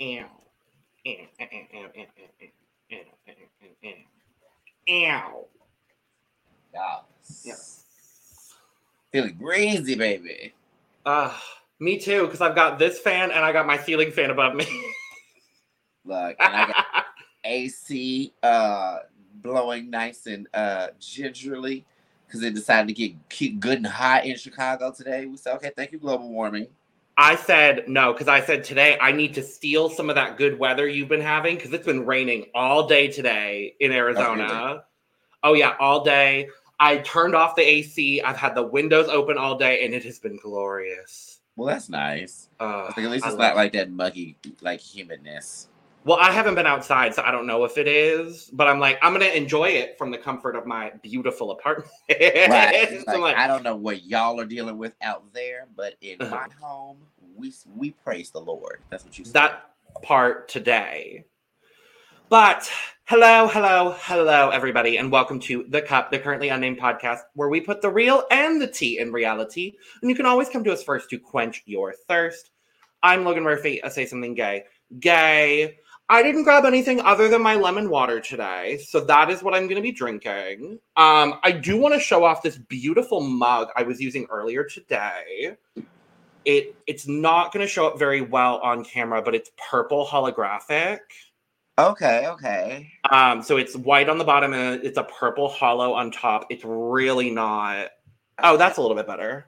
Ow. 0.00 0.06
Ow. 0.06 0.30
Ow. 1.06 1.86
Ow. 4.88 5.46
Ow. 6.76 7.04
Yes. 7.44 7.44
Yep. 7.44 7.75
Feeling 9.12 9.34
breezy, 9.34 9.94
baby. 9.94 10.54
Uh, 11.04 11.32
me 11.78 11.98
too, 11.98 12.24
because 12.24 12.40
I've 12.40 12.54
got 12.54 12.78
this 12.78 12.98
fan 12.98 13.30
and 13.30 13.44
I 13.44 13.52
got 13.52 13.66
my 13.66 13.78
ceiling 13.78 14.10
fan 14.10 14.30
above 14.30 14.54
me. 14.54 14.66
Look, 16.04 16.36
and 16.38 16.56
I 16.56 16.66
got 16.66 16.84
AC 17.44 18.32
uh 18.42 18.98
blowing 19.36 19.90
nice 19.90 20.26
and 20.26 20.48
uh 20.54 20.88
gingerly 20.98 21.84
because 22.26 22.42
it 22.42 22.54
decided 22.54 22.88
to 22.88 22.94
get 22.94 23.14
keep 23.28 23.60
good 23.60 23.78
and 23.78 23.86
hot 23.86 24.24
in 24.24 24.36
Chicago 24.36 24.92
today. 24.92 25.26
We 25.26 25.36
said, 25.36 25.54
okay, 25.56 25.70
thank 25.76 25.92
you, 25.92 25.98
global 25.98 26.28
warming. 26.28 26.66
I 27.18 27.36
said 27.36 27.88
no, 27.88 28.12
because 28.12 28.28
I 28.28 28.40
said 28.42 28.62
today 28.64 28.98
I 29.00 29.12
need 29.12 29.32
to 29.34 29.42
steal 29.42 29.88
some 29.88 30.10
of 30.10 30.16
that 30.16 30.36
good 30.36 30.58
weather 30.58 30.86
you've 30.86 31.08
been 31.08 31.20
having 31.20 31.56
because 31.56 31.72
it's 31.72 31.86
been 31.86 32.04
raining 32.04 32.46
all 32.54 32.86
day 32.86 33.08
today 33.08 33.74
in 33.80 33.92
Arizona. 33.92 34.84
Oh, 35.42 35.54
yeah, 35.54 35.76
all 35.78 36.04
day. 36.04 36.48
I 36.78 36.98
turned 36.98 37.34
off 37.34 37.56
the 37.56 37.62
AC. 37.62 38.20
I've 38.22 38.36
had 38.36 38.54
the 38.54 38.62
windows 38.62 39.08
open 39.08 39.38
all 39.38 39.56
day 39.56 39.84
and 39.84 39.94
it 39.94 40.04
has 40.04 40.18
been 40.18 40.36
glorious. 40.36 41.40
Well, 41.56 41.66
that's 41.68 41.88
nice. 41.88 42.50
Uh, 42.60 42.92
think 42.92 43.06
at 43.06 43.10
least 43.10 43.26
it's 43.26 43.36
not 43.36 43.56
like 43.56 43.72
that 43.72 43.90
muggy, 43.90 44.36
like 44.60 44.80
humidness. 44.80 45.68
Well, 46.04 46.18
I 46.20 46.30
haven't 46.30 46.54
been 46.54 46.66
outside, 46.68 47.14
so 47.16 47.22
I 47.24 47.32
don't 47.32 47.46
know 47.48 47.64
if 47.64 47.78
it 47.78 47.88
is, 47.88 48.48
but 48.52 48.68
I'm 48.68 48.78
like, 48.78 48.96
I'm 49.02 49.12
gonna 49.12 49.24
enjoy 49.24 49.70
it 49.70 49.98
from 49.98 50.12
the 50.12 50.18
comfort 50.18 50.54
of 50.54 50.64
my 50.66 50.92
beautiful 51.02 51.50
apartment. 51.50 51.90
Right. 52.08 52.88
Like, 53.08 53.18
like, 53.18 53.36
I 53.36 53.48
don't 53.48 53.64
know 53.64 53.74
what 53.74 54.04
y'all 54.04 54.38
are 54.38 54.44
dealing 54.44 54.78
with 54.78 54.92
out 55.02 55.24
there, 55.32 55.66
but 55.74 55.94
in 56.02 56.20
Uh-huh. 56.22 56.30
my 56.36 56.46
home, 56.64 56.98
we 57.34 57.52
we 57.74 57.90
praise 57.90 58.30
the 58.30 58.40
Lord. 58.40 58.82
That's 58.90 59.04
what 59.04 59.18
you 59.18 59.24
said. 59.24 59.34
that 59.34 59.70
part 60.02 60.48
today. 60.48 61.24
But 62.28 62.68
hello, 63.04 63.46
hello, 63.46 63.94
hello, 64.00 64.50
everybody, 64.50 64.96
and 64.96 65.12
welcome 65.12 65.38
to 65.40 65.64
The 65.68 65.80
Cup, 65.80 66.10
the 66.10 66.18
currently 66.18 66.48
unnamed 66.48 66.80
podcast 66.80 67.20
where 67.34 67.48
we 67.48 67.60
put 67.60 67.80
the 67.80 67.88
real 67.88 68.24
and 68.32 68.60
the 68.60 68.66
tea 68.66 68.98
in 68.98 69.12
reality. 69.12 69.74
And 70.02 70.10
you 70.10 70.16
can 70.16 70.26
always 70.26 70.48
come 70.48 70.64
to 70.64 70.72
us 70.72 70.82
first 70.82 71.08
to 71.10 71.20
quench 71.20 71.62
your 71.66 71.94
thirst. 72.08 72.50
I'm 73.00 73.24
Logan 73.24 73.44
Murphy. 73.44 73.80
I 73.84 73.90
say 73.90 74.06
something 74.06 74.34
gay. 74.34 74.64
Gay. 74.98 75.76
I 76.08 76.24
didn't 76.24 76.42
grab 76.42 76.64
anything 76.64 77.00
other 77.00 77.28
than 77.28 77.42
my 77.42 77.54
lemon 77.54 77.90
water 77.90 78.18
today, 78.18 78.78
so 78.78 78.98
that 79.04 79.30
is 79.30 79.44
what 79.44 79.54
I'm 79.54 79.68
going 79.68 79.76
to 79.76 79.80
be 79.80 79.92
drinking. 79.92 80.80
Um, 80.96 81.38
I 81.44 81.52
do 81.52 81.76
want 81.76 81.94
to 81.94 82.00
show 82.00 82.24
off 82.24 82.42
this 82.42 82.58
beautiful 82.58 83.20
mug 83.20 83.68
I 83.76 83.84
was 83.84 84.00
using 84.00 84.26
earlier 84.30 84.64
today. 84.64 85.56
It 86.44 86.74
it's 86.88 87.06
not 87.06 87.52
going 87.52 87.64
to 87.64 87.70
show 87.70 87.86
up 87.86 88.00
very 88.00 88.20
well 88.20 88.58
on 88.58 88.84
camera, 88.84 89.22
but 89.22 89.36
it's 89.36 89.52
purple 89.70 90.04
holographic. 90.04 90.98
Okay, 91.78 92.26
okay. 92.26 92.90
Um, 93.10 93.42
so 93.42 93.58
it's 93.58 93.76
white 93.76 94.08
on 94.08 94.16
the 94.16 94.24
bottom 94.24 94.54
and 94.54 94.82
it's 94.82 94.96
a 94.96 95.04
purple 95.04 95.48
hollow 95.48 95.92
on 95.92 96.10
top. 96.10 96.46
It's 96.48 96.64
really 96.64 97.30
not. 97.30 97.88
Oh, 98.42 98.56
that's 98.56 98.78
a 98.78 98.80
little 98.80 98.96
bit 98.96 99.06
better. 99.06 99.46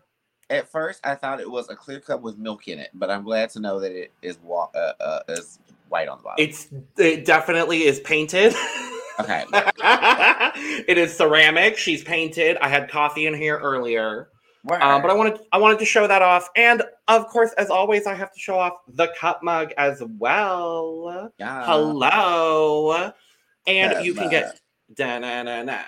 At 0.51 0.71
first, 0.71 1.01
I 1.05 1.15
thought 1.15 1.41
it 1.41 1.51
was 1.51 1.69
a 1.71 1.77
clear 1.77 2.01
cup 2.01 2.21
with 2.23 2.39
milk 2.39 2.69
in 2.69 2.79
it, 2.79 2.91
but 2.95 3.11
I'm 3.11 3.23
glad 3.23 3.51
to 3.51 3.61
know 3.61 3.81
that 3.81 3.93
it 3.93 4.13
is 4.23 4.39
wa- 4.43 4.71
uh, 4.75 4.93
uh, 5.01 5.21
is 5.29 5.59
white 5.89 6.09
on 6.09 6.19
the 6.19 6.25
bottom. 6.25 6.45
It's 6.45 6.69
it 6.97 7.25
definitely 7.25 7.85
is 7.85 8.01
painted. 8.01 8.55
okay. 9.21 9.45
it 9.53 10.97
is 10.99 11.15
ceramic. 11.15 11.77
She's 11.77 12.03
painted. 12.03 12.57
I 12.59 12.69
had 12.69 12.91
coffee 12.91 13.27
in 13.27 13.35
here 13.35 13.59
earlier. 13.59 14.29
Um, 14.67 15.03
but 15.03 15.11
I 15.11 15.15
wanted 15.15 15.39
I 15.53 15.59
wanted 15.59 15.79
to 15.79 15.85
show 15.85 16.07
that 16.07 16.21
off, 16.23 16.49
and 16.57 16.83
of 17.07 17.27
course, 17.29 17.53
as 17.59 17.71
always, 17.71 18.07
I 18.07 18.15
have 18.15 18.33
to 18.33 18.39
show 18.41 18.59
off 18.59 18.75
the 18.89 19.09
cup 19.19 19.43
mug 19.43 19.73
as 19.79 20.03
well. 20.19 21.33
Yeah. 21.39 21.65
Hello, 21.65 23.13
and 23.67 23.93
Cup 23.93 24.05
you 24.05 24.15
can 24.15 24.25
mug. 24.25 24.31
get 24.31 24.61
da 24.95 25.19
na 25.19 25.43
na 25.43 25.63
na 25.63 25.79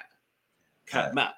cup 0.86 1.14
mug, 1.14 1.32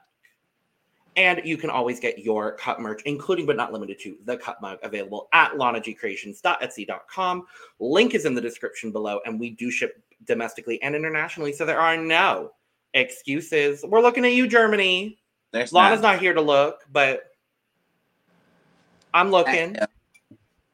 and 1.17 1.41
you 1.45 1.57
can 1.57 1.71
always 1.71 1.99
get 2.01 2.19
your 2.19 2.53
cup 2.53 2.79
merch, 2.81 3.03
including 3.07 3.47
but 3.47 3.57
not 3.57 3.73
limited 3.73 3.99
to 4.01 4.17
the 4.25 4.37
cup 4.37 4.61
mug, 4.61 4.79
available 4.83 5.29
at 5.33 5.53
lanagcreations.etsy.com. 5.53 7.47
Link 7.81 8.15
is 8.15 8.25
in 8.25 8.35
the 8.35 8.41
description 8.41 8.93
below, 8.93 9.21
and 9.25 9.41
we 9.41 9.51
do 9.51 9.71
ship 9.71 10.03
domestically 10.27 10.81
and 10.83 10.95
internationally, 10.95 11.53
so 11.53 11.65
there 11.65 11.81
are 11.81 11.97
no 11.97 12.53
excuses. 12.95 13.85
We're 13.87 14.03
looking 14.03 14.25
at 14.25 14.33
you, 14.33 14.47
Germany. 14.47 15.19
There's 15.53 15.73
Lana's 15.73 16.01
not 16.01 16.19
here 16.19 16.33
to 16.33 16.41
look, 16.41 16.81
but 16.91 17.31
I'm 19.15 19.31
looking. 19.31 19.77
I, 19.79 19.87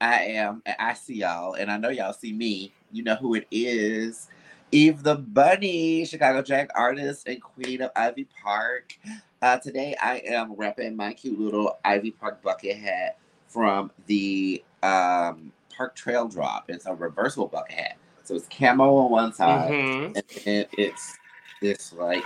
I 0.00 0.14
am. 0.24 0.62
and 0.64 0.76
I 0.78 0.94
see 0.94 1.16
y'all, 1.16 1.54
and 1.54 1.70
I 1.70 1.76
know 1.76 1.88
y'all 1.88 2.12
see 2.12 2.32
me. 2.32 2.72
You 2.92 3.02
know 3.02 3.16
who 3.16 3.34
it 3.34 3.46
is. 3.50 4.28
Eve 4.70 5.02
the 5.02 5.16
Bunny, 5.16 6.04
Chicago 6.04 6.42
drag 6.42 6.68
artist 6.74 7.26
and 7.26 7.42
queen 7.42 7.82
of 7.82 7.90
Ivy 7.96 8.28
Park. 8.42 8.96
Uh, 9.42 9.58
today 9.58 9.96
I 10.00 10.18
am 10.18 10.54
repping 10.54 10.94
my 10.94 11.12
cute 11.14 11.40
little 11.40 11.78
Ivy 11.84 12.12
Park 12.12 12.42
bucket 12.42 12.76
hat 12.76 13.18
from 13.48 13.90
the 14.06 14.62
um, 14.82 15.52
Park 15.74 15.96
Trail 15.96 16.28
Drop. 16.28 16.66
It's 16.68 16.86
a 16.86 16.94
reversible 16.94 17.48
bucket 17.48 17.72
hat. 17.78 17.96
So 18.24 18.34
it's 18.34 18.46
camo 18.48 18.94
on 18.96 19.10
one 19.10 19.32
side, 19.32 19.72
Mhm. 19.72 20.46
and 20.46 20.66
it's 20.76 21.16
this 21.62 21.92
like 21.94 22.22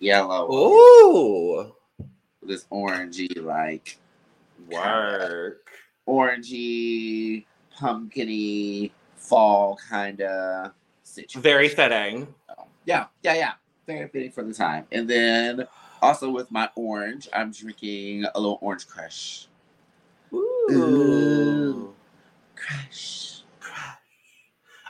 yellow, 0.00 0.50
Ooh, 0.52 1.72
this 2.42 2.64
orangey 2.72 3.42
like 3.42 3.98
work. 4.68 5.68
orangey, 6.08 7.44
pumpkiny, 7.78 8.90
fall 9.16 9.78
kind 9.88 10.20
of 10.22 10.72
situation. 11.02 11.42
Very 11.42 11.68
fitting. 11.68 12.26
Yeah, 12.84 13.06
yeah, 13.22 13.34
yeah. 13.34 13.52
Very 13.86 14.08
fitting 14.08 14.32
for 14.32 14.42
the 14.42 14.54
time. 14.54 14.86
And 14.90 15.08
then 15.08 15.66
also 16.02 16.30
with 16.30 16.50
my 16.50 16.68
orange, 16.74 17.28
I'm 17.32 17.52
drinking 17.52 18.24
a 18.34 18.40
little 18.40 18.58
orange 18.60 18.88
crush. 18.88 19.46
Ooh. 20.32 21.94
Crush. 22.56 22.76
Crush. 22.86 23.19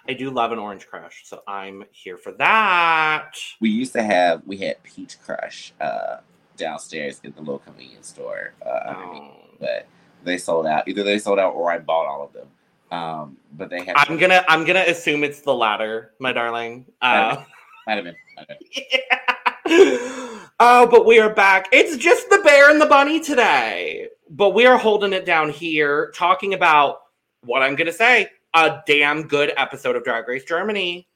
I 0.09 0.15
do 0.15 0.31
love 0.31 0.53
an 0.53 0.59
orange 0.59 0.87
crush, 0.87 1.23
so 1.25 1.43
I'm 1.47 1.85
here 1.93 2.17
for 2.17 2.33
that. 2.33 3.33
We 3.61 3.71
used 3.71 3.93
to 3.93 4.03
have 4.03 4.43
we 4.47 4.57
had 4.59 4.83
peach 4.83 5.17
crush 5.25 5.73
uh 5.81 6.19
downstairs 6.57 7.21
in 7.25 7.33
the 7.33 7.41
little 7.41 7.59
convenience 7.59 8.09
store 8.09 8.53
uh 8.65 8.95
Oh. 8.97 9.31
but 9.59 9.87
they 10.25 10.37
sold 10.39 10.67
out. 10.67 10.87
Either 10.89 11.03
they 11.03 11.19
sold 11.19 11.39
out 11.39 11.55
or 11.55 11.71
I 11.71 11.79
bought 11.79 12.07
all 12.07 12.23
of 12.25 12.33
them. 12.33 12.49
Um, 12.91 13.37
but 13.53 13.71
they 13.71 13.85
had 13.85 13.95
I'm 13.97 14.17
gonna 14.19 14.45
I'm 14.49 14.65
gonna 14.65 14.85
assume 14.87 15.23
it's 15.25 15.41
the 15.43 15.55
latter, 15.55 16.13
my 16.19 16.33
darling. 16.33 16.87
Uh, 17.01 17.45
might 17.87 17.95
have 17.97 18.05
been. 18.05 18.17
Might 18.37 18.49
have 18.51 18.59
been. 18.59 20.41
oh, 20.61 20.89
but 20.91 21.07
we 21.07 21.21
are 21.21 21.33
back. 21.33 21.69
It's 21.73 21.97
just 21.97 22.29
the 22.31 22.41
bear 22.45 22.71
and 22.71 22.81
the 22.81 22.87
bunny 22.87 23.21
today. 23.21 24.09
But 24.29 24.51
we 24.51 24.67
are 24.67 24.77
holding 24.77 25.13
it 25.13 25.25
down 25.25 25.51
here, 25.51 26.13
talking 26.15 26.55
about 26.55 27.03
what 27.45 27.63
I'm 27.63 27.77
gonna 27.77 27.93
say. 27.93 28.29
A 28.55 28.83
damn 28.87 29.29
good 29.29 29.53
episode 29.57 29.95
of 29.95 30.03
Drag 30.03 30.27
Race 30.27 30.45
Germany. 30.45 31.07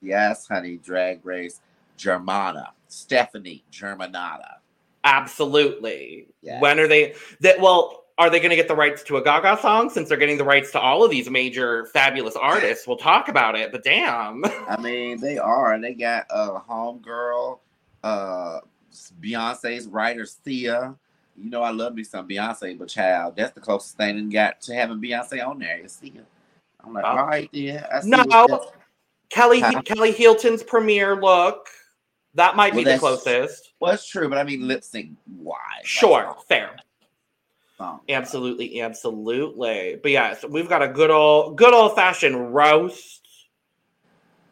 Yes, 0.00 0.46
honey, 0.46 0.76
drag 0.76 1.24
race 1.24 1.60
Germana. 1.98 2.68
Stephanie 2.88 3.64
Germanata. 3.72 4.56
Absolutely. 5.02 6.28
Yeah. 6.42 6.60
When 6.60 6.78
are 6.78 6.86
they 6.86 7.14
that 7.40 7.60
well, 7.60 8.04
are 8.16 8.30
they 8.30 8.38
gonna 8.38 8.54
get 8.54 8.68
the 8.68 8.76
rights 8.76 9.02
to 9.04 9.16
a 9.16 9.24
Gaga 9.24 9.60
song 9.60 9.90
since 9.90 10.08
they're 10.08 10.18
getting 10.18 10.38
the 10.38 10.44
rights 10.44 10.70
to 10.72 10.80
all 10.80 11.04
of 11.04 11.10
these 11.10 11.28
major 11.28 11.86
fabulous 11.86 12.36
artists? 12.36 12.86
We'll 12.86 12.96
talk 12.96 13.28
about 13.28 13.56
it, 13.56 13.72
but 13.72 13.82
damn. 13.82 14.44
I 14.68 14.76
mean, 14.80 15.20
they 15.20 15.38
are. 15.38 15.78
They 15.80 15.94
got 15.94 16.26
a 16.30 16.34
uh, 16.34 16.60
homegirl, 16.62 17.58
uh 18.02 18.60
Beyonce's 19.20 19.88
writer 19.88 20.26
Sia. 20.26 20.94
You 21.36 21.50
know 21.50 21.62
I 21.62 21.70
love 21.70 21.94
me 21.94 22.04
some 22.04 22.28
Beyonce, 22.28 22.78
but 22.78 22.88
child, 22.88 23.34
that's 23.36 23.52
the 23.52 23.60
closest 23.60 23.96
thing 23.96 24.28
they 24.28 24.32
got 24.32 24.60
to 24.62 24.74
having 24.74 24.98
Beyonce 25.00 25.44
on 25.44 25.58
there 25.58 25.78
is 25.78 25.92
Sia. 25.92 26.22
I'm 26.84 26.92
like, 26.92 27.04
Oh. 27.04 27.08
all 27.08 27.26
right, 27.26 27.48
yeah. 27.52 27.86
I 27.92 28.00
see 28.00 28.10
No. 28.10 28.70
Kelly 29.30 29.60
Huh? 29.60 29.82
Kelly 29.82 30.12
Heelton's 30.12 30.62
premiere 30.62 31.16
look. 31.20 31.68
That 32.34 32.56
might 32.56 32.74
Well, 32.74 32.84
be 32.84 32.92
the 32.92 32.98
closest. 32.98 33.72
Well, 33.80 33.92
it's 33.92 34.06
true, 34.08 34.28
but 34.28 34.38
I 34.38 34.44
mean 34.44 34.66
lip 34.68 34.84
sync 34.84 35.10
why? 35.38 35.58
Sure, 35.84 36.36
fair. 36.48 36.76
Um, 37.80 38.00
Absolutely, 38.08 38.80
absolutely. 38.80 39.98
But 40.00 40.12
yeah, 40.12 40.34
so 40.34 40.46
we've 40.48 40.68
got 40.68 40.82
a 40.82 40.88
good 40.88 41.10
old 41.10 41.56
good 41.56 41.74
old 41.74 41.94
fashioned 41.96 42.54
roast 42.54 43.22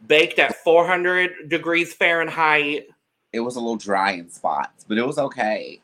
baked 0.08 0.38
at 0.40 0.56
400 0.56 1.48
degrees 1.48 1.94
Fahrenheit. 1.94 2.86
It 3.32 3.40
was 3.40 3.56
a 3.56 3.60
little 3.60 3.76
dry 3.76 4.12
in 4.12 4.28
spots, 4.28 4.84
but 4.88 4.98
it 4.98 5.06
was 5.06 5.18
okay. 5.18 5.80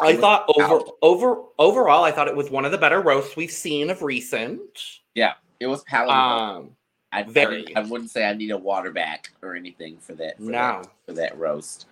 I 0.00 0.12
was 0.12 0.20
thought 0.20 0.44
over 0.56 0.74
out. 0.74 0.90
over 1.02 1.42
overall, 1.58 2.04
I 2.04 2.12
thought 2.12 2.28
it 2.28 2.36
was 2.36 2.50
one 2.50 2.64
of 2.64 2.72
the 2.72 2.78
better 2.78 3.00
roasts 3.00 3.36
we've 3.36 3.50
seen 3.50 3.90
of 3.90 4.02
recent. 4.02 4.60
It 5.60 5.66
was 5.66 5.82
palatable. 5.84 6.14
Um, 6.14 6.70
I, 7.10 7.22
very. 7.22 7.74
I, 7.74 7.80
wouldn't 7.80 8.10
say 8.10 8.24
I 8.24 8.34
need 8.34 8.50
a 8.50 8.58
water 8.58 8.90
back 8.90 9.32
or 9.42 9.54
anything 9.54 9.98
for 9.98 10.14
that. 10.14 10.36
For 10.36 10.44
no, 10.44 10.50
that, 10.50 10.86
for 11.06 11.12
that 11.14 11.38
roast. 11.38 11.86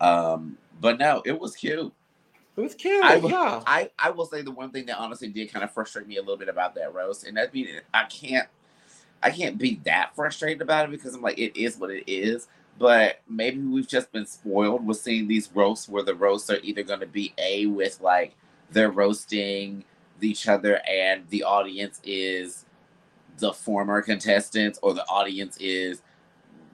Um, 0.00 0.56
but 0.80 0.98
no, 0.98 1.22
it 1.24 1.38
was 1.38 1.54
cute. 1.54 1.92
it 2.56 2.60
was 2.60 2.74
cute. 2.74 3.04
I- 3.04 3.16
yeah, 3.16 3.62
I, 3.66 3.90
I 3.98 4.10
will 4.10 4.26
say 4.26 4.42
the 4.42 4.50
one 4.50 4.70
thing 4.70 4.86
that 4.86 4.98
honestly 4.98 5.28
did 5.28 5.52
kind 5.52 5.64
of 5.64 5.72
frustrate 5.72 6.06
me 6.06 6.16
a 6.16 6.20
little 6.20 6.36
bit 6.36 6.48
about 6.48 6.74
that 6.76 6.94
roast, 6.94 7.26
and 7.26 7.36
that 7.36 7.52
mean 7.52 7.68
I 7.92 8.04
can't 8.04 8.48
I 9.22 9.30
can't 9.30 9.56
be 9.56 9.80
that 9.84 10.14
frustrated 10.16 10.62
about 10.62 10.86
it 10.86 10.90
because 10.90 11.14
I'm 11.14 11.22
like 11.22 11.38
it 11.38 11.56
is 11.56 11.76
what 11.76 11.90
it 11.90 12.04
is. 12.06 12.48
But 12.78 13.20
maybe 13.28 13.58
we've 13.58 13.86
just 13.86 14.10
been 14.10 14.26
spoiled 14.26 14.84
with 14.84 14.96
seeing 14.96 15.28
these 15.28 15.50
roasts 15.54 15.88
where 15.88 16.02
the 16.02 16.14
roasts 16.14 16.50
are 16.50 16.58
either 16.62 16.82
going 16.82 17.00
to 17.00 17.06
be 17.06 17.34
a 17.38 17.66
with 17.66 18.00
like 18.00 18.34
they're 18.70 18.90
roasting 18.90 19.84
each 20.20 20.48
other 20.48 20.80
and 20.88 21.28
the 21.28 21.42
audience 21.42 22.00
is 22.04 22.64
the 23.42 23.52
former 23.52 24.00
contestants 24.00 24.78
or 24.82 24.94
the 24.94 25.04
audience 25.08 25.56
is 25.58 26.00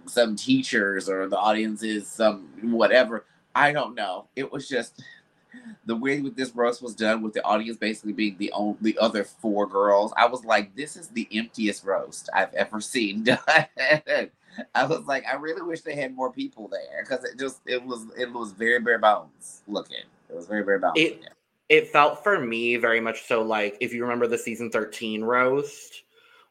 some 0.04 0.36
teachers 0.36 1.08
or 1.08 1.26
the 1.26 1.38
audience 1.38 1.82
is 1.82 2.06
some 2.06 2.46
whatever. 2.62 3.24
I 3.54 3.72
don't 3.72 3.94
know. 3.94 4.26
It 4.36 4.52
was 4.52 4.68
just 4.68 5.02
the 5.86 5.96
way 5.96 6.20
with 6.20 6.36
this 6.36 6.54
roast 6.54 6.82
was 6.82 6.94
done 6.94 7.22
with 7.22 7.32
the 7.32 7.42
audience 7.42 7.78
basically 7.78 8.12
being 8.12 8.36
the 8.36 8.52
only 8.52 8.76
the 8.82 8.98
other 8.98 9.24
four 9.24 9.66
girls. 9.66 10.12
I 10.14 10.26
was 10.26 10.44
like, 10.44 10.76
this 10.76 10.94
is 10.94 11.08
the 11.08 11.26
emptiest 11.32 11.84
roast 11.84 12.28
I've 12.34 12.52
ever 12.52 12.82
seen 12.82 13.24
done. 13.24 13.38
I 14.74 14.84
was 14.84 15.06
like, 15.06 15.24
I 15.26 15.36
really 15.36 15.62
wish 15.62 15.80
they 15.80 15.94
had 15.94 16.14
more 16.14 16.30
people 16.30 16.68
there 16.68 17.02
because 17.02 17.24
it 17.24 17.38
just 17.38 17.60
it 17.64 17.82
was 17.82 18.06
it 18.18 18.30
was 18.30 18.52
very 18.52 18.78
bare 18.78 18.98
bones 18.98 19.62
looking. 19.66 20.04
It 20.28 20.36
was 20.36 20.46
very 20.46 20.64
bare 20.64 20.78
bones. 20.78 20.92
It- 20.96 21.12
looking. 21.14 21.28
it 21.70 21.88
felt 21.88 22.22
for 22.22 22.38
me 22.38 22.76
very 22.76 23.00
much 23.00 23.26
so 23.26 23.40
like 23.40 23.78
if 23.80 23.94
you 23.94 24.02
remember 24.02 24.26
the 24.26 24.36
season 24.36 24.70
thirteen 24.70 25.24
roast 25.24 26.02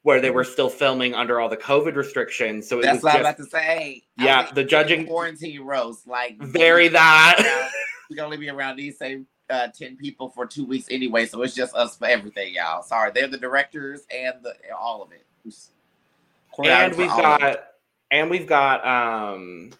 where 0.08 0.22
they 0.22 0.30
were 0.32 0.46
still 0.46 0.70
filming 0.70 1.14
under 1.14 1.38
all 1.42 1.50
the 1.50 1.58
COVID 1.58 1.98
restrictions. 1.98 2.66
So 2.66 2.80
it 2.80 2.84
That's 2.84 2.96
was 2.96 3.04
what 3.04 3.16
I'm 3.16 3.24
just 3.24 3.40
about 3.40 3.44
to 3.44 3.50
say. 3.50 4.04
Yeah, 4.18 4.44
was 4.44 4.52
the 4.54 4.64
judging- 4.64 5.06
quarantine 5.06 5.60
roast 5.66 6.08
like 6.08 6.38
very 6.42 6.88
that. 6.88 7.70
we 8.10 8.16
can 8.16 8.24
only 8.24 8.38
be 8.38 8.50
around 8.50 8.78
these 8.78 8.98
same 8.98 9.28
uh, 9.50 9.68
10 9.68 9.98
people 9.98 10.30
for 10.30 10.46
two 10.46 10.64
weeks 10.66 10.88
anyway, 10.90 11.26
so 11.26 11.42
it's 11.42 11.54
just 11.54 11.76
us 11.76 11.98
for 11.98 12.06
everything, 12.08 12.54
y'all. 12.54 12.84
Sorry, 12.84 13.12
they're 13.14 13.28
the 13.28 13.38
directors 13.38 14.04
and 14.10 14.36
the 14.44 14.54
all 14.80 15.04
of 15.04 15.12
it. 15.12 15.26
and 16.64 16.96
we've 16.96 17.10
all 17.12 17.26
of 17.26 17.42
it. 17.42 17.42
got 17.42 17.64
and 18.12 18.30
we've 18.30 18.48
got 18.48 18.86
um 18.88 19.72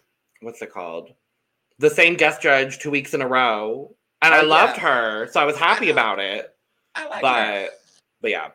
what's 0.42 0.60
it 0.60 0.70
called 0.70 1.12
the 1.78 1.88
same 1.88 2.14
guest 2.16 2.42
judge 2.42 2.78
two 2.78 2.90
weeks 2.90 3.14
in 3.14 3.22
a 3.22 3.26
row 3.26 3.94
and 4.22 4.34
i 4.34 4.42
Oh, 4.42 4.46
loved 4.46 4.76
her 4.78 5.26
so 5.32 5.40
i 5.40 5.44
was 5.44 5.56
happy 5.56 5.86
know. 5.86 5.92
about 5.92 6.18
it 6.18 6.54
I 6.94 7.08
like 7.08 7.22
but 7.22 7.44
her. 7.46 7.68
but 8.20 8.30
yeah 8.30 8.48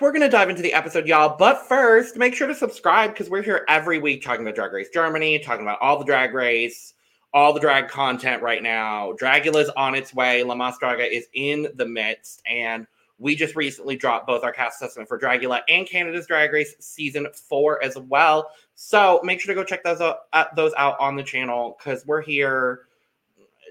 we're 0.00 0.12
gonna 0.12 0.28
dive 0.28 0.50
into 0.50 0.62
the 0.62 0.72
episode 0.72 1.06
y'all 1.06 1.36
but 1.36 1.66
first 1.66 2.16
make 2.16 2.34
sure 2.34 2.48
to 2.48 2.54
subscribe 2.54 3.10
because 3.10 3.30
we're 3.30 3.42
here 3.42 3.64
every 3.68 3.98
week 3.98 4.22
talking 4.22 4.42
about 4.42 4.54
drag 4.54 4.72
race 4.72 4.88
germany 4.92 5.38
talking 5.38 5.62
about 5.62 5.78
all 5.80 5.98
the 5.98 6.04
drag 6.04 6.34
race 6.34 6.94
all 7.32 7.52
the 7.52 7.60
drag 7.60 7.88
content 7.88 8.42
right 8.42 8.62
now 8.62 9.12
dragula's 9.12 9.70
on 9.76 9.94
its 9.94 10.14
way 10.14 10.42
la 10.42 10.54
mas 10.54 10.76
draga 10.78 11.08
is 11.08 11.26
in 11.34 11.68
the 11.76 11.86
midst 11.86 12.42
and 12.46 12.86
we 13.20 13.36
just 13.36 13.54
recently 13.54 13.96
dropped 13.96 14.26
both 14.26 14.42
our 14.42 14.52
cast 14.52 14.82
assessment 14.82 15.06
for 15.06 15.18
Dragula 15.18 15.60
and 15.68 15.86
Canada's 15.86 16.26
Drag 16.26 16.50
Race 16.52 16.74
season 16.80 17.28
four 17.34 17.82
as 17.84 17.98
well. 17.98 18.50
So 18.74 19.20
make 19.22 19.40
sure 19.40 19.54
to 19.54 19.60
go 19.60 19.62
check 19.62 19.84
those 19.84 20.00
out, 20.00 20.20
uh, 20.32 20.46
those 20.56 20.72
out 20.78 20.98
on 20.98 21.16
the 21.16 21.22
channel 21.22 21.76
because 21.78 22.06
we're 22.06 22.22
here 22.22 22.86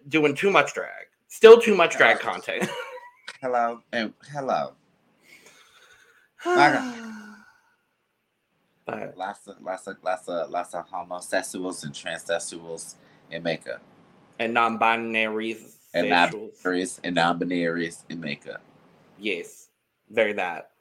doing 0.07 0.35
too 0.35 0.51
much 0.51 0.75
drag. 0.75 1.07
Still 1.29 1.59
too 1.59 1.75
much 1.75 1.97
drag 1.97 2.19
content. 2.19 2.69
Hello 3.41 3.81
and 3.93 4.13
hello. 4.33 4.73
But 6.43 6.83
Lots 9.15 9.47
of 9.47 9.61
lots 9.61 9.87
of 9.87 9.97
lots 10.03 10.27
of 10.27 10.49
lots 10.49 10.73
of 10.73 10.87
homosexuals 10.89 11.83
and 11.83 11.93
transsexuals 11.93 12.95
in 13.29 13.43
makeup. 13.43 13.81
and 14.39 14.53
non-binaries. 14.53 15.75
And 15.93 16.09
non-binaries 16.09 16.99
and 17.03 17.15
non-binaries 17.15 18.03
in 18.09 18.19
makeup. 18.19 18.61
Yes, 19.19 19.69
very 20.09 20.33
that. 20.33 20.71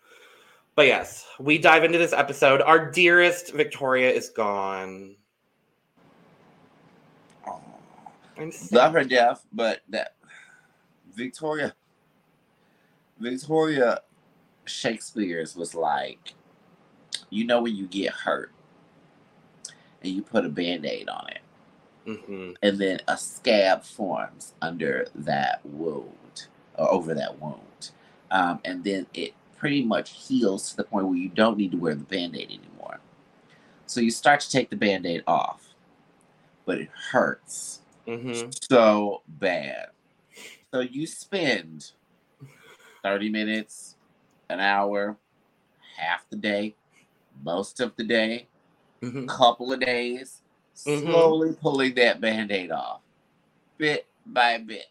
But 0.75 0.87
yes, 0.87 1.27
we 1.41 1.59
dive 1.59 1.85
into 1.85 1.99
this 1.99 2.13
episode. 2.13 2.63
Our 2.63 2.91
dearest 2.91 3.53
Victoria 3.53 4.11
is 4.11 4.31
gone. 4.31 5.17
Oh. 7.47 7.61
Love 8.71 8.93
her 8.93 9.05
death, 9.05 9.45
but 9.53 9.81
that 9.89 10.15
Victoria, 11.15 11.75
Victoria 13.19 14.03
Shakespeare's 14.69 15.57
was 15.57 15.75
like, 15.75 16.35
you 17.31 17.45
know, 17.45 17.63
when 17.63 17.77
you 17.77 17.87
get 17.87 18.13
hurt 18.13 18.53
and 20.03 20.13
you 20.13 20.23
put 20.23 20.45
a 20.45 20.49
band 20.49 20.87
aid 20.87 21.09
on 21.09 21.29
it, 21.29 21.41
Mhm. 22.07 22.57
and 22.63 22.79
then 22.79 23.01
a 23.09 23.17
scab 23.19 23.83
forms 23.85 24.55
under 24.63 25.09
that 25.15 25.65
wound 25.67 26.47
or 26.77 26.91
over 26.91 27.15
that 27.15 27.39
wound, 27.41 27.91
um, 28.31 28.61
and 28.65 28.85
then 28.85 29.07
it 29.15 29.35
pretty 29.57 29.85
much 29.85 30.11
heals 30.11 30.71
to 30.71 30.77
the 30.77 30.85
point 30.85 31.07
where 31.09 31.19
you 31.19 31.29
don't 31.29 31.59
need 31.59 31.73
to 31.73 31.77
wear 31.79 31.95
the 31.95 32.05
band 32.05 32.37
aid 32.37 32.51
anymore. 32.51 33.01
So 33.87 34.01
you 34.01 34.11
start 34.11 34.41
to 34.41 34.51
take 34.51 34.71
the 34.71 34.77
band 34.77 35.07
aid 35.07 35.25
off, 35.27 35.75
but 36.65 36.79
it 36.79 36.89
hurts 37.11 37.83
Mhm. 38.07 38.53
so 38.71 39.23
bad. 39.27 39.91
So 40.73 40.81
you 40.81 41.07
spend 41.07 41.93
30 43.03 43.29
minutes, 43.31 43.97
an 44.49 44.61
hour, 44.61 45.17
half 45.97 46.29
the 46.31 46.37
day, 46.37 46.75
most 47.43 47.81
of 47.81 47.95
the 47.97 48.05
day, 48.05 48.47
Mhm. 49.03 49.29
couple 49.29 49.73
of 49.73 49.81
days, 49.81 50.43
Mhm. 50.85 51.03
slowly 51.03 51.53
pulling 51.55 51.95
that 51.95 52.21
band 52.21 52.51
aid 52.51 52.71
off, 52.71 53.01
bit 53.77 54.07
by 54.27 54.59
bit, 54.59 54.87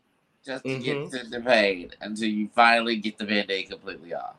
just 0.45 0.63
to 0.63 0.69
Mhm. 0.71 0.83
get 0.83 1.12
to 1.12 1.30
the 1.30 1.42
pain 1.42 1.92
until 2.01 2.27
you 2.27 2.50
finally 2.50 2.98
get 2.98 3.18
the 3.18 3.25
band 3.25 3.51
aid 3.51 3.69
completely 3.69 4.13
off. 4.13 4.36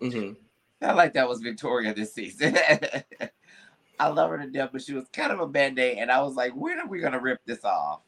Mhm. 0.00 0.36
I 0.80 0.92
like 0.92 1.14
that 1.14 1.28
was 1.28 1.40
Victoria 1.40 1.94
this 1.94 2.12
season. 2.12 2.56
I 3.98 4.08
love 4.08 4.30
her 4.30 4.38
to 4.38 4.46
death, 4.46 4.70
but 4.72 4.82
she 4.82 4.92
was 4.92 5.08
kind 5.08 5.32
of 5.32 5.40
a 5.40 5.46
band 5.46 5.78
aid, 5.78 5.98
and 5.98 6.10
I 6.10 6.20
was 6.22 6.34
like, 6.34 6.52
when 6.54 6.78
are 6.78 6.86
we 6.86 7.00
going 7.00 7.14
to 7.14 7.20
rip 7.20 7.40
this 7.46 7.64
off? 7.64 8.00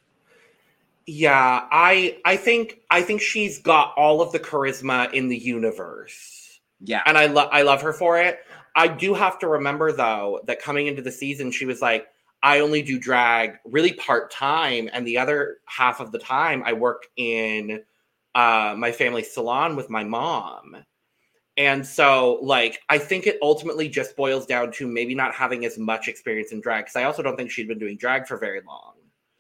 Yeah, 1.11 1.67
I 1.71 2.19
I 2.27 2.37
think 2.37 2.81
I 2.91 3.01
think 3.01 3.23
she's 3.23 3.59
got 3.59 3.95
all 3.97 4.21
of 4.21 4.31
the 4.31 4.39
charisma 4.39 5.11
in 5.15 5.29
the 5.29 5.39
universe. 5.39 6.61
Yeah. 6.81 7.03
And 7.07 7.17
I 7.17 7.25
love 7.25 7.49
I 7.51 7.63
love 7.63 7.81
her 7.81 7.95
for 7.95 8.21
it. 8.21 8.41
I 8.77 8.89
do 8.89 9.15
have 9.15 9.39
to 9.39 9.49
remember 9.49 9.91
though 9.91 10.43
that 10.45 10.61
coming 10.61 10.87
into 10.87 11.01
the 11.01 11.11
season 11.11 11.51
she 11.51 11.65
was 11.65 11.81
like 11.81 12.09
I 12.43 12.61
only 12.61 12.83
do 12.83 12.99
drag 12.99 13.55
really 13.65 13.95
part-time 13.95 14.91
and 14.93 15.07
the 15.07 15.17
other 15.17 15.57
half 15.65 16.01
of 16.01 16.13
the 16.13 16.19
time 16.19 16.63
I 16.67 16.75
work 16.75 17.05
in 17.17 17.83
uh 18.35 18.75
my 18.77 18.93
family 18.93 19.23
salon 19.23 19.77
with 19.77 19.89
my 19.89 20.05
mom. 20.05 20.77
And 21.57 21.87
so 21.87 22.39
like 22.43 22.81
I 22.91 22.99
think 22.99 23.27
it 23.27 23.39
ultimately 23.41 23.89
just 23.89 24.15
boils 24.15 24.45
down 24.45 24.73
to 24.73 24.87
maybe 24.87 25.15
not 25.15 25.35
having 25.35 25.65
as 25.65 25.79
much 25.79 26.07
experience 26.07 26.53
in 26.53 26.61
drag 26.61 26.85
cuz 26.85 26.97
I 26.97 27.05
also 27.05 27.23
don't 27.23 27.37
think 27.39 27.51
she'd 27.51 27.67
been 27.67 27.79
doing 27.79 27.97
drag 27.97 28.27
for 28.27 28.37
very 28.37 28.61
long. 28.61 28.93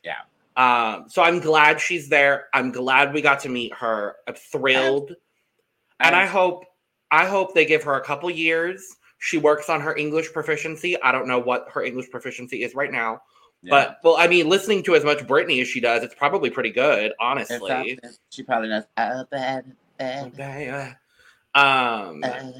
Yeah. 0.02 0.22
Um, 0.58 1.04
so 1.08 1.22
I'm 1.22 1.38
glad 1.38 1.80
she's 1.80 2.08
there. 2.08 2.48
I'm 2.52 2.72
glad 2.72 3.14
we 3.14 3.22
got 3.22 3.38
to 3.40 3.48
meet 3.48 3.72
her. 3.74 4.16
I'm 4.26 4.34
thrilled. 4.34 5.14
And 6.00 6.14
I 6.14 6.26
hope 6.26 6.64
I 7.10 7.26
hope 7.26 7.54
they 7.54 7.64
give 7.64 7.84
her 7.84 7.94
a 7.94 8.04
couple 8.04 8.28
years. 8.30 8.96
She 9.18 9.38
works 9.38 9.68
on 9.68 9.80
her 9.80 9.96
English 9.96 10.32
proficiency. 10.32 11.00
I 11.00 11.12
don't 11.12 11.28
know 11.28 11.38
what 11.38 11.68
her 11.70 11.82
English 11.82 12.10
proficiency 12.10 12.64
is 12.64 12.74
right 12.74 12.90
now. 12.90 13.22
Yeah. 13.62 13.70
But 13.70 13.98
well, 14.04 14.16
I 14.16 14.26
mean, 14.26 14.48
listening 14.48 14.82
to 14.84 14.96
as 14.96 15.04
much 15.04 15.18
Britney 15.26 15.60
as 15.62 15.68
she 15.68 15.80
does, 15.80 16.02
it's 16.02 16.14
probably 16.14 16.50
pretty 16.50 16.70
good, 16.70 17.12
honestly. 17.20 17.98
she 18.30 18.42
probably 18.42 18.68
knows. 18.68 18.84
Uh, 18.96 19.24
bad, 19.30 19.72
bad, 19.98 20.26
Okay, 20.26 20.68
Um 21.54 22.24
uh, 22.24 22.52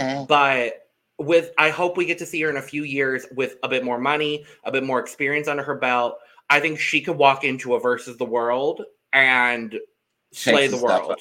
uh. 0.00 0.24
but 0.26 0.88
with 1.18 1.52
I 1.58 1.70
hope 1.70 1.96
we 1.96 2.04
get 2.04 2.18
to 2.18 2.26
see 2.26 2.40
her 2.42 2.50
in 2.50 2.56
a 2.56 2.62
few 2.62 2.82
years 2.82 3.26
with 3.34 3.56
a 3.62 3.68
bit 3.68 3.84
more 3.84 3.98
money, 3.98 4.44
a 4.64 4.72
bit 4.72 4.84
more 4.84 5.00
experience 5.00 5.48
under 5.48 5.62
her 5.62 5.74
belt. 5.76 6.18
I 6.48 6.60
think 6.60 6.78
she 6.78 7.00
could 7.00 7.16
walk 7.16 7.44
into 7.44 7.74
a 7.74 7.80
versus 7.80 8.16
the 8.16 8.24
world 8.24 8.82
and 9.12 9.78
slay 10.32 10.68
the 10.68 10.76
world. 10.76 11.12
up. 11.12 11.18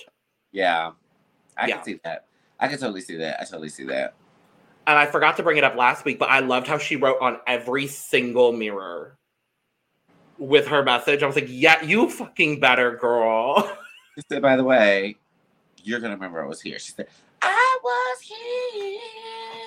Yeah, 0.52 0.92
I 1.58 1.68
Yeah. 1.68 1.78
can 1.78 1.86
see 1.86 2.00
that. 2.04 2.26
I 2.60 2.68
can 2.68 2.78
totally 2.78 3.02
see 3.02 3.18
that. 3.18 3.42
I 3.42 3.44
totally 3.46 3.70
see 3.70 3.86
that. 3.86 4.14
And 4.88 4.98
I 4.98 5.08
forgot 5.08 5.38
to 5.38 5.44
bring 5.44 5.58
it 5.58 5.64
up 5.64 5.76
last 5.76 6.06
week, 6.06 6.20
but 6.20 6.30
I 6.30 6.40
loved 6.40 6.68
how 6.68 6.78
she 6.78 6.96
wrote 6.96 7.18
on 7.20 7.40
every 7.48 7.88
single 7.88 8.52
mirror 8.52 9.18
with 10.38 10.68
her 10.68 10.84
message. 10.84 11.24
I 11.24 11.28
was 11.28 11.36
like, 11.36 11.48
yeah, 11.50 11.84
you 11.84 12.10
fucking 12.10 12.60
better, 12.60 12.96
girl. 12.98 13.72
She 14.18 14.24
said, 14.30 14.42
by 14.42 14.56
the 14.56 14.64
way, 14.64 15.18
you're 15.84 16.00
gonna 16.00 16.14
remember 16.14 16.42
I 16.42 16.48
was 16.48 16.62
here. 16.62 16.80
She 16.80 16.94
said, 16.94 17.08
I 17.42 17.80
was 17.84 18.22
here. 18.22 19.00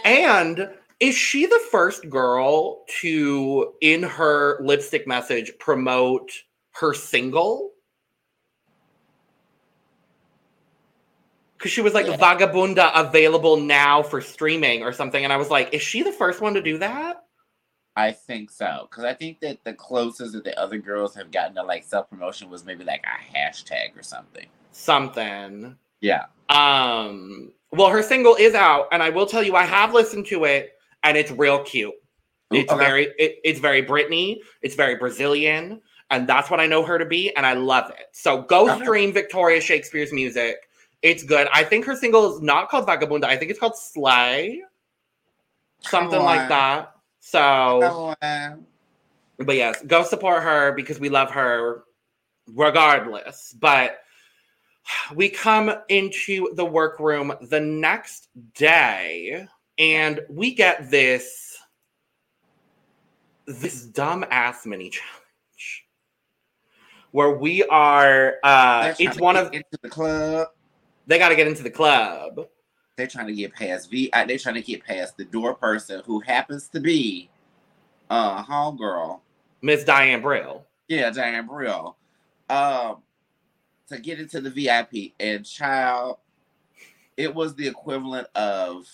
And 0.06 0.70
is 1.00 1.14
she 1.14 1.46
the 1.46 1.60
first 1.70 2.08
girl 2.08 2.84
to, 3.00 3.74
in 3.80 4.02
her 4.02 4.58
lipstick 4.62 5.06
message, 5.06 5.52
promote 5.58 6.30
her 6.72 6.94
single? 6.94 7.72
because 11.58 11.72
she 11.72 11.80
was 11.80 11.92
like 11.92 12.06
Yeah. 12.06 12.16
Vagabunda 12.16 12.92
available 12.94 13.56
now 13.56 14.02
for 14.02 14.20
streaming 14.20 14.82
or 14.82 14.92
something, 14.92 15.24
and 15.24 15.32
I 15.32 15.36
was 15.36 15.50
like, 15.50 15.74
is 15.74 15.82
she 15.82 16.02
the 16.02 16.12
first 16.12 16.40
one 16.40 16.54
to 16.54 16.62
do 16.62 16.78
that? 16.78 17.24
I 17.96 18.12
think 18.12 18.52
so 18.52 18.86
because 18.88 19.02
I 19.02 19.12
think 19.12 19.40
that 19.40 19.64
the 19.64 19.74
closest 19.74 20.32
that 20.34 20.44
the 20.44 20.56
other 20.56 20.78
girls 20.78 21.16
have 21.16 21.32
gotten 21.32 21.56
to 21.56 21.64
like 21.64 21.82
self 21.82 22.08
promotion 22.08 22.48
was 22.48 22.64
maybe 22.64 22.84
like 22.84 23.04
a 23.04 23.36
hashtag 23.36 23.98
or 23.98 24.04
something. 24.04 24.46
Something. 24.70 25.76
Yeah. 26.00 26.26
Um. 26.48 27.52
Well, 27.72 27.88
her 27.88 28.02
single 28.02 28.36
is 28.36 28.54
out, 28.54 28.86
and 28.92 29.02
I 29.02 29.10
will 29.10 29.26
tell 29.26 29.42
you, 29.42 29.56
I 29.56 29.64
have 29.64 29.92
listened 29.92 30.26
to 30.26 30.44
it, 30.44 30.77
and 31.08 31.16
it's 31.16 31.30
real 31.30 31.60
cute. 31.64 31.94
It's 32.52 32.72
Okay. 32.72 32.84
very, 32.84 33.04
it, 33.18 33.38
it's 33.44 33.60
very 33.60 33.82
Britney. 33.82 34.38
It's 34.62 34.74
very 34.74 34.94
Brazilian, 34.96 35.80
and 36.10 36.28
that's 36.28 36.50
what 36.50 36.60
I 36.60 36.66
know 36.66 36.82
her 36.84 36.98
to 36.98 37.06
be, 37.06 37.34
and 37.34 37.44
I 37.46 37.54
love 37.54 37.90
it. 37.90 38.06
So 38.12 38.42
go 38.42 38.70
Okay. 38.70 38.82
stream 38.84 39.12
Victoria 39.12 39.60
Shakespeare's 39.60 40.12
music. 40.12 40.56
It's 41.02 41.22
good. 41.22 41.48
I 41.52 41.64
think 41.64 41.84
her 41.86 41.96
single 41.96 42.34
is 42.34 42.42
not 42.42 42.68
called 42.68 42.86
Vagabunda. 42.86 43.24
I 43.24 43.36
think 43.36 43.50
it's 43.50 43.60
called 43.60 43.76
Slay, 43.76 44.62
something 45.80 46.22
like 46.22 46.48
that. 46.48 46.92
So, 47.20 48.14
but 49.38 49.56
yes, 49.56 49.82
go 49.86 50.02
support 50.02 50.42
her 50.42 50.72
because 50.72 50.98
we 50.98 51.08
love 51.08 51.30
her 51.30 51.84
regardless. 52.48 53.54
But 53.58 53.98
we 55.14 55.28
come 55.28 55.72
into 55.88 56.54
the 56.54 56.64
workroom 56.64 57.32
the 57.42 57.60
next 57.60 58.28
day 58.54 59.46
and 59.78 60.20
we 60.28 60.54
get 60.54 60.90
this 60.90 61.56
this 63.46 63.84
dumb 63.84 64.24
ass 64.30 64.66
mini 64.66 64.90
challenge 64.90 65.86
where 67.12 67.30
we 67.30 67.64
are 67.64 68.34
uh 68.42 68.92
it's 68.98 69.18
one 69.18 69.36
of 69.36 69.52
into 69.52 69.64
the 69.82 69.88
club. 69.88 70.48
they 71.06 71.18
got 71.18 71.30
to 71.30 71.36
get 71.36 71.46
into 71.46 71.62
the 71.62 71.70
club 71.70 72.46
They're 72.96 73.06
trying 73.06 73.28
to 73.28 73.32
get 73.32 73.54
past 73.54 73.90
V. 73.90 74.10
uh, 74.12 74.26
They're 74.26 74.38
trying 74.38 74.56
to 74.56 74.62
get 74.62 74.84
past 74.84 75.16
the 75.16 75.24
door 75.24 75.54
person 75.54 76.02
who 76.04 76.20
happens 76.20 76.68
to 76.68 76.80
be 76.80 77.30
uh 78.10 78.44
homegirl. 78.44 79.20
miss 79.62 79.84
diane 79.84 80.20
brill 80.20 80.64
Yeah, 80.88 81.10
Diane 81.10 81.46
Brill. 81.46 81.96
Um, 82.48 83.02
to 83.88 83.98
get 83.98 84.18
into 84.18 84.40
the 84.40 84.48
VIP 84.50 85.12
and 85.20 85.44
child, 85.44 86.16
it 87.18 87.34
was 87.34 87.54
the 87.54 87.66
equivalent 87.68 88.26
of 88.34 88.86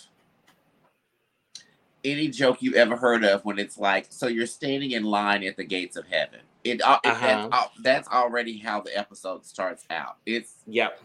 any 2.04 2.28
joke 2.28 2.62
you 2.62 2.74
ever 2.74 2.96
heard 2.96 3.24
of 3.24 3.44
when 3.44 3.58
it's 3.58 3.78
like, 3.78 4.06
so 4.10 4.26
you're 4.26 4.46
standing 4.46 4.92
in 4.92 5.04
line 5.04 5.42
at 5.44 5.56
the 5.56 5.64
gates 5.64 5.96
of 5.96 6.06
heaven. 6.06 6.40
It, 6.64 6.80
uh, 6.82 6.98
it- 7.04 7.08
Uh-huh. 7.10 7.48
that's, 7.50 7.70
that's 7.82 8.08
already 8.08 8.58
how 8.58 8.80
the 8.80 8.96
episode 8.96 9.44
starts 9.44 9.84
out. 9.90 10.16
It's 10.26 10.54
yep 10.66 11.00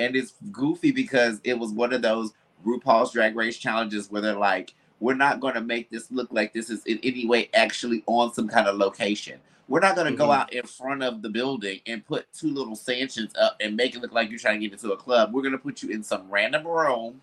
and 0.00 0.16
it's 0.16 0.34
goofy 0.50 0.90
because 0.90 1.40
it 1.44 1.56
was 1.56 1.70
one 1.70 1.92
of 1.92 2.02
those 2.02 2.32
RuPaul's 2.66 3.12
Drag 3.12 3.36
Race 3.36 3.56
challenges 3.58 4.10
where 4.10 4.20
they're 4.20 4.34
like, 4.34 4.74
we're 4.98 5.14
not 5.14 5.38
going 5.38 5.54
to 5.54 5.60
make 5.60 5.88
this 5.90 6.10
look 6.10 6.28
like 6.32 6.52
this 6.52 6.68
is 6.70 6.84
in 6.86 6.98
any 7.04 7.26
way 7.26 7.48
actually 7.54 8.02
on 8.06 8.32
some 8.34 8.48
kind 8.48 8.66
of 8.66 8.76
location. 8.76 9.38
We're 9.68 9.80
not 9.80 9.94
going 9.94 10.10
to 10.10 10.16
go 10.16 10.28
Mhm. 10.28 10.36
out 10.36 10.52
in 10.52 10.66
front 10.66 11.02
of 11.02 11.22
the 11.22 11.28
building 11.28 11.80
and 11.86 12.04
put 12.04 12.26
two 12.32 12.48
little 12.52 12.74
stanchions 12.74 13.32
up 13.40 13.56
and 13.60 13.76
make 13.76 13.94
it 13.94 14.00
look 14.02 14.12
like 14.12 14.30
you're 14.30 14.38
trying 14.38 14.60
to 14.60 14.66
get 14.66 14.72
into 14.72 14.92
a 14.92 14.96
club. 14.96 15.32
We're 15.32 15.42
going 15.42 15.52
to 15.52 15.58
put 15.58 15.82
you 15.82 15.90
in 15.90 16.02
some 16.02 16.28
random 16.28 16.66
room. 16.66 17.20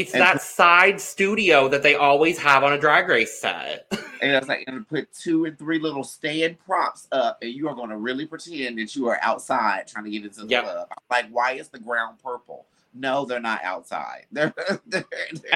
It's 0.00 0.12
And- 0.12 0.22
that 0.22 0.42
side 0.42 1.00
studio 1.00 1.68
that 1.68 1.82
they 1.82 1.94
always 1.94 2.38
have 2.38 2.64
on 2.64 2.72
a 2.72 2.78
drag 2.78 3.08
race 3.08 3.40
set 3.40 3.90
And 4.22 4.32
it's 4.32 4.48
like, 4.48 4.64
and 4.66 4.88
put 4.88 5.12
two 5.12 5.44
and 5.44 5.58
three 5.58 5.78
little 5.78 6.02
stand 6.02 6.58
props 6.58 7.06
up, 7.12 7.38
and 7.42 7.52
you 7.52 7.68
are 7.68 7.74
going 7.74 7.90
to 7.90 7.98
really 7.98 8.24
pretend 8.24 8.78
that 8.78 8.96
you 8.96 9.08
are 9.08 9.18
outside 9.20 9.86
trying 9.86 10.04
to 10.04 10.10
get 10.10 10.24
into 10.24 10.40
the 10.40 10.46
Yep. 10.48 10.64
club. 10.64 10.88
Like, 11.10 11.26
why 11.30 11.52
is 11.52 11.68
the 11.68 11.78
ground 11.78 12.18
purple? 12.22 12.66
No, 12.94 13.26
they're 13.26 13.40
not 13.40 13.62
outside. 13.62 14.24
They're, 14.32 14.54
they're, 14.86 15.04
they're 15.04 15.04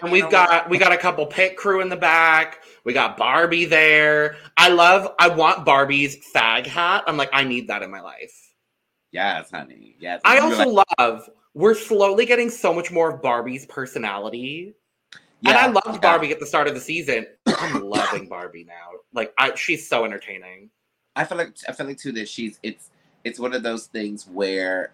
and 0.03 0.13
we've 0.13 0.31
got 0.31 0.69
we 0.69 0.77
got 0.77 0.93
a 0.93 0.99
couple 0.99 1.25
pit 1.25 1.57
crew 1.57 1.81
in 1.81 1.89
the 1.89 1.97
back. 1.97 2.59
We 2.85 2.93
got 2.93 3.17
Barbie 3.17 3.65
there. 3.65 4.37
I 4.59 4.69
love. 4.69 5.15
I 5.19 5.29
want 5.29 5.65
Barbie's 5.65 6.19
fag 6.35 6.67
hat. 6.67 7.05
I'm 7.07 7.17
like, 7.17 7.31
I 7.33 7.45
need 7.45 7.67
that 7.69 7.83
in 7.83 7.91
my 7.91 8.03
life. 8.03 8.53
Yes, 9.11 9.51
honey. 9.51 9.97
Yes. 9.99 10.21
I 10.25 10.39
also 10.39 10.69
like, 10.69 10.87
love. 10.99 11.31
We're 11.55 11.75
slowly 11.75 12.27
getting 12.27 12.51
so 12.51 12.73
much 12.73 12.91
more 12.91 13.11
of 13.11 13.23
Barbie's 13.23 13.67
personality, 13.67 14.75
and 15.45 15.57
I 15.57 15.67
loved 15.67 15.87
yeah. 15.87 15.99
Barbie 15.99 16.31
at 16.31 16.41
the 16.41 16.47
start 16.47 16.69
of 16.69 16.75
the 16.75 16.81
season. 16.81 17.27
I'm 17.47 17.83
loving 17.83 18.29
Barbie 18.29 18.65
now. 18.65 18.99
Like, 19.13 19.33
I 19.39 19.55
she's 19.55 19.89
so 19.89 20.05
entertaining. 20.05 20.71
I 21.17 21.25
feel 21.25 21.39
like 21.39 21.57
I 21.69 21.73
feel 21.73 21.87
like 21.87 21.99
too 21.99 22.13
that 22.13 22.29
she's 22.29 22.59
it's 22.63 22.91
it's 23.25 23.39
one 23.39 23.53
of 23.53 23.63
those 23.63 23.87
things 23.87 24.27
where 24.29 24.93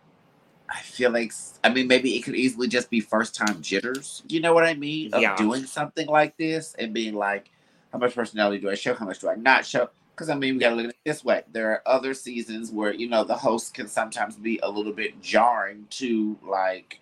I 0.70 0.80
feel 0.80 1.10
like 1.10 1.32
I 1.62 1.68
mean 1.68 1.86
maybe 1.86 2.16
it 2.16 2.22
could 2.22 2.34
easily 2.34 2.68
just 2.68 2.90
be 2.90 3.00
first 3.00 3.34
time 3.34 3.60
jitters. 3.60 4.22
You 4.28 4.40
know 4.40 4.54
what 4.54 4.64
I 4.64 4.74
mean? 4.74 5.12
Of 5.12 5.22
Yeah. 5.22 5.36
doing 5.36 5.64
something 5.66 6.08
like 6.08 6.36
this 6.36 6.74
and 6.78 6.94
being 6.94 7.14
like, 7.14 7.50
how 7.92 7.98
much 7.98 8.14
personality 8.14 8.58
do 8.60 8.70
I 8.70 8.74
show? 8.74 8.94
How 8.94 9.06
much 9.06 9.20
do 9.20 9.28
I 9.28 9.34
not 9.34 9.64
show? 9.66 9.90
Because 10.16 10.30
I 10.30 10.34
mean, 10.34 10.54
we 10.54 10.60
got 10.60 10.70
to 10.70 10.76
look 10.76 10.86
at 10.86 10.90
it 10.92 10.96
this 11.04 11.22
way. 11.22 11.42
There 11.52 11.72
are 11.72 11.82
other 11.84 12.14
seasons 12.14 12.70
where 12.70 12.94
you 12.94 13.06
know 13.06 13.22
the 13.22 13.36
host 13.36 13.74
can 13.74 13.86
sometimes 13.86 14.36
be 14.36 14.58
a 14.62 14.70
little 14.70 14.92
bit 14.92 15.20
jarring 15.20 15.86
to 15.90 16.38
like 16.42 17.00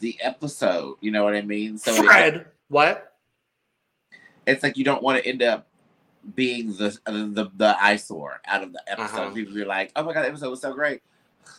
the 0.00 0.18
episode. 0.20 0.96
You 1.00 1.12
know 1.12 1.24
what 1.24 1.34
I 1.34 1.40
mean? 1.40 1.78
So 1.78 1.94
it- 1.94 2.04
Fred, 2.04 2.46
what? 2.68 3.14
it's 4.46 4.62
like 4.62 4.76
you 4.76 4.84
don't 4.84 5.02
want 5.02 5.18
to 5.22 5.26
end 5.26 5.42
up 5.42 5.66
being 6.34 6.68
the 6.76 6.98
the 7.06 7.50
the 7.56 7.76
eyesore 7.82 8.40
out 8.46 8.62
of 8.62 8.72
the 8.74 8.82
episode. 8.86 9.16
Uh-huh. 9.16 9.30
People 9.30 9.54
be 9.54 9.64
like, 9.64 9.92
"Oh 9.96 10.02
my 10.02 10.12
god, 10.12 10.22
the 10.22 10.28
episode 10.28 10.50
was 10.50 10.60
so 10.60 10.74
great." 10.74 11.00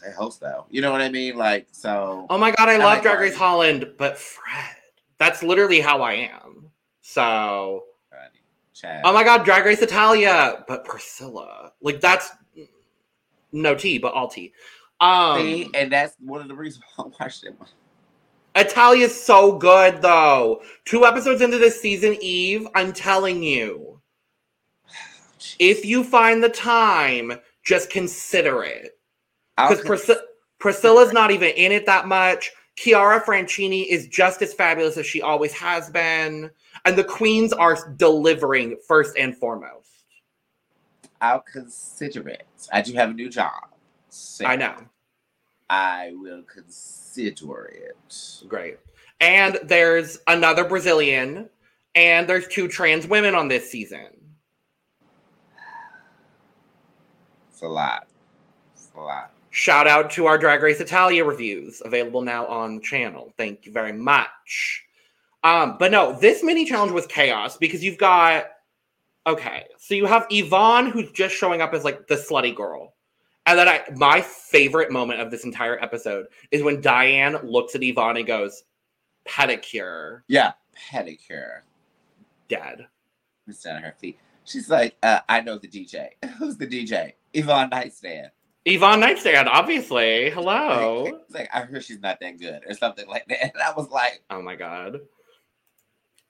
They 0.03 0.12
host 0.12 0.41
though, 0.41 0.65
you 0.69 0.81
know 0.81 0.91
what 0.91 1.01
I 1.01 1.10
mean? 1.10 1.38
Like, 1.38 1.67
so 1.72 2.27
Oh 2.29 2.38
my 2.38 2.51
god, 2.51 2.69
I 2.69 2.74
I 2.74 2.77
love 2.77 2.84
like 2.86 3.01
Drag 3.01 3.19
Race 3.19 3.36
Holland, 3.36 3.89
but 3.98 4.17
Fred. 4.17 4.75
That's 5.17 5.41
literally 5.41 5.79
how 5.79 6.01
I 6.01 6.13
am. 6.13 6.69
So. 7.01 7.86
Chad. 8.79 9.01
Oh 9.03 9.13
my 9.13 9.24
god, 9.24 9.43
Drag 9.43 9.65
Race 9.65 9.81
Italia, 9.81 10.63
but 10.67 10.86
Priscilla. 10.86 11.72
Like 11.81 12.00
that's 12.00 12.29
no 13.51 13.75
tea, 13.75 13.98
but 13.98 14.13
all 14.13 14.27
tea. 14.27 14.53
Um 15.00 15.39
See, 15.39 15.69
and 15.74 15.91
that's 15.91 16.15
one 16.19 16.41
of 16.41 16.48
the 16.48 16.55
reasons 16.55 16.84
why 16.96 17.05
I 17.19 17.24
watched 17.24 17.43
it. 17.43 17.55
Italia's 18.55 19.19
so 19.19 19.57
good 19.57 20.01
though. 20.01 20.62
Two 20.86 21.05
episodes 21.05 21.41
into 21.41 21.57
this 21.57 21.79
season, 21.81 22.17
Eve, 22.22 22.67
I'm 22.75 22.93
telling 22.93 23.43
you. 23.43 24.01
If 25.60 25.86
you 25.86 26.03
find 26.03 26.43
the 26.43 26.50
time, 26.50 27.34
just 27.63 27.89
consider 27.89 28.63
it. 28.63 29.00
Because 29.55 29.81
Priscilla 29.81 30.19
Priscilla's 30.60 31.13
not 31.13 31.31
even 31.31 31.50
in 31.50 31.72
it 31.72 31.86
that 31.86 32.07
much. 32.07 32.51
Chiara 32.75 33.22
Francini 33.22 33.86
is 33.88 34.07
just 34.07 34.41
as 34.41 34.53
fabulous 34.53 34.98
as 34.98 35.05
she 35.05 35.22
always 35.22 35.51
has 35.53 35.89
been. 35.89 36.51
And 36.88 36.98
the 36.98 37.03
queens 37.03 37.51
are 37.51 37.94
delivering 37.98 38.77
first 38.88 39.17
and 39.17 39.36
foremost. 39.36 40.06
I'll 41.20 41.41
consider 41.41 42.29
it. 42.29 42.48
I 42.72 42.82
do 42.82 42.94
have 42.94 43.10
a 43.10 43.13
new 43.13 43.29
job. 43.29 43.51
So 44.08 44.46
I 44.46 44.56
know. 44.56 44.74
I 45.70 46.13
will 46.13 46.44
consider 46.44 47.65
it. 47.65 48.44
Great. 48.48 48.77
And 49.20 49.60
there's 49.65 50.17
another 50.27 50.63
Brazilian, 50.63 51.50
and 51.94 52.25
there's 52.25 52.48
two 52.48 52.70
trans 52.70 53.06
women 53.06 53.36
on 53.36 53.50
this 53.50 53.70
season. 53.70 54.08
It's 57.51 57.63
a 57.63 57.67
lot. 57.67 58.08
It's 58.74 58.89
a 58.96 59.01
lot. 59.01 59.34
Shout 59.50 59.88
out 59.88 60.10
to 60.12 60.25
our 60.25 60.38
Drag 60.38 60.63
Race 60.63 60.79
Italia 60.79 61.25
reviews, 61.25 61.82
available 61.84 62.22
now 62.22 62.46
on 62.46 62.75
the 62.75 62.82
channel. 62.82 63.34
Thank 63.36 63.65
you 63.65 63.74
very 63.74 63.91
much. 63.91 64.87
Um, 65.44 65.77
but 65.79 65.91
no, 65.91 66.17
this 66.20 66.44
mini 66.44 66.65
challenge 66.65 66.91
was 66.91 67.06
chaos 67.08 67.58
because 67.58 67.84
you've 67.84 67.98
got 67.98 68.46
okay, 69.25 69.65
so 69.77 69.94
you 69.94 70.06
have 70.06 70.25
Yvonne 70.29 70.88
who's 70.89 71.12
just 71.12 71.36
showing 71.36 71.62
up 71.62 71.74
as 71.74 71.84
like 71.84 72.08
the 72.08 72.15
slutty 72.15 72.56
girl. 72.56 72.94
And 73.46 73.58
then 73.58 73.67
I 73.67 73.82
my 73.96 74.22
favorite 74.22 74.91
moment 74.91 75.22
of 75.22 75.32
this 75.32 75.46
entire 75.46 75.82
episode 75.82 76.27
is 76.51 76.63
when 76.63 76.82
Diane 76.82 77.38
looks 77.44 77.75
at 77.75 77.84
Yvonne 77.84 78.17
and 78.17 78.25
goes, 78.27 78.63
pedicure, 79.27 80.22
Yeah, 80.27 80.53
pedicure. 80.91 81.60
dead. 82.48 82.88
It's 83.48 83.62
down 83.63 83.82
her 83.82 83.94
feet. 84.00 84.20
She's 84.44 84.70
like, 84.70 84.96
uh, 85.03 85.20
I 85.29 85.41
know 85.41 85.58
the 85.58 85.67
DJ. 85.67 86.10
Who's 86.38 86.58
the 86.58 86.67
DJ? 86.67 87.13
Yvonne 87.34 87.70
Nightstand. 87.70 88.32
Yvonne 88.65 89.00
Nightstand, 89.00 89.48
obviously. 89.48 90.29
Hello. 90.29 91.06
It's 91.06 91.34
like 91.34 91.50
I 91.53 91.62
heard 91.62 91.84
she's 91.84 92.00
not 92.01 92.20
that 92.20 92.39
good 92.39 92.62
or 92.67 92.74
something 92.74 93.08
like 93.08 93.25
that. 93.27 93.41
And 93.53 93.62
I 93.63 93.72
was 93.74 93.89
like, 93.89 94.24
Oh 94.29 94.41
my 94.41 94.56
god. 94.56 95.00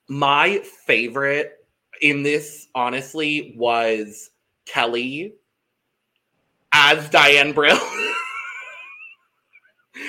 My 0.08 0.58
favorite 0.86 1.58
in 2.00 2.22
this, 2.22 2.68
honestly, 2.74 3.54
was 3.56 4.30
Kelly 4.66 5.34
as 6.72 7.08
Diane 7.10 7.52
Brill. 7.52 7.78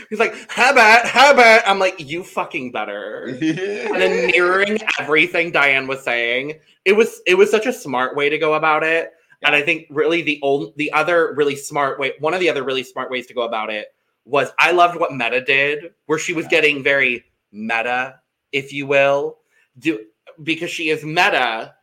He's 0.10 0.20
like, 0.20 0.36
how 0.50 0.72
about, 0.72 1.06
how 1.06 1.36
habit. 1.36 1.70
I'm 1.70 1.80
like, 1.80 2.00
you 2.00 2.24
fucking 2.24 2.72
better. 2.72 3.38
And 3.40 4.02
then 4.02 4.28
mirroring 4.28 4.78
everything 5.00 5.52
Diane 5.52 5.88
was 5.88 6.04
saying, 6.04 6.60
it 6.86 6.94
was 6.94 7.22
it 7.26 7.36
was 7.36 7.52
such 7.52 7.66
a 7.66 7.74
smart 7.74 8.16
way 8.16 8.30
to 8.30 8.38
go 8.38 8.54
about 8.54 8.84
it. 8.84 9.12
And 9.44 9.56
I 9.56 9.62
think 9.62 9.88
really 9.90 10.22
the 10.22 10.40
old 10.42 10.76
the 10.78 10.92
other 10.92 11.34
really 11.36 11.56
smart 11.56 12.00
way, 12.00 12.14
one 12.20 12.34
of 12.34 12.40
the 12.40 12.50
other 12.50 12.64
really 12.64 12.84
smart 12.84 13.10
ways 13.10 13.28
to 13.28 13.34
go 13.34 13.42
about 13.42 13.70
it 13.72 13.88
was 14.26 14.52
I 14.60 14.72
loved 14.72 15.00
what 15.00 15.14
Meta 15.14 15.42
did, 15.42 15.94
where 16.06 16.20
she 16.20 16.34
was 16.34 16.48
getting 16.48 16.84
very 16.84 17.26
meta, 17.52 18.20
if 18.52 18.72
you 18.72 18.86
will, 18.86 19.40
do 19.78 20.06
because 20.44 20.70
she 20.70 20.90
is 20.90 21.04
meta 21.04 21.74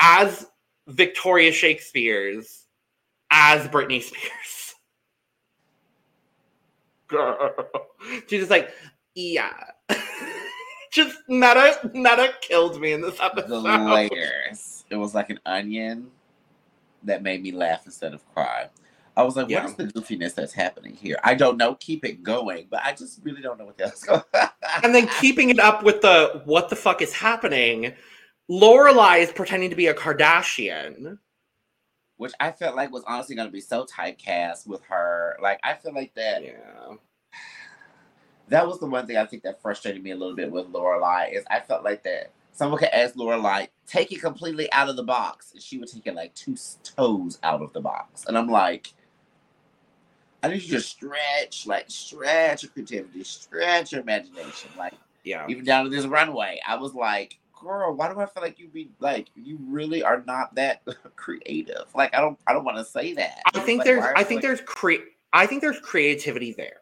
as 0.00 0.46
Victoria 0.86 1.52
Shakespeare's 1.52 2.66
as 3.30 3.68
Britney 3.68 4.02
Spears. 4.02 4.74
Girl. 7.08 7.54
She's 8.28 8.40
just 8.40 8.50
like, 8.50 8.70
yeah. 9.14 9.52
just 10.92 11.16
meta 11.28 11.90
meta 11.94 12.34
killed 12.40 12.80
me 12.80 12.92
in 12.92 13.00
this 13.00 13.18
episode. 13.20 13.48
The 13.48 13.60
layers. 13.60 14.84
It 14.90 14.96
was 14.96 15.14
like 15.14 15.30
an 15.30 15.40
onion 15.46 16.10
that 17.04 17.22
made 17.22 17.42
me 17.42 17.52
laugh 17.52 17.82
instead 17.86 18.14
of 18.14 18.26
cry. 18.34 18.68
I 19.18 19.22
was 19.24 19.34
like, 19.34 19.48
Yeah. 19.48 19.64
what 19.64 19.70
is 19.70 19.76
the 19.76 20.00
goofiness 20.00 20.32
that's 20.32 20.52
happening 20.52 20.94
here? 20.94 21.18
I 21.24 21.34
don't 21.34 21.56
know. 21.56 21.74
Keep 21.74 22.04
it 22.04 22.22
going, 22.22 22.68
but 22.70 22.80
I 22.84 22.92
just 22.92 23.20
really 23.24 23.42
don't 23.42 23.58
know 23.58 23.64
what 23.64 23.76
the 23.76 23.88
hell's 23.88 24.04
going 24.04 24.22
on. 24.32 24.48
and 24.84 24.94
then 24.94 25.08
keeping 25.20 25.50
it 25.50 25.58
up 25.58 25.82
with 25.82 26.00
the 26.02 26.42
what 26.44 26.68
the 26.68 26.76
fuck 26.76 27.02
is 27.02 27.12
happening. 27.12 27.92
Loreley 28.48 29.18
is 29.20 29.32
pretending 29.32 29.70
to 29.70 29.76
be 29.76 29.88
a 29.88 29.94
Kardashian. 29.94 31.18
Which 32.16 32.32
I 32.38 32.52
felt 32.52 32.76
like 32.76 32.92
was 32.92 33.02
honestly 33.08 33.34
going 33.34 33.48
to 33.48 33.52
be 33.52 33.60
so 33.60 33.84
typecast 33.86 34.68
with 34.68 34.82
her. 34.84 35.36
Like, 35.42 35.58
I 35.64 35.74
feel 35.74 35.92
like 35.94 36.14
that 36.14 36.44
Yeah. 36.44 36.94
that 38.48 38.68
was 38.68 38.78
the 38.78 38.86
one 38.86 39.04
thing 39.08 39.16
I 39.16 39.26
think 39.26 39.42
that 39.42 39.60
frustrated 39.60 40.00
me 40.00 40.12
a 40.12 40.16
little 40.16 40.36
bit 40.36 40.52
with 40.52 40.66
Loreley 40.66 41.32
is 41.32 41.44
I 41.50 41.58
felt 41.58 41.82
like 41.82 42.04
that 42.04 42.30
someone 42.52 42.78
could 42.78 42.88
ask 42.94 43.16
Loreley 43.16 43.66
take 43.86 44.12
it 44.12 44.20
completely 44.20 44.72
out 44.72 44.88
of 44.88 44.94
the 44.96 45.02
box, 45.02 45.52
and 45.52 45.60
she 45.62 45.76
would 45.78 45.88
take 45.88 46.06
it 46.06 46.14
like 46.14 46.34
two 46.34 46.56
toes 46.84 47.40
out 47.42 47.62
of 47.62 47.72
the 47.72 47.80
box, 47.80 48.26
and 48.26 48.38
I'm 48.38 48.48
like, 48.48 48.92
I 50.42 50.48
need 50.48 50.62
you 50.62 50.70
to 50.76 50.80
stretch, 50.80 51.66
like 51.66 51.86
stretch 51.88 52.62
your 52.62 52.70
creativity, 52.72 53.24
stretch 53.24 53.92
your 53.92 54.00
imagination, 54.02 54.70
like 54.76 54.94
Yeah. 55.24 55.46
even 55.48 55.64
down 55.64 55.84
to 55.84 55.90
this 55.90 56.06
runway. 56.06 56.60
I 56.66 56.76
was 56.76 56.94
like, 56.94 57.38
girl, 57.60 57.92
why 57.94 58.12
do 58.12 58.20
I 58.20 58.26
feel 58.26 58.42
like 58.42 58.58
you 58.58 58.68
be 58.68 58.90
like 59.00 59.28
you 59.34 59.58
really 59.66 60.02
are 60.02 60.22
not 60.26 60.54
that 60.54 60.82
creative? 61.16 61.86
Like 61.94 62.14
I 62.14 62.20
don't, 62.20 62.38
I 62.46 62.52
don't 62.52 62.64
want 62.64 62.76
to 62.78 62.84
say 62.84 63.14
that. 63.14 63.40
I 63.54 63.60
think 63.60 63.78
Like, 63.78 63.86
there's 63.86 64.04
I 64.16 64.22
think 64.22 64.38
like- 64.38 64.42
there's 64.42 64.60
cre- 64.60 65.08
I 65.32 65.46
think 65.46 65.60
there's 65.60 65.80
creativity 65.80 66.54
there. 66.56 66.76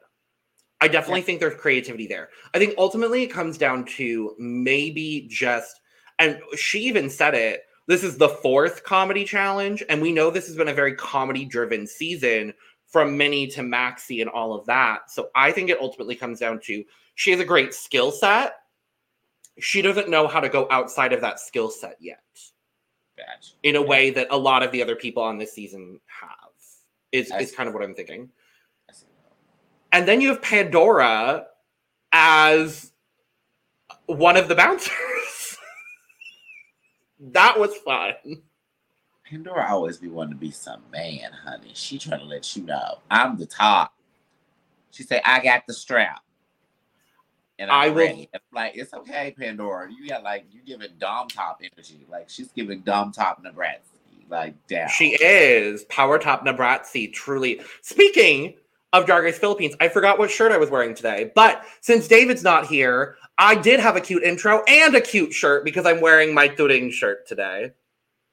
I 0.80 0.88
definitely 0.88 1.22
think 1.22 1.40
there's 1.40 1.58
creativity 1.58 2.06
there. 2.06 2.28
I 2.52 2.58
think 2.58 2.74
ultimately 2.76 3.22
it 3.22 3.28
comes 3.28 3.56
down 3.56 3.86
to 3.96 4.34
maybe 4.38 5.26
just 5.30 5.80
and 6.18 6.38
she 6.56 6.80
even 6.80 7.08
said 7.08 7.34
it. 7.34 7.62
This 7.88 8.02
is 8.04 8.18
the 8.18 8.28
fourth 8.28 8.84
comedy 8.84 9.24
challenge 9.24 9.82
and 9.88 10.02
we 10.02 10.12
know 10.12 10.28
this 10.30 10.46
has 10.46 10.56
been 10.56 10.68
a 10.68 10.74
very 10.74 10.94
comedy 10.94 11.46
driven 11.46 11.86
season 11.86 12.52
from 12.96 13.14
Minnie 13.14 13.46
to 13.48 13.60
Maxi 13.60 14.22
and 14.22 14.30
all 14.30 14.54
of 14.54 14.64
that. 14.64 15.10
So 15.10 15.28
I 15.34 15.52
think 15.52 15.68
it 15.68 15.78
ultimately 15.82 16.14
comes 16.14 16.40
down 16.40 16.60
to 16.60 16.82
she 17.14 17.30
has 17.30 17.38
a 17.40 17.44
great 17.44 17.74
skill 17.74 18.10
set. 18.10 18.54
She 19.58 19.82
doesn't 19.82 20.08
know 20.08 20.26
how 20.26 20.40
to 20.40 20.48
go 20.48 20.66
outside 20.70 21.12
of 21.12 21.20
that 21.20 21.38
skill 21.38 21.68
set 21.68 21.98
yet 22.00 22.22
Gotcha. 23.18 23.52
in 23.62 23.76
a 23.76 23.82
way 23.82 24.08
that 24.12 24.28
a 24.30 24.36
lot 24.38 24.62
of 24.62 24.72
the 24.72 24.80
other 24.80 24.96
people 24.96 25.22
on 25.22 25.36
this 25.36 25.52
season 25.52 26.00
have. 26.06 26.30
Is 27.12 27.30
I 27.30 27.40
is 27.40 27.50
see. 27.50 27.56
kind 27.56 27.68
of 27.68 27.74
what 27.74 27.84
I'm 27.84 27.94
thinking. 27.94 28.30
And 29.92 30.08
then 30.08 30.22
you 30.22 30.30
have 30.30 30.40
Pandora 30.40 31.48
as 32.12 32.92
one 34.06 34.38
of 34.38 34.48
the 34.48 34.54
bouncers. 34.54 35.58
that 37.20 37.60
was 37.60 37.76
fun. 37.84 38.14
Pandora 39.28 39.66
always 39.70 39.96
be 39.98 40.08
wanting 40.08 40.34
to 40.34 40.38
be 40.40 40.50
some 40.50 40.82
man, 40.92 41.30
honey. 41.44 41.70
She 41.74 41.98
trying 41.98 42.20
to 42.20 42.26
let 42.26 42.54
you 42.56 42.62
know 42.62 42.98
I'm 43.10 43.36
the 43.36 43.46
top. 43.46 43.92
She 44.90 45.02
say 45.02 45.20
I 45.24 45.42
got 45.42 45.66
the 45.66 45.74
strap, 45.74 46.22
and 47.58 47.70
I'm 47.70 47.76
I 47.80 47.88
will- 47.88 47.96
ready. 47.96 48.28
It's 48.32 48.44
like 48.52 48.76
it's 48.76 48.94
okay, 48.94 49.34
Pandora. 49.38 49.90
You 49.90 50.08
got 50.08 50.22
like 50.22 50.44
you 50.50 50.60
giving 50.64 50.90
Dom 50.98 51.28
top 51.28 51.60
energy. 51.62 52.06
Like 52.10 52.28
she's 52.30 52.50
giving 52.52 52.80
Dom 52.80 53.12
top 53.12 53.42
Nebraska. 53.42 53.82
Like 54.28 54.54
damn, 54.66 54.88
She 54.88 55.16
is 55.20 55.84
Power 55.84 56.18
Top 56.18 56.44
Nabratsi, 56.44 57.12
truly. 57.12 57.60
Speaking 57.82 58.54
of 58.92 59.06
Drag 59.06 59.22
Race 59.22 59.38
Philippines, 59.38 59.76
I 59.80 59.88
forgot 59.88 60.18
what 60.18 60.30
shirt 60.32 60.50
I 60.50 60.56
was 60.56 60.68
wearing 60.68 60.94
today. 60.96 61.30
But 61.36 61.64
since 61.80 62.08
David's 62.08 62.42
not 62.42 62.66
here, 62.66 63.16
I 63.38 63.54
did 63.54 63.78
have 63.78 63.94
a 63.94 64.00
cute 64.00 64.24
intro 64.24 64.64
and 64.66 64.94
a 64.96 65.00
cute 65.00 65.32
shirt 65.32 65.64
because 65.64 65.86
I'm 65.86 66.00
wearing 66.00 66.34
my 66.34 66.48
Turing 66.48 66.90
shirt 66.92 67.28
today. 67.28 67.70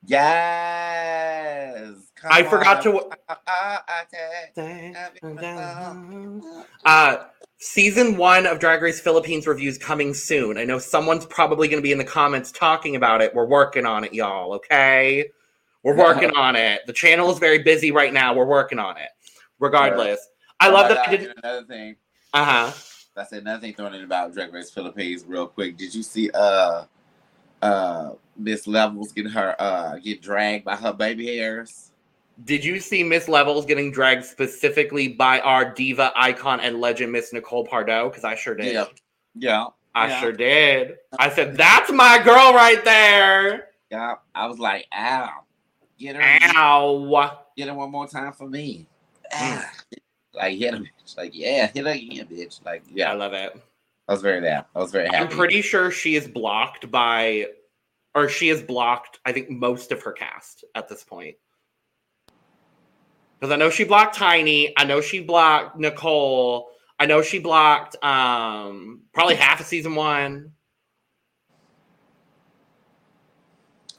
Yes. 0.06 1.94
Come 2.16 2.32
I 2.34 2.44
forgot 2.44 2.82
to- 2.84 3.00
on. 3.00 3.12
Ah. 3.48 3.84
Uh, 6.86 7.24
season 7.58 8.18
one 8.18 8.46
of 8.46 8.60
Drag 8.60 8.82
Race 8.82 9.00
Philippines 9.00 9.48
reviews 9.48 9.78
coming 9.78 10.14
soon. 10.14 10.58
I 10.58 10.64
know 10.66 10.78
someone's 10.80 11.26
probably 11.26 11.68
going 11.68 11.80
to 11.80 11.84
be 11.84 11.92
in 11.92 11.98
the 11.98 12.04
comments 12.04 12.52
talking 12.52 12.96
about 12.96 13.22
it. 13.22 13.34
We're 13.34 13.46
working 13.46 13.86
on 13.86 14.04
it, 14.04 14.14
y'all. 14.14 14.54
Okay, 14.54 15.26
we're 15.84 15.96
working 15.98 16.32
on 16.36 16.56
it. 16.56 16.82
The 16.86 16.94
channel 16.94 17.32
is 17.32 17.40
very 17.40 17.60
busy 17.60 17.92
right 17.92 18.14
now. 18.14 18.34
We're 18.34 18.46
working 18.46 18.80
on 18.80 18.98
it. 18.98 19.10
Regardless, 19.60 20.20
I 20.60 20.70
Oh 20.70 20.74
love 20.74 20.90
my 20.90 20.96
that 20.96 21.08
I 21.08 21.16
did. 21.18 21.34
Another 21.44 21.64
thing. 21.66 21.96
Uh 22.34 22.46
huh. 22.46 22.72
That's 23.16 23.32
another 23.32 23.62
thing 23.62 23.74
thrown 23.74 23.94
in 23.94 24.04
about 24.04 24.34
Drag 24.34 24.52
Race 24.54 24.72
Philippines 24.72 25.24
real 25.28 25.48
quick. 25.48 25.78
Did 25.78 25.94
you 25.96 26.04
see 26.04 26.30
uh 26.34 26.86
uh 27.62 28.12
Miss 28.38 28.68
Levels 28.68 29.12
get 29.12 29.30
her 29.30 29.56
uh 29.60 29.98
get 29.98 30.22
dragged 30.22 30.66
by 30.66 30.76
her 30.76 30.94
baby 30.94 31.38
hairs? 31.38 31.92
Did 32.46 32.66
you 32.66 32.80
see 32.80 33.04
Miss 33.04 33.28
Levels 33.28 33.66
getting 33.66 33.92
dragged 33.92 34.26
specifically 34.26 35.08
by 35.08 35.40
our 35.42 35.72
diva 35.72 36.12
icon 36.16 36.60
and 36.60 36.82
legend, 36.82 37.12
Miss 37.12 37.32
Nicole 37.32 37.66
Pardo? 37.66 38.10
Because 38.10 38.24
I 38.24 38.36
sure 38.36 38.56
did. 38.56 38.74
Yeah. 38.74 38.86
Yeah. 39.36 39.66
I 39.96 40.08
yeah. 40.08 40.20
sure 40.20 40.32
did. 40.32 40.96
I 41.20 41.30
said, 41.30 41.56
"That's 41.56 41.92
my 41.92 42.22
girl 42.24 42.54
right 42.54 42.84
there." 42.84 43.70
Yeah. 43.92 44.16
I 44.34 44.48
was 44.48 44.58
like, 44.58 44.88
ow. 44.92 45.30
Get 46.00 46.16
her 46.16 46.40
Ow. 46.58 47.40
get 47.56 47.68
her 47.68 47.76
one 47.76 47.92
more 47.92 48.08
time 48.08 48.34
for 48.34 48.50
me. 48.50 48.88
Mm. 49.32 49.64
Ah. 49.64 49.72
Like 50.34 50.58
hit 50.58 50.74
her 50.74 50.80
bitch. 50.80 51.16
Like, 51.16 51.32
yeah, 51.36 51.68
hit 51.68 51.86
her 51.86 51.92
again, 51.92 52.26
bitch. 52.26 52.66
Like, 52.66 52.84
Yeah, 52.92 53.12
I 53.12 53.14
love 53.14 53.34
it. 53.34 53.56
I 54.08 54.12
was 54.12 54.22
very 54.22 54.46
happy. 54.46 54.68
I 54.76 54.80
was 54.80 54.92
very 54.92 55.06
happy. 55.06 55.18
I'm 55.18 55.30
pretty 55.30 55.62
sure 55.62 55.92
she 55.92 56.16
is 56.16 56.28
blocked 56.28 56.90
by, 56.92 57.46
or 58.16 58.30
she 58.30 58.48
has 58.50 58.62
blocked. 58.62 59.20
I 59.26 59.32
think 59.32 59.50
most 59.50 59.92
of 59.92 60.02
her 60.04 60.12
cast 60.12 60.64
at 60.76 60.88
this 60.88 61.04
point, 61.04 61.36
because 63.40 63.52
I 63.52 63.56
know 63.58 63.70
she 63.70 63.84
blocked 63.84 64.16
Tiny. 64.16 64.74
I 64.78 64.84
know 64.86 65.02
she 65.02 65.20
blocked 65.22 65.78
Nicole. 65.78 66.70
I 67.00 67.06
know 67.06 67.22
she 67.22 67.40
blocked 67.40 67.96
um 68.04 69.02
probably 69.14 69.36
half 69.36 69.60
of 69.60 69.66
season 69.66 69.96
one. 69.96 70.52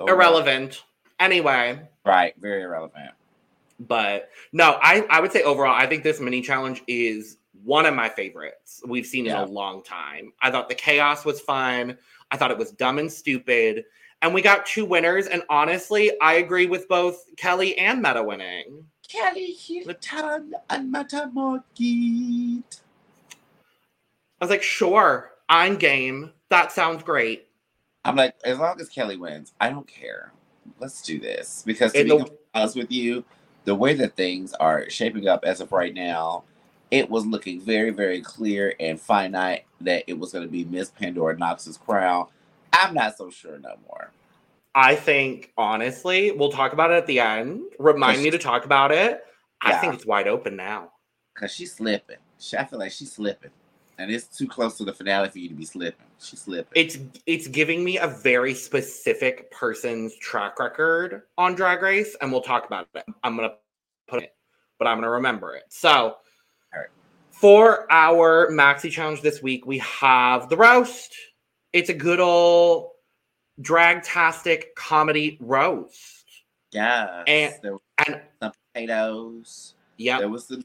Oh, 0.01 0.07
Irrelevant. 0.07 0.83
Anyway, 1.21 1.79
Right. 2.05 2.35
Very 2.39 2.63
irrelevant. 2.63 3.11
but 3.81 4.31
no, 4.53 4.79
I 4.83 5.07
I 5.09 5.21
would 5.21 5.33
say 5.33 5.43
overall, 5.43 5.75
I 5.75 5.87
think 5.87 6.03
this 6.03 6.21
mini 6.21 6.41
challenge 6.43 6.83
is 6.87 7.39
one 7.63 7.87
of 7.87 7.95
my 7.95 8.09
favorites 8.09 8.83
we've 8.87 9.07
seen 9.07 9.25
Yeah. 9.27 9.43
in 9.43 9.49
a 9.49 9.53
long 9.53 9.83
time. 9.83 10.33
I 10.43 10.51
thought 10.51 10.69
the 10.69 10.75
chaos 10.75 11.25
was 11.25 11.41
fun. 11.41 11.97
I 12.31 12.37
thought 12.37 12.51
it 12.51 12.59
was 12.59 12.73
dumb 12.73 12.99
and 12.99 13.11
stupid. 13.11 13.85
And 14.25 14.33
we 14.33 14.41
got 14.41 14.65
two 14.65 14.87
winners. 14.87 15.27
And 15.27 15.43
honestly, 15.51 16.11
I 16.19 16.37
agree 16.37 16.65
with 16.67 16.89
both 16.89 17.27
Kelly 17.37 17.77
and 17.77 18.01
Meta 18.01 18.23
winning. 18.23 18.87
Kelly 19.07 19.55
Heelton 19.55 20.53
and 20.71 20.95
Metamorkid. 20.95 22.63
I 24.41 24.45
was 24.45 24.49
like, 24.49 24.63
sure, 24.63 25.33
I'm 25.51 25.77
game. 25.77 26.33
That 26.49 26.73
sounds 26.73 27.03
great. 27.03 27.49
I'm 28.07 28.17
like, 28.17 28.35
as 28.47 28.59
long 28.59 28.81
as 28.81 28.89
Kelly 28.89 29.19
wins, 29.19 29.53
I 29.61 29.69
don't 29.69 29.87
care. 29.87 30.33
Let's 30.81 31.03
do 31.03 31.21
this. 31.21 31.63
Because 31.67 31.93
to 31.93 32.01
In 32.01 32.09
be 32.09 32.17
the- 32.25 32.39
honest 32.55 32.77
with 32.77 32.91
you, 32.91 33.27
the 33.67 33.75
way 33.75 33.93
that 33.93 34.17
things 34.17 34.55
are 34.55 34.89
shaping 34.89 35.29
up 35.29 35.45
as 35.45 35.61
of 35.61 35.71
right 35.71 35.93
now, 35.93 36.45
it 36.91 37.11
was 37.11 37.27
looking 37.27 37.61
very, 37.61 37.91
very 37.91 38.23
clear 38.23 38.75
and 38.81 38.99
finite 38.99 39.67
that 39.83 40.05
it 40.07 40.19
was 40.19 40.33
going 40.33 40.47
to 40.47 40.51
be 40.51 40.65
Miss 40.65 40.89
Pandora 40.89 41.37
Nox's 41.37 41.77
crown. 41.77 42.29
I'm 42.75 42.95
not 42.95 43.17
so 43.17 43.31
sure 43.31 43.59
no 43.59 43.77
more. 43.87 44.11
I 44.75 44.97
think, 44.97 45.53
honestly, 45.57 46.33
we'll 46.33 46.51
talk 46.51 46.73
about 46.73 46.91
it 46.91 46.95
at 46.95 47.07
the 47.07 47.21
end. 47.21 47.63
Remind 47.79 48.23
me 48.23 48.31
to 48.31 48.39
talk 48.39 48.65
about 48.65 48.91
it. 48.91 49.23
I 49.61 49.75
think 49.75 49.95
it's 49.95 50.07
wide 50.07 50.29
open 50.29 50.57
now. 50.57 50.91
Because 51.33 51.53
she's 51.53 51.73
slipping. 51.73 52.17
She, 52.39 52.57
I 52.57 52.65
feel 52.65 52.79
like 52.79 52.93
she's 52.93 53.13
slipping. 53.13 53.51
And 53.99 54.11
it's 54.11 54.27
too 54.27 54.49
close 54.49 54.77
to 54.79 54.85
the 54.85 54.93
finale 54.93 55.29
for 55.29 55.39
you 55.39 55.49
to 55.49 55.55
be 55.55 55.65
slipping. 55.65 56.07
She's 56.25 56.41
slipping. 56.41 56.73
it's 56.75 56.99
it's 57.27 57.49
giving 57.49 57.85
me 57.85 57.99
a 57.99 58.07
very 58.07 58.55
specific 58.55 59.51
person's 59.51 60.17
track 60.17 60.59
record 60.59 61.23
on 61.37 61.55
drag 61.55 61.83
race 61.83 62.17
and 62.21 62.33
we'll 62.33 62.41
talk 62.41 62.67
about 62.67 62.89
it 62.95 63.05
i'm 63.23 63.37
gonna 63.37 63.55
put 64.09 64.23
it 64.23 64.35
but 64.79 64.89
i'm 64.89 64.97
gonna 64.97 65.11
remember 65.11 65.55
it 65.55 65.65
so 65.69 66.17
Alright. 66.75 66.89
for 67.31 67.91
our 67.93 68.51
maxi 68.51 68.91
challenge 68.91 69.21
this 69.21 69.43
week 69.43 69.67
we 69.67 69.79
have 69.79 70.49
the 70.49 70.57
roast 70.57 71.15
it's 71.75 71.91
a 71.91 71.95
good 71.95 72.21
old 72.21 72.93
dragtastic 73.61 74.75
comedy 74.77 75.37
roast 75.41 76.25
Yeah, 76.73 77.23
and- 77.27 77.55
there 77.63 77.75
were 77.75 77.81
and 78.07 78.23
some 78.41 78.53
potatoes. 78.73 79.75
yeah 79.99 80.19
There 80.19 80.29
was 80.31 80.47
some 80.49 80.65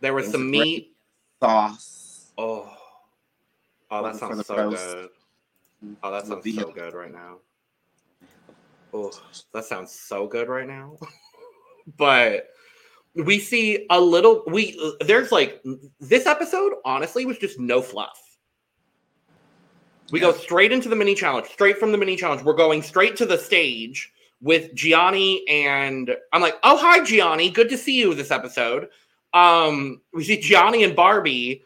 There 0.00 0.12
was 0.12 0.24
It 0.24 0.28
was 0.28 0.32
some 0.32 0.50
meat. 0.50 0.94
Sauce. 1.42 2.32
Oh, 2.38 2.70
oh, 3.90 4.02
that 4.04 4.16
sounds 4.16 4.46
so 4.46 4.56
roast. 4.56 4.76
good. 4.94 5.08
Oh, 6.02 6.10
that 6.10 6.26
sounds 6.26 6.54
so 6.54 6.70
good 6.72 6.94
right 6.94 7.12
now. 7.12 7.36
Oh, 8.92 9.12
that 9.52 9.64
sounds 9.64 9.92
so 9.92 10.26
good 10.26 10.48
right 10.48 10.66
now. 10.66 10.96
but 11.98 12.48
we 13.14 13.38
see 13.38 13.86
a 13.90 14.00
little. 14.00 14.42
We 14.46 14.78
there's 15.00 15.30
like 15.32 15.62
this 16.00 16.26
episode. 16.26 16.74
Honestly, 16.84 17.26
was 17.26 17.38
just 17.38 17.58
no 17.60 17.82
fluff. 17.82 18.33
We 20.10 20.20
go 20.20 20.32
straight 20.32 20.72
into 20.72 20.88
the 20.88 20.96
mini 20.96 21.14
challenge. 21.14 21.48
Straight 21.48 21.78
from 21.78 21.92
the 21.92 21.98
mini 21.98 22.16
challenge, 22.16 22.42
we're 22.42 22.54
going 22.54 22.82
straight 22.82 23.16
to 23.16 23.26
the 23.26 23.38
stage 23.38 24.12
with 24.40 24.74
Gianni 24.74 25.42
and 25.48 26.14
I'm 26.32 26.42
like, 26.42 26.56
oh 26.62 26.76
hi 26.76 27.02
Gianni, 27.02 27.50
good 27.50 27.68
to 27.70 27.78
see 27.78 27.98
you 27.98 28.14
this 28.14 28.30
episode. 28.30 28.88
Um, 29.32 30.00
we 30.12 30.22
see 30.22 30.38
Gianni 30.38 30.84
and 30.84 30.94
Barbie 30.94 31.64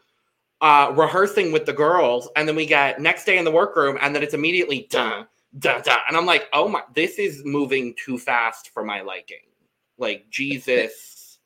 uh, 0.61 0.93
rehearsing 0.95 1.51
with 1.51 1.65
the 1.65 1.73
girls, 1.73 2.29
and 2.35 2.47
then 2.47 2.55
we 2.55 2.65
get 2.65 2.99
next 2.99 3.25
day 3.25 3.37
in 3.37 3.45
the 3.45 3.51
workroom, 3.51 3.97
and 4.01 4.13
then 4.13 4.23
it's 4.23 4.33
immediately 4.33 4.87
dun 4.89 5.27
dun 5.57 5.81
dun, 5.83 5.99
and 6.07 6.17
I'm 6.17 6.25
like, 6.25 6.47
oh 6.53 6.67
my, 6.67 6.81
this 6.95 7.19
is 7.19 7.43
moving 7.45 7.95
too 8.03 8.17
fast 8.17 8.71
for 8.73 8.83
my 8.83 9.01
liking. 9.01 9.37
Like 9.97 10.29
Jesus, 10.29 11.39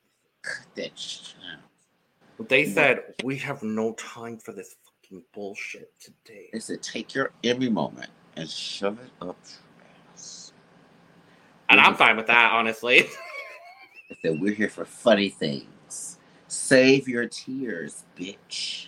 they 2.48 2.66
said 2.66 3.16
we 3.24 3.38
have 3.38 3.64
no 3.64 3.94
time 3.94 4.38
for 4.38 4.52
this 4.52 4.76
fucking 5.14 5.26
bullshit 5.34 5.92
today. 6.00 6.50
They 6.52 6.60
said, 6.60 6.82
take 6.82 7.14
your 7.14 7.32
every 7.44 7.70
moment 7.70 8.10
and 8.36 8.50
shove 8.50 9.00
it 9.00 9.12
up 9.22 9.38
your 9.46 9.86
ass. 10.14 10.54
And 11.70 11.80
I'm 11.80 11.96
fine 11.96 12.18
with 12.18 12.28
that, 12.28 12.52
honestly. 12.52 13.08
They 14.10 14.30
said, 14.30 14.42
we're 14.42 14.54
here 14.54 14.70
for 14.70 14.86
funny 14.86 15.30
things. 15.30 16.20
Save 16.48 17.08
your 17.08 17.26
tears, 17.26 18.04
bitch. 18.16 18.88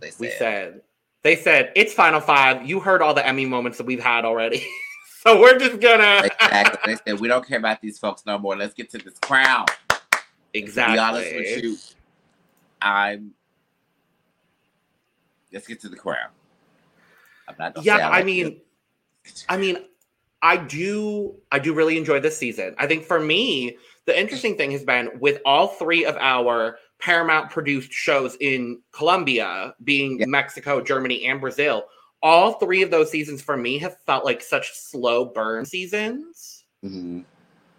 They 0.00 0.10
said. 0.10 0.20
We 0.20 0.30
said 0.30 0.80
they 1.22 1.36
said 1.36 1.72
it's 1.74 1.92
Final 1.92 2.20
Five. 2.20 2.66
You 2.66 2.80
heard 2.80 3.02
all 3.02 3.12
the 3.12 3.26
Emmy 3.26 3.44
moments 3.44 3.76
that 3.78 3.86
we've 3.86 4.02
had 4.02 4.24
already, 4.24 4.64
so 5.24 5.38
we're 5.38 5.58
just 5.58 5.80
gonna 5.80 6.22
Exactly. 6.24 6.94
They 6.94 7.10
said, 7.10 7.20
we 7.20 7.28
don't 7.28 7.46
care 7.46 7.58
about 7.58 7.82
these 7.82 7.98
folks 7.98 8.24
no 8.24 8.38
more. 8.38 8.56
Let's 8.56 8.72
get 8.72 8.88
to 8.90 8.98
this 8.98 9.18
crown. 9.18 9.66
exactly. 10.54 10.94
To 10.94 10.96
be 10.96 10.98
honest 10.98 11.34
with 11.34 11.64
you, 11.64 11.76
I'm. 12.80 13.34
Let's 15.54 15.66
get 15.66 15.80
to 15.82 15.88
the 15.88 15.96
crown. 15.96 16.28
I'm 17.48 17.54
not. 17.58 17.82
Yeah, 17.84 18.08
I 18.08 18.10
like 18.18 18.24
mean, 18.26 18.46
it. 19.24 19.44
I 19.48 19.56
mean, 19.56 19.78
I 20.42 20.56
do, 20.58 21.34
I 21.50 21.58
do 21.58 21.72
really 21.72 21.96
enjoy 21.96 22.20
this 22.20 22.36
season. 22.36 22.74
I 22.76 22.86
think 22.86 23.04
for 23.04 23.18
me, 23.20 23.78
the 24.04 24.18
interesting 24.18 24.56
thing 24.56 24.70
has 24.72 24.84
been 24.84 25.10
with 25.20 25.40
all 25.46 25.68
three 25.68 26.04
of 26.04 26.16
our 26.16 26.76
Paramount 27.00 27.50
produced 27.50 27.92
shows 27.92 28.36
in 28.40 28.80
Colombia, 28.92 29.74
being 29.84 30.18
Yeah. 30.18 30.26
Mexico, 30.26 30.80
Germany, 30.82 31.24
and 31.26 31.40
Brazil. 31.40 31.84
All 32.22 32.54
three 32.54 32.82
of 32.82 32.90
those 32.90 33.10
seasons 33.10 33.40
for 33.42 33.56
me 33.56 33.78
have 33.78 33.96
felt 34.06 34.24
like 34.24 34.42
such 34.42 34.72
slow 34.72 35.24
burn 35.26 35.64
seasons. 35.64 36.64
Mhm. 36.84 37.24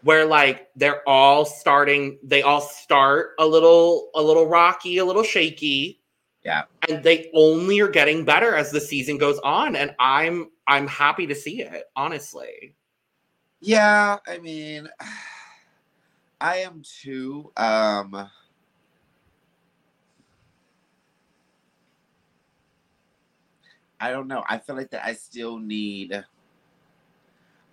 where 0.02 0.26
like 0.26 0.70
they're 0.76 1.08
all 1.10 1.46
starting 1.46 2.18
they 2.24 2.44
all 2.44 2.62
start 2.62 3.32
a 3.40 3.46
little 3.46 4.10
a 4.14 4.22
little 4.22 4.48
rocky 4.48 4.98
a 5.00 5.06
little 5.06 5.24
shaky 5.24 6.00
Yeah. 6.46 6.64
and 6.88 7.04
they 7.04 7.32
only 7.34 7.80
are 7.82 7.90
getting 7.90 8.24
better 8.24 8.56
as 8.56 8.72
the 8.72 8.80
season 8.80 9.18
goes 9.18 9.40
on 9.40 9.76
and 9.76 9.96
i'm 10.00 10.52
i'm 10.68 10.88
happy 10.88 11.26
to 11.28 11.34
see 11.36 11.62
it 11.64 11.86
honestly 11.96 12.76
Yeah, 13.62 14.18
I 14.28 14.38
mean, 14.38 14.88
I 16.42 16.58
am 16.58 16.84
too. 16.84 17.52
Um, 17.58 18.30
I 24.00 24.12
don't 24.12 24.28
know. 24.28 24.44
I 24.48 24.60
feel 24.60 24.76
like 24.76 24.92
that 24.92 25.06
I 25.06 25.14
still 25.14 25.58
need. 25.58 26.24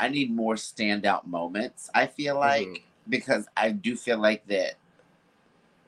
I 0.01 0.09
need 0.09 0.35
more 0.35 0.55
standout 0.55 1.27
moments. 1.27 1.91
I 1.95 2.07
feel 2.07 2.37
like 2.39 2.69
Mhm. 2.69 2.83
because 3.09 3.47
I 3.57 3.71
do 3.73 3.97
feel 3.97 4.19
like 4.19 4.47
that, 4.47 4.75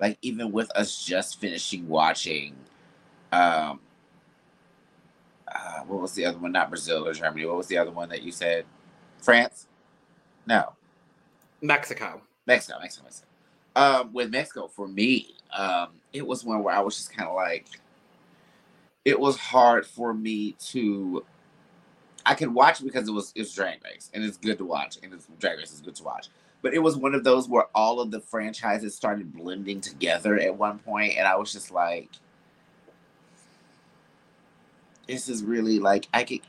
like 0.01 0.18
even 0.23 0.53
with 0.53 0.70
us 0.77 1.05
just 1.05 1.40
finishing 1.40 1.88
watching, 1.88 2.55
um, 3.35 3.81
uh, 5.53 5.81
what 5.87 6.01
was 6.01 6.12
the 6.12 6.25
other 6.25 6.38
one? 6.38 6.53
Not 6.53 6.70
Brazil 6.70 7.07
or 7.07 7.12
Germany. 7.12 7.47
What 7.47 7.57
was 7.57 7.66
the 7.66 7.79
other 7.79 7.90
one 7.90 8.09
that 8.11 8.23
you 8.23 8.33
said? 8.33 8.64
France? 9.20 9.66
No, 10.47 10.75
mexico 11.62 12.20
Mexico. 12.47 12.79
Mexico. 12.81 13.05
Mexico. 13.05 13.27
Um, 13.77 14.12
with 14.12 14.31
Mexico, 14.31 14.68
for 14.68 14.87
me, 14.87 15.35
um, 15.57 15.88
it 16.12 16.27
was 16.27 16.44
one 16.44 16.62
where 16.62 16.75
I 16.75 16.81
was 16.81 16.97
just 16.97 17.12
kind 17.14 17.29
of 17.29 17.35
like, 17.35 17.66
it 19.05 19.18
was 19.18 19.37
hard 19.37 19.87
for 19.87 20.14
me 20.14 20.53
to. 20.70 21.25
I 22.27 22.35
could 22.35 22.55
watch 22.55 22.81
it 22.81 22.85
because 22.85 23.07
it 23.07 23.12
was 23.12 23.33
it's 23.37 23.55
Drag 23.55 23.85
Race 23.85 24.11
and 24.14 24.25
it's 24.25 24.38
good 24.38 24.57
to 24.57 24.64
watch 24.64 24.97
and 25.03 25.12
it's 25.12 25.27
Drag 25.38 25.59
Race 25.59 25.73
is 25.73 25.83
good 25.83 25.94
to 25.97 26.05
watch. 26.05 26.29
But 26.62 26.73
it 26.73 26.79
was 26.79 26.97
one 26.97 27.14
of 27.14 27.23
those 27.23 27.49
where 27.49 27.66
all 27.75 28.01
of 28.01 28.11
the 28.11 28.20
franchises 28.20 28.94
started 28.94 29.35
blending 29.35 29.83
together 29.83 30.38
at 30.38 30.57
one 30.57 30.79
point, 30.79 31.18
and 31.18 31.29
I 31.29 31.37
was 31.37 31.53
just 31.53 31.70
like, 31.70 32.09
"This 35.07 35.29
is 35.29 35.45
really 35.45 35.79
like 35.79 36.09
I 36.14 36.25
could, 36.25 36.40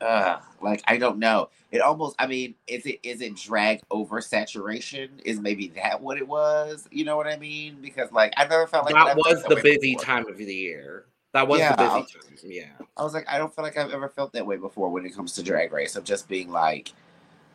uh, 0.00 0.38
like 0.60 0.82
I 0.86 0.96
don't 0.98 1.18
know." 1.18 1.50
It 1.72 1.80
almost, 1.80 2.14
I 2.18 2.26
mean, 2.26 2.54
is 2.66 2.86
it 2.86 3.00
is 3.02 3.20
it 3.20 3.34
drag 3.36 3.80
oversaturation? 3.90 5.08
Is 5.24 5.40
maybe 5.40 5.68
that 5.76 6.00
what 6.00 6.16
it 6.18 6.26
was? 6.26 6.88
You 6.90 7.04
know 7.04 7.16
what 7.16 7.26
I 7.26 7.36
mean? 7.36 7.78
Because 7.82 8.12
like 8.12 8.32
I 8.36 8.46
never 8.46 8.66
felt 8.66 8.84
like 8.84 8.94
that 8.94 9.08
I've 9.08 9.16
was 9.16 9.42
that 9.42 9.48
the 9.48 9.56
busy 9.56 9.94
before. 9.94 10.04
time 10.04 10.28
of 10.28 10.36
the 10.38 10.54
year 10.54 11.06
that 11.32 11.46
was 11.46 11.60
Yeah. 11.60 11.74
the 11.74 11.76
busy 11.84 12.02
time 12.02 12.38
yeah 12.44 12.64
I 12.96 13.02
was 13.02 13.14
like, 13.14 13.28
I 13.28 13.38
don't 13.38 13.54
feel 13.54 13.64
like 13.64 13.76
I've 13.76 13.92
ever 13.92 14.08
felt 14.08 14.32
that 14.32 14.46
way 14.46 14.56
before 14.56 14.88
when 14.90 15.04
it 15.04 15.14
comes 15.14 15.32
to 15.34 15.42
Drag 15.42 15.72
Race 15.72 15.96
of 15.96 16.04
just 16.04 16.28
being 16.28 16.50
like, 16.50 16.92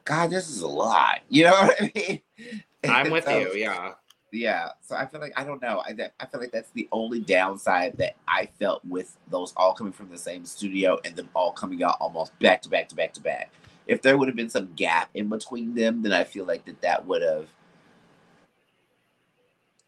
God, 0.05 0.29
this 0.29 0.49
is 0.49 0.61
a 0.61 0.67
lot. 0.67 1.21
You 1.29 1.45
know 1.45 1.51
what 1.51 1.81
I 1.81 1.91
mean? 1.95 2.21
i'm 2.89 3.11
with 3.11 3.25
So, 3.25 3.37
you 3.37 3.53
yeah 3.53 3.91
Yeah. 4.31 4.69
So 4.81 4.95
I 4.95 5.05
feel 5.05 5.19
like 5.19 5.33
I 5.35 5.43
don't 5.43 5.61
know. 5.61 5.83
I 5.85 5.95
I 6.19 6.25
feel 6.25 6.39
like 6.39 6.51
that's 6.51 6.71
the 6.71 6.87
only 6.91 7.19
downside 7.19 7.97
that 7.97 8.15
I 8.27 8.49
felt 8.59 8.83
with 8.85 9.17
those 9.29 9.53
all 9.57 9.73
coming 9.73 9.93
from 9.93 10.09
the 10.09 10.17
same 10.17 10.45
studio 10.45 10.97
and 11.03 11.15
them 11.15 11.29
all 11.35 11.51
coming 11.51 11.83
out 11.83 11.97
almost 11.99 12.37
back 12.39 12.61
to 12.63 12.69
back 12.69 12.87
to 12.89 12.95
back 12.95 13.13
to 13.13 13.21
back. 13.21 13.51
If 13.87 14.01
there 14.01 14.17
would 14.17 14.27
have 14.27 14.37
been 14.37 14.49
some 14.49 14.71
gap 14.75 15.09
in 15.13 15.27
between 15.27 15.75
them, 15.75 16.01
then 16.01 16.13
I 16.13 16.23
feel 16.23 16.45
like 16.45 16.65
that 16.65 16.81
that 16.81 17.05
would 17.05 17.21
have 17.21 17.47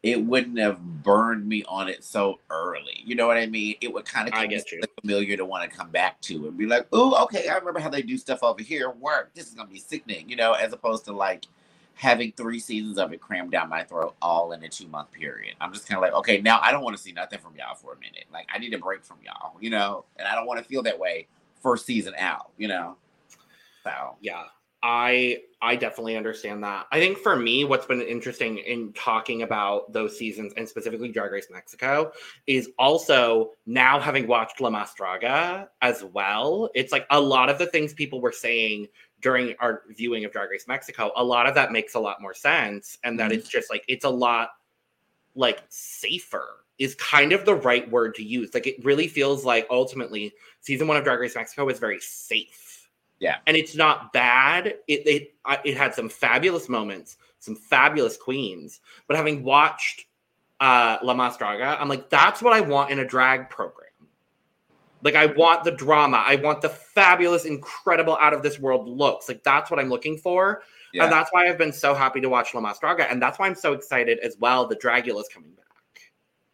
it 0.02 0.22
wouldn't 0.22 0.58
have 0.58 0.78
burned 1.02 1.48
me 1.48 1.64
on 1.66 1.88
it 1.88 2.04
so 2.04 2.38
early. 2.50 3.00
You 3.02 3.14
know 3.14 3.26
what 3.26 3.38
I 3.38 3.46
mean? 3.46 3.76
It 3.80 3.90
would 3.90 4.04
kind 4.04 4.28
of 4.28 4.34
get 4.50 4.70
you. 4.70 4.82
familiar 5.00 5.34
to 5.38 5.46
want 5.46 5.68
to 5.68 5.74
come 5.74 5.88
back 5.88 6.20
to 6.22 6.46
and 6.46 6.58
be 6.58 6.66
like, 6.66 6.86
oh, 6.92 7.24
okay, 7.24 7.48
I 7.48 7.54
remember 7.56 7.80
how 7.80 7.88
they 7.88 8.02
do 8.02 8.18
stuff 8.18 8.42
over 8.42 8.62
here. 8.62 8.90
Work. 8.90 9.32
This 9.32 9.48
is 9.48 9.54
gonna 9.54 9.70
be 9.70 9.78
sickening, 9.78 10.28
you 10.28 10.36
know, 10.36 10.52
as 10.52 10.74
opposed 10.74 11.06
to 11.06 11.12
like 11.14 11.46
having 11.94 12.32
three 12.32 12.58
seasons 12.58 12.98
of 12.98 13.12
it 13.12 13.20
crammed 13.20 13.52
down 13.52 13.68
my 13.68 13.82
throat 13.84 14.14
all 14.20 14.52
in 14.52 14.62
a 14.62 14.68
two 14.68 14.88
month 14.88 15.12
period. 15.12 15.54
I'm 15.60 15.72
just 15.72 15.88
kind 15.88 15.96
of 15.96 16.02
like, 16.02 16.12
okay, 16.14 16.40
now 16.40 16.60
I 16.62 16.72
don't 16.72 16.82
want 16.82 16.96
to 16.96 17.02
see 17.02 17.12
nothing 17.12 17.38
from 17.38 17.54
y'all 17.56 17.74
for 17.74 17.92
a 17.92 17.98
minute. 17.98 18.24
Like 18.32 18.48
I 18.52 18.58
need 18.58 18.74
a 18.74 18.78
break 18.78 19.04
from 19.04 19.18
y'all, 19.24 19.56
you 19.60 19.70
know, 19.70 20.04
and 20.16 20.26
I 20.26 20.34
don't 20.34 20.46
want 20.46 20.62
to 20.62 20.68
feel 20.68 20.82
that 20.82 20.98
way 20.98 21.26
first 21.62 21.86
season 21.86 22.14
out, 22.18 22.50
you 22.58 22.68
know. 22.68 22.96
So 23.84 24.16
yeah 24.20 24.44
i 24.84 25.38
i 25.62 25.74
definitely 25.74 26.14
understand 26.14 26.62
that 26.62 26.86
i 26.92 27.00
think 27.00 27.16
for 27.16 27.36
me 27.36 27.64
what's 27.64 27.86
been 27.86 28.02
interesting 28.02 28.58
in 28.58 28.92
talking 28.92 29.40
about 29.42 29.90
those 29.90 30.16
seasons 30.16 30.52
and 30.58 30.68
specifically 30.68 31.08
drag 31.08 31.32
race 31.32 31.46
mexico 31.50 32.12
is 32.46 32.68
also 32.78 33.50
now 33.64 33.98
having 33.98 34.26
watched 34.26 34.60
la 34.60 34.68
más 34.68 34.90
draga 34.94 35.66
as 35.80 36.04
well 36.12 36.68
it's 36.74 36.92
like 36.92 37.06
a 37.10 37.18
lot 37.18 37.48
of 37.48 37.58
the 37.58 37.66
things 37.66 37.94
people 37.94 38.20
were 38.20 38.30
saying 38.30 38.86
during 39.24 39.54
our 39.58 39.82
viewing 39.88 40.24
of 40.26 40.30
drag 40.32 40.50
race 40.50 40.68
mexico 40.68 41.10
a 41.16 41.24
lot 41.24 41.46
of 41.48 41.54
that 41.54 41.72
makes 41.72 41.94
a 41.94 41.98
lot 41.98 42.20
more 42.20 42.34
sense 42.34 42.98
and 43.04 43.18
that 43.18 43.30
Mhm. 43.30 43.36
it's 43.38 43.48
just 43.48 43.70
like 43.70 43.82
it's 43.88 44.04
a 44.04 44.10
lot 44.10 44.50
like 45.34 45.62
safer 45.70 46.60
is 46.78 46.94
kind 46.96 47.32
of 47.32 47.44
the 47.46 47.54
right 47.54 47.90
word 47.90 48.14
to 48.16 48.22
use 48.22 48.52
like 48.54 48.66
it 48.66 48.84
really 48.84 49.08
feels 49.08 49.44
like 49.44 49.66
ultimately 49.70 50.32
season 50.60 50.86
one 50.86 50.96
of 50.98 51.04
drag 51.04 51.18
race 51.18 51.34
mexico 51.34 51.66
is 51.70 51.78
very 51.78 51.98
safe 52.00 52.88
Yeah. 53.18 53.38
and 53.46 53.56
it's 53.56 53.74
not 53.74 54.12
bad. 54.12 54.66
It 54.88 55.06
it 55.06 55.34
it 55.64 55.76
had 55.76 55.94
some 55.94 56.08
fabulous 56.10 56.68
moments, 56.68 57.16
some 57.38 57.54
fabulous 57.56 58.16
queens. 58.18 58.80
But 59.06 59.16
having 59.16 59.42
watched 59.44 60.06
uh, 60.60 60.98
La 61.02 61.14
Más 61.14 61.38
Draga, 61.38 61.80
I'm 61.80 61.88
like, 61.88 62.10
that's 62.10 62.42
what 62.42 62.52
I 62.52 62.60
want 62.60 62.90
in 62.90 62.98
a 62.98 63.04
drag 63.06 63.48
program. 63.50 63.83
Like, 65.04 65.14
I 65.14 65.26
want 65.26 65.64
the 65.64 65.70
drama. 65.70 66.24
I 66.26 66.36
want 66.36 66.62
the 66.62 66.70
fabulous, 66.70 67.44
incredible, 67.44 68.16
out 68.20 68.32
of 68.32 68.42
this 68.42 68.58
world 68.58 68.88
looks. 68.88 69.28
Like, 69.28 69.44
that's 69.44 69.70
what 69.70 69.78
I'm 69.78 69.88
looking 69.88 70.16
for. 70.16 70.62
yeah, 70.92 71.04
And 71.04 71.12
that's 71.12 71.30
why 71.32 71.46
I've 71.46 71.58
been 71.58 71.72
so 71.72 71.94
happy 71.94 72.20
to 72.20 72.28
watch 72.28 72.54
La 72.54 72.60
Más 72.60 72.80
Draga. 72.80 73.10
And 73.10 73.22
that's 73.22 73.38
why 73.38 73.46
I'm 73.46 73.54
so 73.54 73.74
excited 73.74 74.18
as 74.20 74.36
well. 74.38 74.66
The 74.66 74.76
Dragula's 74.76 75.28
coming 75.28 75.50
back 75.50 75.64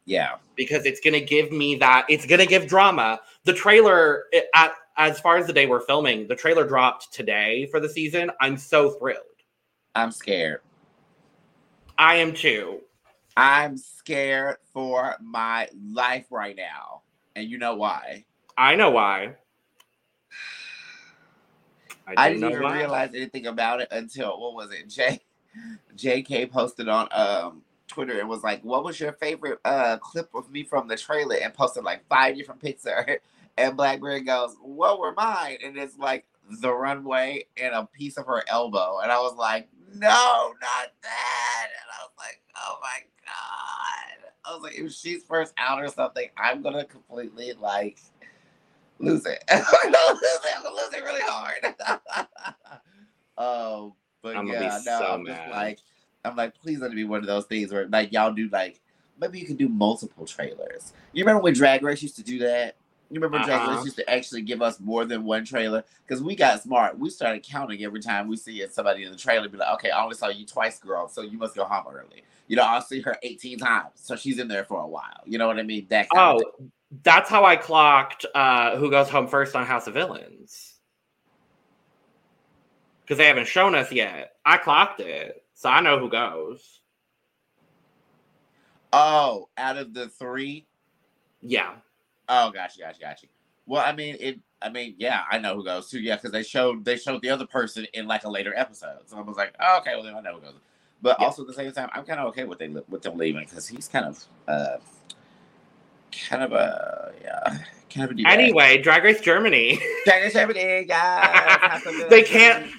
yeah, 0.07 0.37
because 0.57 0.87
it's 0.87 0.99
going 1.01 1.15
to 1.15 1.21
give 1.21 1.53
me 1.53 1.77
that 1.77 2.05
it's 2.09 2.27
going 2.27 2.41
to 2.41 2.47
give 2.47 2.67
drama 2.67 3.21
the 3.45 3.53
trailer 3.53 4.25
at 4.55 4.73
as 4.97 5.21
far 5.21 5.37
as 5.37 5.47
the 5.47 5.53
day 5.53 5.67
we're 5.67 5.81
filming 5.83 6.27
the 6.27 6.35
trailer 6.35 6.67
dropped 6.67 7.13
today 7.13 7.67
for 7.71 7.79
the 7.79 7.89
season 7.89 8.31
i'm 8.41 8.57
so 8.57 8.91
thrilled 8.91 9.19
I'm 9.95 10.11
scared. 10.11 10.63
i 11.97 12.17
am 12.17 12.33
too 12.33 12.81
I'm 13.37 13.77
scared 13.79 14.57
for 14.73 15.17
my 15.23 15.69
life 15.93 16.27
right 16.31 16.57
now. 16.57 17.03
And 17.37 17.49
you 17.49 17.59
know 17.59 17.75
why? 17.75 18.25
I 18.61 18.75
know 18.75 18.91
why. 18.91 19.37
I, 22.07 22.29
do 22.29 22.35
didn't 22.35 22.51
even 22.51 22.63
why. 22.63 22.77
realize 22.77 23.15
anything 23.15 23.47
about 23.47 23.81
it 23.81 23.89
until 23.91 24.39
what 24.39 24.53
was 24.55 24.71
it? 24.71 24.87
J 24.89 25.19
JK 25.97 26.51
posted 26.51 26.87
on 26.87 27.09
um 27.11 27.63
Twitter 27.89 28.21
and 28.21 28.29
was 28.29 28.43
like, 28.43 28.63
What 28.63 28.85
was 28.85 29.01
your 29.01 29.13
favorite 29.15 29.61
uh 29.65 29.97
clip 29.97 30.29
of 30.35 30.51
me 30.51 30.63
from 30.63 30.89
the 30.89 30.97
trailer? 30.97 31.37
And 31.37 31.55
posted 31.55 31.85
like 31.85 32.07
five 32.09 32.37
different 32.37 32.61
pictures. 32.61 32.93
And 33.59 33.77
Blackberry 33.77 34.21
goes, 34.21 34.57
What 34.63 35.01
were 35.01 35.13
mine? 35.13 35.59
And 35.65 35.77
it's 35.77 35.99
like 35.99 36.25
the 36.61 36.73
runway 36.73 37.47
and 37.61 37.75
a 37.75 37.87
piece 37.87 38.17
of 38.17 38.27
her 38.27 38.45
elbow. 38.47 39.01
And 39.03 39.11
I 39.11 39.19
was 39.19 39.37
like, 39.37 39.69
No, 39.95 40.53
not 40.61 40.93
that. 41.03 41.67
And 41.67 41.89
I 41.99 42.03
was 42.05 42.13
like, 42.19 42.41
Oh 42.57 42.79
my 42.83 43.01
god. 43.25 44.31
I 44.45 44.55
was 44.55 44.63
like, 44.63 44.79
if 44.79 44.93
she's 44.93 45.25
first 45.25 45.53
out 45.59 45.83
or 45.83 45.89
something, 45.89 46.29
I'm 46.37 46.63
gonna 46.63 46.85
completely 46.85 47.55
like 47.55 47.99
lose 49.01 49.27
it. 49.27 49.43
I'm 49.51 49.63
gonna 49.93 49.97
lose 50.13 50.23
it. 50.23 50.57
I'm 50.57 50.63
gonna 50.63 50.77
lose 50.77 50.95
it 50.95 51.05
really 51.05 51.21
hard. 51.25 52.29
oh, 53.39 53.95
but 54.23 54.37
I'm 54.37 54.47
yeah, 54.47 54.79
no, 54.85 54.99
so 54.99 55.05
I'm 55.07 55.27
just 55.27 55.39
mad. 55.39 55.51
like, 55.51 55.79
I'm 56.25 56.37
like, 56.37 56.55
please 56.61 56.81
let 56.81 56.93
it 56.93 56.95
be 56.95 57.05
one 57.05 57.21
of 57.21 57.27
those 57.27 57.47
things 57.47 57.73
where 57.73 57.87
like 57.89 58.13
y'all 58.13 58.33
do 58.33 58.49
like 58.51 58.81
maybe 59.21 59.39
you 59.39 59.47
can 59.47 59.57
do 59.57 59.69
multiple 59.69 60.27
trailers. 60.27 60.93
You 61.13 61.25
remember 61.25 61.43
when 61.43 61.55
Drag 61.55 61.83
Race 61.83 62.03
used 62.03 62.17
to 62.17 62.23
do 62.23 62.39
that? 62.41 62.77
You 63.11 63.21
remember 63.21 63.45
Drag 63.45 63.61
Uh-huh. 63.61 63.73
Race 63.73 63.85
used 63.85 63.97
to 63.97 64.09
actually 64.09 64.43
give 64.43 64.63
us 64.63 64.79
more 64.79 65.05
than 65.05 65.25
one 65.25 65.45
trailer 65.45 65.85
because 66.07 66.23
we 66.23 66.37
got 66.37 66.63
smart. 66.63 66.99
We 66.99 67.11
started 67.11 67.43
counting 67.43 67.83
every 67.83 68.01
time 68.01 68.29
we 68.29 68.37
see 68.37 68.65
somebody 68.71 69.03
in 69.05 69.11
the 69.11 69.19
trailer. 69.19 69.49
Be 69.49 69.59
like, 69.59 69.75
okay, 69.75 69.91
I 69.91 70.03
only 70.03 70.15
saw 70.17 70.29
you 70.29 70.47
twice, 70.47 70.79
girl, 70.79 71.09
so 71.09 71.23
you 71.23 71.37
must 71.37 71.57
go 71.57 71.65
home 71.65 71.93
early. 71.93 72.23
You 72.47 72.57
know, 72.57 72.63
I'll 72.63 72.83
see 72.83 73.01
her 73.01 73.17
18 73.23 73.59
times, 73.59 73.93
so 73.95 74.17
she's 74.17 74.39
in 74.39 74.49
there 74.49 74.65
for 74.65 74.81
a 74.81 74.87
while. 74.87 75.23
You 75.25 75.39
know 75.39 75.47
what 75.47 75.59
I 75.59 75.63
mean? 75.63 75.87
That 75.91 76.09
kind 76.11 76.41
of 76.41 76.45
Oh, 76.61 76.71
that's 77.03 77.31
how 77.31 77.45
I 77.45 77.57
clocked 77.57 78.27
uh, 78.35 78.77
who 78.77 78.91
goes 78.91 79.09
home 79.09 79.29
first 79.29 79.55
on 79.55 79.67
House 79.67 79.87
of 79.87 79.95
Villains. 79.95 80.75
Because 83.03 83.19
they 83.19 83.27
haven't 83.27 83.49
shown 83.49 83.75
us 83.75 83.91
yet. 83.91 84.33
I 84.45 84.57
clocked 84.57 85.01
it, 85.01 85.43
so 85.55 85.69
I 85.69 85.81
know 85.81 85.99
who 85.99 86.09
goes. 86.09 86.81
Oh, 88.93 89.49
out 89.57 89.77
of 89.77 89.95
the 89.95 90.09
three. 90.09 90.67
Yeah. 91.41 91.75
Oh, 92.29 92.51
gotcha, 92.51 92.79
gotcha, 92.79 93.01
gotcha. 93.01 93.27
Well, 93.67 93.83
I 93.85 93.93
mean, 93.93 94.17
it. 94.21 94.41
I 94.63 94.69
mean, 94.69 94.95
yeah, 94.99 95.23
I 95.31 95.39
know 95.39 95.55
who 95.55 95.65
goes 95.65 95.89
too. 95.89 96.01
Yeah, 96.01 96.17
because 96.17 96.33
they 96.33 96.43
showed 96.43 96.85
they 96.85 96.97
showed 96.97 97.23
the 97.23 97.31
other 97.31 97.47
person 97.47 97.87
in 97.95 98.07
like 98.07 98.25
a 98.25 98.29
later 98.31 98.53
episode. 98.55 98.99
So 99.07 99.17
I 99.17 99.23
was 99.23 99.37
like, 99.37 99.55
oh, 99.59 99.79
okay, 99.81 99.95
well 99.95 100.05
then 100.05 100.15
I 100.15 100.21
know 100.21 100.35
who 100.35 100.41
goes. 100.41 100.55
But 101.01 101.17
Yeah. 101.19 101.27
also 101.27 101.43
at 101.43 101.49
the 101.49 101.55
same 101.55 101.73
time, 101.73 101.89
I'm 101.93 102.05
kind 102.05 102.21
of 102.21 102.29
okay 102.29 102.45
with 102.45 102.59
they 102.59 102.69
with 102.69 103.03
them 103.03 103.17
leaving 103.17 103.45
because 103.45 103.67
he's 103.67 103.89
kind 103.89 104.05
of, 104.05 104.25
uh, 104.49 104.77
kind 106.29 106.43
of 106.43 106.53
a 106.53 107.13
yeah, 107.23 107.59
kind 107.95 108.11
of 108.11 108.19
a. 108.19 108.29
Anyway, 108.29 108.79
Drag 108.79 109.05
Race 109.05 109.21
Germany. 109.21 109.81
Dragon 110.05 110.31
Germany, 110.33 110.85
guys. 110.85 111.83
They 112.11 112.23
can't- 112.23 112.71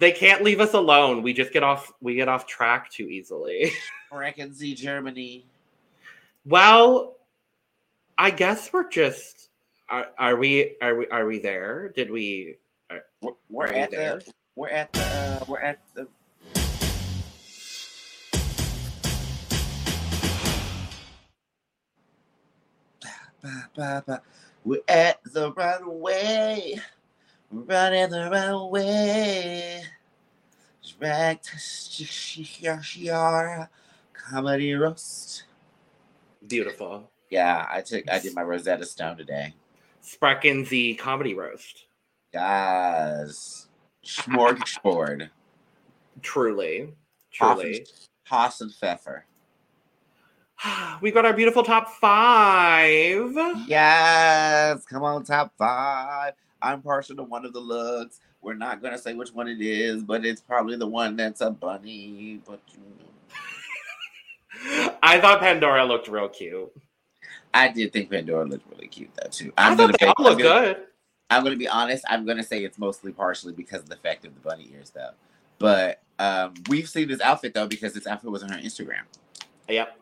they 0.00 0.12
can't 0.12 0.44
leave 0.44 0.60
us 0.60 0.74
alone. 0.74 1.22
We 1.22 1.32
just 1.32 1.52
get 1.52 1.64
off 1.64 1.90
we 2.00 2.14
get 2.14 2.28
off 2.28 2.46
track 2.46 2.88
too 2.90 3.08
easily. 3.08 3.72
Reckon 4.12 4.54
Z 4.54 4.74
Germany. 4.76 5.44
well, 6.46 7.16
I 8.16 8.30
guess 8.30 8.72
we're 8.72 8.88
just 8.88 9.48
are, 9.88 10.06
are 10.18 10.36
we 10.36 10.76
are 10.80 10.94
we 10.96 11.08
are 11.08 11.26
we 11.26 11.38
there? 11.40 11.88
Did 11.96 12.10
we 12.12 12.58
We're, 13.20 13.32
we're 13.50 13.66
Are 13.66 13.72
at 13.74 13.90
there? 13.90 14.16
the. 14.18 14.32
We're 14.54 14.68
at 14.68 14.92
the. 14.92 15.00
Uh, 15.02 15.44
we're 15.48 15.60
at 15.60 15.80
the. 15.94 16.06
Ba, 23.42 23.70
ba, 23.76 24.04
ba. 24.06 24.22
We're 24.64 24.80
at 24.88 25.20
the 25.24 25.52
runway. 25.52 26.74
We're 27.50 27.62
running 27.62 28.10
the 28.10 28.28
runway. 28.30 29.82
Drag 30.98 31.38
comedy 34.12 34.74
roast. 34.74 35.44
beautiful. 36.46 37.10
Yeah, 37.30 37.66
I 37.70 37.82
took. 37.82 38.10
I 38.10 38.18
did 38.18 38.34
my 38.34 38.42
Rosetta 38.42 38.84
Stone 38.84 39.18
today. 39.18 39.54
Sprechen 40.02 40.68
the 40.68 40.94
comedy 40.94 41.34
roast. 41.34 41.86
Guys, 42.32 43.68
smorgasbord. 44.04 45.28
Truly. 46.22 46.94
Truly. 47.30 47.86
Haas 48.24 48.60
and 48.60 48.72
Pfeffer. 48.72 49.24
we 51.00 51.10
got 51.10 51.24
our 51.24 51.32
beautiful 51.32 51.62
top 51.62 51.90
five. 51.94 53.32
Yes, 53.66 54.84
come 54.86 55.02
on, 55.02 55.24
top 55.24 55.52
five. 55.56 56.34
I'm 56.60 56.82
partial 56.82 57.16
to 57.16 57.22
one 57.22 57.44
of 57.44 57.52
the 57.52 57.60
looks. 57.60 58.20
We're 58.40 58.54
not 58.54 58.82
gonna 58.82 58.98
say 58.98 59.14
which 59.14 59.32
one 59.32 59.48
it 59.48 59.60
is, 59.60 60.02
but 60.02 60.24
it's 60.24 60.40
probably 60.40 60.76
the 60.76 60.86
one 60.86 61.16
that's 61.16 61.40
a 61.40 61.50
bunny. 61.50 62.40
But 62.46 62.60
you 62.72 62.80
know. 62.80 64.96
I 65.02 65.20
thought 65.20 65.40
Pandora 65.40 65.84
looked 65.84 66.08
real 66.08 66.28
cute. 66.28 66.70
I 67.54 67.68
did 67.68 67.92
think 67.92 68.10
Pandora 68.10 68.44
looked 68.44 68.68
really 68.70 68.88
cute 68.88 69.10
though 69.14 69.30
too. 69.30 69.52
i 69.56 69.68
I'm 69.68 69.76
thought 69.76 69.84
gonna 69.84 69.96
they 69.98 70.06
be, 70.06 70.12
all 70.16 70.24
look 70.24 70.38
gonna, 70.38 70.66
good. 70.66 70.76
I'm 71.30 71.44
gonna 71.44 71.56
be 71.56 71.68
honest. 71.68 72.04
I'm 72.08 72.26
gonna 72.26 72.42
say 72.42 72.64
it's 72.64 72.78
mostly 72.78 73.12
partially 73.12 73.52
because 73.52 73.82
of 73.82 73.88
the 73.88 73.96
fact 73.96 74.24
of 74.24 74.34
the 74.34 74.40
bunny 74.40 74.70
ears 74.72 74.90
though. 74.90 75.10
But 75.58 76.00
um, 76.18 76.54
we've 76.68 76.88
seen 76.88 77.08
this 77.08 77.20
outfit 77.20 77.54
though 77.54 77.66
because 77.66 77.92
this 77.92 78.06
outfit 78.06 78.30
was 78.30 78.42
on 78.42 78.50
her 78.50 78.58
Instagram. 78.58 79.02
Yep. 79.68 79.98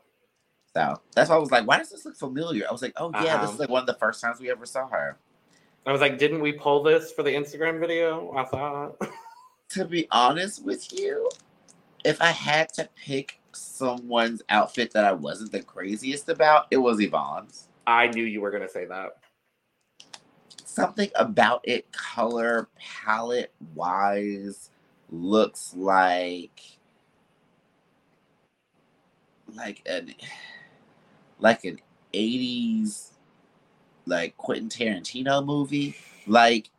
So 0.76 1.00
that's 1.14 1.30
why 1.30 1.36
I 1.36 1.38
was 1.38 1.50
like, 1.50 1.66
why 1.66 1.78
does 1.78 1.88
this 1.90 2.04
look 2.04 2.16
familiar? 2.16 2.66
I 2.68 2.72
was 2.72 2.82
like, 2.82 2.92
oh 2.98 3.10
yeah, 3.14 3.38
this 3.38 3.48
Uh-huh. 3.48 3.52
is 3.54 3.58
like 3.60 3.68
one 3.70 3.80
of 3.80 3.86
the 3.86 3.94
first 3.94 4.20
times 4.20 4.40
we 4.40 4.50
ever 4.50 4.66
saw 4.66 4.86
her. 4.88 5.16
I 5.86 5.92
was 5.92 6.02
like, 6.02 6.18
didn't 6.18 6.42
we 6.42 6.52
pull 6.52 6.82
this 6.82 7.12
for 7.12 7.22
the 7.22 7.30
Instagram 7.30 7.80
video? 7.80 8.30
I 8.36 8.44
thought. 8.44 9.00
to 9.70 9.86
be 9.86 10.06
honest 10.10 10.62
with 10.66 10.92
you, 10.92 11.30
if 12.04 12.20
I 12.20 12.26
had 12.30 12.74
to 12.74 12.86
pick 12.94 13.40
someone's 13.52 14.42
outfit 14.50 14.92
that 14.92 15.06
I 15.06 15.12
wasn't 15.12 15.50
the 15.52 15.62
craziest 15.62 16.28
about, 16.28 16.66
it 16.70 16.76
was 16.76 17.00
Yvonne's. 17.00 17.68
I 17.86 18.08
knew 18.08 18.24
you 18.24 18.42
were 18.42 18.50
gonna 18.50 18.68
say 18.68 18.84
that. 18.84 19.16
Something 20.62 21.08
about 21.14 21.62
it, 21.64 21.90
color 21.92 22.68
palette 22.76 23.52
wise, 23.74 24.68
looks 25.10 25.72
like 25.74 26.60
like 29.54 29.82
an 29.86 30.12
like 31.38 31.64
an 31.64 31.78
80s 32.14 33.10
like 34.06 34.36
Quentin 34.36 34.68
Tarantino 34.68 35.44
movie. 35.44 35.96
Like 36.26 36.70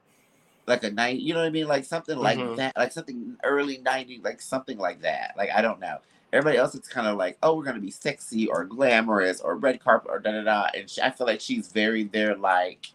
like 0.65 0.83
a 0.83 0.91
night, 0.91 1.19
you 1.19 1.33
know 1.33 1.39
what 1.39 1.47
I 1.47 1.51
mean? 1.51 1.67
Like 1.67 1.85
something 1.85 2.17
like 2.17 2.37
Mhm. 2.37 2.57
that, 2.57 2.75
like 2.77 2.91
something 2.91 3.37
early 3.43 3.77
90s, 3.79 4.21
like 4.23 4.41
something 4.41 4.77
like 4.77 5.01
that. 5.01 5.33
Like 5.37 5.49
I 5.55 5.61
don't 5.61 5.79
know. 5.79 5.99
Everybody 6.33 6.57
else 6.57 6.75
is 6.75 6.87
kind 6.89 7.07
of 7.07 7.17
like, 7.17 7.37
oh, 7.41 7.55
we're 7.55 7.63
gonna 7.63 7.79
be 7.79 7.91
sexy 7.91 8.47
or 8.47 8.65
glamorous 8.65 9.39
or 9.39 9.55
red 9.55 9.79
carpet 9.81 10.11
or 10.11 10.19
da 10.19 10.31
da 10.31 10.43
da. 10.43 10.67
And 10.75 10.89
she, 10.89 11.01
I 11.01 11.09
feel 11.11 11.25
like 11.27 11.39
she's 11.39 11.69
very 11.71 12.03
there, 12.03 12.35
like, 12.35 12.87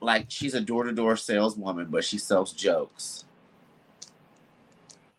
like 0.00 0.26
she's 0.28 0.52
a 0.54 0.60
door 0.60 0.84
to 0.84 0.92
door 0.92 1.16
saleswoman, 1.16 1.86
but 1.86 2.04
she 2.04 2.18
sells 2.18 2.52
jokes. 2.52 3.24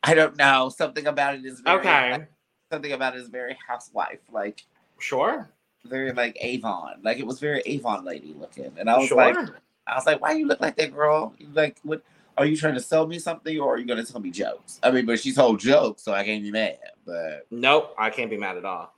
I 0.03 0.13
don't 0.13 0.37
know. 0.37 0.69
Something 0.69 1.07
about 1.07 1.35
it 1.35 1.45
is 1.45 1.61
very, 1.61 1.79
Okay. 1.79 2.27
Something 2.73 2.91
about 2.93 3.15
it 3.15 3.21
is 3.21 3.29
very 3.29 3.55
housewife, 3.67 4.19
like 4.31 4.65
Sure. 4.99 5.49
very 5.85 6.11
like 6.11 6.35
Avon. 6.41 6.99
Like 7.03 7.19
it 7.19 7.25
was 7.25 7.39
very 7.39 7.61
Avon 7.65 8.03
lady 8.03 8.33
looking. 8.39 8.71
And 8.77 8.89
I 8.89 8.97
was 8.97 9.07
Sure. 9.09 9.17
like, 9.17 9.37
I 9.85 9.95
was 9.95 10.05
like, 10.07 10.19
why 10.21 10.31
you 10.31 10.47
look 10.47 10.59
like 10.59 10.75
that 10.77 10.93
girl? 10.93 11.33
Like 11.53 11.77
what 11.83 12.01
are 12.37 12.45
you 12.45 12.57
trying 12.57 12.73
to 12.73 12.79
sell 12.81 13.05
me 13.05 13.19
something 13.19 13.59
or 13.59 13.75
are 13.75 13.77
you 13.77 13.85
gonna 13.85 14.03
tell 14.03 14.19
me 14.21 14.31
jokes? 14.31 14.79
I 14.81 14.89
mean, 14.89 15.05
but 15.05 15.19
she 15.19 15.33
told 15.33 15.59
jokes, 15.59 16.01
so 16.01 16.13
I 16.13 16.23
can't 16.23 16.41
be 16.41 16.51
mad. 16.51 16.79
But 17.05 17.45
nope, 17.51 17.93
I 17.97 18.09
can't 18.09 18.29
be 18.29 18.37
mad 18.37 18.57
at 18.57 18.65
all. 18.65 18.93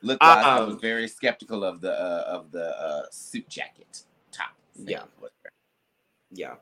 look 0.00 0.22
wise, 0.22 0.44
I 0.44 0.60
was 0.60 0.74
Um, 0.74 0.80
very 0.80 1.08
skeptical 1.08 1.64
of 1.64 1.80
the 1.80 1.92
uh, 1.92 2.24
of 2.36 2.50
the 2.52 2.68
uh, 2.80 3.02
suit 3.10 3.48
jacket 3.48 4.04
top. 4.32 4.52
Yeah. 4.76 5.02
Yeah. 6.30 6.54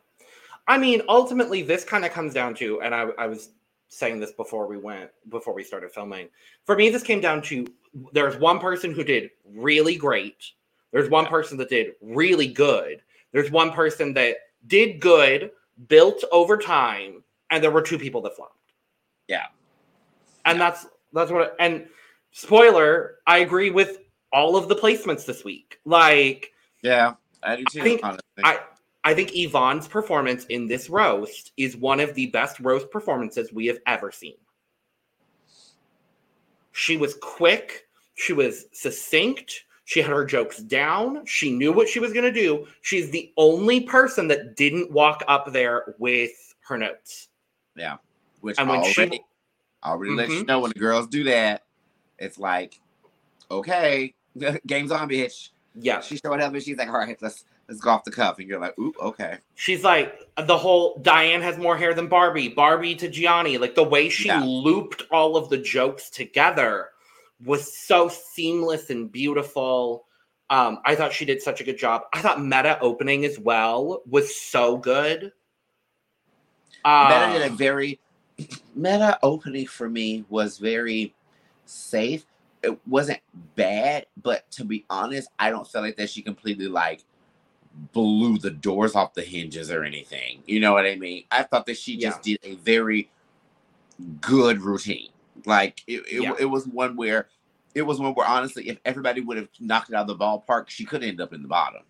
I 0.67 0.79
mean, 0.79 1.03
ultimately, 1.09 1.63
this 1.63 1.85
kind 1.85 2.05
of 2.05 2.11
comes 2.13 2.33
down 2.35 2.55
to, 2.57 2.81
and 2.81 2.93
I, 2.95 3.03
I 3.19 3.27
was 3.29 3.51
saying 3.97 4.21
this 4.21 4.33
before 4.33 4.67
we 4.67 4.77
went, 4.77 5.11
before 5.31 5.55
we 5.55 5.65
started 5.65 5.91
filming. 5.91 6.29
For 6.65 6.77
me, 6.77 6.91
this 6.91 7.03
came 7.03 7.21
down 7.21 7.41
to 7.43 7.67
there's 8.13 8.37
one 8.37 8.59
person 8.59 8.93
who 8.93 9.03
did 9.03 9.31
really 9.45 9.97
great. 9.97 10.45
There's 10.93 11.09
one 11.09 11.25
person 11.27 11.57
that 11.59 11.71
did 11.71 11.93
really 12.03 12.47
good. 12.47 13.01
There's 13.33 13.51
one 13.51 13.73
person 13.73 14.13
that 14.15 14.37
did 14.67 15.01
good, 15.01 15.51
built 15.89 16.23
over 16.31 16.59
time, 16.59 17.23
and 17.51 17.65
there 17.65 17.71
were 17.71 17.81
two 17.81 17.99
people 17.99 18.21
that 18.23 18.37
flopped. 18.37 18.73
Yeah. 19.29 19.47
And 20.45 20.59
Yeah. 20.59 20.71
that's 20.71 20.87
that's 21.15 21.31
what 21.31 21.57
and 21.59 21.89
spoiler, 22.33 23.17
I 23.27 23.39
agree 23.39 23.71
with 23.71 24.01
all 24.31 24.57
of 24.57 24.69
the 24.69 24.77
placements 24.77 25.25
this 25.25 25.43
week. 25.43 25.81
Like 25.87 26.53
Yeah, 26.83 27.15
I 27.43 27.57
do 27.57 27.65
too. 27.73 27.81
I 27.81 27.83
think- 27.83 28.01
honestly. 28.05 28.23
I 28.45 28.61
I 29.07 29.15
think 29.15 29.31
Yvonne's 29.37 29.87
performance 29.87 30.47
in 30.47 30.67
this 30.67 30.91
roast 30.91 31.53
is 31.57 31.77
one 31.77 32.01
of 32.01 32.13
the 32.15 32.27
best 32.27 32.59
roast 32.59 32.91
performances 32.91 33.53
we 33.53 33.67
have 33.67 33.79
ever 33.87 34.11
seen. 34.11 34.35
She 36.73 36.97
was 36.97 37.15
quick, 37.23 37.87
she 38.15 38.33
was 38.33 38.67
succinct, 38.73 39.63
she 39.85 40.01
had 40.03 40.11
her 40.11 40.25
jokes 40.25 40.59
down, 40.59 41.25
she 41.25 41.53
knew 41.53 41.73
what 41.73 41.89
she 41.89 42.01
was 42.01 42.13
going 42.13 42.25
to 42.25 42.33
do. 42.33 42.67
She's 42.83 43.09
the 43.13 43.33
only 43.37 43.83
person 43.83 44.27
that 44.27 44.57
didn't 44.57 44.91
walk 44.91 45.23
up 45.29 45.53
there 45.53 45.95
with 46.01 46.33
her 46.67 46.77
notes. 46.77 47.29
Yeah. 47.77 47.99
Which 48.41 48.59
And 48.59 48.69
when 48.69 48.81
already, 48.81 49.19
she 49.19 49.21
already 49.85 50.15
lets 50.15 50.33
you 50.33 50.43
Mhm. 50.43 50.49
know 50.49 50.59
when 50.59 50.73
the 50.75 50.81
girls 50.81 51.07
do 51.07 51.23
that, 51.25 51.63
it's 52.19 52.39
like, 52.39 52.81
okay, 53.53 54.17
game's 54.67 54.91
on, 54.91 55.09
bitch. 55.09 55.51
yeah, 55.77 56.01
She 56.01 56.17
showed 56.17 56.41
up 56.41 56.53
and 56.53 56.61
she's 56.61 56.77
like, 56.77 56.89
all 56.89 56.99
right, 56.99 57.17
let's 57.23 57.45
let's 57.69 57.81
go 57.81 57.91
off 57.91 58.05
the 58.05 58.11
cuff. 58.11 58.39
And 58.39 58.49
you're 58.49 58.61
like, 58.61 58.79
ooh, 58.79 58.95
okay. 59.01 59.39
she's 59.55 59.83
like 59.85 60.21
the 60.47 60.57
whole 60.57 60.99
Diane 61.03 61.43
has 61.43 61.59
more 61.59 61.77
hair 61.77 61.95
than 61.95 62.09
Barbie, 62.09 62.49
Barbie 62.49 62.95
to 62.97 63.09
Gianni. 63.09 63.59
Like 63.59 63.75
the 63.75 63.83
way 63.83 64.09
she 64.09 64.29
Yeah. 64.29 64.43
looped 64.45 65.03
all 65.11 65.37
of 65.37 65.49
the 65.49 65.59
jokes 65.59 66.11
together 66.11 66.91
was 67.45 67.77
so 67.77 68.09
seamless 68.09 68.91
and 68.91 69.11
beautiful. 69.11 70.07
Um, 70.49 70.79
I 70.85 70.95
thought 70.95 71.13
she 71.13 71.25
did 71.25 71.43
such 71.43 71.61
a 71.61 71.65
good 71.65 71.77
job. 71.79 72.03
I 72.13 72.21
thought 72.21 72.41
Meta 72.43 72.79
opening 72.81 73.25
as 73.25 73.39
well 73.39 74.03
was 74.09 74.35
so 74.41 74.77
good. 74.77 75.33
Meta 76.85 77.31
did 77.33 77.43
a 77.43 77.47
Um, 77.51 77.57
very 77.57 77.99
meta 78.75 79.19
opening 79.23 79.67
for 79.67 79.89
me 79.89 80.25
was 80.29 80.59
very 80.59 81.15
safe. 81.65 82.25
It 82.63 82.79
wasn't 82.87 83.21
bad, 83.57 84.07
but 84.23 84.51
to 84.53 84.65
be 84.65 84.85
honest, 84.91 85.29
I 85.39 85.51
don't 85.51 85.67
feel 85.67 85.81
like 85.83 85.97
that 85.97 86.11
she 86.11 86.23
completely 86.23 86.69
like 86.69 87.03
blew 87.93 88.39
the 88.39 88.51
doors 88.51 88.95
off 88.95 89.15
the 89.15 89.23
hinges 89.23 89.71
or 89.71 89.85
anything. 89.85 90.43
You 90.47 90.61
know 90.61 90.73
what 90.73 90.87
I 90.87 90.97
mean? 90.97 91.25
I 91.31 91.43
thought 91.43 91.67
that 91.67 91.77
she 91.77 91.97
just 91.97 92.23
did 92.23 92.39
a 92.43 92.55
very 92.57 93.11
good 94.21 94.61
routine. 94.61 95.11
Like 95.45 95.83
it, 95.87 96.05
it, 96.11 96.23
Yeah. 96.23 96.33
it 96.39 96.47
was 96.47 96.67
one 96.67 96.97
where 96.97 97.29
it 97.75 97.83
was 97.83 97.99
one 98.01 98.15
where 98.15 98.27
honestly, 98.27 98.69
if 98.69 98.79
everybody 98.87 99.21
would 99.21 99.37
have 99.37 99.49
knocked 99.61 99.91
it 99.91 99.95
out 99.95 100.09
of 100.09 100.19
the 100.19 100.25
ballpark, 100.25 100.69
she 100.69 100.85
could 100.85 101.05
end 101.05 101.21
up 101.21 101.33
in 101.33 101.43
the 101.43 101.49
bottom. 101.49 101.83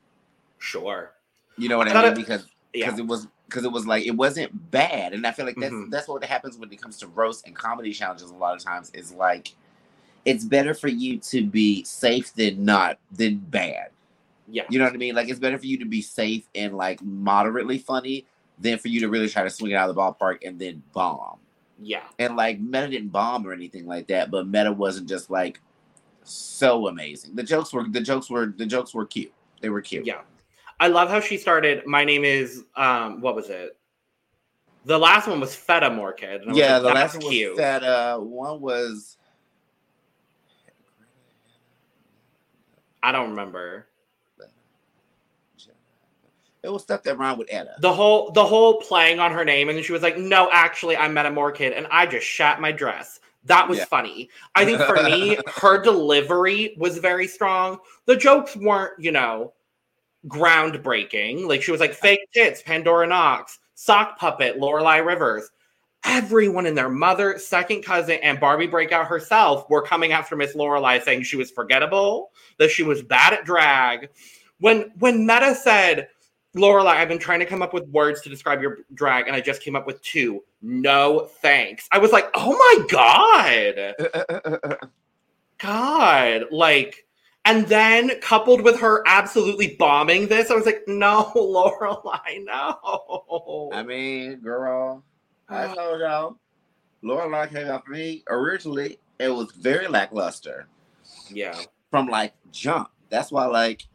sure. 0.58 1.12
You 1.58 1.68
know 1.68 1.78
what 1.78 1.88
I 1.88 1.92
I, 1.92 2.02
mean? 2.02 2.12
it- 2.12 2.16
because 2.16 2.46
Yeah. 2.74 2.86
because 2.86 2.98
it 2.98 3.06
was 3.06 3.28
because 3.48 3.64
it 3.64 3.70
was 3.72 3.86
like 3.86 4.04
it 4.04 4.10
wasn't 4.16 4.70
bad, 4.72 5.14
and 5.14 5.24
I 5.26 5.30
feel 5.32 5.46
like 5.46 5.56
that's 5.56 5.72
Mhm. 5.72 5.90
that's 5.90 6.08
what 6.08 6.24
happens 6.24 6.58
when 6.58 6.70
it 6.72 6.82
comes 6.82 6.98
to 6.98 7.06
roast 7.06 7.46
and 7.46 7.54
comedy 7.54 7.92
challenges. 7.92 8.30
A 8.30 8.34
lot 8.34 8.56
of 8.56 8.62
times 8.62 8.90
is 8.90 9.12
like 9.12 9.54
it's 10.24 10.44
better 10.44 10.74
for 10.74 10.88
you 10.88 11.18
to 11.18 11.46
be 11.46 11.84
safe 11.84 12.34
than 12.34 12.64
not 12.64 12.98
than 13.12 13.36
bad. 13.38 13.90
Yeah. 14.48 14.64
You 14.68 14.78
know 14.78 14.84
what 14.84 14.94
I 14.94 14.96
mean? 14.98 15.14
Like 15.14 15.28
it's 15.28 15.40
better 15.40 15.58
for 15.58 15.66
you 15.66 15.78
to 15.78 15.84
be 15.84 16.02
safe 16.02 16.48
and 16.54 16.76
like 16.76 17.02
moderately 17.02 17.78
funny 17.78 18.26
than 18.58 18.78
for 18.78 18.88
you 18.88 19.00
to 19.00 19.08
really 19.08 19.28
try 19.28 19.42
to 19.42 19.50
swing 19.50 19.72
it 19.72 19.74
out 19.74 19.88
of 19.88 19.94
the 19.94 20.00
ballpark 20.00 20.46
and 20.46 20.58
then 20.58 20.82
bomb. 20.92 21.38
Yeah. 21.82 22.04
And 22.18 22.36
like 22.36 22.58
Meta 22.60 22.88
didn't 22.88 23.08
bomb 23.08 23.46
or 23.46 23.52
anything 23.52 23.86
like 23.86 24.06
that, 24.08 24.30
but 24.30 24.46
Meta 24.46 24.72
wasn't 24.72 25.08
just 25.08 25.30
like 25.30 25.60
so 26.22 26.88
amazing. 26.88 27.34
The 27.34 27.42
jokes 27.42 27.72
were 27.72 27.84
the 27.88 28.00
jokes 28.00 28.30
were 28.30 28.46
the 28.56 28.66
jokes 28.66 28.94
were 28.94 29.06
cute. 29.06 29.32
They 29.60 29.68
were 29.68 29.82
cute. 29.82 30.06
Yeah. 30.06 30.20
I 30.78 30.88
love 30.88 31.08
how 31.08 31.20
she 31.20 31.38
started. 31.38 31.86
My 31.86 32.04
name 32.04 32.24
is 32.24 32.64
um 32.76 33.20
what 33.20 33.34
was 33.34 33.50
it? 33.50 33.76
The 34.84 34.98
last 34.98 35.26
one 35.26 35.40
was 35.40 35.54
Feta 35.54 35.86
I 35.86 35.90
was 35.90 36.56
Yeah, 36.56 36.74
like, 36.74 36.82
the 36.82 36.88
"That's 36.88 36.94
last 36.94 37.14
one 37.14 37.24
was 37.24 37.32
cute. 37.32 37.56
that 37.56 37.82
uh 37.82 38.18
one 38.18 38.60
was 38.60 39.16
I 43.02 43.12
don't 43.12 43.30
remember. 43.30 43.86
It 46.66 46.72
was 46.72 46.82
stuff 46.82 47.04
that 47.04 47.16
rhymed 47.16 47.38
with 47.38 47.46
Etta. 47.50 47.76
The 47.80 47.92
whole 47.92 48.32
the 48.32 48.44
whole 48.44 48.80
playing 48.80 49.20
on 49.20 49.30
her 49.30 49.44
name, 49.44 49.68
and 49.68 49.78
then 49.78 49.84
she 49.84 49.92
was 49.92 50.02
like, 50.02 50.18
No, 50.18 50.50
actually, 50.50 50.96
I 50.96 51.06
met 51.06 51.24
a 51.24 51.30
more 51.30 51.52
kid, 51.52 51.72
and 51.72 51.86
I 51.92 52.06
just 52.06 52.26
shat 52.26 52.60
my 52.60 52.72
dress. 52.72 53.20
That 53.44 53.68
was 53.68 53.78
Yeah. 53.78 53.84
funny. 53.84 54.28
I 54.56 54.64
think 54.64 54.80
for 54.82 54.96
me, 55.04 55.38
her 55.46 55.80
delivery 55.80 56.74
was 56.76 56.98
very 56.98 57.28
strong. 57.28 57.78
The 58.06 58.16
jokes 58.16 58.56
weren't, 58.56 58.98
you 58.98 59.12
know, 59.12 59.52
groundbreaking. 60.26 61.46
Like 61.46 61.62
she 61.62 61.70
was 61.70 61.80
like 61.80 61.94
fake 61.94 62.28
tits, 62.34 62.62
Pandora 62.62 63.06
Nox, 63.06 63.60
sock 63.74 64.18
puppet, 64.18 64.58
Loreley 64.58 65.06
Rivers. 65.06 65.48
Everyone 66.04 66.66
and 66.66 66.76
their 66.76 66.88
mother, 66.88 67.38
second 67.38 67.82
cousin, 67.84 68.18
and 68.22 68.38
Barbie 68.40 68.66
Breakout 68.66 69.06
herself 69.06 69.68
were 69.70 69.82
coming 69.82 70.12
after 70.12 70.36
Miss 70.36 70.54
Loreley, 70.54 71.02
saying 71.02 71.22
she 71.22 71.36
was 71.36 71.50
forgettable, 71.50 72.30
that 72.58 72.70
she 72.70 72.82
was 72.82 73.02
bad 73.02 73.32
at 73.32 73.44
drag. 73.44 74.08
When 74.60 74.92
when 74.98 75.26
Meta 75.26 75.54
said, 75.54 76.08
Loreley, 76.56 76.88
I've 76.88 77.08
been 77.08 77.18
trying 77.18 77.40
to 77.40 77.46
come 77.46 77.62
up 77.62 77.74
with 77.74 77.86
words 77.88 78.22
to 78.22 78.28
describe 78.28 78.62
your 78.62 78.78
drag, 78.94 79.26
and 79.26 79.36
I 79.36 79.40
just 79.40 79.62
came 79.62 79.76
up 79.76 79.86
with 79.86 80.00
two. 80.02 80.42
No 80.62 81.28
thanks. 81.40 81.86
I 81.92 81.98
was 81.98 82.12
like, 82.12 82.30
oh 82.34 82.52
my 82.52 82.86
god. 82.88 83.94
Uh, 84.00 84.24
uh, 84.48 84.58
uh, 84.64 84.86
god. 85.58 86.44
Like, 86.50 87.06
and 87.44 87.66
then 87.66 88.18
coupled 88.20 88.62
with 88.62 88.80
her 88.80 89.02
absolutely 89.06 89.76
bombing 89.78 90.28
this, 90.28 90.50
I 90.50 90.54
was 90.54 90.66
like, 90.66 90.82
no, 90.86 91.30
Loreley, 91.36 92.44
no. 92.44 93.70
I 93.72 93.82
mean, 93.82 94.40
girl, 94.40 95.04
I 95.48 95.66
told 95.74 96.00
y'all, 96.00 96.38
Loreley 97.04 97.50
came 97.50 97.68
out 97.68 97.84
for 97.84 97.92
me 97.92 98.24
originally. 98.28 98.98
It 99.18 99.28
was 99.28 99.52
very 99.52 99.88
lackluster 99.88 100.68
yeah. 101.30 101.58
from 101.90 102.08
like 102.08 102.32
jump. 102.50 102.90
That's 103.08 103.30
why, 103.30 103.46
like, 103.46 103.86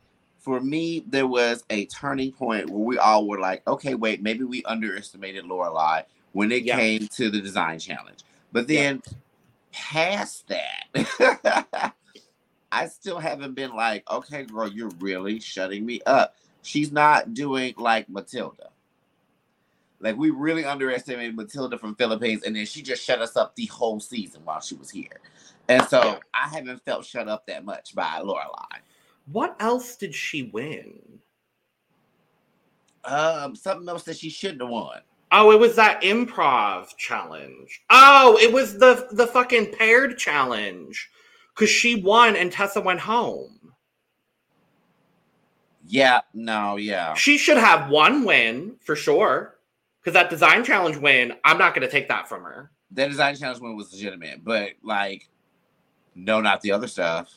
for 0.41 0.60
me, 0.60 1.04
there 1.08 1.27
was 1.27 1.63
a 1.69 1.86
turning 1.86 2.32
point 2.32 2.69
where 2.69 2.84
we 2.84 2.97
all 2.97 3.27
were 3.27 3.39
like, 3.39 3.65
okay, 3.67 3.95
wait, 3.95 4.21
maybe 4.23 4.43
we 4.43 4.63
underestimated 4.65 5.45
Loreley 5.45 6.04
when 6.34 6.51
it 6.51 6.63
Yeah. 6.63 6.77
came 6.77 7.08
to 7.10 7.30
the 7.30 7.39
design 7.41 7.80
challenge. 7.80 8.19
But 8.51 8.69
Yeah. 8.69 8.82
then 8.93 9.04
past 9.71 10.47
that, 10.49 11.93
I 12.71 12.88
still 12.88 13.19
haven't 13.19 13.54
been 13.56 13.75
like, 13.75 14.10
okay, 14.10 14.43
girl, 14.45 14.69
you're 14.69 14.91
really 14.99 15.39
shutting 15.39 15.86
me 15.86 16.01
up. 16.06 16.36
She's 16.63 16.91
not 16.91 17.34
doing 17.34 17.75
like 17.77 18.10
Matilda. 18.10 18.69
Like 19.99 20.17
we 20.17 20.32
really 20.32 20.65
underestimated 20.65 21.36
Matilda 21.36 21.77
from 21.77 21.95
Philippines, 21.95 22.43
and 22.43 22.56
then 22.56 22.65
she 22.65 22.82
just 22.82 23.04
shut 23.04 23.21
us 23.21 23.38
up 23.38 23.56
the 23.56 23.67
whole 23.67 23.99
season 23.99 24.41
while 24.45 24.62
she 24.62 24.75
was 24.75 24.89
here. 24.89 25.19
And 25.69 25.84
so 25.88 26.04
Yeah. 26.04 26.19
I 26.34 26.49
haven't 26.49 26.84
felt 26.86 27.06
shut 27.06 27.27
up 27.30 27.47
that 27.47 27.65
much 27.65 27.95
by 27.95 28.21
Loreley. 28.23 28.80
What 29.32 29.56
else 29.60 29.96
did 29.96 30.13
she 30.13 30.44
win? 30.44 31.00
Um, 33.04 33.56
something 33.56 33.88
else 33.89 34.04
that 34.04 34.17
she 34.17 34.30
shouldn't 34.30 34.62
have 34.62 34.70
won. 34.70 35.02
Oh, 35.32 35.52
it 35.52 35.60
was 35.60 35.76
that 35.78 36.02
improv 36.02 36.96
challenge. 36.98 37.82
Oh, 37.89 38.38
it 38.41 38.52
was 38.52 38.78
the 38.78 39.08
the 39.12 39.28
fucking 39.28 39.74
paired 39.74 40.17
challenge. 40.17 41.10
Cause 41.56 41.70
she 41.70 42.02
won 42.02 42.36
and 42.36 42.52
Tessa 42.52 42.82
went 42.82 43.00
home. 43.00 43.74
Yeah, 45.88 46.22
no, 46.34 46.78
yeah. 46.78 47.13
She 47.15 47.38
should 47.38 47.58
have 47.58 47.89
one 47.89 48.24
win 48.24 48.76
for 48.82 48.96
sure. 48.96 49.58
Cause 50.04 50.13
that 50.13 50.30
design 50.30 50.63
challenge 50.63 50.98
win, 50.98 51.34
I'm 51.44 51.58
not 51.58 51.74
gonna 51.74 51.89
take 51.89 52.08
that 52.10 52.28
from 52.28 52.44
her. 52.44 52.72
That 52.91 53.10
design 53.10 53.36
challenge 53.36 53.60
win 53.62 53.76
was 53.76 53.91
legitimate, 53.94 54.44
but 54.44 54.72
like, 54.84 55.28
no, 56.15 56.41
not 56.41 56.62
the 56.62 56.72
other 56.72 56.88
stuff. 56.88 57.34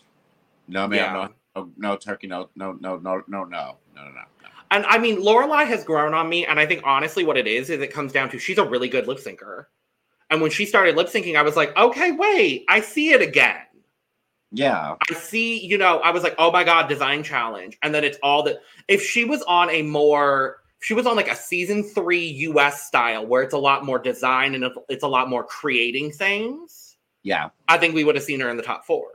No, 0.66 0.88
ma'am, 0.88 0.98
Yeah. 0.98 1.12
no, 1.12 1.28
no, 1.54 1.70
no, 1.76 1.96
turkey, 1.96 2.26
no, 2.26 2.48
no, 2.56 2.72
no, 2.72 2.96
no, 2.96 3.22
no, 3.26 3.44
no, 3.44 3.44
no, 3.44 3.76
no, 3.94 4.10
no. 4.10 4.48
And 4.70 4.84
I 4.86 4.98
mean, 4.98 5.20
Loreley 5.20 5.66
has 5.66 5.84
grown 5.84 6.14
on 6.14 6.28
me, 6.28 6.46
and 6.46 6.58
I 6.58 6.66
think 6.66 6.82
honestly, 6.84 7.24
what 7.24 7.36
it 7.36 7.46
is 7.46 7.70
is 7.70 7.80
it 7.80 7.92
comes 7.92 8.12
down 8.12 8.30
to 8.30 8.38
she's 8.38 8.58
a 8.58 8.64
really 8.64 8.88
good 8.88 9.06
lip 9.06 9.18
syncer. 9.18 9.66
And 10.30 10.40
when 10.40 10.50
she 10.50 10.66
started 10.66 10.96
lip 10.96 11.08
syncing, 11.08 11.36
I 11.36 11.42
was 11.42 11.54
like, 11.54 11.76
okay, 11.76 12.12
wait, 12.12 12.64
I 12.68 12.80
see 12.80 13.12
it 13.12 13.22
again. 13.22 13.60
Yeah, 14.50 14.94
I 15.10 15.14
see, 15.14 15.64
you 15.64 15.78
know, 15.78 15.98
I 15.98 16.10
was 16.10 16.22
like, 16.22 16.34
oh 16.38 16.50
my 16.50 16.64
god, 16.64 16.88
design 16.88 17.22
challenge, 17.22 17.78
and 17.82 17.94
then 17.94 18.04
it's 18.04 18.18
all 18.22 18.42
that. 18.44 18.62
If 18.88 19.02
she 19.02 19.24
was 19.24 19.42
on 19.42 19.70
a 19.70 19.82
more, 19.82 20.58
she 20.80 20.94
was 20.94 21.06
on 21.06 21.16
like 21.16 21.31
a 21.31 21.37
season 21.37 21.83
three 21.83 22.26
US 22.26 22.87
style 22.87 23.26
where 23.26 23.42
it's 23.42 23.54
a 23.54 23.58
lot 23.58 23.85
more 23.85 23.98
design 23.98 24.54
and 24.54 24.64
it's 24.88 25.04
a 25.04 25.08
lot 25.08 25.29
more 25.29 25.44
creating 25.44 26.12
things, 26.12 26.96
yeah, 27.22 27.50
I 27.68 27.79
think 27.79 27.94
we 27.94 28.04
would 28.04 28.14
have 28.14 28.24
seen 28.24 28.40
her 28.40 28.48
in 28.48 28.56
the 28.56 28.62
top 28.62 28.85
four 28.87 29.08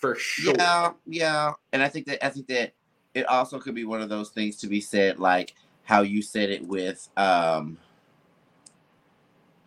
for 0.00 0.14
sure. 0.16 0.54
yeah, 0.56 0.92
yeah. 1.06 1.52
And 1.72 1.82
I 1.82 1.88
think 1.88 2.06
that 2.06 2.24
I 2.24 2.30
think 2.30 2.48
that 2.48 2.72
it 3.14 3.26
also 3.26 3.58
could 3.58 3.74
be 3.74 3.84
one 3.84 4.00
of 4.00 4.08
those 4.08 4.30
things 4.30 4.56
to 4.56 4.66
be 4.66 4.80
said, 4.80 5.18
like 5.18 5.54
how 5.84 6.02
you 6.02 6.22
said 6.22 6.50
it 6.50 6.66
with 6.66 7.08
um. 7.16 7.78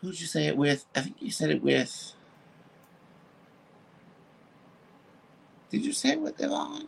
Who'd 0.02 0.20
you 0.20 0.28
say 0.28 0.48
it 0.48 0.58
with? 0.58 0.86
I 0.96 1.02
think 1.02 1.16
you 1.20 1.32
said 1.32 1.50
it 1.50 1.64
with. 1.64 2.14
Did 5.70 5.86
you 5.86 5.94
say 5.94 6.10
it 6.10 6.20
with 6.20 6.38
Devon? 6.38 6.88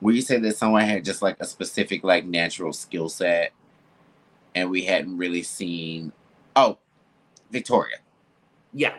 Where 0.00 0.14
you 0.14 0.22
said 0.22 0.42
that 0.42 0.56
someone 0.56 0.82
had 0.82 1.04
just 1.04 1.22
like 1.22 1.36
a 1.40 1.44
specific 1.46 2.04
like 2.04 2.24
natural 2.26 2.72
skill 2.72 3.08
set, 3.08 3.52
and 4.54 4.70
we 4.70 4.84
hadn't 4.84 5.16
really 5.16 5.42
seen. 5.42 6.12
Oh, 6.54 6.78
Victoria. 7.50 7.96
Yeah, 8.72 8.94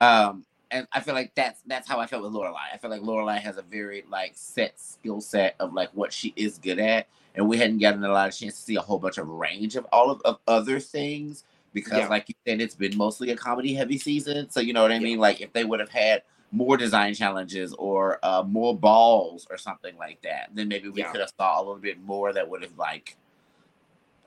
Um, 0.00 0.44
and 0.70 0.86
I 0.92 1.00
feel 1.00 1.14
like 1.14 1.34
that's 1.34 1.62
that's 1.66 1.88
how 1.88 2.00
I 2.00 2.06
felt 2.06 2.22
with 2.24 2.32
Loreley. 2.32 2.54
I 2.72 2.78
feel 2.78 2.90
like 2.90 3.02
Loreley 3.02 3.38
has 3.40 3.58
a 3.58 3.62
very 3.62 4.04
like 4.10 4.32
set 4.34 4.78
skill 4.80 5.20
set 5.20 5.56
of 5.60 5.72
like 5.74 5.90
what 5.94 6.12
she 6.12 6.32
is 6.36 6.58
good 6.58 6.78
at, 6.78 7.06
and 7.34 7.48
we 7.48 7.58
hadn't 7.58 7.78
gotten 7.78 8.04
a 8.04 8.08
lot 8.12 8.28
of 8.28 8.36
chance 8.36 8.56
to 8.56 8.62
see 8.62 8.76
a 8.76 8.80
whole 8.80 8.98
bunch 8.98 9.18
of 9.18 9.28
range 9.28 9.76
of 9.76 9.86
all 9.92 10.10
of, 10.10 10.20
of 10.24 10.38
other 10.48 10.80
things 10.80 11.44
because, 11.74 11.98
Yeah. 11.98 12.08
like 12.08 12.28
you 12.28 12.34
said, 12.46 12.60
it's 12.60 12.74
been 12.74 12.96
mostly 12.96 13.30
a 13.30 13.36
comedy 13.36 13.74
heavy 13.74 13.98
season. 13.98 14.50
So 14.50 14.60
you 14.60 14.72
know 14.72 14.82
what 14.82 14.92
I 14.92 14.96
Yeah. 14.96 15.00
mean. 15.00 15.18
Like 15.18 15.40
if 15.40 15.52
they 15.52 15.64
would 15.64 15.80
have 15.80 15.90
had 15.90 16.22
more 16.52 16.76
design 16.76 17.14
challenges 17.14 17.74
or 17.74 18.18
uh, 18.24 18.42
more 18.42 18.76
balls 18.76 19.46
or 19.50 19.58
something 19.58 19.96
like 19.98 20.22
that, 20.22 20.50
then 20.54 20.68
maybe 20.68 20.88
we 20.88 21.02
Yeah. 21.02 21.12
could 21.12 21.20
have 21.20 21.32
saw 21.38 21.58
a 21.58 21.62
little 21.62 21.76
bit 21.78 22.00
more 22.02 22.32
that 22.32 22.48
would 22.48 22.62
have 22.62 22.76
like. 22.78 23.16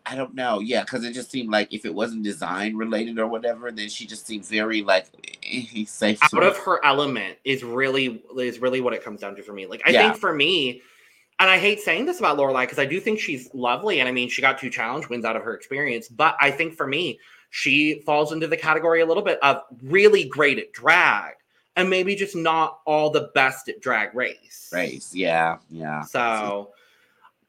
I 0.05 0.15
don't 0.15 0.33
know, 0.33 0.59
yeah, 0.59 0.83
because 0.83 1.03
it 1.03 1.13
just 1.13 1.31
seemed 1.31 1.51
like 1.51 1.73
if 1.73 1.85
it 1.85 1.93
wasn't 1.93 2.23
design 2.23 2.75
related 2.75 3.19
or 3.19 3.27
whatever, 3.27 3.71
then 3.71 3.89
she 3.89 4.05
just 4.05 4.25
seemed 4.25 4.45
very 4.45 4.81
like 4.81 5.05
eh, 5.43 5.59
he's 5.59 5.91
safe. 5.91 6.19
out 6.23 6.43
of 6.43 6.57
her 6.57 6.83
element 6.83 7.37
is 7.43 7.63
really 7.63 8.23
is 8.37 8.59
really 8.59 8.81
what 8.81 8.93
it 8.93 9.03
comes 9.03 9.21
down 9.21 9.35
to 9.35 9.43
for 9.43 9.53
me. 9.53 9.65
Like 9.65 9.81
I 9.85 9.91
Yeah. 9.91 10.09
think 10.09 10.17
for 10.17 10.33
me, 10.33 10.81
and 11.39 11.49
I 11.49 11.57
hate 11.57 11.79
saying 11.79 12.05
this 12.05 12.19
about 12.19 12.37
Loreley 12.37 12.63
because 12.63 12.79
I 12.79 12.85
do 12.85 12.99
think 12.99 13.19
she's 13.19 13.53
lovely, 13.53 13.99
and 13.99 14.09
I 14.09 14.11
mean 14.11 14.29
she 14.29 14.41
got 14.41 14.57
two 14.59 14.69
challenge 14.69 15.09
wins 15.09 15.25
out 15.25 15.35
of 15.35 15.43
her 15.43 15.53
experience. 15.53 16.07
But 16.07 16.35
I 16.39 16.51
think 16.51 16.75
for 16.75 16.87
me, 16.87 17.19
she 17.49 18.01
falls 18.05 18.31
into 18.31 18.47
the 18.47 18.57
category 18.57 19.01
a 19.01 19.05
little 19.05 19.23
bit 19.23 19.39
of 19.41 19.63
really 19.83 20.25
great 20.25 20.59
at 20.59 20.71
drag, 20.73 21.35
and 21.75 21.89
maybe 21.89 22.15
just 22.15 22.35
not 22.35 22.79
all 22.85 23.09
the 23.09 23.31
best 23.33 23.69
at 23.69 23.79
drag 23.81 24.13
race. 24.15 24.69
race, 24.73 25.13
yeah, 25.13 25.57
yeah. 25.69 26.01
So 26.03 26.71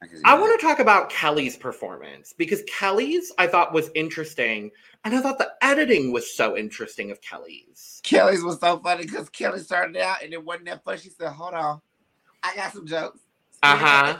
I 0.01 0.07
I 0.25 0.39
want 0.39 0.59
to 0.59 0.65
talk 0.65 0.79
about 0.79 1.09
Kelly's 1.09 1.55
performance 1.55 2.33
because 2.35 2.63
Kelly's 2.67 3.31
I 3.37 3.47
thought 3.47 3.73
was 3.73 3.89
interesting, 3.93 4.71
and 5.03 5.15
I 5.15 5.21
thought 5.21 5.37
the 5.37 5.51
editing 5.61 6.11
was 6.11 6.35
so 6.35 6.57
interesting 6.57 7.11
of 7.11 7.21
Kelly's. 7.21 8.01
Kelly's 8.03 8.43
was 8.43 8.59
so 8.59 8.79
funny 8.79 9.05
because 9.05 9.29
Kelly 9.29 9.59
started 9.59 9.97
out 9.97 10.23
and 10.23 10.33
it 10.33 10.43
wasn't 10.43 10.65
that 10.65 10.83
funny. 10.83 10.97
She 10.97 11.09
said, 11.09 11.29
"Hold 11.29 11.53
on, 11.53 11.81
I 12.41 12.55
got 12.55 12.73
some 12.73 12.87
jokes." 12.87 13.19
Uh 13.63 13.77
huh. 13.77 14.17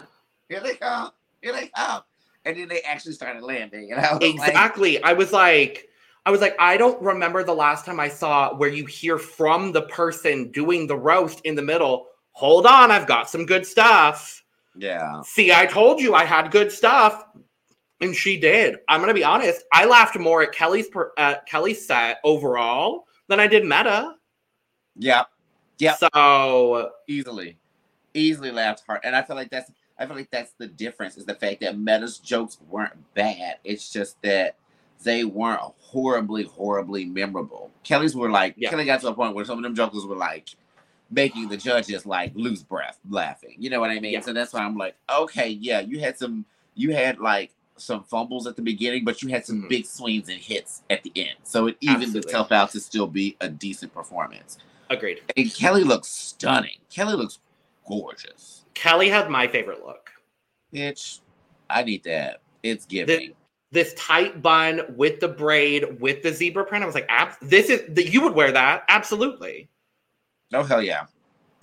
Here 0.49 0.59
they 0.59 0.75
come. 0.75 1.11
Here 1.41 1.53
they 1.53 1.67
come. 1.75 2.03
And 2.45 2.57
then 2.57 2.67
they 2.67 2.81
actually 2.81 3.13
started 3.13 3.43
landing. 3.43 3.91
And 3.91 4.01
I 4.01 4.13
was 4.13 4.21
like, 4.21 4.33
Exactly. 4.33 5.01
I 5.03 5.13
was 5.13 5.31
like, 5.31 5.87
I 6.25 6.31
was 6.31 6.41
like, 6.41 6.55
I 6.59 6.77
don't 6.77 7.01
remember 7.01 7.43
the 7.43 7.53
last 7.53 7.85
time 7.85 7.99
I 7.99 8.07
saw 8.07 8.55
where 8.55 8.69
you 8.69 8.85
hear 8.85 9.17
from 9.17 9.71
the 9.71 9.83
person 9.83 10.51
doing 10.51 10.87
the 10.87 10.97
roast 10.97 11.41
in 11.41 11.55
the 11.55 11.61
middle. 11.61 12.07
Hold 12.33 12.65
on, 12.65 12.91
I've 12.91 13.07
got 13.07 13.29
some 13.29 13.45
good 13.45 13.65
stuff. 13.65 14.40
Yeah. 14.75 15.21
See, 15.23 15.51
I 15.51 15.65
told 15.65 15.99
you 16.01 16.13
I 16.13 16.25
had 16.25 16.51
good 16.51 16.71
stuff, 16.71 17.25
and 17.99 18.15
she 18.15 18.37
did. 18.37 18.77
I'm 18.89 18.99
gonna 18.99 19.13
be 19.13 19.23
honest. 19.23 19.63
I 19.73 19.85
laughed 19.85 20.17
more 20.17 20.43
at 20.43 20.51
Kelly's 20.51 20.87
per, 20.87 21.11
at 21.17 21.45
Kelly's 21.45 21.85
set 21.85 22.19
overall 22.23 23.05
than 23.27 23.39
I 23.39 23.47
did 23.47 23.63
Meta. 23.63 24.15
Yep. 24.97 25.27
Yep. 25.79 25.97
So 26.13 26.91
Easily. 27.07 27.57
Easily 28.13 28.51
laughed 28.51 28.83
hard. 28.85 29.01
And 29.03 29.15
I 29.15 29.21
feel 29.21 29.35
like 29.35 29.49
that's 29.49 29.71
I 29.97 30.05
feel 30.05 30.15
like 30.15 30.29
that's 30.31 30.53
the 30.57 30.67
difference 30.67 31.17
is 31.17 31.25
the 31.25 31.35
fact 31.35 31.61
that 31.61 31.77
Meta's 31.77 32.17
jokes 32.19 32.57
weren't 32.69 32.93
bad. 33.13 33.57
It's 33.63 33.91
just 33.91 34.21
that 34.21 34.55
they 35.03 35.23
weren't 35.23 35.61
horribly, 35.79 36.43
horribly 36.43 37.05
memorable. 37.05 37.71
Kelly's 37.83 38.15
were 38.15 38.29
like 38.29 38.55
Yeah. 38.57 38.69
Kelly 38.69 38.85
got 38.85 39.01
to 39.01 39.07
a 39.07 39.13
point 39.13 39.35
where 39.35 39.45
some 39.45 39.57
of 39.57 39.63
them 39.63 39.75
jokers 39.75 40.05
were 40.05 40.15
like 40.15 40.49
making 41.11 41.49
the 41.49 41.57
judges 41.57 42.05
like 42.05 42.31
lose 42.35 42.63
breath 42.63 42.99
laughing. 43.09 43.55
You 43.57 43.69
know 43.69 43.79
what 43.79 43.89
I 43.91 43.99
mean? 43.99 44.13
Yeah. 44.13 44.21
So 44.21 44.33
that's 44.33 44.53
why 44.53 44.61
I'm 44.61 44.77
like, 44.77 44.95
okay, 45.13 45.49
yeah, 45.49 45.81
you 45.81 45.99
had 45.99 46.17
some 46.17 46.45
you 46.75 46.93
had 46.93 47.19
like 47.19 47.51
some 47.77 48.03
fumbles 48.03 48.47
at 48.47 48.55
the 48.55 48.61
beginning, 48.61 49.03
but 49.03 49.21
you 49.21 49.29
had 49.29 49.45
some 49.45 49.63
Mhm. 49.63 49.69
big 49.69 49.85
swings 49.85 50.29
and 50.29 50.37
hits 50.39 50.83
at 50.89 51.03
the 51.03 51.11
end. 51.15 51.35
So 51.43 51.67
it 51.67 51.77
evened 51.81 52.15
itself 52.15 52.51
out 52.51 52.71
to 52.71 52.79
still 52.79 53.07
be 53.07 53.35
a 53.41 53.49
decent 53.49 53.93
performance. 53.93 54.57
agreed. 54.89 55.21
And 55.37 55.53
Kelly 55.55 55.85
looks 55.85 56.09
stunning. 56.09 56.77
Kelly 56.89 57.13
looks 57.15 57.39
gorgeous. 57.87 58.65
Kelly 58.73 59.07
had 59.09 59.29
my 59.29 59.47
favorite 59.47 59.85
look. 59.85 60.09
Bitch, 60.73 61.19
I 61.69 61.83
need 61.83 62.03
that. 62.03 62.41
It's 62.63 62.85
giving. 62.85 63.33
This 63.71 63.93
tight 63.93 64.41
bun 64.41 64.81
with 64.97 65.21
the 65.21 65.29
braid 65.29 65.99
with 66.01 66.23
the 66.23 66.33
zebra 66.33 66.65
print. 66.65 66.83
I 66.83 66.85
was 66.85 66.95
like, 66.95 67.05
Ab- 67.07 67.37
this 67.41 67.69
is 67.69 67.83
that 67.95 68.11
you 68.11 68.21
would 68.21 68.33
wear 68.35 68.51
that 68.51 68.83
absolutely. 68.89 69.69
Oh 70.53 70.63
hell 70.63 70.81
yeah. 70.81 71.05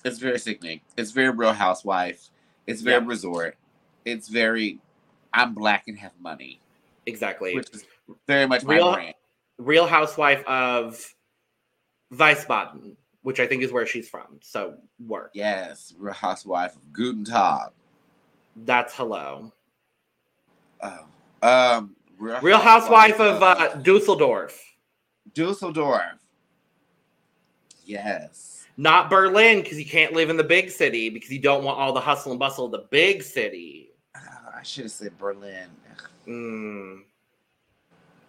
It's 0.05 0.19
very 0.19 0.39
sickening. 0.39 0.81
It's 0.97 1.11
very 1.11 1.31
real 1.31 1.53
housewife. 1.53 2.29
It's 2.67 2.81
very 2.83 3.03
Yeah. 3.03 3.09
resort. 3.09 3.57
It's 4.05 4.29
very 4.29 4.79
I'm 5.35 5.55
black 5.55 5.89
and 5.89 5.99
have 5.99 6.13
money. 6.21 6.61
Exactly. 7.07 7.55
Which 7.55 7.69
is 7.71 7.85
very 8.27 8.47
much 8.47 8.65
my 8.65 8.75
Real- 8.77 8.93
brand. 8.95 9.15
Real 9.59 9.87
Housewife 9.89 10.45
of 10.47 11.15
Wiesbaden, 12.15 12.97
which 13.23 13.41
I 13.41 13.47
think 13.47 13.63
is 13.65 13.73
where 13.73 13.87
she's 13.87 14.09
from. 14.09 14.39
So 14.41 14.77
work. 15.05 15.33
Yes, 15.35 15.93
real 15.99 16.15
housewife 16.15 16.77
of 16.77 16.93
Guten 16.93 17.25
Tag. 17.25 17.71
That's 18.57 18.95
hello. 18.95 19.53
Oh. 20.81 21.07
Um 21.43 21.97
Real 22.19 22.59
Housewife 22.59 23.21
of 23.21 23.43
uh, 23.43 23.75
Dusseldorf, 23.77 24.61
Dusseldorf. 25.35 26.19
Yes. 27.85 28.58
Not 28.79 29.11
Berlin, 29.11 29.61
because 29.61 29.77
you 29.77 29.85
can't 29.85 30.13
live 30.13 30.31
in 30.31 30.37
the 30.37 30.45
big 30.45 30.71
city 30.71 31.11
because 31.11 31.31
you 31.31 31.41
don't 31.41 31.65
want 31.65 31.79
all 31.79 31.93
the 31.93 32.01
hustle 32.01 32.31
and 32.31 32.39
bustle 32.39 32.67
of 32.67 32.71
the 32.71 32.87
big 32.91 33.25
city. 33.25 33.91
Oh, 34.17 34.21
I 34.57 34.63
should 34.63 34.85
have 34.85 34.93
said 34.93 35.19
Berlin. 35.19 35.69
Mm. 36.27 37.01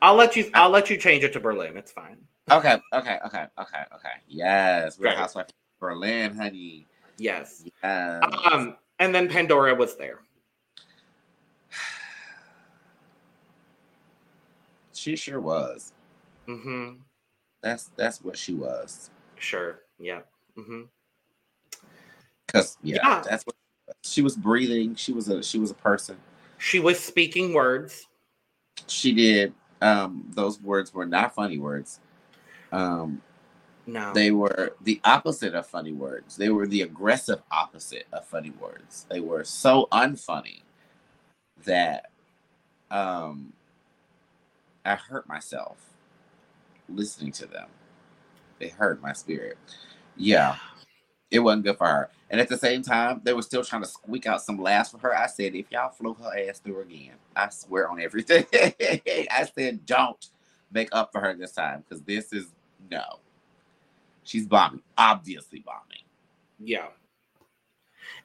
I'll 0.02 0.16
let 0.16 0.36
you. 0.36 0.50
I'll 0.56 0.72
let 0.72 0.90
you 0.90 0.98
change 0.98 1.24
it 1.24 1.34
to 1.34 1.40
Berlin. 1.40 1.78
It's 1.78 1.92
fine. 1.92 2.18
Okay, 2.52 2.78
okay, 2.94 3.20
okay, 3.28 3.46
okay, 3.60 3.84
okay. 3.94 4.14
Yes, 4.28 4.98
Real 4.98 5.12
Right. 5.12 5.20
Housewife 5.20 5.48
Berlin, 5.80 6.36
honey. 6.36 6.88
Yes. 7.20 7.64
Yes. 7.84 8.24
Um. 8.52 8.76
And 8.98 9.14
then 9.14 9.30
Pandora 9.30 9.76
was 9.76 9.98
there. 9.98 10.22
she 14.94 15.16
sure 15.16 15.40
was. 15.40 15.94
Mm-hmm. 16.48 17.02
That's 17.62 17.92
that's 17.96 18.24
what 18.24 18.36
she 18.36 18.56
was. 18.56 19.12
Sure. 19.38 19.82
Yeah. 20.00 20.22
Mm-hmm. 20.60 20.82
Cause 22.48 22.78
yeah, 22.84 22.98
Yeah. 23.04 23.24
that's 23.28 23.46
what 23.46 23.56
she 24.04 24.22
was 24.22 24.36
breathing. 24.36 24.96
She 24.96 25.14
was 25.14 25.30
a 25.30 25.42
she 25.44 25.60
was 25.60 25.72
a 25.72 25.76
person. 25.76 26.18
She 26.58 26.80
was 26.80 27.00
speaking 27.00 27.54
words. 27.54 28.08
She 28.88 29.14
did. 29.14 29.54
Um, 29.82 30.26
those 30.32 30.60
words 30.62 30.94
were 30.94 31.06
not 31.06 31.34
funny 31.34 31.58
words. 31.58 32.00
Um, 32.72 33.22
No. 33.88 34.14
they 34.14 34.32
were 34.32 34.76
the 34.82 35.00
opposite 35.06 35.56
of 35.56 35.66
funny 35.68 35.94
words. 35.94 36.36
They 36.36 36.50
were 36.50 36.68
the 36.68 36.82
aggressive 36.82 37.42
opposite 37.52 38.08
of 38.12 38.26
funny 38.26 38.52
words. 38.60 39.06
They 39.10 39.20
were 39.22 39.44
so 39.44 39.88
unfunny 39.92 40.62
that 41.66 42.10
um 42.92 43.54
I 44.86 44.96
hurt 44.96 45.28
myself 45.28 45.78
listening 46.90 47.32
to 47.34 47.46
them. 47.46 47.68
They 48.60 48.70
hurt 48.70 49.02
my 49.02 49.14
spirit. 49.14 49.58
Yeah, 50.20 50.58
it 51.32 51.40
wasn't 51.40 51.64
good 51.64 51.78
for 51.78 51.88
her. 51.88 52.10
And 52.30 52.40
at 52.40 52.48
the 52.48 52.58
same 52.58 52.84
time, 52.84 53.22
they 53.24 53.34
were 53.34 53.42
still 53.42 53.64
trying 53.64 53.82
to 53.82 53.88
squeak 53.88 54.28
out 54.28 54.44
some 54.44 54.62
laughs 54.62 54.92
for 54.92 55.00
her. 55.00 55.18
I 55.18 55.26
said, 55.26 55.56
if 55.56 55.72
y'all 55.72 55.90
flew 55.90 56.14
her 56.14 56.38
ass 56.38 56.60
through 56.60 56.82
again, 56.82 57.16
I 57.36 57.50
swear 57.50 57.90
on 57.90 58.00
everything. 58.00 58.46
I 58.54 59.50
said, 59.56 59.86
don't 59.86 60.24
make 60.72 60.90
up 60.92 61.12
for 61.12 61.22
her 61.22 61.34
this 61.34 61.54
time 61.54 61.84
because 61.88 62.04
this 62.04 62.32
is 62.32 62.54
no. 62.92 63.04
She's 64.24 64.46
bombing, 64.46 64.84
obviously 64.96 65.64
bombing. 65.66 66.04
Yeah. 66.60 66.88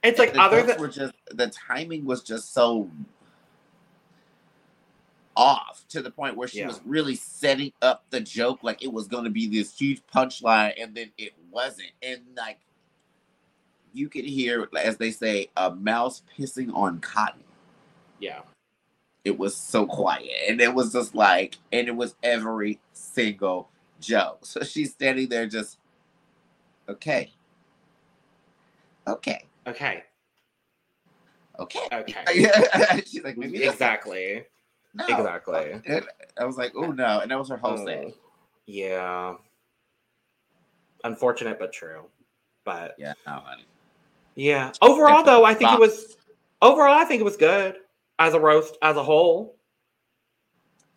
It's 0.02 0.18
like 0.18 0.34
the 0.34 0.40
other 0.40 0.62
than 0.62 0.78
were 0.78 0.88
just 0.88 1.14
the 1.30 1.46
timing 1.48 2.04
was 2.04 2.22
just 2.22 2.52
so 2.52 2.90
off 5.36 5.84
to 5.88 6.02
the 6.02 6.10
point 6.10 6.36
where 6.36 6.48
she 6.48 6.60
Yeah. 6.60 6.68
was 6.68 6.80
really 6.84 7.14
setting 7.16 7.72
up 7.82 8.04
the 8.10 8.20
joke 8.20 8.62
like 8.62 8.82
it 8.82 8.92
was 8.92 9.08
going 9.08 9.24
to 9.24 9.30
be 9.30 9.46
this 9.46 9.76
huge 9.76 10.02
punchline 10.14 10.72
and 10.80 10.94
then 10.94 11.10
it 11.18 11.32
wasn't 11.50 11.90
and 12.02 12.20
like 12.36 12.58
you 13.92 14.08
could 14.08 14.24
hear 14.24 14.68
as 14.78 14.96
they 14.96 15.10
say 15.10 15.48
a 15.56 15.74
mouse 15.74 16.22
pissing 16.38 16.74
on 16.74 17.00
cotton 17.00 17.42
yeah. 18.20 18.40
it 19.24 19.38
was 19.38 19.54
so 19.56 19.86
quiet 19.86 20.30
and 20.48 20.60
it 20.60 20.72
was 20.74 20.92
just 20.92 21.14
like 21.14 21.56
and 21.72 21.88
it 21.88 21.96
was 21.96 22.14
every 22.22 22.78
single 22.92 23.68
joke 24.00 24.38
so 24.44 24.62
she's 24.62 24.92
standing 24.92 25.28
there 25.28 25.46
just 25.46 25.78
okay 26.88 27.32
okay 29.06 29.44
Okay. 29.66 30.00
okay 31.58 31.80
Okay. 31.92 33.02
she's 33.06 33.22
like 33.22 33.38
Exactly. 33.38 34.44
No. 34.94 35.04
Exactly. 35.08 35.80
And 35.86 36.06
I 36.38 36.44
was 36.44 36.56
like, 36.56 36.72
oh 36.76 36.92
no. 36.92 37.20
And 37.20 37.30
that 37.30 37.38
was 37.38 37.48
her 37.48 37.56
whole 37.56 37.80
Oh, 37.80 37.84
thing. 37.84 38.14
Yeah. 38.66 39.34
Unfortunate 41.02 41.58
but 41.58 41.72
true. 41.72 42.04
But 42.64 42.94
Yeah, 42.98 43.12
no, 43.26 43.42
yeah. 44.36 44.72
Overall 44.80 45.22
though, 45.24 45.44
I 45.44 45.54
think 45.54 45.72
it 45.72 45.80
was 45.80 46.16
overall 46.62 46.94
I 46.94 47.04
think 47.04 47.20
it 47.20 47.24
was 47.24 47.36
good 47.36 47.76
as 48.18 48.34
a 48.34 48.40
roast 48.40 48.76
as 48.82 48.96
a 48.96 49.02
whole. 49.02 49.56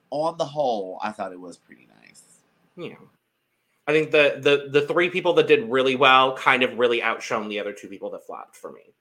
On 0.10 0.38
the 0.38 0.46
whole, 0.46 1.00
I 1.04 1.12
thought 1.12 1.34
it 1.34 1.40
was 1.40 1.58
pretty 1.58 1.88
nice. 2.02 2.24
Yeah. 2.78 2.96
I 3.88 3.92
think 3.92 4.12
the 4.12 4.38
the 4.40 4.80
the 4.80 4.88
three 4.88 5.10
people 5.10 5.34
that 5.34 5.48
did 5.48 5.70
really 5.70 5.96
well 5.96 6.36
kind 6.38 6.64
of 6.64 6.78
really 6.78 7.02
outshone 7.02 7.50
the 7.50 7.60
other 7.60 7.74
two 7.74 7.88
people 7.88 8.10
that 8.12 8.26
flopped 8.26 8.56
for 8.56 8.72
me. 8.72 8.94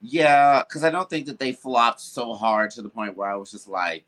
Yeah, 0.00 0.62
because 0.66 0.84
I 0.84 0.90
don't 0.90 1.08
think 1.08 1.26
that 1.26 1.38
they 1.38 1.52
flopped 1.52 2.00
so 2.00 2.34
hard 2.34 2.70
to 2.72 2.82
the 2.82 2.88
point 2.90 3.16
where 3.16 3.30
I 3.30 3.36
was 3.36 3.50
just 3.50 3.68
like, 3.68 4.04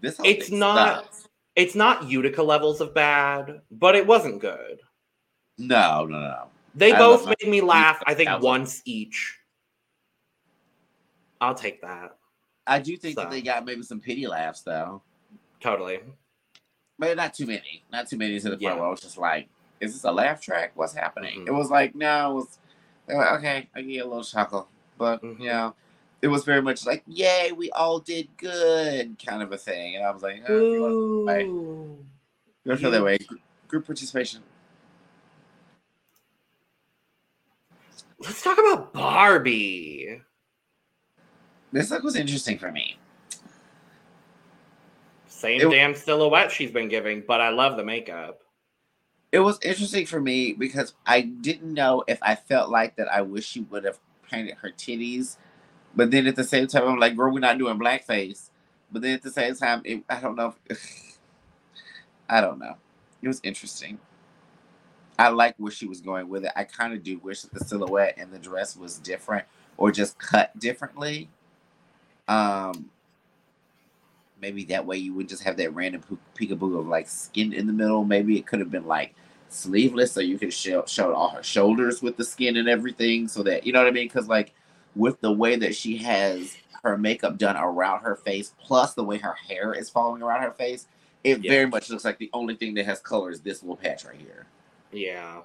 this 0.00 0.18
It's 0.24 0.50
not- 0.50 1.04
sucks. 1.04 1.28
It's 1.56 1.74
not 1.74 2.04
Utica 2.08 2.42
levels 2.42 2.80
of 2.80 2.94
bad, 2.94 3.62
but 3.70 3.96
it 3.96 4.06
wasn't 4.06 4.40
good. 4.40 4.80
No, 5.58 6.04
no, 6.06 6.20
no. 6.20 6.44
They 6.74 6.92
I 6.92 6.98
both 6.98 7.26
made 7.26 7.48
me 7.50 7.60
laugh, 7.60 8.00
I 8.06 8.14
think, 8.14 8.30
once 8.40 8.80
each. 8.84 9.36
I'll 11.40 11.54
take 11.54 11.80
that. 11.82 12.16
I 12.66 12.78
do 12.78 12.96
think 12.96 13.16
So. 13.16 13.22
that 13.22 13.30
they 13.30 13.40
got 13.42 13.64
maybe 13.64 13.82
some 13.82 14.00
pity 14.00 14.26
laughs 14.26 14.60
though, 14.62 15.02
Totally. 15.60 16.00
but 16.98 17.16
not 17.16 17.34
too 17.34 17.46
many. 17.46 17.82
Not 17.90 18.08
too 18.08 18.16
many 18.18 18.38
to 18.38 18.44
the 18.44 18.50
point 18.50 18.62
Yeah. 18.62 18.74
where 18.74 18.84
I 18.86 18.90
was 18.90 19.00
just 19.00 19.18
like, 19.18 19.48
"Is 19.80 19.94
this 19.94 20.04
a 20.04 20.12
laugh 20.12 20.40
track? 20.40 20.72
What's 20.74 20.92
happening?" 20.94 21.40
Mhm. 21.44 21.48
It 21.48 21.52
was 21.52 21.70
like, 21.70 21.94
no, 21.94 22.30
it 22.30 22.34
was 22.34 22.58
were 23.08 23.36
okay. 23.38 23.68
I 23.74 23.82
get 23.82 24.04
a 24.04 24.08
little 24.08 24.22
chuckle, 24.24 24.68
but 24.98 25.22
Mhm. 25.22 25.40
you 25.40 25.46
know, 25.46 25.74
it 26.22 26.28
was 26.28 26.44
very 26.44 26.62
much 26.62 26.84
like, 26.86 27.02
"Yay, 27.06 27.52
we 27.52 27.70
all 27.70 27.98
did 28.00 28.28
good," 28.36 29.16
kind 29.24 29.42
of 29.42 29.52
a 29.52 29.58
thing, 29.58 29.96
and 29.96 30.04
I 30.04 30.10
was 30.10 30.22
like, 30.22 30.42
oh, 30.48 30.72
you 30.72 30.82
wanna- 30.82 31.32
Right. 31.32 31.46
Ooh. 31.46 31.98
you 32.64 32.70
wanna 32.70 32.80
feel 32.80 32.90
that 32.90 33.04
way. 33.04 33.18
Group 33.68 33.86
participation. 33.86 34.42
Let's 38.18 38.42
talk 38.42 38.58
about 38.58 38.92
Barbie. 38.92 40.20
This 41.70 41.90
look 41.90 42.02
was 42.02 42.16
interesting 42.16 42.58
for 42.58 42.72
me. 42.72 42.98
Same 45.28 45.60
It- 45.60 45.70
damn 45.70 45.94
silhouette 45.94 46.50
she's 46.50 46.72
been 46.72 46.88
giving, 46.88 47.20
but 47.20 47.40
I 47.40 47.50
love 47.50 47.76
the 47.76 47.84
makeup. 47.84 48.42
It 49.30 49.40
was 49.40 49.58
interesting 49.62 50.06
for 50.06 50.20
me 50.20 50.54
because 50.54 50.94
I 51.06 51.20
didn't 51.20 51.72
know 51.72 52.02
if 52.08 52.18
I 52.22 52.34
felt 52.34 52.70
like 52.70 52.96
that 52.96 53.12
I 53.12 53.20
wish 53.20 53.46
she 53.46 53.60
would 53.60 53.84
have 53.84 54.00
painted 54.28 54.54
her 54.56 54.70
titties. 54.70 55.36
But 55.94 56.10
then 56.10 56.26
at 56.26 56.36
the 56.36 56.44
same 56.44 56.66
time, 56.66 56.86
I'm 56.86 56.98
like, 56.98 57.16
girl, 57.16 57.32
we're 57.32 57.40
not 57.40 57.58
doing 57.58 57.78
blackface. 57.78 58.50
But 58.90 59.02
then 59.02 59.14
at 59.14 59.22
the 59.22 59.30
same 59.30 59.54
time, 59.54 59.82
it, 59.84 60.02
I 60.08 60.20
don't 60.20 60.36
know. 60.36 60.54
If, 60.66 61.18
I 62.28 62.40
don't 62.40 62.58
know. 62.58 62.76
It 63.22 63.28
was 63.28 63.40
interesting. 63.42 63.98
I 65.18 65.28
like 65.28 65.56
where 65.58 65.72
she 65.72 65.86
was 65.86 66.00
going 66.00 66.28
with 66.28 66.44
it. 66.44 66.52
I 66.54 66.64
kind 66.64 66.94
of 66.94 67.02
do 67.02 67.18
wish 67.18 67.42
that 67.42 67.52
the 67.52 67.64
silhouette 67.64 68.14
and 68.18 68.30
the 68.32 68.38
dress 68.38 68.76
was 68.76 68.98
different 68.98 69.46
or 69.76 69.90
just 69.90 70.18
cut 70.18 70.56
differently. 70.58 71.28
Um, 72.28 72.90
maybe 74.40 74.64
that 74.66 74.86
way 74.86 74.98
you 74.98 75.14
would 75.14 75.28
just 75.28 75.42
have 75.42 75.56
that 75.56 75.74
random 75.74 76.02
peekaboo 76.36 76.78
of 76.78 76.86
like 76.86 77.08
skin 77.08 77.52
in 77.52 77.66
the 77.66 77.72
middle. 77.72 78.04
Maybe 78.04 78.36
it 78.38 78.46
could 78.46 78.60
have 78.60 78.70
been 78.70 78.86
like 78.86 79.14
sleeveless 79.48 80.12
so 80.12 80.20
you 80.20 80.38
could 80.38 80.52
show, 80.52 80.84
show 80.86 81.12
all 81.12 81.30
her 81.30 81.42
shoulders 81.42 82.00
with 82.02 82.16
the 82.16 82.24
skin 82.24 82.56
and 82.56 82.68
everything 82.68 83.26
so 83.26 83.42
that 83.42 83.66
you 83.66 83.72
know 83.72 83.80
what 83.80 83.88
I 83.88 83.92
mean 83.92 84.06
because 84.06 84.28
like 84.28 84.52
with 84.98 85.20
the 85.20 85.30
way 85.32 85.56
that 85.56 85.74
she 85.74 85.96
has 85.98 86.56
her 86.82 86.98
makeup 86.98 87.38
done 87.38 87.56
around 87.56 88.00
her 88.02 88.16
face 88.16 88.52
plus 88.60 88.94
the 88.94 89.02
way 89.04 89.16
her 89.18 89.34
hair 89.48 89.72
is 89.72 89.88
falling 89.88 90.22
around 90.22 90.42
her 90.42 90.50
face 90.52 90.86
it 91.24 91.42
Yeah. 91.42 91.50
very 91.50 91.66
much 91.66 91.88
looks 91.88 92.04
like 92.04 92.18
the 92.18 92.30
only 92.32 92.54
thing 92.56 92.74
that 92.74 92.84
has 92.84 93.00
color 93.00 93.30
is 93.30 93.40
this 93.40 93.62
little 93.62 93.76
patch 93.76 94.04
right 94.04 94.16
here 94.20 94.46
Yeah. 94.92 95.42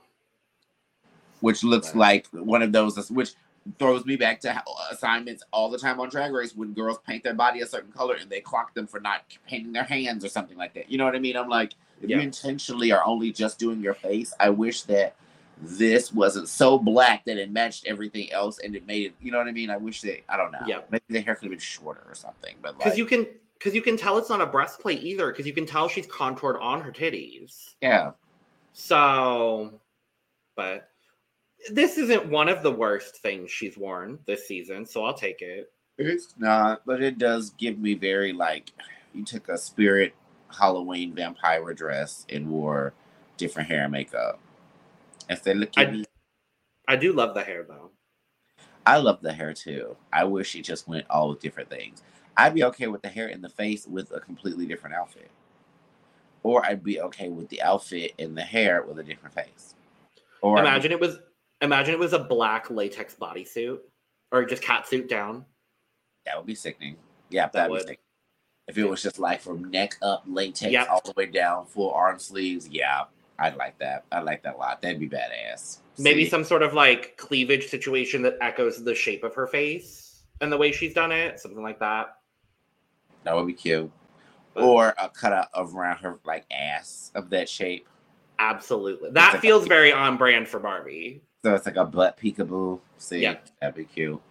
which 1.40 1.64
looks 1.64 1.96
like 1.96 2.28
one 2.32 2.62
of 2.62 2.72
those 2.72 3.10
which 3.10 3.34
throws 3.80 4.06
me 4.06 4.18
back 4.18 4.42
to 4.42 4.52
uh, 4.54 4.62
assignments 4.92 5.42
all 5.54 5.70
the 5.70 5.78
time 5.78 6.00
on 6.00 6.10
drag 6.10 6.34
race 6.34 6.54
when 6.54 6.74
girls 6.74 6.98
paint 7.08 7.24
their 7.24 7.34
body 7.34 7.62
a 7.62 7.66
certain 7.66 7.92
color 7.94 8.16
and 8.16 8.30
they 8.30 8.42
clock 8.42 8.74
them 8.74 8.86
for 8.86 9.00
not 9.00 9.22
painting 9.48 9.72
their 9.72 9.86
hands 9.86 10.26
or 10.26 10.30
something 10.30 10.58
like 10.58 10.74
that 10.74 10.92
you 10.92 10.98
know 10.98 11.06
what 11.06 11.16
i 11.16 11.20
mean 11.20 11.38
i'm 11.38 11.48
like 11.50 11.74
if 12.02 12.10
Yeah. 12.10 12.18
you 12.18 12.24
intentionally 12.24 12.92
are 12.92 13.04
only 13.06 13.32
just 13.32 13.60
doing 13.60 13.80
your 13.82 13.94
face 13.94 14.34
i 14.40 14.50
wish 14.50 14.82
that 14.84 15.16
this 15.62 16.12
wasn't 16.12 16.48
so 16.48 16.78
black 16.78 17.24
that 17.26 17.38
it 17.38 17.52
matched 17.52 17.86
everything 17.86 18.32
else 18.32 18.60
and 18.60 18.76
it 18.76 18.86
made 18.88 19.06
it 19.08 19.14
you 19.22 19.32
know 19.32 19.38
what 19.38 19.48
i 19.48 19.52
mean 19.52 19.70
i 19.70 19.78
wish 19.78 20.02
that 20.02 20.20
i 20.30 20.36
don't 20.36 20.52
know 20.52 20.60
Yeah. 20.68 20.82
maybe 20.90 21.04
the 21.10 21.22
hair 21.22 21.36
could 21.36 21.44
have 21.46 21.52
been 21.52 21.60
shorter 21.60 22.04
or 22.08 22.16
something 22.16 22.56
but 22.62 22.78
Because 22.78 22.92
like 22.92 22.98
you 22.98 23.06
can 23.06 23.28
because 23.58 23.74
you 23.76 23.82
can 23.82 23.96
tell 23.96 24.18
it's 24.18 24.30
not 24.30 24.42
a 24.42 24.46
breastplate 24.46 25.02
either, 25.04 25.32
because 25.32 25.48
you 25.48 25.54
can 25.54 25.66
tell 25.66 25.88
she's 25.88 26.08
contoured 26.08 26.58
on 26.60 26.82
her 26.82 26.92
titties. 26.92 27.76
yeah 27.82 28.12
So 28.74 29.80
but 30.56 30.90
this 31.72 31.98
isn't 31.98 32.28
one 32.28 32.50
of 32.50 32.62
the 32.62 32.72
worst 32.72 33.18
things 33.22 33.50
she's 33.50 33.78
worn 33.78 34.20
this 34.26 34.46
season, 34.48 34.86
so 34.86 35.06
I'll 35.06 35.14
take 35.14 35.42
it. 35.42 35.72
It's 35.98 36.34
not, 36.38 36.82
but 36.86 37.02
it 37.02 37.18
does 37.18 37.52
give 37.52 37.80
me 37.80 37.94
very 37.94 38.34
like 38.34 38.72
you 39.14 39.24
took 39.24 39.48
a 39.48 39.58
spirit 39.58 40.14
Halloween 40.50 41.14
vampire 41.16 41.74
dress 41.74 42.26
and 42.30 42.50
wore 42.50 42.94
different 43.38 43.70
hair 43.70 43.84
and 43.84 43.92
makeup. 43.94 44.40
Said, 45.42 45.58
look 45.58 45.70
at 45.78 45.90
I- 45.90 46.04
I 46.88 46.96
do 46.96 47.14
love 47.14 47.34
the 47.34 47.42
hair 47.44 47.64
though. 47.64 47.92
I 48.86 48.98
love 48.98 49.22
the 49.22 49.32
hair 49.32 49.54
too. 49.54 49.96
I 50.12 50.26
wish 50.26 50.56
it 50.56 50.64
just 50.64 50.88
went 50.88 51.06
all 51.10 51.30
with 51.30 51.40
different 51.40 51.70
things. 51.70 52.04
I'd 52.36 52.54
be 52.54 52.64
okay 52.66 52.88
with 52.88 53.02
the 53.02 53.10
hair 53.10 53.28
and 53.28 53.44
the 53.44 53.50
face 53.50 53.88
with 53.88 54.12
a 54.12 54.20
completely 54.20 54.66
different 54.66 54.96
outfit. 54.96 55.30
Or 56.44 56.66
I'd 56.66 56.84
be 56.84 57.00
okay 57.00 57.30
with 57.30 57.48
the 57.50 57.62
outfit 57.62 58.12
and 58.20 58.38
the 58.38 58.42
hair 58.42 58.84
with 58.84 59.00
a 59.00 59.04
different 59.04 59.34
face. 59.34 59.76
Or 60.42 60.60
imagine 60.60 60.92
it 60.92 61.00
was 61.00 61.20
imagine 61.62 61.94
it 61.94 62.00
was 62.00 62.12
a 62.12 62.20
black 62.20 62.70
latex 62.70 63.16
bodysuit 63.16 63.80
or 64.34 64.44
just 64.46 64.62
catsuit 64.64 65.08
down. 65.08 65.46
that 66.26 66.36
would 66.38 66.46
be 66.46 66.56
sickening. 66.56 66.96
Yeah, 67.30 67.48
That 67.54 67.70
would. 67.70 67.78
be 67.78 67.82
sickening. 67.82 67.98
If 68.68 68.78
it 68.78 68.86
was 68.86 69.02
just 69.04 69.20
like 69.20 69.42
from 69.42 69.70
neck 69.72 69.96
up, 70.02 70.24
latex 70.26 70.72
Yep. 70.72 70.88
all 70.90 71.02
the 71.04 71.14
way 71.18 71.26
down, 71.28 71.66
full 71.66 71.92
arm 71.92 72.18
sleeves, 72.20 72.68
yeah, 72.70 73.06
I'd 73.40 73.56
like 73.56 73.78
that. 73.80 74.06
I'd 74.12 74.24
like 74.24 74.44
that 74.44 74.56
a 74.56 74.58
lot. 74.58 74.82
That'd 74.82 75.00
be 75.00 75.10
badass. 75.10 75.80
Maybe 75.98 76.24
See? 76.26 76.30
some 76.30 76.44
sort 76.44 76.62
of 76.64 76.74
like 76.74 77.18
cleavage 77.18 77.68
situation 77.68 78.22
that 78.24 78.38
echoes 78.42 78.84
the 78.84 78.96
shape 78.96 79.24
of 79.24 79.34
her 79.36 79.48
face 79.48 80.24
and 80.42 80.52
the 80.52 80.58
way 80.58 80.72
she's 80.72 80.94
done 80.94 81.12
it, 81.12 81.40
something 81.40 81.62
like 81.64 81.80
that. 81.80 82.18
that 83.24 83.36
would 83.36 83.48
be 83.48 83.54
cute. 83.54 83.90
But- 84.54 84.64
Or 84.66 84.94
a 85.02 85.10
cutout 85.10 85.48
of 85.54 85.76
around 85.76 85.98
her 85.98 86.20
like 86.26 86.46
ass 86.52 87.12
of 87.16 87.30
that 87.32 87.48
shape. 87.50 87.88
Absolutely. 88.40 89.06
like 89.10 89.14
That 89.16 89.36
a- 89.36 89.40
feels 89.40 89.68
very 89.68 89.92
on 89.94 90.18
brand 90.18 90.48
for 90.48 90.60
Barbie. 90.60 91.22
So 91.44 91.56
it's 91.56 91.66
like 91.66 91.76
a 91.78 91.86
butt 91.86 92.18
peekaboo. 92.18 92.80
See, 92.98 93.20
Yeah. 93.20 93.38
that'd 93.62 93.76
be 93.76 93.86
cute. 93.86 94.22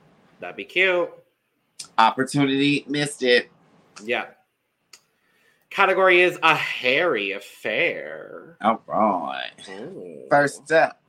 That'd 0.40 0.57
be 0.57 0.64
cute. 0.64 1.11
Opportunity 1.98 2.84
missed 2.88 3.22
it. 3.22 3.50
Yeah. 4.05 4.26
Category 5.73 6.20
is 6.20 6.39
a 6.43 6.55
hairy 6.55 7.33
affair. 7.33 8.59
All 8.61 8.83
right. 8.87 9.51
Ooh. 9.70 10.27
First 10.29 10.70
up. 10.70 11.01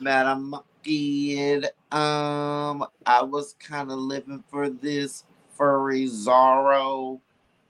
Madam 0.00 0.56
Kid. 0.82 1.66
Um, 1.92 2.84
I 3.06 3.22
was 3.22 3.54
kind 3.60 3.92
of 3.92 3.98
living 3.98 4.42
for 4.48 4.68
this 4.68 5.24
furry 5.56 6.06
Zorro, 6.06 7.20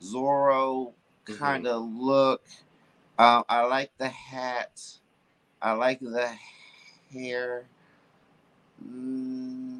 Zorro 0.02 0.94
kind 1.26 1.66
of 1.66 1.82
look. 1.82 2.42
Um, 3.18 3.44
I 3.50 3.66
like 3.66 3.90
the 3.98 4.08
hat. 4.08 4.80
I 5.60 5.72
like 5.72 6.00
the 6.00 6.30
hair. 7.12 7.66
Mm, 8.82 9.77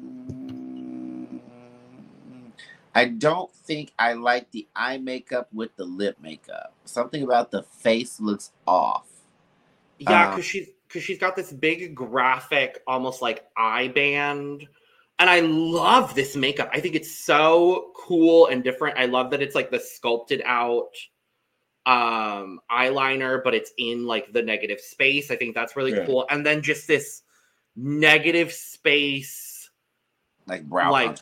I 2.95 3.05
don't 3.05 3.51
think 3.53 3.93
I 3.99 4.13
like 4.13 4.49
the 4.51 4.67
eye 4.75 4.97
makeup 4.97 5.47
with 5.53 5.75
the 5.75 5.85
lip 5.85 6.17
makeup. 6.21 6.73
Something 6.85 7.23
about 7.23 7.51
the 7.51 7.63
face 7.63 8.19
looks 8.19 8.51
off. 8.67 9.07
Yeah, 9.99 10.25
Um, 10.25 10.31
because 10.31 10.45
she's 10.45 10.67
because 10.87 11.03
she's 11.03 11.19
got 11.19 11.35
this 11.35 11.51
big 11.53 11.93
graphic, 11.93 12.81
almost 12.87 13.21
like 13.21 13.45
eye 13.55 13.89
band. 13.89 14.67
And 15.19 15.29
I 15.29 15.41
love 15.41 16.15
this 16.15 16.35
makeup. 16.35 16.69
I 16.73 16.79
think 16.79 16.95
it's 16.95 17.11
so 17.13 17.91
cool 17.95 18.47
and 18.47 18.63
different. 18.63 18.97
I 18.97 19.05
love 19.05 19.29
that 19.31 19.41
it's 19.41 19.53
like 19.53 19.69
the 19.69 19.79
sculpted 19.79 20.41
out 20.45 20.89
um 21.85 22.59
eyeliner, 22.71 23.43
but 23.43 23.53
it's 23.53 23.71
in 23.77 24.05
like 24.07 24.31
the 24.33 24.41
negative 24.41 24.79
space. 24.79 25.29
I 25.29 25.35
think 25.35 25.53
that's 25.55 25.75
really 25.75 25.91
Yeah. 25.91 26.05
cool. 26.05 26.25
And 26.29 26.45
then 26.45 26.61
just 26.61 26.87
this 26.87 27.21
negative 27.75 28.51
space. 28.51 29.69
Like 30.47 30.67
brow 30.67 30.91
Like- 30.91 31.17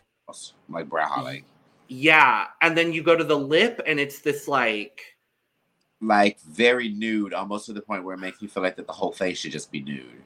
like 0.70 0.90
brow 0.90 1.08
highlight. 1.08 1.46
Yeah. 1.88 2.48
And 2.62 2.78
then 2.78 2.94
you 2.94 3.04
go 3.04 3.16
to 3.16 3.24
the 3.24 3.38
lip 3.38 3.82
and 3.86 4.00
it's 4.00 4.20
this 4.20 4.48
like 4.48 5.18
like 6.02 6.40
very 6.42 6.90
nude, 6.90 7.34
almost 7.34 7.66
to 7.66 7.74
the 7.74 7.82
point 7.82 8.04
where 8.04 8.16
it 8.16 8.20
makes 8.20 8.42
me 8.42 8.48
feel 8.48 8.64
like 8.64 8.76
that 8.76 8.88
the 8.88 8.94
whole 8.94 9.12
face 9.12 9.40
should 9.40 9.52
just 9.52 9.72
be 9.72 9.82
nude. 9.82 10.22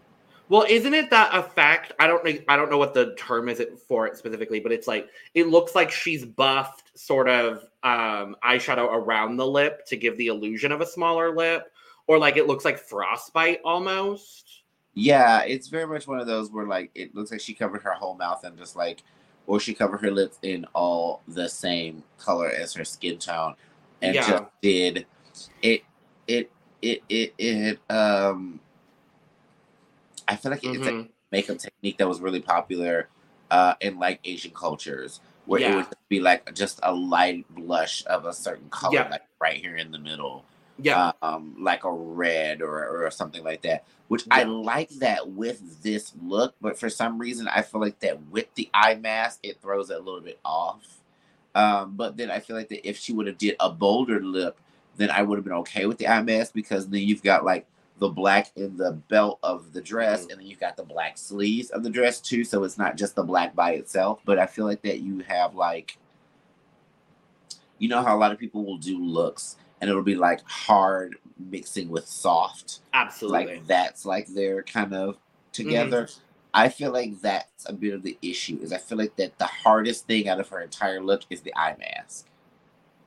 Well, 0.50 0.66
isn't 0.68 0.94
it 0.94 1.10
that 1.12 1.34
effect? 1.34 1.94
I 1.98 2.08
don't 2.08 2.26
know. 2.26 2.34
I 2.50 2.58
don't 2.58 2.70
know 2.70 2.78
what 2.78 2.94
the 2.94 3.16
term 3.16 3.48
is 3.48 3.62
it 3.62 3.80
for 3.80 4.06
it 4.06 4.18
specifically, 4.18 4.60
but 4.60 4.74
it's 4.74 4.86
like 4.86 5.08
it 5.34 5.48
looks 5.48 5.76
like 5.76 5.90
she's 5.90 6.26
buffed 6.26 6.92
sort 7.00 7.30
of 7.30 7.60
um, 7.84 8.36
eyeshadow 8.44 8.92
around 8.92 9.38
the 9.38 9.48
lip 9.48 9.86
to 9.86 9.96
give 9.96 10.18
the 10.18 10.28
illusion 10.28 10.74
of 10.74 10.82
a 10.82 10.86
smaller 10.86 11.34
lip, 11.34 11.72
or 12.08 12.18
like 12.18 12.36
it 12.36 12.48
looks 12.48 12.66
like 12.66 12.78
frostbite 12.78 13.62
almost. 13.64 14.64
Yeah, 14.94 15.44
it's 15.44 15.70
very 15.70 15.88
much 15.88 16.06
one 16.06 16.20
of 16.20 16.28
those 16.28 16.52
where 16.52 16.68
like 16.68 16.92
it 16.96 17.16
looks 17.16 17.32
like 17.32 17.40
she 17.40 17.54
covered 17.54 17.82
her 17.84 17.94
whole 17.94 18.16
mouth 18.16 18.44
and 18.44 18.58
just 18.58 18.76
like, 18.76 19.04
or 19.52 19.60
she 19.60 19.74
covered 19.74 19.98
her 20.00 20.12
lips 20.12 20.40
in 20.44 20.66
all 20.74 21.22
the 21.28 21.50
same 21.50 22.02
color 22.18 22.48
as 22.48 22.74
her 22.74 22.86
skin 22.86 23.18
tone, 23.18 23.54
and 24.02 24.16
Yeah. 24.16 24.26
just 24.26 24.44
did 24.62 25.06
it. 25.62 25.84
It 26.26 26.50
it 26.80 27.04
it 27.10 27.34
it 27.38 27.80
um. 27.92 28.62
I 30.26 30.38
feel 30.38 30.52
like 30.54 30.64
it's 30.64 30.88
a 30.88 30.92
Mhm. 30.94 31.10
makeup 31.34 31.58
technique 31.58 31.98
that 31.98 32.08
was 32.08 32.22
really 32.22 32.40
popular 32.40 33.10
uh, 33.50 33.74
in 33.82 34.00
like 34.00 34.22
Asian 34.24 34.52
cultures, 34.52 35.20
where 35.46 35.60
it 35.60 35.76
would 35.76 35.88
be 36.08 36.22
like 36.22 36.54
just 36.54 36.80
a 36.84 36.94
light 36.94 37.44
blush 37.54 38.06
of 38.06 38.24
a 38.24 38.32
certain 38.32 38.70
color, 38.70 38.94
Yeah. 38.94 39.10
like 39.10 39.24
right 39.42 39.58
here 39.60 39.76
in 39.76 39.92
the 39.92 40.00
middle, 40.00 40.46
Yeah. 40.78 41.12
um, 41.22 41.56
like 41.60 41.84
a 41.84 41.92
red 41.92 42.62
or 42.62 43.06
or 43.06 43.12
something 43.12 43.44
like 43.44 43.62
that. 43.64 43.86
Which 44.08 44.24
I 44.30 44.44
like 44.44 44.90
that 45.00 45.30
with 45.30 45.82
this 45.84 46.14
look, 46.22 46.56
but 46.60 46.78
for 46.78 46.90
some 46.90 47.18
reason 47.18 47.48
I 47.48 47.62
feel 47.62 47.80
like 47.82 48.00
that 48.00 48.22
with 48.28 48.54
the 48.56 48.70
eye 48.74 48.96
mask 48.96 49.40
it 49.44 49.62
throws 49.62 49.90
it 49.90 49.98
a 49.98 50.02
little 50.02 50.22
bit 50.22 50.40
off. 50.44 51.00
Um, 51.56 51.94
but 51.96 52.18
then 52.18 52.30
I 52.32 52.40
feel 52.40 52.56
like 52.56 52.70
that 52.70 52.88
if 52.88 52.98
she 52.98 53.14
would 53.14 53.28
have 53.28 53.38
did 53.38 53.56
a 53.60 53.70
bolder 53.70 54.22
lip, 54.22 54.60
then 54.98 55.10
I 55.12 55.22
would 55.22 55.38
have 55.38 55.44
been 55.46 55.54
okay 55.54 55.86
with 55.86 55.98
the 55.98 56.08
eye 56.08 56.22
mask 56.22 56.54
because 56.54 56.88
then 56.90 57.02
you've 57.02 57.24
got 57.24 57.46
like 57.46 57.66
the 58.00 58.10
black 58.10 58.52
in 58.56 58.76
the 58.78 58.94
belt 58.94 59.38
of 59.44 59.74
the 59.74 59.82
dress, 59.82 60.26
Mhm. 60.26 60.32
and 60.32 60.40
then 60.42 60.48
you've 60.48 60.60
got 60.60 60.76
the 60.76 60.84
black 60.84 61.18
sleeves 61.18 61.70
of 61.70 61.84
the 61.84 61.90
dress 61.90 62.20
too. 62.20 62.44
So 62.44 62.64
it's 62.64 62.78
not 62.78 62.98
just 62.98 63.16
the 63.16 63.24
black 63.24 63.56
by 63.56 63.74
itself. 63.74 64.20
But 64.26 64.40
I 64.40 64.48
feel 64.48 64.66
like 64.66 64.82
that 64.82 65.00
you 65.02 65.20
have 65.28 65.54
like, 65.56 65.98
you 67.78 67.88
know 67.90 68.02
how 68.04 68.16
a 68.16 68.20
lot 68.20 68.32
of 68.32 68.38
people 68.40 68.66
will 68.66 68.78
do 68.78 68.98
looks, 69.04 69.56
and 69.82 69.90
it'll 69.90 70.04
be 70.04 70.16
like 70.16 70.42
hard 70.48 71.18
mixing 71.40 71.90
with 71.90 72.08
soft, 72.08 72.80
Absolutely. 72.94 73.56
like 73.58 73.68
that's 73.68 74.06
like 74.06 74.28
they're 74.28 74.64
kind 74.64 74.94
of 74.94 75.18
together. 75.52 76.04
Mm-hmm. 76.04 76.22
I 76.54 76.70
feel 76.70 76.92
like 76.92 77.20
that's 77.22 77.68
a 77.70 77.74
bit 77.74 77.94
of 77.94 78.04
the 78.04 78.18
issue. 78.22 78.60
Is 78.62 78.74
I 78.74 78.78
feel 78.78 78.98
like 78.98 79.16
that 79.18 79.38
the 79.40 79.46
hardest 79.48 80.08
thing 80.08 80.28
out 80.30 80.40
of 80.40 80.50
her 80.50 80.62
entire 80.62 81.02
look 81.02 81.24
is 81.30 81.42
the 81.42 81.56
eye 81.56 81.76
mask. 81.80 82.28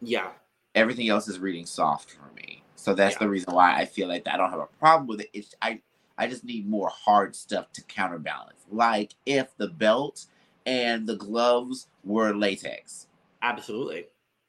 yeah. 0.03 0.31
Everything 0.75 1.09
else 1.09 1.29
is 1.29 1.39
reading 1.39 1.67
soft 1.67 2.11
for 2.11 2.35
me. 2.35 2.61
So 2.75 2.95
that's 2.95 3.15
Yeah. 3.15 3.21
the 3.21 3.29
reason 3.29 3.55
why 3.55 3.77
I 3.77 3.85
feel 3.85 4.09
like 4.09 4.27
I 4.27 4.37
don't 4.37 4.51
have 4.51 4.59
a 4.59 4.67
problem 4.81 5.07
with 5.07 5.21
it. 5.21 5.31
It's 5.33 5.55
I 5.63 5.81
I 6.19 6.27
just 6.27 6.45
need 6.45 6.69
more 6.69 6.89
hard 6.91 7.37
stuff 7.37 7.73
to 7.75 7.83
counterbalance. 7.85 8.65
Like 8.73 9.15
if 9.25 9.57
the 9.57 9.69
belt 9.69 10.27
and 10.67 11.07
the 11.07 11.15
gloves 11.17 11.87
were 12.03 12.35
latex, 12.35 13.07
Absolutely. 13.43 14.07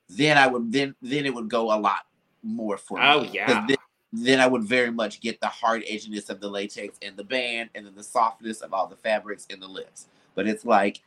then 0.10 0.38
I 0.38 0.48
would 0.48 0.72
then 0.72 0.96
then 1.02 1.28
it 1.28 1.36
would 1.36 1.48
go 1.50 1.72
a 1.72 1.78
lot 1.80 2.08
more 2.46 2.78
for 2.78 3.00
me. 3.00 3.06
Oh, 3.06 3.20
'Cause 3.24 3.34
yeah. 3.34 3.66
Then, 3.68 3.78
then 4.14 4.40
I 4.40 4.48
would 4.48 4.64
very 4.64 4.92
much 4.92 5.20
get 5.20 5.42
the 5.42 5.48
hard 5.48 5.84
edginess 5.84 6.30
of 6.30 6.40
the 6.40 6.48
latex 6.50 6.98
and 7.02 7.18
the 7.18 7.24
band, 7.24 7.72
and 7.76 7.86
then 7.86 7.96
the 7.96 8.04
softness 8.04 8.62
of 8.62 8.74
all 8.74 8.88
the 8.88 8.96
fabrics 8.96 9.46
and 9.50 9.62
the 9.62 9.68
lips. 9.68 10.08
But 10.36 10.48
it's 10.48 10.64
like 10.64 11.02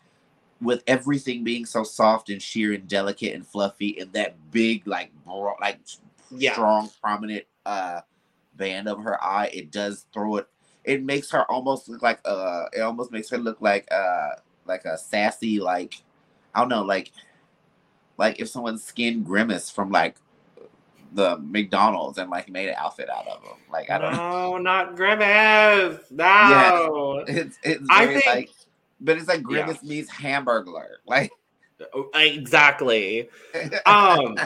with 0.60 0.82
everything 0.86 1.44
being 1.44 1.64
so 1.64 1.84
soft 1.84 2.28
and 2.30 2.42
sheer 2.42 2.72
and 2.74 2.88
delicate 2.88 3.34
and 3.34 3.46
fluffy, 3.46 3.98
and 4.00 4.12
that 4.12 4.50
big 4.50 4.86
like 4.86 5.10
bro- 5.24 5.54
like 5.60 5.78
Yeah. 6.30 6.52
strong 6.52 6.90
prominent 7.00 7.44
uh 7.64 8.00
band 8.56 8.88
of 8.88 9.02
her 9.04 9.22
eye, 9.22 9.46
it 9.54 9.70
does 9.70 10.06
throw 10.12 10.36
it. 10.36 10.48
It 10.84 11.04
makes 11.04 11.30
her 11.30 11.48
almost 11.50 11.88
look 11.88 12.02
like 12.02 12.20
uh, 12.24 12.64
it 12.72 12.80
almost 12.80 13.12
makes 13.12 13.28
her 13.30 13.38
look 13.38 13.60
like 13.60 13.86
uh, 13.92 14.30
like 14.66 14.84
a 14.84 14.98
sassy 14.98 15.60
like 15.60 16.02
I 16.54 16.60
don't 16.60 16.68
know 16.68 16.82
like 16.82 17.12
like 18.16 18.40
if 18.40 18.48
someone's 18.48 18.82
skin 18.82 19.22
grimace 19.22 19.70
from 19.70 19.90
like 19.90 20.16
the 21.12 21.38
McDonald's 21.38 22.18
and 22.18 22.30
like 22.30 22.48
made 22.48 22.68
an 22.68 22.74
outfit 22.78 23.08
out 23.10 23.26
of 23.28 23.42
them. 23.42 23.54
Like 23.70 23.90
I 23.90 23.98
don't 23.98 24.12
know. 24.12 24.52
No, 24.52 24.58
not 24.58 24.96
Grimace. 24.96 26.00
No. 26.10 27.24
It's 27.28 27.58
it's 27.62 27.86
I 27.90 28.06
think- 28.06 28.26
like, 28.26 28.50
but 29.00 29.16
it's 29.16 29.28
like 29.28 29.38
Yeah. 29.40 29.42
grimace 29.64 29.82
means 29.82 30.08
hamburglar. 30.10 30.86
Like 31.06 31.30
Oh, 31.94 32.10
Exactly. 32.14 33.28
Um, 33.86 34.36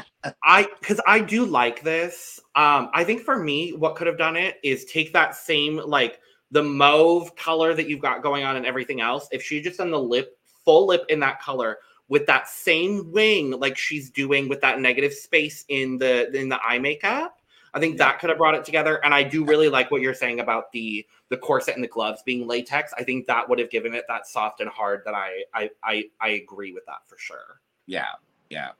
I 0.44 0.66
because 0.80 1.00
I 1.06 1.20
do 1.20 1.44
like 1.46 1.82
this. 1.82 2.38
Um, 2.54 2.90
I 2.92 3.04
think 3.04 3.22
for 3.22 3.38
me, 3.38 3.72
what 3.72 3.96
could 3.96 4.06
have 4.06 4.18
done 4.18 4.36
it 4.36 4.56
is 4.62 4.84
take 4.84 5.12
that 5.14 5.34
same 5.34 5.76
like 5.78 6.20
the 6.50 6.62
mauve 6.62 7.34
color 7.36 7.72
that 7.74 7.88
you've 7.88 8.00
got 8.02 8.22
going 8.22 8.44
on 8.44 8.56
and 8.56 8.66
everything 8.66 9.00
else. 9.00 9.28
If 9.32 9.42
she 9.42 9.62
just 9.62 9.78
done 9.78 9.90
the 9.90 9.98
lip 9.98 10.36
full 10.64 10.86
lip 10.86 11.04
in 11.08 11.18
that 11.20 11.40
color 11.40 11.78
with 12.09 12.26
that 12.26 12.48
same 12.48 13.11
wing 13.12 13.53
like 13.53 13.76
she's 13.76 14.11
doing 14.11 14.48
with 14.48 14.61
that 14.61 14.80
negative 14.80 15.12
space 15.12 15.64
in 15.68 15.98
the 15.98 16.30
in 16.36 16.48
the 16.48 16.61
eye 16.62 16.78
makeup. 16.78 17.38
I 17.74 17.80
think 17.80 17.98
Yeah. 17.98 18.05
that 18.11 18.18
could 18.20 18.28
have 18.28 18.38
brought 18.38 18.55
it 18.55 18.64
together. 18.66 19.03
And 19.03 19.14
I 19.14 19.22
do 19.22 19.44
really 19.46 19.70
like 19.70 19.90
what 19.90 20.03
you're 20.03 20.12
saying 20.14 20.40
about 20.40 20.70
the 20.72 21.07
the 21.30 21.38
corset 21.38 21.74
and 21.74 21.82
the 21.82 21.88
gloves 21.88 22.22
being 22.22 22.46
latex. 22.46 22.92
I 22.98 23.03
think 23.03 23.26
that 23.26 23.48
would 23.48 23.59
have 23.59 23.70
given 23.70 23.94
it 23.94 24.05
that 24.09 24.26
soft 24.26 24.61
and 24.61 24.68
hard 24.68 25.03
that 25.07 25.14
I 25.14 25.44
I 25.55 25.70
I, 25.82 26.05
I 26.20 26.28
agree 26.30 26.72
with 26.72 26.84
that 26.86 27.07
for 27.07 27.16
sure. 27.18 27.61
yeah, 27.86 28.09
yeah. 28.50 28.70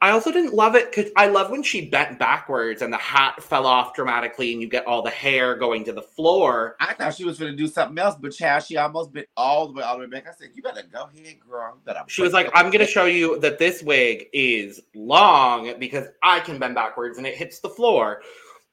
I 0.00 0.10
also 0.10 0.30
didn't 0.30 0.54
love 0.54 0.74
it 0.76 0.90
because 0.90 1.10
I 1.16 1.26
love 1.26 1.50
when 1.50 1.62
she 1.62 1.88
bent 1.88 2.18
backwards 2.18 2.82
and 2.82 2.92
the 2.92 2.98
hat 2.98 3.42
fell 3.42 3.66
off 3.66 3.94
dramatically 3.94 4.52
and 4.52 4.62
you 4.62 4.68
get 4.68 4.86
all 4.86 5.02
the 5.02 5.10
hair 5.10 5.56
going 5.56 5.84
to 5.84 5.92
the 5.92 6.02
floor. 6.02 6.76
I 6.78 6.94
thought 6.94 7.14
she 7.14 7.24
was 7.24 7.38
gonna 7.38 7.56
do 7.56 7.66
something 7.66 7.98
else, 7.98 8.14
but 8.20 8.32
child, 8.32 8.62
she 8.62 8.76
almost 8.76 9.12
bent 9.12 9.26
all 9.36 9.66
the 9.66 9.74
way 9.74 9.82
all 9.82 9.96
the 9.96 10.04
way 10.04 10.06
back. 10.06 10.26
I 10.28 10.32
said, 10.32 10.50
"You 10.54 10.62
better 10.62 10.82
go 10.92 11.08
ahead, 11.12 11.40
girl." 11.40 11.78
Better 11.84 12.00
She 12.06 12.22
was 12.22 12.32
like, 12.32 12.50
I'm 12.54 12.66
going 12.66 12.84
to 12.84 12.86
show 12.86 13.06
you 13.06 13.38
that 13.40 13.58
this 13.58 13.82
wig 13.82 14.26
is 14.32 14.80
long 14.94 15.74
because 15.78 16.08
I 16.22 16.40
can 16.40 16.58
bend 16.58 16.74
backwards 16.74 17.18
and 17.18 17.26
it 17.26 17.36
hits 17.36 17.60
the 17.60 17.68
floor. 17.68 18.22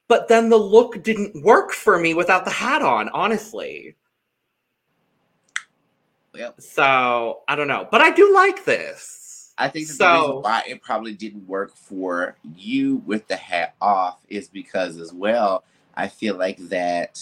But 0.08 0.28
then 0.28 0.48
the 0.48 0.56
look 0.56 1.02
didn't 1.02 1.42
work 1.42 1.72
for 1.72 1.98
me 1.98 2.14
without 2.14 2.44
the 2.44 2.50
hat 2.50 2.82
on, 2.82 3.08
honestly. 3.10 3.96
Yep. 6.34 6.60
So 6.60 7.40
I 7.48 7.56
don't 7.56 7.68
know. 7.68 7.88
But 7.90 8.02
I 8.02 8.10
do 8.10 8.32
like 8.32 8.64
this. 8.64 9.25
I 9.58 9.68
think 9.68 9.88
that 9.88 9.98
the 9.98 10.06
reason 10.06 10.36
why 10.40 10.62
it 10.66 10.82
probably 10.82 11.14
didn't 11.14 11.46
work 11.48 11.74
for 11.76 12.36
you 12.56 12.96
with 13.06 13.26
the 13.28 13.36
hat 13.36 13.74
off 13.80 14.20
is 14.28 14.48
because 14.48 14.98
as 14.98 15.12
well, 15.12 15.64
I 15.94 16.08
feel 16.08 16.36
like 16.36 16.58
that 16.68 17.18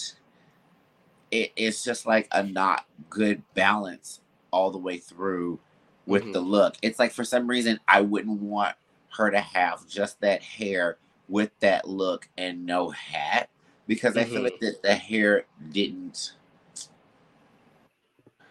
it, 1.31 1.51
it's 1.55 1.83
just 1.83 2.05
like 2.05 2.27
a 2.31 2.43
not 2.43 2.85
good 3.09 3.43
balance 3.53 4.21
all 4.51 4.71
the 4.71 4.77
way 4.77 4.97
through 4.97 5.59
with 6.05 6.23
Mhm. 6.25 6.33
the 6.33 6.41
look. 6.41 6.75
It's 6.81 6.99
like 6.99 7.11
for 7.11 7.23
some 7.23 7.47
reason 7.47 7.79
I 7.87 8.01
wouldn't 8.01 8.41
want 8.41 8.75
her 9.17 9.31
to 9.31 9.39
have 9.39 9.87
just 9.87 10.19
that 10.21 10.43
hair 10.43 10.97
with 11.29 11.51
that 11.61 11.87
look 11.87 12.29
and 12.37 12.65
no 12.65 12.89
hat 12.91 13.49
because 13.87 14.17
I 14.17 14.25
feel 14.25 14.41
Mhm. 14.41 14.43
like 14.43 14.59
that 14.59 14.83
the 14.83 14.95
hair 14.95 15.45
didn't 15.71 16.33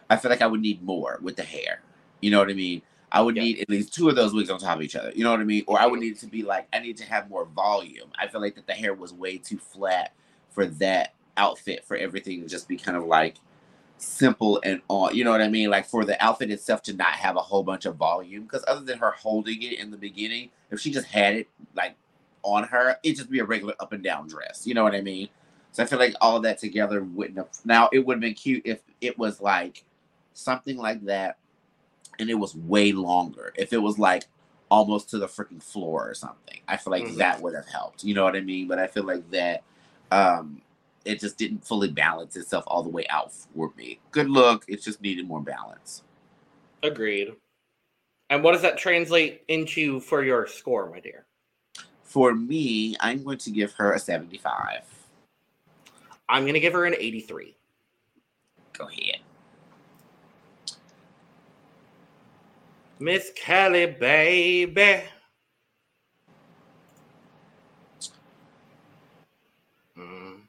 I 0.09 0.17
feel 0.17 0.29
like 0.31 0.41
I 0.41 0.47
would 0.47 0.61
need 0.61 0.83
more 0.83 1.19
with 1.21 1.35
the 1.35 1.43
hair. 1.43 1.81
You 2.21 2.31
know 2.31 2.39
what 2.39 2.49
I 2.49 2.53
mean? 2.53 2.81
I 3.15 3.21
would 3.21 3.37
Yeah. 3.37 3.43
need 3.43 3.59
at 3.61 3.69
least 3.69 3.93
two 3.93 4.09
of 4.09 4.15
those 4.17 4.33
wigs 4.33 4.49
on 4.49 4.59
top 4.59 4.75
of 4.77 4.83
each 4.83 4.95
other. 4.95 5.11
You 5.15 5.23
know 5.23 5.31
what 5.31 5.39
I 5.39 5.45
mean? 5.45 5.63
Or 5.67 5.79
I 5.79 5.85
would 5.85 6.01
need 6.01 6.13
it 6.17 6.19
to 6.19 6.27
be 6.27 6.43
like 6.43 6.67
I 6.73 6.79
need 6.79 6.97
to 6.97 7.05
have 7.05 7.29
more 7.29 7.45
volume. 7.45 8.09
I 8.19 8.27
feel 8.27 8.41
like 8.41 8.55
that 8.55 8.67
the 8.67 8.73
hair 8.73 8.93
was 8.93 9.13
way 9.13 9.37
too 9.37 9.57
flat 9.57 10.11
for 10.51 10.65
that 10.65 11.13
outfit 11.37 11.85
for 11.85 11.95
everything 11.95 12.41
to 12.41 12.47
just 12.47 12.67
be 12.67 12.75
kind 12.75 12.97
of 12.97 13.05
like 13.05 13.37
simple 13.97 14.59
and 14.65 14.81
on. 14.89 15.15
You 15.15 15.23
know 15.23 15.31
what 15.31 15.41
I 15.41 15.47
mean? 15.47 15.69
Like 15.69 15.85
for 15.85 16.03
the 16.03 16.21
outfit 16.23 16.51
itself 16.51 16.81
to 16.83 16.93
not 16.93 17.13
have 17.13 17.37
a 17.37 17.41
whole 17.41 17.63
bunch 17.63 17.85
of 17.85 17.95
volume. 17.95 18.43
Because 18.43 18.65
other 18.67 18.81
than 18.83 18.99
her 18.99 19.11
holding 19.11 19.61
it 19.61 19.79
in 19.79 19.91
the 19.91 19.97
beginning, 19.97 20.49
if 20.69 20.81
she 20.81 20.91
just 20.91 21.07
had 21.07 21.35
it 21.35 21.47
like 21.73 21.95
on 22.43 22.65
her, 22.65 22.97
it'd 23.01 23.17
just 23.17 23.31
be 23.31 23.39
a 23.39 23.45
regular 23.45 23.75
up 23.79 23.93
and 23.93 24.03
down 24.03 24.27
dress. 24.27 24.67
You 24.67 24.73
know 24.73 24.83
what 24.83 24.93
I 24.93 24.99
mean? 25.01 25.29
So 25.71 25.83
I 25.83 25.85
feel 25.85 25.99
like 25.99 26.15
all 26.19 26.41
that 26.41 26.57
together 26.57 27.01
wouldn't 27.01 27.37
have. 27.37 27.47
Now 27.63 27.89
it 27.93 27.99
would 27.99 28.15
have 28.15 28.21
been 28.21 28.33
cute 28.33 28.63
if 28.65 28.81
it 28.99 29.17
was 29.17 29.39
like 29.39 29.85
something 30.33 30.77
like 30.77 31.05
that, 31.05 31.37
and 32.19 32.29
it 32.29 32.35
was 32.35 32.55
way 32.55 32.91
longer. 32.91 33.53
If 33.55 33.73
it 33.73 33.77
was 33.77 33.97
like 33.99 34.23
almost 34.69 35.09
to 35.11 35.17
the 35.19 35.27
freaking 35.27 35.61
floor 35.61 36.09
or 36.09 36.13
something, 36.13 36.59
I 36.67 36.77
feel 36.77 36.91
like 36.91 37.03
Mhm. 37.03 37.17
that 37.17 37.41
would 37.41 37.55
have 37.55 37.67
helped. 37.67 38.03
You 38.03 38.13
know 38.15 38.23
what 38.23 38.35
I 38.35 38.41
mean? 38.41 38.67
But 38.67 38.79
I 38.79 38.87
feel 38.87 39.03
like 39.03 39.29
that 39.31 39.63
um 40.11 40.61
it 41.05 41.19
just 41.19 41.37
didn't 41.37 41.65
fully 41.65 41.89
balance 41.91 42.35
itself 42.35 42.63
all 42.67 42.81
the 42.81 42.89
way 42.89 43.05
out 43.09 43.31
for 43.31 43.71
me. 43.77 43.99
Good 44.11 44.29
look, 44.29 44.65
it 44.67 44.81
just 44.81 45.01
needed 45.01 45.27
more 45.27 45.41
balance. 45.41 46.03
Agreed. 46.81 47.35
And 48.31 48.43
what 48.43 48.53
does 48.53 48.63
that 48.63 48.77
translate 48.79 49.43
into 49.47 49.99
for 49.99 50.23
your 50.23 50.47
score, 50.47 50.89
my 50.89 50.99
dear? 50.99 51.25
For 52.03 52.33
me, 52.33 52.95
I'm 52.99 53.23
going 53.23 53.37
to 53.39 53.51
give 53.51 53.71
her 53.73 53.93
a 53.93 53.99
75. 53.99 54.81
I'm 56.27 56.43
going 56.43 56.53
to 56.55 56.59
give 56.59 56.73
her 56.73 56.85
an 56.85 56.95
83. 56.97 57.55
Go 58.73 58.87
ahead. 58.87 59.19
Miss 62.99 63.31
Kelly, 63.35 63.87
baby. 63.87 65.03
Mm, 69.97 70.41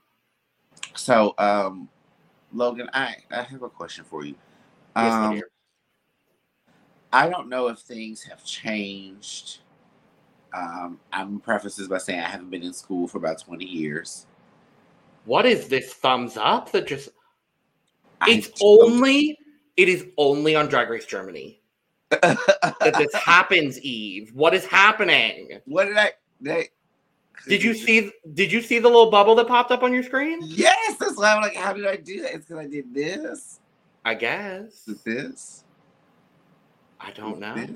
So, 0.95 1.35
um, 1.39 1.89
Logan, 2.53 2.89
I, 2.93 3.17
I 3.31 3.43
have 3.43 3.63
a 3.63 3.69
question 3.69 4.05
for 4.05 4.25
you. 4.25 4.35
yes, 4.97 5.13
Um. 5.13 5.41
I 7.13 7.29
don't 7.31 7.49
know 7.49 7.69
if 7.69 7.79
things 7.79 8.23
have 8.25 8.45
changed. 8.45 9.61
Um, 10.53 10.99
I'm 11.13 11.41
preface 11.41 11.77
this 11.77 11.89
by 11.89 11.99
saying 11.99 12.21
I 12.21 12.29
haven't 12.29 12.51
been 12.51 12.63
in 12.63 12.73
school 12.73 13.09
for 13.09 13.19
about 13.19 13.39
20 13.39 13.65
years. 13.65 14.27
What 15.25 15.47
is 15.47 15.69
this 15.69 15.93
thumbs 15.95 16.37
up 16.37 16.73
that 16.73 16.87
just 16.87 17.09
I 18.21 18.31
it's 18.31 18.51
only 18.63 19.39
it 19.77 19.89
is 19.89 20.07
only 20.17 20.55
on 20.55 20.69
Drag 20.69 20.89
Race 20.89 21.07
Germany 21.07 21.61
that 22.11 22.95
this 22.97 23.15
happens, 23.25 23.81
Eve. 23.81 24.31
What 24.35 24.55
is 24.55 24.65
happening? 24.65 25.61
what 25.67 25.87
did 25.87 25.97
I? 25.97 26.13
They, 26.41 26.69
Did 27.49 27.63
you 27.63 27.75
see 27.75 28.11
did 28.35 28.53
you 28.53 28.61
see 28.61 28.79
the 28.79 28.89
little 28.89 29.11
bubble 29.11 29.35
that 29.37 29.49
popped 29.49 29.71
up 29.71 29.83
on 29.83 29.93
your 29.93 30.03
screen? 30.03 30.41
Yes, 30.43 30.97
that's 30.99 31.17
why 31.17 31.35
I'm 31.35 31.43
like, 31.43 31.57
how 31.57 31.73
did 31.73 31.87
I 31.87 31.97
do 31.97 32.23
that? 32.23 32.35
It's 32.35 32.47
because 32.47 32.65
I 32.65 32.69
did 32.69 32.93
this, 32.95 33.61
I 34.05 34.15
guess. 34.15 34.83
with 34.87 35.03
this. 35.05 35.65
I 37.01 37.11
don't 37.13 37.39
know. 37.41 37.55
this. 37.55 37.71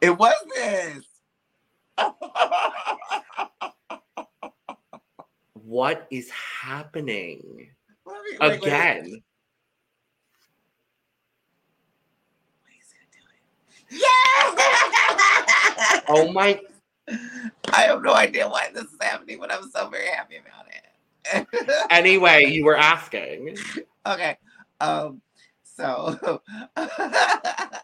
It 0.00 0.16
was 0.16 0.34
this. 0.54 1.04
What 5.64 6.06
is 6.12 6.30
happening 6.30 7.68
Let 8.06 8.22
me- 8.22 8.38
wait, 8.38 8.40
wait, 8.40 8.60
wait. 8.62 8.68
again? 8.68 9.22
Yeah! 13.90 15.95
Oh 16.08 16.32
my! 16.32 16.60
I 17.08 17.82
have 17.82 18.02
no 18.02 18.14
idea 18.14 18.48
why 18.48 18.70
this 18.72 18.84
is 18.84 18.96
happening, 19.00 19.38
but 19.40 19.52
I'm 19.52 19.68
so 19.70 19.88
very 19.88 20.08
happy 20.08 20.36
about 20.36 20.66
it. 20.68 20.82
Anyway, 21.90 22.44
you 22.46 22.64
were 22.64 22.76
asking. 22.76 23.56
okay. 24.06 24.36
Um, 24.80 25.20
so 25.64 26.16
that 26.76 27.82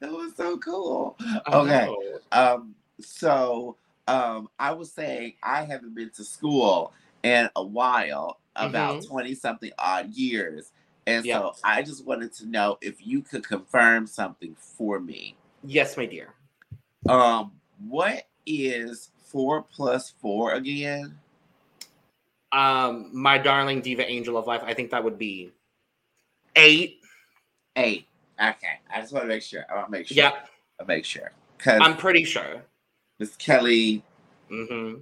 was 0.00 0.34
so 0.36 0.58
cool. 0.58 1.16
Okay. 1.52 1.86
Oh. 1.88 2.18
Um, 2.32 2.74
so 3.00 3.76
um 4.08 4.48
I 4.58 4.72
was 4.72 4.92
saying 4.92 5.34
I 5.42 5.62
haven't 5.64 5.94
been 5.94 6.10
to 6.16 6.24
school 6.24 6.92
in 7.22 7.48
a 7.54 7.64
while, 7.64 8.40
about 8.56 9.04
20 9.04 9.34
something 9.34 9.70
odd 9.78 10.10
years. 10.12 10.72
And 11.06 11.24
Yeah. 11.24 11.38
so 11.38 11.54
I 11.64 11.82
just 11.82 12.04
wanted 12.04 12.32
to 12.34 12.46
know 12.46 12.78
if 12.80 13.04
you 13.06 13.22
could 13.22 13.46
confirm 13.46 14.06
something 14.06 14.56
for 14.58 15.00
me. 15.00 15.36
Yes, 15.64 15.96
my 15.96 16.06
dear. 16.06 16.28
Um, 17.08 17.52
what 17.88 18.24
is 18.46 19.10
four 19.24 19.62
plus 19.62 20.10
four 20.20 20.52
again? 20.54 21.18
Um, 22.52 23.10
my 23.12 23.38
darling 23.38 23.80
diva 23.80 24.08
angel 24.08 24.36
of 24.36 24.46
life. 24.46 24.62
I 24.64 24.74
think 24.74 24.90
that 24.90 25.02
would 25.02 25.18
be 25.18 25.52
eight. 26.56 27.00
Eight. 27.76 28.06
Okay. 28.40 28.80
I 28.92 29.00
just 29.00 29.12
want 29.12 29.24
to 29.24 29.28
make 29.28 29.42
sure. 29.42 29.64
I 29.70 29.74
want 29.76 29.86
to 29.86 29.90
make 29.92 30.06
sure. 30.08 30.16
Yeah, 30.16 30.32
I 30.80 30.84
make 30.84 31.04
sure. 31.04 31.32
Because 31.56 31.80
I'm 31.82 31.96
pretty 31.96 32.24
sure. 32.24 32.62
Miss 33.18 33.36
Kelly, 33.36 34.02
Mm-hmm. 34.50 35.00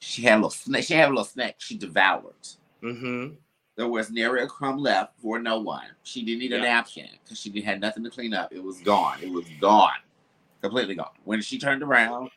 she 0.00 0.22
had 0.22 0.34
a 0.34 0.36
little 0.36 0.50
snack. 0.50 0.82
She 0.84 0.92
had 0.92 1.06
a 1.06 1.10
little 1.10 1.24
snack 1.24 1.54
she 1.58 1.78
devoured. 1.78 2.34
Mm-hmm. 2.82 3.34
There 3.78 3.86
was 3.86 4.10
nary 4.10 4.42
a 4.42 4.46
crumb 4.48 4.78
left 4.78 5.12
for 5.22 5.38
no 5.38 5.60
one. 5.60 5.84
She 6.02 6.24
didn't 6.24 6.40
need 6.40 6.52
a 6.52 6.56
Yeah. 6.56 6.62
napkin 6.62 7.08
because 7.22 7.38
she 7.38 7.60
had 7.60 7.80
nothing 7.80 8.02
to 8.02 8.10
clean 8.10 8.34
up. 8.34 8.52
It 8.52 8.60
was 8.60 8.80
gone. 8.80 9.22
It 9.22 9.30
was 9.30 9.44
gone. 9.60 9.98
Completely 10.60 10.96
gone. 10.96 11.12
When 11.22 11.40
she 11.40 11.60
turned 11.60 11.84
around, 11.84 12.30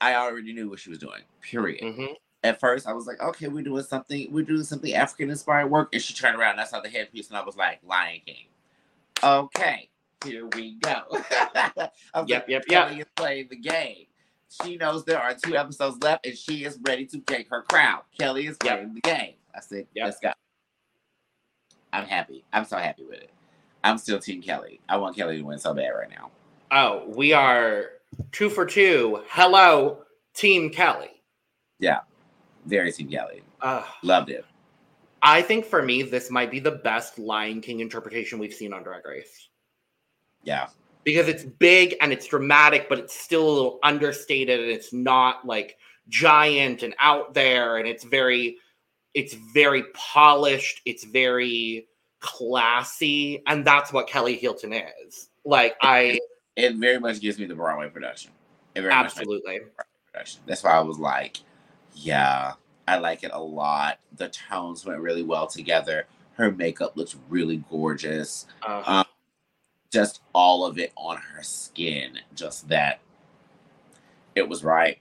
I 0.00 0.14
already 0.14 0.54
knew 0.54 0.70
what 0.70 0.78
she 0.78 0.88
was 0.88 0.98
doing. 0.98 1.20
Period. 1.42 1.82
Mm-hmm. 1.82 2.14
At 2.44 2.58
first, 2.60 2.86
I 2.86 2.94
was 2.94 3.06
like, 3.06 3.20
okay, 3.20 3.48
we're 3.48 3.62
doing 3.62 3.82
something, 3.84 4.32
we're 4.32 4.42
doing 4.46 4.62
something 4.62 4.94
African 4.94 5.28
inspired 5.28 5.66
work. 5.66 5.90
And 5.92 6.00
she 6.00 6.14
turned 6.14 6.38
around, 6.38 6.52
and 6.52 6.62
I 6.62 6.64
saw 6.64 6.80
the 6.80 6.88
headpiece, 6.88 7.28
and 7.28 7.36
I 7.36 7.42
was 7.44 7.58
like, 7.58 7.80
Lion 7.86 8.22
King. 8.24 8.46
Okay, 9.22 9.90
here 10.24 10.46
we 10.54 10.76
go. 10.76 11.02
I 11.10 11.90
was 12.14 12.24
Yep, 12.26 12.42
like, 12.44 12.48
yep, 12.48 12.48
yep. 12.48 12.64
Kelly 12.88 13.00
is 13.00 13.06
playing 13.14 13.48
the 13.50 13.56
game. 13.56 14.06
She 14.64 14.76
knows 14.78 15.04
there 15.04 15.20
are 15.20 15.34
two 15.34 15.54
episodes 15.58 15.98
left, 16.02 16.24
and 16.24 16.34
she 16.38 16.64
is 16.64 16.78
ready 16.86 17.04
to 17.08 17.20
take 17.20 17.50
her 17.50 17.64
crown. 17.68 18.00
Kelly 18.18 18.46
is 18.46 18.56
Yep. 18.64 18.76
playing 18.78 18.94
the 18.94 19.00
game. 19.02 19.34
I 19.54 19.60
said, 19.60 19.86
Yep. 19.94 20.04
let's 20.06 20.20
go. 20.20 20.32
I'm 21.92 22.04
happy. 22.06 22.44
I'm 22.52 22.64
so 22.64 22.76
happy 22.76 23.04
with 23.04 23.18
it. 23.20 23.30
I'm 23.82 23.98
still 23.98 24.18
Team 24.18 24.42
Kelly. 24.42 24.80
I 24.88 24.96
want 24.96 25.16
Kelly 25.16 25.38
to 25.38 25.42
win 25.42 25.58
so 25.58 25.74
bad 25.74 25.88
right 25.90 26.10
now. 26.10 26.30
Oh, 26.70 27.04
we 27.08 27.32
are 27.32 27.86
two 28.32 28.50
for 28.50 28.64
two. 28.66 29.22
Hello, 29.28 30.02
Team 30.34 30.70
Kelly. 30.70 31.22
Yeah, 31.78 32.00
very 32.66 32.92
Team 32.92 33.08
Kelly. 33.08 33.42
Uh, 33.60 33.82
Loved 34.02 34.30
it. 34.30 34.44
I 35.22 35.42
think 35.42 35.64
for 35.66 35.82
me, 35.82 36.02
this 36.02 36.30
might 36.30 36.50
be 36.50 36.60
the 36.60 36.70
best 36.70 37.18
Lion 37.18 37.60
King 37.60 37.80
interpretation 37.80 38.38
we've 38.38 38.54
seen 38.54 38.72
on 38.72 38.82
Drag 38.82 39.04
Race 39.04 39.48
Yeah. 40.44 40.68
because 41.04 41.28
it's 41.28 41.44
big 41.44 41.94
and 42.00 42.10
it's 42.12 42.26
dramatic, 42.26 42.88
but 42.88 42.98
it's 42.98 43.14
still 43.18 43.42
a 43.46 43.52
little 43.52 43.78
understated 43.82 44.60
and 44.60 44.70
it's 44.70 44.92
not 44.94 45.46
like 45.46 45.76
giant 46.08 46.82
and 46.82 46.94
out 46.98 47.34
there 47.34 47.76
and 47.76 47.86
it's 47.86 48.02
very, 48.04 48.56
it's 49.14 49.34
very 49.34 49.84
polished. 49.94 50.82
It's 50.84 51.04
very 51.04 51.86
classy, 52.20 53.42
and 53.46 53.64
that's 53.64 53.92
what 53.92 54.08
Kelly 54.08 54.38
Heelton 54.38 54.82
is. 55.06 55.28
Like 55.44 55.76
I 55.82 56.18
It 56.56 56.76
very 56.76 57.00
much 57.00 57.20
gives 57.20 57.38
me 57.38 57.46
the 57.46 57.54
Broadway 57.54 57.88
production. 57.88 58.30
It 58.74 58.82
very 58.82 58.94
much 58.94 59.04
makes 59.04 59.18
absolutely. 59.18 59.60
production. 60.12 60.42
That's 60.46 60.62
why 60.62 60.72
I 60.72 60.80
was 60.80 60.98
like, 60.98 61.38
yeah, 61.94 62.52
I 62.86 62.98
like 62.98 63.24
it 63.24 63.30
a 63.32 63.40
lot. 63.40 63.98
The 64.16 64.28
tones 64.28 64.84
went 64.84 65.00
really 65.00 65.22
well 65.22 65.46
together. 65.46 66.06
Her 66.34 66.50
makeup 66.52 66.96
looks 66.96 67.16
really 67.28 67.64
gorgeous. 67.70 68.46
Uh, 68.62 68.82
Um, 68.86 69.04
just 69.92 70.20
all 70.32 70.64
of 70.64 70.78
it 70.78 70.92
on 70.96 71.16
her 71.16 71.42
skin. 71.42 72.18
Just 72.34 72.68
that 72.68 73.00
it 74.34 74.48
was 74.48 74.62
right. 74.64 74.98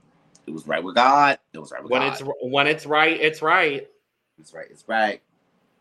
It 0.47 0.51
was 0.51 0.68
right 0.68 0.84
with 0.84 0.95
God. 0.95 1.38
It 1.53 1.60
was 1.60 1.72
right 1.72 1.84
with 1.84 1.91
when 1.91 2.01
God. 2.01 2.14
it's 2.14 2.24
when 2.41 2.68
it's 2.68 2.86
right, 2.86 3.20
it's 3.20 3.41
right. 3.41 3.88
It's 4.39 4.53
right. 4.53 4.67
It's 4.69 4.83
right. 4.87 5.21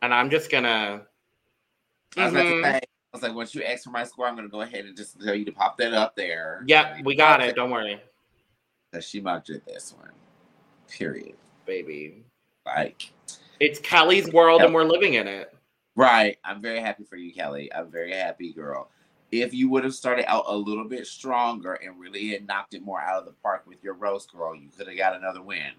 And 0.03 0.13
I'm 0.15 0.31
just 0.31 0.51
gonna. 0.51 1.03
I 2.17 2.25
was 2.25 2.33
about 2.33 2.47
Mhm. 2.47 2.63
to 2.63 2.63
say, 2.63 2.77
I 2.79 2.81
was 3.13 3.23
like, 3.23 3.35
once 3.35 3.55
you 3.55 3.63
ask 3.63 3.85
for 3.85 3.91
my 3.91 4.05
score, 4.05 4.27
I'm 4.27 4.37
gonna 4.37 4.49
go 4.49 4.61
ahead 4.63 4.85
and 4.85 4.97
just 4.97 5.21
tell 5.21 5.35
you 5.35 5.45
to 5.45 5.53
pop 5.53 5.77
that 5.79 5.93
up 5.95 6.17
there. 6.17 6.63
Yep, 6.67 7.05
we 7.05 7.15
got 7.15 7.41
it. 7.41 7.55
Don't 7.57 7.71
worry, 7.71 8.01
Because 8.91 9.05
she 9.07 9.21
mocked 9.21 9.51
it 9.51 9.65
this 9.67 9.95
one. 9.97 10.11
Period. 10.89 11.37
baby. 11.67 12.25
Like, 12.65 13.13
It's 13.61 13.79
Kelly's 13.81 14.33
world, 14.33 14.63
and 14.63 14.73
we're 14.73 14.85
living 14.85 15.15
in 15.15 15.29
it. 15.29 15.55
Right. 15.97 16.39
I'm 16.45 16.63
very 16.63 16.81
happy 16.81 17.05
for 17.05 17.17
you, 17.17 17.33
Kelly. 17.35 17.71
I'm 17.75 17.91
very 17.91 18.13
happy, 18.15 18.53
girl. 18.55 18.91
If 19.31 19.53
you 19.53 19.69
would 19.69 19.85
have 19.85 19.95
started 19.95 20.31
out 20.31 20.45
a 20.47 20.57
little 20.57 20.85
bit 20.85 21.07
stronger 21.07 21.75
and 21.75 22.01
really 22.01 22.29
had 22.29 22.47
knocked 22.47 22.73
it 22.73 22.83
more 22.83 23.01
out 23.01 23.19
of 23.19 23.25
the 23.27 23.33
park 23.43 23.67
with 23.67 23.83
your 23.85 23.93
roast, 23.95 24.33
girl, 24.33 24.55
you 24.55 24.71
could 24.75 24.87
have 24.89 24.97
got 24.97 25.15
another 25.15 25.43
win. 25.43 25.73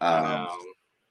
Um, 0.00 0.48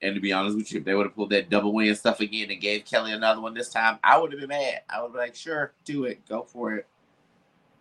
and 0.02 0.14
to 0.14 0.20
be 0.20 0.32
honest 0.32 0.56
with 0.56 0.72
you, 0.72 0.78
if 0.78 0.84
they 0.84 0.94
would 0.94 1.06
have 1.06 1.14
pulled 1.14 1.30
that 1.30 1.50
double 1.50 1.72
win 1.72 1.94
stuff 1.94 2.20
again 2.20 2.50
and 2.50 2.60
gave 2.60 2.84
Kelly 2.84 3.12
another 3.12 3.40
one 3.40 3.54
this 3.54 3.68
time, 3.68 3.98
I 4.02 4.18
would 4.18 4.32
have 4.32 4.40
been 4.40 4.48
mad. 4.48 4.82
I 4.88 5.02
would 5.02 5.12
be 5.12 5.18
like, 5.18 5.34
sure, 5.34 5.72
do 5.84 6.04
it. 6.04 6.26
Go 6.28 6.42
for 6.42 6.74
it. 6.74 6.86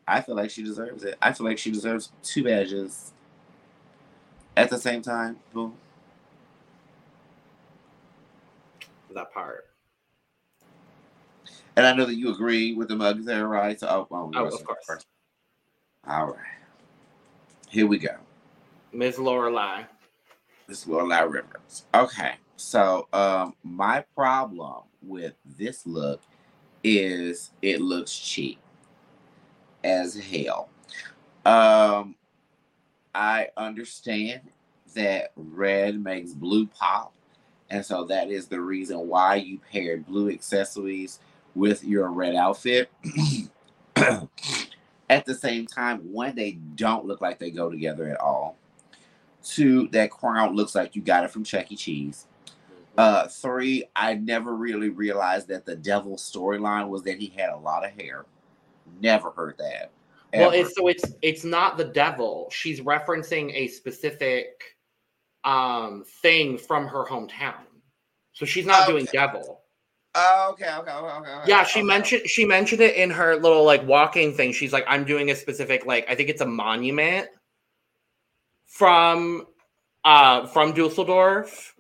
I 0.07 0.21
feel 0.21 0.35
like 0.35 0.49
she 0.49 0.63
deserves 0.63 1.03
it. 1.03 1.17
I 1.21 1.31
feel 1.33 1.45
like 1.45 1.57
she 1.57 1.71
deserves 1.71 2.11
two 2.23 2.43
badges 2.43 3.13
at 4.57 4.69
the 4.69 4.77
same 4.77 5.01
time. 5.01 5.37
Boom. 5.53 5.75
that 9.13 9.33
part. 9.33 9.65
And 11.75 11.85
I 11.85 11.93
know 11.93 12.05
that 12.05 12.15
you 12.15 12.31
agree 12.31 12.73
with 12.73 12.89
the 12.89 12.95
mugs 12.95 13.25
there, 13.25 13.47
right? 13.47 13.79
So, 13.79 13.87
oh, 13.87 14.07
well, 14.09 14.31
Oh, 14.35 14.45
of 14.45 14.63
course. 14.63 15.05
All 16.07 16.27
right. 16.27 16.35
Here 17.69 17.87
we 17.87 17.97
go. 17.97 18.15
Ms. 18.91 19.17
Loreley. 19.17 19.85
This 20.69 20.83
is 20.83 20.85
Loreley 20.85 21.27
Rivers. 21.27 21.85
Okay. 21.95 22.35
So, 22.55 23.07
um, 23.11 23.55
my 23.63 24.05
problem 24.15 24.83
with 25.01 25.33
this 25.43 25.87
look 25.87 26.21
is 26.83 27.49
it 27.63 27.81
looks 27.81 28.15
cheap 28.15 28.59
as 29.83 30.15
hell. 30.15 30.69
Um, 31.43 32.13
I 33.15 33.47
understand 33.57 34.41
that 34.93 35.31
red 35.35 36.03
makes 36.03 36.33
blue 36.33 36.67
pop, 36.67 37.13
and 37.71 37.83
so 37.83 38.03
that 38.03 38.29
is 38.29 38.47
the 38.47 38.61
reason 38.61 39.07
why 39.07 39.35
you 39.37 39.59
paired 39.71 40.05
blue 40.05 40.29
accessories 40.29 41.17
with 41.55 41.83
your 41.83 42.11
red 42.11 42.35
outfit. 42.35 42.91
At 43.95 45.25
the 45.25 45.33
same 45.33 45.65
time, 45.65 46.13
one, 46.13 46.35
they 46.35 46.59
don't 46.75 47.05
look 47.05 47.21
like 47.21 47.39
they 47.39 47.49
go 47.49 47.71
together 47.71 48.07
at 48.11 48.19
all. 48.21 48.58
Two, 49.43 49.87
that 49.89 50.11
crown 50.11 50.55
looks 50.55 50.75
like 50.75 50.95
you 50.95 51.01
got 51.01 51.23
it 51.23 51.31
from 51.31 51.43
Chuck 51.43 51.71
E. 51.71 51.75
Cheese. 51.75 52.27
Uh, 52.97 53.27
three, 53.27 53.85
I 53.95 54.15
never 54.15 54.55
really 54.55 54.89
realized 54.89 55.47
that 55.47 55.65
the 55.65 55.75
devil 55.75 56.17
storyline 56.17 56.89
was 56.89 57.01
that 57.03 57.17
he 57.17 57.27
had 57.27 57.49
a 57.49 57.57
lot 57.57 57.85
of 57.85 57.91
hair. 57.91 58.25
Never 58.99 59.31
heard 59.31 59.57
that. 59.59 59.91
well, 60.33 60.51
it's 60.51 60.75
so 60.75 60.87
it's 60.87 61.05
it's 61.21 61.45
not 61.45 61.77
the 61.77 61.85
devil. 61.85 62.49
She's 62.51 62.81
referencing 62.81 63.53
a 63.53 63.67
specific 63.67 64.75
um 65.45 66.03
thing 66.21 66.57
from 66.57 66.87
her 66.87 67.05
hometown. 67.05 67.63
So 68.33 68.45
she's 68.45 68.65
not 68.65 68.87
doing 68.87 69.07
devil. 69.13 69.61
Oh, 70.15 70.49
okay, 70.51 70.65
okay, 70.65 70.91
okay, 70.91 70.91
okay. 70.91 71.31
okay, 71.31 71.49
Yeah, 71.49 71.63
she 71.63 71.79
okay. 71.79 71.87
mentioned 71.87 72.27
she 72.27 72.43
mentioned 72.43 72.81
it 72.81 72.95
in 72.95 73.09
her 73.11 73.37
little 73.37 73.63
like 73.63 73.85
walking 73.87 74.33
thing. 74.33 74.51
She's 74.51 74.73
like, 74.73 74.83
I'm 74.87 75.05
doing 75.05 75.31
a 75.31 75.35
specific 75.35 75.85
like 75.85 76.09
I 76.09 76.15
think 76.15 76.27
it's 76.27 76.41
a 76.41 76.45
monument 76.45 77.29
from 78.69 79.45
uh 80.05 80.47
from 80.47 80.71
Dusseldorf. 80.73 81.75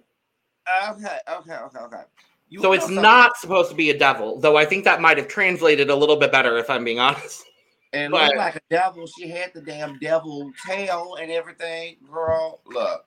Okay, 0.91 1.17
okay, 1.29 1.55
okay, 1.55 1.79
okay. 1.79 2.01
You 2.49 2.61
So 2.61 2.73
it's 2.73 2.85
something? 2.85 3.01
not 3.01 3.37
supposed 3.37 3.69
to 3.69 3.75
be 3.75 3.91
a 3.91 3.97
devil, 3.97 4.39
though 4.39 4.57
I 4.57 4.65
think 4.65 4.83
that 4.83 5.01
might 5.01 5.17
have 5.17 5.27
translated 5.27 5.89
a 5.89 5.95
little 5.95 6.15
bit 6.17 6.31
better 6.31 6.57
if 6.57 6.69
I'm 6.69 6.83
being 6.83 6.99
honest. 6.99 7.45
And 7.93 8.11
but- 8.11 8.25
looked 8.25 8.37
like 8.37 8.55
a 8.55 8.61
devil. 8.69 9.07
She 9.07 9.29
had 9.29 9.51
the 9.53 9.61
damn 9.61 9.97
devil 9.99 10.51
tail 10.67 11.15
and 11.21 11.31
everything. 11.31 11.97
Girl, 12.11 12.59
look. 12.65 13.05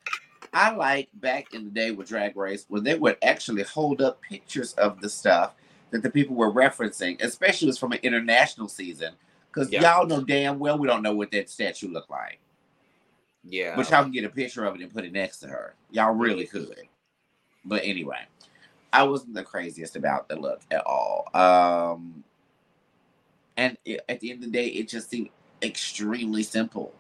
I 0.54 0.74
like 0.74 1.08
back 1.14 1.54
in 1.54 1.64
the 1.64 1.70
day 1.70 1.92
with 1.92 2.08
Drag 2.08 2.36
Race 2.36 2.66
when 2.68 2.82
they 2.84 2.94
would 2.98 3.16
actually 3.22 3.62
hold 3.62 4.02
up 4.02 4.20
pictures 4.22 4.74
of 4.74 5.00
the 5.00 5.08
stuff 5.08 5.54
that 5.90 6.02
the 6.02 6.10
people 6.10 6.36
were 6.36 6.52
referencing, 6.52 7.20
especially 7.22 7.66
it 7.66 7.70
was 7.70 7.78
from 7.78 7.92
an 7.92 8.00
international 8.02 8.68
season. 8.68 9.14
Because 9.48 9.70
Yeah. 9.70 9.82
y'all 9.82 10.06
know 10.06 10.20
damn 10.22 10.58
well 10.58 10.78
we 10.78 10.88
don't 10.88 11.02
know 11.02 11.14
what 11.14 11.30
that 11.30 11.48
statue 11.48 11.88
looked 11.92 12.10
like. 12.10 12.38
Yeah. 13.44 13.76
But 13.76 13.90
y'all 13.90 14.02
can 14.02 14.12
get 14.12 14.24
a 14.24 14.28
picture 14.28 14.64
of 14.64 14.74
it 14.74 14.80
and 14.82 14.92
put 14.92 15.04
it 15.04 15.12
next 15.12 15.38
to 15.38 15.48
her. 15.48 15.74
Y'all 15.90 16.14
really 16.14 16.46
could. 16.46 16.82
But 17.64 17.82
anyway, 17.84 18.20
I 18.92 19.02
wasn't 19.04 19.34
the 19.34 19.42
craziest 19.42 19.96
about 19.96 20.28
the 20.28 20.36
look 20.36 20.60
at 20.70 20.84
all. 20.86 21.28
Um, 21.34 22.24
and 23.56 23.76
it, 23.84 24.00
at 24.08 24.20
the 24.20 24.30
end 24.30 24.44
of 24.44 24.52
the 24.52 24.58
day, 24.58 24.66
it 24.68 24.88
just 24.88 25.10
seemed 25.10 25.30
extremely 25.62 26.42
simple. 26.42 26.92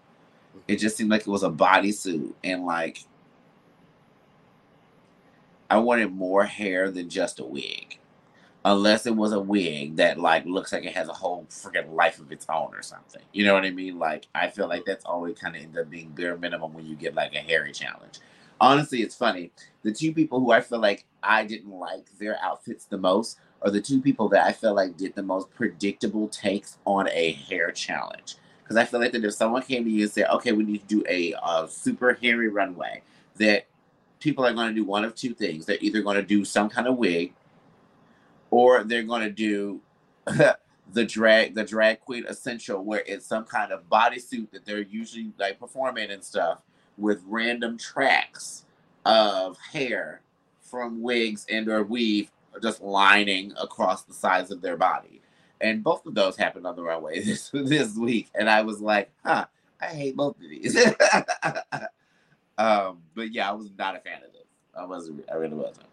It 0.68 0.76
just 0.76 0.96
seemed 0.96 1.10
like 1.10 1.22
it 1.22 1.28
was 1.28 1.42
a 1.42 1.50
bodysuit 1.50 2.34
and 2.44 2.64
like 2.64 3.04
I 5.70 5.78
wanted 5.78 6.12
more 6.12 6.44
hair 6.44 6.90
than 6.90 7.08
just 7.08 7.40
a 7.40 7.44
wig. 7.44 7.91
Unless 8.64 9.06
it 9.06 9.16
was 9.16 9.32
a 9.32 9.40
wig 9.40 9.96
that 9.96 10.20
like 10.20 10.44
looks 10.46 10.72
like 10.72 10.84
it 10.84 10.94
has 10.94 11.08
a 11.08 11.12
whole 11.12 11.46
freaking 11.50 11.92
life 11.94 12.20
of 12.20 12.30
its 12.30 12.46
own 12.48 12.72
or 12.74 12.82
something. 12.82 13.22
You 13.32 13.44
know 13.44 13.54
what 13.54 13.64
I 13.64 13.70
mean? 13.70 13.98
Like 13.98 14.28
I 14.34 14.48
feel 14.48 14.68
like 14.68 14.84
that's 14.84 15.04
always 15.04 15.38
kind 15.38 15.56
of 15.56 15.62
end 15.62 15.76
up 15.76 15.90
being 15.90 16.10
bare 16.10 16.36
minimum 16.36 16.72
when 16.72 16.86
you 16.86 16.94
get 16.94 17.14
like 17.14 17.34
a 17.34 17.38
hairy 17.38 17.72
challenge. 17.72 18.20
Honestly, 18.60 19.02
it's 19.02 19.16
funny. 19.16 19.50
The 19.82 19.92
two 19.92 20.12
people 20.12 20.38
who 20.38 20.52
I 20.52 20.60
feel 20.60 20.78
like 20.78 21.04
I 21.22 21.44
didn't 21.44 21.72
like 21.72 22.06
their 22.18 22.38
outfits 22.40 22.84
the 22.84 22.98
most 22.98 23.38
are 23.62 23.70
the 23.70 23.80
two 23.80 24.00
people 24.00 24.28
that 24.28 24.46
I 24.46 24.52
feel 24.52 24.74
like 24.74 24.96
did 24.96 25.16
the 25.16 25.22
most 25.22 25.50
predictable 25.50 26.28
takes 26.28 26.78
on 26.84 27.08
a 27.10 27.32
hair 27.32 27.72
challenge. 27.72 28.36
Because 28.62 28.76
I 28.76 28.84
feel 28.84 29.00
like 29.00 29.10
that 29.12 29.24
if 29.24 29.34
someone 29.34 29.62
came 29.62 29.84
to 29.84 29.90
you 29.90 30.04
and 30.04 30.12
said, 30.12 30.28
"Okay, 30.30 30.52
we 30.52 30.62
need 30.62 30.88
to 30.88 30.96
do 30.96 31.04
a 31.08 31.34
uh, 31.42 31.66
super 31.66 32.14
hairy 32.14 32.48
runway," 32.48 33.02
that 33.36 33.66
people 34.20 34.46
are 34.46 34.54
going 34.54 34.68
to 34.68 34.74
do 34.74 34.84
one 34.84 35.04
of 35.04 35.14
two 35.14 35.34
things. 35.34 35.66
They're 35.66 35.78
either 35.80 36.00
going 36.00 36.16
to 36.16 36.22
do 36.22 36.44
some 36.44 36.68
kind 36.68 36.86
of 36.86 36.96
wig, 36.96 37.34
or 38.52 38.84
they're 38.84 39.02
going 39.02 39.22
to 39.22 39.30
do 39.30 39.80
the 40.26 41.04
drag 41.06 41.54
the 41.54 41.64
drag 41.64 42.00
queen 42.00 42.24
essential, 42.28 42.84
where 42.84 43.02
it's 43.06 43.26
some 43.26 43.44
kind 43.44 43.72
of 43.72 43.88
bodysuit 43.88 44.50
that 44.52 44.64
they're 44.64 44.82
usually 44.82 45.32
like 45.38 45.58
performing 45.58 46.10
and 46.10 46.22
stuff 46.22 46.60
with 46.98 47.22
random 47.26 47.78
tracks 47.78 48.66
of 49.06 49.58
hair 49.58 50.20
from 50.60 51.02
wigs 51.02 51.46
and 51.50 51.66
or 51.68 51.82
weave 51.82 52.30
just 52.62 52.82
lining 52.82 53.52
across 53.60 54.02
the 54.02 54.12
sides 54.12 54.50
of 54.50 54.60
their 54.60 54.76
body. 54.76 55.22
And 55.62 55.82
both 55.82 56.04
of 56.04 56.14
those 56.14 56.36
happened 56.36 56.66
on 56.66 56.76
the 56.76 56.82
runway 56.82 57.20
this 57.24 57.50
this 57.54 57.96
week, 57.96 58.28
and 58.34 58.50
I 58.50 58.60
was 58.60 58.80
like, 58.80 59.10
"Huh, 59.24 59.46
I 59.80 59.86
hate 59.86 60.16
both 60.16 60.36
of 60.36 60.42
these." 60.42 60.76
um, 62.58 62.98
but 63.14 63.32
yeah, 63.32 63.48
I 63.48 63.52
was 63.52 63.70
not 63.78 63.96
a 63.96 64.00
fan 64.00 64.18
of 64.18 64.32
this. 64.32 64.42
I 64.76 64.84
wasn't. 64.84 65.24
I 65.30 65.36
really 65.36 65.54
wasn't. 65.54 65.86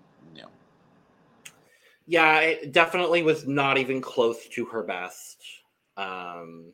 Yeah, 2.10 2.39
it 2.39 2.72
definitely 2.72 3.22
was 3.22 3.45
not 3.45 3.78
even 3.78 4.01
close 4.01 4.47
to 4.47 4.66
her 4.66 4.82
best. 4.82 5.43
Um, 5.95 6.74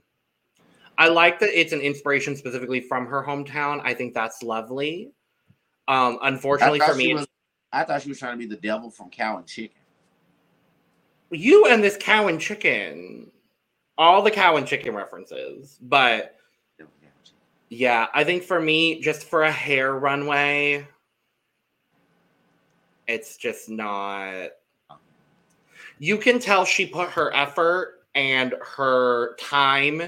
I 0.98 1.10
like 1.10 1.40
that 1.40 1.50
it's 1.50 1.74
an 1.74 1.82
inspiration 1.82 2.38
specifically 2.38 2.80
from 2.80 3.06
her 3.08 3.22
hometown. 3.22 3.82
I 3.84 3.94
think 3.94 4.14
that's 4.14 4.42
lovely. 4.44 5.12
Um, 5.90 6.20
unfortunately 6.22 6.80
for 6.80 6.96
me, 6.96 7.14
was. 7.14 7.28
I 7.74 7.84
thought 7.84 8.02
she 8.02 8.08
was 8.08 8.18
trying 8.18 8.32
to 8.32 8.38
be 8.38 8.46
the 8.46 8.62
devil 8.62 8.90
from 8.90 9.10
Cow 9.10 9.36
and 9.36 9.46
Chicken. 9.46 9.76
you 11.32 11.66
and 11.66 11.84
this 11.84 11.98
cow 12.00 12.30
and 12.30 12.40
chicken, 12.40 13.30
all 13.98 14.22
the 14.22 14.32
cow 14.32 14.56
and 14.56 14.66
chicken 14.66 14.96
references. 14.96 15.78
But 15.82 16.38
yeah, 17.68 18.08
I 18.14 18.24
think 18.24 18.44
for 18.44 18.62
me, 18.62 19.02
just 19.02 19.26
for 19.26 19.44
a 19.44 19.52
hair 19.52 19.96
runway, 19.96 20.88
it's 23.06 23.36
just 23.36 23.68
not. 23.70 24.52
You 26.00 26.18
can 26.18 26.40
tell 26.40 26.66
she 26.66 26.86
put 26.86 27.10
her 27.10 27.34
effort 27.36 28.06
and 28.16 28.54
her 28.78 29.36
time 29.38 30.02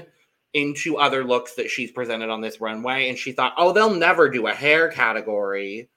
into 0.54 0.96
other 0.96 1.24
looks 1.24 1.54
that 1.54 1.68
she's 1.70 1.90
presented 1.90 2.30
on 2.30 2.40
this 2.40 2.60
runway, 2.60 3.08
and 3.08 3.18
she 3.18 3.32
thought, 3.32 3.54
oh, 3.56 3.72
they'll 3.72 3.94
never 3.94 4.28
do 4.28 4.46
a 4.46 4.52
hair 4.54 4.88
category, 4.90 5.88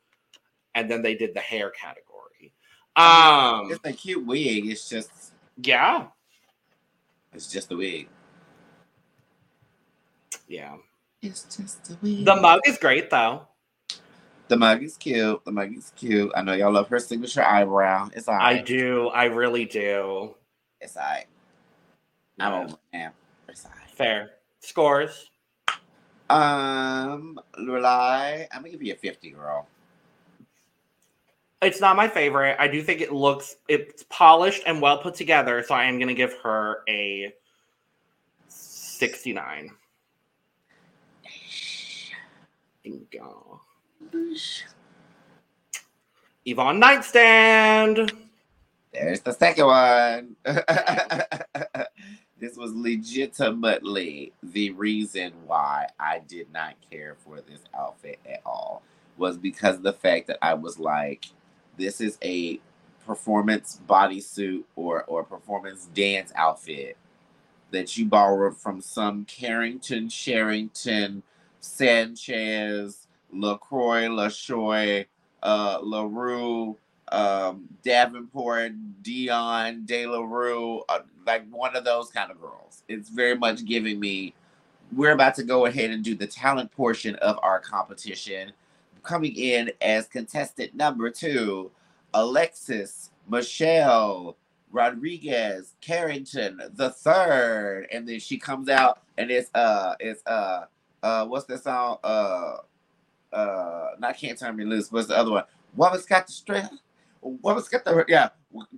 and 0.76 0.89
then 0.92 1.02
they 1.02 1.16
did 1.16 1.34
the 1.34 1.39
hair 1.39 1.70
category. 1.72 2.54
Um, 2.96 3.72
It's 3.72 3.80
a 3.86 3.94
cute 3.94 4.26
wig. 4.26 4.68
It's 4.68 4.89
just. 4.89 5.10
yeah, 5.64 6.08
It's 7.34 7.48
just 7.48 7.72
a 7.72 7.78
wig. 7.78 8.10
yeah. 10.48 10.76
It's 11.22 11.44
just 11.56 11.92
a 11.92 11.98
wig. 12.02 12.26
The 12.26 12.36
mug 12.36 12.60
is 12.66 12.78
great 12.78 13.10
though. 13.10 13.48
The 14.52 14.58
mug 14.58 14.84
is 14.84 14.97
cute. 14.97 15.45
The 15.45 15.52
mug 15.54 15.78
is 15.78 15.93
cute. 15.95 16.30
I 16.36 16.41
know 16.41 16.52
y'all 16.52 16.74
love 16.74 16.89
her 16.89 16.99
signature 16.99 17.41
eyebrow. 17.41 18.10
It's 18.14 18.28
all 18.28 18.36
I 18.36 18.58
do. 18.58 19.08
I 19.08 19.24
really 19.26 19.64
do. 19.64 20.36
It's 20.82 20.97
all 20.97 21.04
right. 21.04 21.26
I'm 22.38 22.52
Yeah. 22.52 22.64
over 22.66 22.78
now. 22.91 23.14
It's 23.47 23.64
all 23.64 23.72
right. 23.72 23.89
Fair 23.91 24.32
scores. 24.60 25.30
Um, 26.30 27.39
Loreley, 27.58 28.45
I'm 28.52 28.62
gonna 28.62 28.72
give 28.72 28.84
you 28.84 28.91
a 28.91 28.97
50, 28.97 29.30
girl. 29.30 29.68
It's 31.62 31.80
not 31.80 31.95
my 31.95 32.10
favorite. 32.10 32.58
I 32.60 32.68
do 32.68 32.84
think 32.84 32.99
it 32.99 33.14
looks 33.14 33.56
it's 33.70 34.04
polished 34.10 34.64
and 34.66 34.82
well 34.82 34.97
put 34.97 35.16
together, 35.16 35.64
so 35.66 35.76
I 35.76 35.86
am 35.86 35.97
going 35.97 36.10
to 36.10 36.14
give 36.14 36.34
her 36.43 36.84
a 36.89 37.34
69. 38.49 39.72
Bingo. 42.84 43.62
Yvonne 46.45 46.80
Nightstand. 46.80 48.12
There's 48.93 49.22
the 49.22 49.32
second 49.32 49.68
one. 49.68 50.36
this 52.39 52.58
was 52.58 52.74
legitimately 52.74 54.34
the 54.43 54.72
reason 54.72 55.32
why 55.45 55.88
I 55.99 56.20
did 56.28 56.52
not 56.52 56.76
care 56.89 57.16
for 57.24 57.41
this 57.41 57.62
outfit 57.78 58.20
at 58.30 58.41
all. 58.45 58.82
Was 59.18 59.38
because 59.38 59.80
the 59.82 59.93
fact 59.93 60.28
that 60.28 60.39
I 60.41 60.56
was 60.56 60.80
like, 60.80 61.26
this 61.78 62.02
is 62.02 62.18
a 62.24 62.60
performance 63.06 63.80
bodysuit 63.88 64.64
or 64.76 65.04
or 65.04 65.24
performance 65.24 65.88
dance 65.93 66.32
outfit 66.36 66.97
that 67.72 67.97
you 67.97 68.06
borrowed 68.06 68.58
from 68.58 68.82
some 68.82 69.26
Carrington, 69.26 70.10
Sherrington, 70.10 71.24
Sanchez, 71.60 73.08
LaCroix, 73.34 74.08
LaShoy, 74.08 75.06
uh, 75.44 75.80
LaRue, 75.82 76.78
um, 77.12 77.68
Davenport, 77.84 78.72
Dion, 79.04 79.86
De 79.86 80.06
La 80.06 80.22
Rue, 80.22 80.82
uh, 80.90 81.00
like 81.26 81.48
one 81.50 81.76
of 81.76 81.84
those 81.84 82.10
kind 82.10 82.32
of 82.32 82.40
girls. 82.40 82.84
It's 82.88 83.10
very 83.10 83.38
much 83.38 83.66
giving 83.66 84.00
me. 84.00 84.34
We're 84.94 85.12
about 85.12 85.36
to 85.36 85.44
go 85.44 85.66
ahead 85.66 85.90
and 85.90 86.04
do 86.04 86.16
the 86.16 86.28
talent 86.28 86.72
portion 86.72 87.16
of 87.18 87.40
our 87.42 87.60
competition. 87.60 88.52
Coming 89.04 89.36
in 89.36 89.72
as 89.82 90.08
contestant 90.08 90.76
number 90.76 91.10
two, 91.10 91.72
Alexis 92.14 93.10
Michelle 93.28 94.36
Rodriguez 94.72 95.76
Carrington 95.82 96.62
the 96.76 96.90
third, 96.90 97.88
and 97.92 98.08
then 98.08 98.20
she 98.20 98.38
comes 98.38 98.70
out 98.70 99.02
and 99.18 99.32
it's 99.32 99.50
uh 99.54 99.96
it's 100.00 100.26
uh 100.26 100.66
uh 101.04 101.26
what's 101.26 101.46
that 101.46 101.64
song 101.64 101.98
uh 102.04 102.58
uh 103.34 103.90
not 104.00 104.18
can't 104.18 104.38
turn 104.38 104.56
me 104.56 104.64
loose 104.66 104.92
what's 104.92 105.08
the 105.08 105.18
other 105.18 105.32
one? 105.32 105.44
Woman's 105.76 106.06
got 106.06 106.28
the 106.28 106.34
strength? 106.34 106.74
Woman's 107.22 107.68
got 107.70 107.86
the 107.86 108.06
yeah 108.08 108.30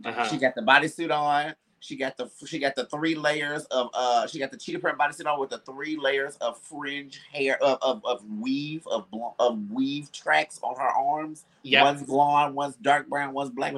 Uh-huh. 0.05 0.27
she 0.27 0.37
got 0.37 0.55
the 0.55 0.61
bodysuit 0.61 1.11
on. 1.11 1.55
She 1.79 1.97
got 1.97 2.15
the 2.15 2.29
she 2.45 2.59
got 2.59 2.75
the 2.75 2.85
three 2.85 3.13
layers 3.15 3.65
of 3.65 3.89
uh 3.93 4.25
she 4.27 4.39
got 4.39 4.51
the 4.51 4.57
cheetah 4.57 4.79
print 4.79 4.97
bodysuit 4.97 5.25
on 5.25 5.39
with 5.39 5.49
the 5.49 5.57
three 5.59 5.97
layers 5.97 6.35
of 6.37 6.57
fringe 6.59 7.21
hair 7.33 7.61
of 7.61 7.77
of, 7.81 8.05
of 8.05 8.23
weave 8.39 8.85
of 8.87 9.05
of 9.39 9.69
weave 9.71 10.11
tracks 10.11 10.59
on 10.63 10.75
her 10.77 10.87
arms. 10.87 11.45
Yeah. 11.63 11.83
one's 11.83 12.03
blonde 12.03 12.55
one's 12.55 12.75
dark 12.77 13.09
brown 13.09 13.33
one's 13.33 13.49
black 13.49 13.73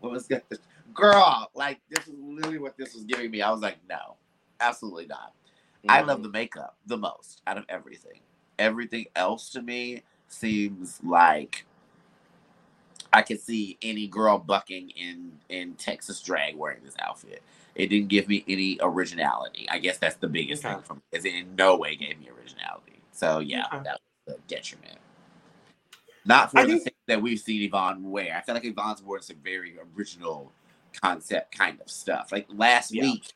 woman's 0.00 0.26
got 0.26 0.48
the 0.48 0.58
girl 0.94 1.50
like 1.54 1.80
this 1.90 2.06
is 2.08 2.14
literally 2.18 2.58
what 2.58 2.76
this 2.78 2.94
was 2.94 3.04
giving 3.04 3.30
me. 3.30 3.42
I 3.42 3.50
was 3.50 3.60
like 3.60 3.76
no 3.88 4.16
absolutely 4.60 5.06
not. 5.06 5.32
I 5.88 6.00
love 6.02 6.22
the 6.22 6.28
makeup 6.30 6.76
the 6.86 6.96
most 6.98 7.42
out 7.46 7.56
of 7.58 7.64
everything. 7.68 8.20
Everything 8.58 9.06
else 9.16 9.50
to 9.50 9.62
me 9.62 10.02
seems 10.32 11.00
like 11.02 11.64
I 13.12 13.22
could 13.22 13.40
see 13.40 13.76
any 13.82 14.06
girl 14.06 14.38
bucking 14.38 14.90
in 14.90 15.32
in 15.48 15.74
Texas 15.74 16.20
drag 16.22 16.56
wearing 16.56 16.82
this 16.84 16.94
outfit. 17.00 17.42
It 17.74 17.86
didn't 17.88 18.08
give 18.08 18.28
me 18.28 18.44
any 18.48 18.78
originality. 18.80 19.66
I 19.68 19.78
guess 19.78 19.98
that's 19.98 20.16
the 20.16 20.28
biggest 20.28 20.64
Okay. 20.64 20.74
thing 20.74 20.82
from 20.82 21.02
is 21.12 21.24
it 21.24 21.34
in 21.34 21.54
no 21.56 21.76
way 21.76 21.96
gave 21.96 22.18
me 22.20 22.28
originality. 22.30 23.00
So 23.12 23.40
yeah, 23.40 23.66
Okay. 23.72 23.82
that 23.84 24.00
was 24.26 24.36
a 24.36 24.40
detriment. 24.48 24.98
Not 26.24 26.50
for 26.50 26.58
I 26.58 26.62
the 26.64 26.72
think- 26.72 26.84
things 26.84 26.96
that 27.06 27.22
we've 27.22 27.40
seen 27.40 27.62
Yvonne 27.62 28.10
wear. 28.10 28.36
I 28.36 28.40
feel 28.42 28.54
like 28.54 28.64
Yvonne's 28.64 29.02
worn 29.02 29.22
some 29.22 29.36
very 29.42 29.76
original 29.96 30.52
concept 31.00 31.56
kind 31.56 31.80
of 31.80 31.90
stuff. 31.90 32.30
Like 32.32 32.46
last 32.50 32.92
Yeah. 32.92 33.02
week, 33.04 33.32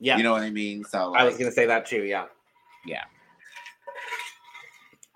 Yeah. 0.00 0.16
you 0.18 0.22
know 0.22 0.32
what 0.32 0.42
I 0.42 0.50
mean? 0.50 0.84
So 0.84 1.14
I 1.14 1.24
was 1.24 1.34
going 1.36 1.46
to 1.50 1.54
say 1.54 1.66
that 1.66 1.86
too. 1.86 2.04
Yeah. 2.04 2.26
Yeah. 2.84 3.04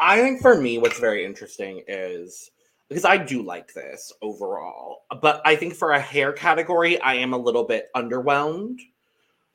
I 0.00 0.20
think 0.20 0.40
for 0.40 0.58
me, 0.60 0.78
what's 0.78 0.98
very 0.98 1.24
interesting 1.24 1.82
is 1.86 2.50
because 2.88 3.04
I 3.04 3.18
do 3.18 3.42
like 3.42 3.72
this 3.74 4.12
overall, 4.22 5.02
but 5.20 5.42
I 5.44 5.54
think 5.54 5.74
for 5.74 5.92
a 5.92 6.00
hair 6.00 6.32
category, 6.32 6.98
I 7.00 7.14
am 7.14 7.34
a 7.34 7.38
little 7.38 7.64
bit 7.64 7.88
underwhelmed. 7.94 8.80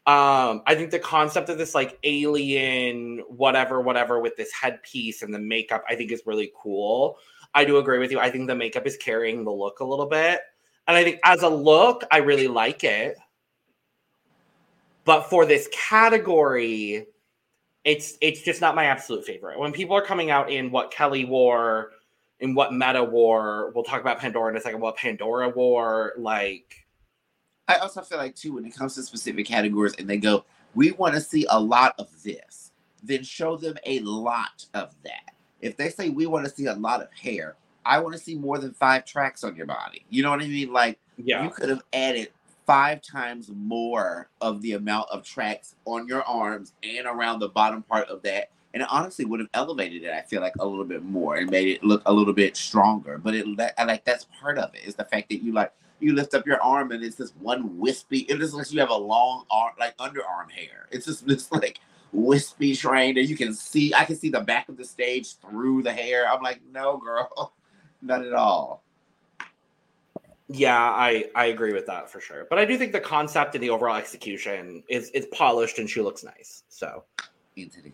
Um, 0.08 0.62
I 0.68 0.76
think 0.76 0.92
the 0.92 1.00
concept 1.00 1.50
of 1.50 1.58
this 1.58 1.74
like 1.74 1.98
alien, 2.04 3.24
whatever, 3.28 3.82
whatever, 3.82 4.22
with 4.22 4.38
this 4.38 4.54
headpiece 4.54 5.24
and 5.24 5.34
the 5.34 5.40
makeup, 5.40 5.84
I 5.90 5.96
think 5.96 6.12
is 6.12 6.22
really 6.28 6.52
cool. 6.56 7.18
I 7.56 7.66
do 7.66 7.78
agree 7.78 7.98
with 7.98 8.12
you. 8.12 8.20
I 8.20 8.30
think 8.30 8.48
the 8.48 8.56
makeup 8.56 8.86
is 8.86 8.98
carrying 8.98 9.44
the 9.44 9.52
look 9.52 9.80
a 9.80 9.86
little 9.86 10.06
bit. 10.06 10.42
And 10.88 10.96
I 10.96 11.04
think 11.04 11.20
as 11.24 11.42
a 11.42 11.50
look, 11.50 12.04
I 12.12 12.18
really 12.18 12.48
like 12.48 12.84
it. 12.84 13.18
But 15.06 15.24
for 15.24 15.46
this 15.46 15.68
category, 15.72 17.08
it's 17.86 18.18
it's 18.20 18.42
just 18.42 18.60
not 18.60 18.76
my 18.76 18.86
absolute 18.86 19.24
favorite. 19.24 19.58
When 19.58 19.72
people 19.72 19.96
are 19.96 20.02
coming 20.02 20.32
out 20.32 20.52
in 20.52 20.72
what 20.72 20.92
Kelly 20.92 21.24
wore, 21.24 21.92
in 22.40 22.56
what 22.56 22.74
Meta 22.74 23.04
wore, 23.04 23.72
we'll 23.72 23.84
talk 23.84 24.02
about 24.02 24.20
Pandora 24.20 24.52
in 24.52 24.58
a 24.58 24.62
second, 24.62 24.82
what 24.82 24.98
Pandora 24.98 25.50
wore, 25.50 26.14
like 26.18 26.86
I 27.68 27.76
also 27.76 28.02
feel 28.02 28.18
like 28.18 28.36
too 28.36 28.54
when 28.54 28.66
it 28.66 28.76
comes 28.76 28.96
to 28.96 29.04
specific 29.04 29.46
categories 29.46 29.94
and 30.00 30.10
they 30.10 30.18
go, 30.18 30.46
we 30.74 30.92
want 30.92 31.14
to 31.14 31.22
see 31.22 31.46
a 31.50 31.60
lot 31.60 31.96
of 32.00 32.10
this, 32.24 32.72
then 33.04 33.24
show 33.24 33.56
them 33.56 33.78
a 33.86 34.00
lot 34.00 34.66
of 34.74 34.94
that. 35.04 35.36
If 35.62 35.78
they 35.78 35.90
say 35.90 36.10
we 36.10 36.26
want 36.26 36.46
to 36.46 36.52
see 36.52 36.66
a 36.66 36.74
lot 36.74 37.02
of 37.02 37.12
hair, 37.14 37.56
I 37.86 38.00
want 38.00 38.14
to 38.14 38.20
see 38.20 38.36
more 38.36 38.58
than 38.58 38.74
five 38.74 39.06
tracks 39.06 39.44
on 39.44 39.56
your 39.56 39.68
body. 39.68 40.06
You 40.10 40.24
know 40.24 40.32
what 40.32 40.42
I 40.42 40.48
mean? 40.48 40.74
Like 40.74 41.00
yeah. 41.18 41.44
you 41.44 41.52
could 41.52 41.70
have 41.70 41.84
added 41.94 42.30
five 42.66 43.02
times 43.02 43.52
more 43.54 44.30
of 44.42 44.62
the 44.62 44.74
amount 44.74 45.08
of 45.12 45.24
tracks 45.24 45.76
on 45.86 46.08
your 46.08 46.24
arms 46.24 46.74
and 46.84 47.06
around 47.06 47.40
the 47.40 47.50
bottom 47.50 47.84
part 47.84 48.08
of 48.10 48.22
that. 48.24 48.50
And 48.74 48.84
it 48.84 48.90
honestly 48.92 49.24
would 49.24 49.40
have 49.40 49.50
elevated 49.54 50.04
it, 50.04 50.12
I 50.12 50.22
feel 50.22 50.42
like, 50.42 50.56
a 50.60 50.66
little 50.66 50.84
bit 50.84 51.04
more 51.04 51.38
and 51.38 51.50
made 51.50 51.70
it 51.70 51.84
look 51.84 52.02
a 52.06 52.14
little 52.14 52.34
bit 52.34 52.58
stronger. 52.58 53.18
But 53.18 53.36
it 53.36 53.48
like 53.48 54.04
that's 54.04 54.28
part 54.42 54.58
of 54.58 54.74
it 54.76 54.84
is 54.86 54.96
the 54.96 55.06
fact 55.06 55.30
that 55.30 55.42
you 55.42 55.54
like 55.54 55.72
you 56.00 56.14
lift 56.14 56.34
up 56.34 56.46
your 56.46 56.62
arm 56.62 56.92
and 56.92 57.04
it's 57.04 57.16
this 57.16 57.32
one 57.40 57.80
wispy. 57.80 58.20
It 58.20 58.38
just 58.38 58.54
looks 58.54 58.70
like 58.70 58.74
you 58.74 58.80
have 58.82 58.90
a 58.90 58.96
long 58.96 59.46
arm, 59.50 59.74
like 59.80 59.96
underarm 59.98 60.52
hair. 60.52 60.88
It's 60.92 61.06
just 61.06 61.26
this 61.28 61.52
like 61.52 61.80
wispy 62.12 62.76
train 62.76 63.16
that 63.16 63.26
you 63.26 63.38
can 63.38 63.54
see. 63.54 63.94
I 63.94 64.06
can 64.06 64.16
see 64.16 64.30
the 64.30 64.42
back 64.42 64.68
of 64.70 64.78
the 64.78 64.86
stage 64.86 65.36
through 65.38 65.84
the 65.84 65.94
hair. 65.94 66.28
I'm 66.28 66.42
like, 66.42 66.62
no, 66.72 66.98
girl, 66.98 67.54
not 68.02 68.26
at 68.26 68.34
all. 68.34 68.84
Yeah, 70.48 70.78
I 70.80 71.26
I 71.36 71.46
agree 71.48 71.74
with 71.74 71.88
that 71.88 72.10
for 72.10 72.20
sure. 72.20 72.46
But 72.50 72.60
I 72.60 72.66
do 72.66 72.78
think 72.78 72.92
the 72.92 73.00
concept 73.00 73.56
and 73.56 73.64
the 73.64 73.70
overall 73.70 73.96
execution 73.96 74.84
is 74.88 75.10
is 75.10 75.26
polished 75.28 75.80
and 75.80 75.90
she 75.90 76.02
looks 76.02 76.24
nice. 76.24 76.64
So 76.70 77.04
interesting. 77.56 77.94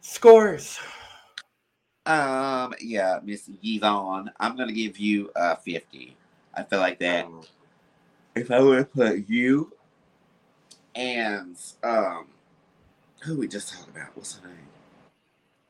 Scores. 0.00 0.80
Um, 2.06 2.74
yeah, 2.80 3.20
Miss 3.22 3.48
Yvonne, 3.62 4.32
I'm 4.40 4.56
gonna 4.56 4.72
give 4.72 4.98
you 4.98 5.30
a 5.36 5.56
50. 5.56 6.16
I 6.54 6.62
feel 6.64 6.80
like 6.80 6.98
that 6.98 7.26
um, 7.26 7.42
if 8.34 8.50
I 8.50 8.60
were 8.60 8.78
to 8.78 8.84
put 8.84 9.28
you 9.28 9.72
and 10.96 11.56
um 11.84 12.26
who 13.22 13.38
we 13.38 13.46
just 13.46 13.72
talked 13.72 13.88
about, 13.88 14.08
what's 14.16 14.38
her 14.38 14.48
name? 14.48 14.56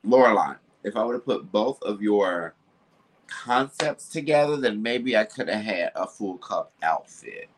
Loreline. 0.06 0.56
If 0.82 0.96
I 0.96 1.04
were 1.04 1.14
to 1.14 1.18
put 1.18 1.52
both 1.52 1.82
of 1.82 2.00
your 2.00 2.54
concepts 3.30 4.08
together, 4.08 4.56
then 4.56 4.82
maybe 4.82 5.16
I 5.16 5.24
could 5.24 5.48
have 5.48 5.64
had 5.64 5.92
a 5.94 6.06
full 6.06 6.38
cup 6.38 6.72
outfit. 6.82 7.48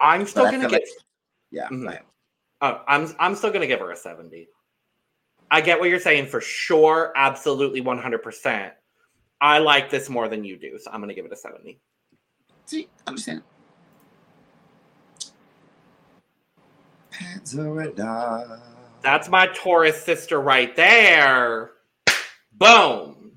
I'm 0.00 0.26
still 0.26 0.44
gonna 0.44 0.68
get. 0.68 0.72
Like, 0.72 0.82
yeah, 1.50 1.68
mm-hmm. 1.68 1.88
oh, 2.60 2.82
I'm 2.86 3.14
I'm 3.18 3.34
still 3.34 3.50
gonna 3.50 3.66
give 3.66 3.80
her 3.80 3.90
a 3.90 3.96
seventy. 3.96 4.48
I 5.50 5.60
get 5.60 5.80
what 5.80 5.88
you're 5.88 5.98
saying 5.98 6.26
for 6.26 6.40
sure, 6.40 7.12
absolutely, 7.16 7.80
one 7.80 7.98
hundred 7.98 8.22
percent. 8.22 8.74
I 9.40 9.58
like 9.58 9.90
this 9.90 10.08
more 10.08 10.28
than 10.28 10.44
you 10.44 10.56
do, 10.56 10.78
so 10.78 10.90
I'm 10.92 11.00
gonna 11.00 11.14
give 11.14 11.24
it 11.24 11.32
a 11.32 11.36
seventy. 11.36 11.80
See, 12.66 12.88
understand. 13.06 13.42
That's 19.02 19.28
my 19.28 19.46
Taurus 19.48 20.02
sister 20.02 20.40
right 20.40 20.74
there. 20.76 21.70
Boom. 22.58 23.32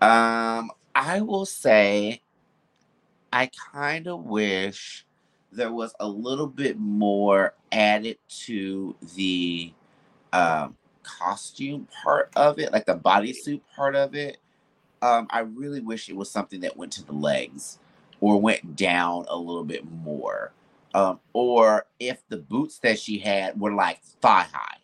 Um, 0.00 0.70
I 0.94 1.20
will 1.20 1.44
say 1.44 2.22
I 3.32 3.50
kind 3.72 4.06
of 4.06 4.24
wish 4.24 5.04
there 5.52 5.72
was 5.72 5.94
a 6.00 6.08
little 6.08 6.46
bit 6.46 6.78
more 6.78 7.54
added 7.72 8.18
to 8.46 8.96
the 9.14 9.72
um, 10.32 10.76
costume 11.02 11.88
part 12.02 12.30
of 12.36 12.58
it, 12.58 12.72
like 12.72 12.86
the 12.86 12.96
bodysuit 12.96 13.60
part 13.76 13.94
of 13.94 14.14
it. 14.14 14.38
Um, 15.02 15.26
I 15.30 15.40
really 15.40 15.80
wish 15.80 16.08
it 16.08 16.16
was 16.16 16.30
something 16.30 16.60
that 16.60 16.76
went 16.76 16.92
to 16.92 17.04
the 17.04 17.12
legs 17.12 17.78
or 18.20 18.40
went 18.40 18.76
down 18.76 19.26
a 19.28 19.36
little 19.36 19.64
bit 19.64 19.84
more. 19.90 20.52
Um, 20.94 21.20
or 21.32 21.86
if 21.98 22.22
the 22.28 22.38
boots 22.38 22.78
that 22.80 22.98
she 22.98 23.18
had 23.18 23.60
were 23.60 23.72
like 23.72 24.02
thigh 24.02 24.46
high, 24.52 24.78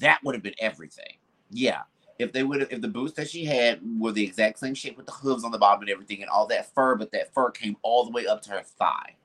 that 0.00 0.20
would 0.22 0.34
have 0.34 0.42
been 0.42 0.54
everything. 0.58 1.16
Yeah, 1.50 1.82
if 2.22 2.32
they 2.32 2.42
would 2.42 2.62
if 2.70 2.80
the 2.80 2.88
boots 2.88 3.14
that 3.14 3.28
she 3.28 3.44
had 3.44 3.80
were 3.98 4.12
the 4.12 4.24
exact 4.24 4.58
same 4.58 4.74
shape 4.74 4.96
with 4.96 5.06
the 5.06 5.12
hooves 5.12 5.44
on 5.44 5.50
the 5.50 5.58
bottom 5.58 5.82
and 5.82 5.90
everything 5.90 6.22
and 6.22 6.30
all 6.30 6.46
that 6.46 6.72
fur, 6.74 6.94
but 6.94 7.12
that 7.12 7.32
fur 7.34 7.50
came 7.50 7.76
all 7.82 8.04
the 8.04 8.10
way 8.10 8.26
up 8.26 8.42
to 8.42 8.50
her 8.50 8.62
thigh, 8.62 9.16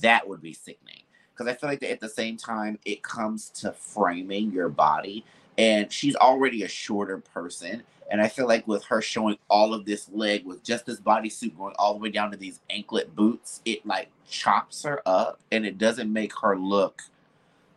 that 0.00 0.28
would 0.28 0.40
be 0.40 0.52
sickening. 0.52 1.02
Because 1.32 1.50
I 1.50 1.54
feel 1.56 1.70
like 1.70 1.80
that 1.80 1.90
at 1.90 2.00
the 2.00 2.08
same 2.08 2.36
time, 2.36 2.78
it 2.84 3.02
comes 3.02 3.50
to 3.50 3.72
framing 3.72 4.52
your 4.52 4.68
body, 4.68 5.24
and 5.58 5.90
she's 5.90 6.16
already 6.16 6.62
a 6.62 6.68
shorter 6.68 7.18
person. 7.18 7.82
And 8.10 8.20
I 8.20 8.28
feel 8.28 8.48
like 8.48 8.66
with 8.66 8.84
her 8.84 9.00
showing 9.00 9.38
all 9.48 9.72
of 9.72 9.84
this 9.84 10.08
leg 10.12 10.44
with 10.44 10.64
just 10.64 10.84
this 10.84 11.00
bodysuit 11.00 11.56
going 11.56 11.74
all 11.78 11.94
the 11.94 12.00
way 12.00 12.10
down 12.10 12.32
to 12.32 12.36
these 12.36 12.60
anklet 12.68 13.14
boots, 13.14 13.62
it 13.64 13.86
like 13.86 14.08
chops 14.28 14.82
her 14.82 15.00
up 15.06 15.40
and 15.52 15.64
it 15.64 15.78
doesn't 15.78 16.12
make 16.12 16.36
her 16.40 16.58
look, 16.58 17.02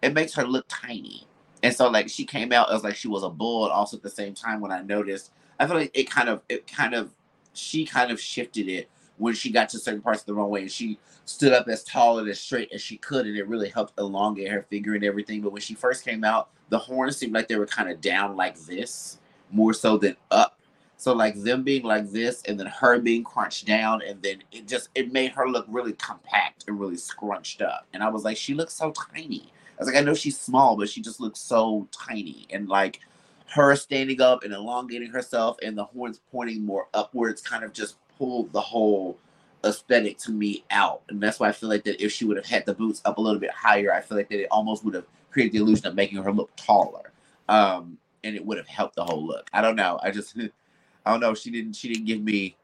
it 0.02 0.14
makes 0.14 0.34
her 0.34 0.44
look 0.44 0.66
tiny 0.68 1.28
and 1.64 1.74
so 1.74 1.89
like 1.89 2.09
she 2.09 2.26
came 2.26 2.51
out 2.51 2.72
as 2.72 2.84
like 2.84 2.95
she 2.95 3.07
was 3.07 3.24
a 3.24 3.30
bull, 3.30 3.70
also 3.70 3.97
at 3.97 4.03
the 4.03 4.09
same 4.09 4.36
time 4.36 4.59
when 4.59 4.72
I 4.72 4.82
noticed, 4.82 5.32
I 5.59 5.66
feel 5.66 5.78
like 5.78 5.91
it 5.93 6.11
kind 6.11 6.30
of 6.30 6.41
it 6.49 6.68
kind 6.68 6.93
of 6.93 7.11
she 7.53 7.86
kind 7.86 8.11
of 8.11 8.20
shifted 8.20 8.68
it 8.68 8.89
when 9.18 9.34
she 9.34 9.49
got 9.49 9.70
to 9.70 9.80
certain 9.80 10.01
parts 10.01 10.22
of 10.22 10.26
the 10.26 10.34
runway 10.34 10.61
and 10.61 10.72
she 10.72 10.99
stood 11.26 11.53
up 11.53 11.68
as 11.70 11.84
tall 11.86 12.20
and 12.20 12.28
as 12.28 12.39
straight 12.39 12.70
as 12.74 12.82
she 12.82 12.97
could 12.97 13.26
and 13.26 13.38
it 13.38 13.47
really 13.47 13.70
helped 13.70 13.97
elongate 13.97 14.51
her 14.51 14.64
figure 14.64 14.95
and 14.95 15.05
everything. 15.05 15.41
But 15.41 15.53
when 15.53 15.61
she 15.61 15.74
first 15.74 16.03
came 16.03 16.26
out, 16.26 16.49
the 16.70 16.78
horns 16.78 17.18
seemed 17.18 17.34
like 17.34 17.47
they 17.47 17.55
were 17.55 17.66
kind 17.66 17.89
of 17.89 18.01
down 18.01 18.36
like 18.36 18.59
this, 18.59 19.20
more 19.49 19.74
so 19.74 19.97
than 19.97 20.18
up. 20.32 20.59
So 20.97 21.14
like 21.14 21.36
them 21.36 21.64
being 21.64 21.84
like 21.84 22.09
this 22.09 22.41
and 22.43 22.59
then 22.59 22.68
her 22.68 22.99
being 22.99 23.24
crunched 23.24 23.66
down 23.66 24.01
and 24.01 24.22
then 24.22 24.43
it 24.51 24.68
just 24.68 24.89
it 24.95 25.14
made 25.14 25.32
her 25.32 25.47
look 25.47 25.66
really 25.70 25.93
compact 25.93 26.66
and 26.68 26.78
really 26.78 26.97
scrunched 26.97 27.61
up. 27.61 27.88
And 27.93 28.03
I 28.03 28.09
was 28.09 28.26
like, 28.26 28.36
she 28.36 28.53
looks 28.53 28.74
so 28.74 28.91
tiny. 29.14 29.51
I 29.78 29.82
was 29.84 29.88
like, 29.88 29.98
I 29.98 30.02
know 30.06 30.14
she's 30.16 30.40
small, 30.40 30.78
but 30.78 30.90
she 30.90 31.02
just 31.02 31.20
looks 31.20 31.40
so 31.40 31.88
tiny. 31.92 32.48
And 32.52 32.70
like 32.70 33.02
her 33.50 33.76
standing 33.76 34.22
up 34.22 34.44
and 34.44 34.54
elongating 34.54 35.10
herself 35.12 35.58
and 35.64 35.78
the 35.78 35.86
horns 35.86 36.22
pointing 36.32 36.66
more 36.66 36.88
upwards 36.94 37.42
kind 37.42 37.64
of 37.64 37.74
just 37.74 37.98
pulled 38.18 38.52
the 38.54 38.62
whole 38.62 39.18
aesthetic 39.66 40.18
to 40.20 40.32
me 40.32 40.64
out. 40.72 41.02
And 41.10 41.22
that's 41.22 41.40
why 41.40 41.50
I 41.50 41.54
feel 41.54 41.70
like 41.70 41.84
that 41.86 42.04
if 42.04 42.12
she 42.12 42.26
would 42.26 42.38
have 42.38 42.46
had 42.48 42.66
the 42.66 42.74
boots 42.76 43.02
up 43.06 43.18
a 43.18 43.22
little 43.22 43.40
bit 43.40 43.52
higher, 43.52 43.94
I 43.94 44.02
feel 44.02 44.18
like 44.18 44.30
that 44.30 44.42
it 44.42 44.50
almost 44.52 44.86
would 44.86 44.96
have 44.96 45.06
created 45.32 45.54
the 45.54 45.60
illusion 45.60 45.88
of 45.88 45.96
making 45.96 46.24
her 46.24 46.32
look 46.34 46.52
taller. 46.56 47.12
Um, 47.50 47.98
and 48.24 48.36
it 48.36 48.46
would 48.46 48.58
have 48.58 48.68
helped 48.68 48.96
the 48.96 49.06
whole 49.06 49.26
look. 49.26 49.50
I 49.54 49.62
don't 49.62 49.76
know. 49.78 50.00
I 50.04 50.12
just 50.12 50.38
I 51.06 51.12
don't 51.12 51.20
know. 51.20 51.36
She 51.36 51.52
didn't 51.52 51.74
she 51.76 51.90
didn't 51.90 52.06
give 52.06 52.22
me 52.22 52.56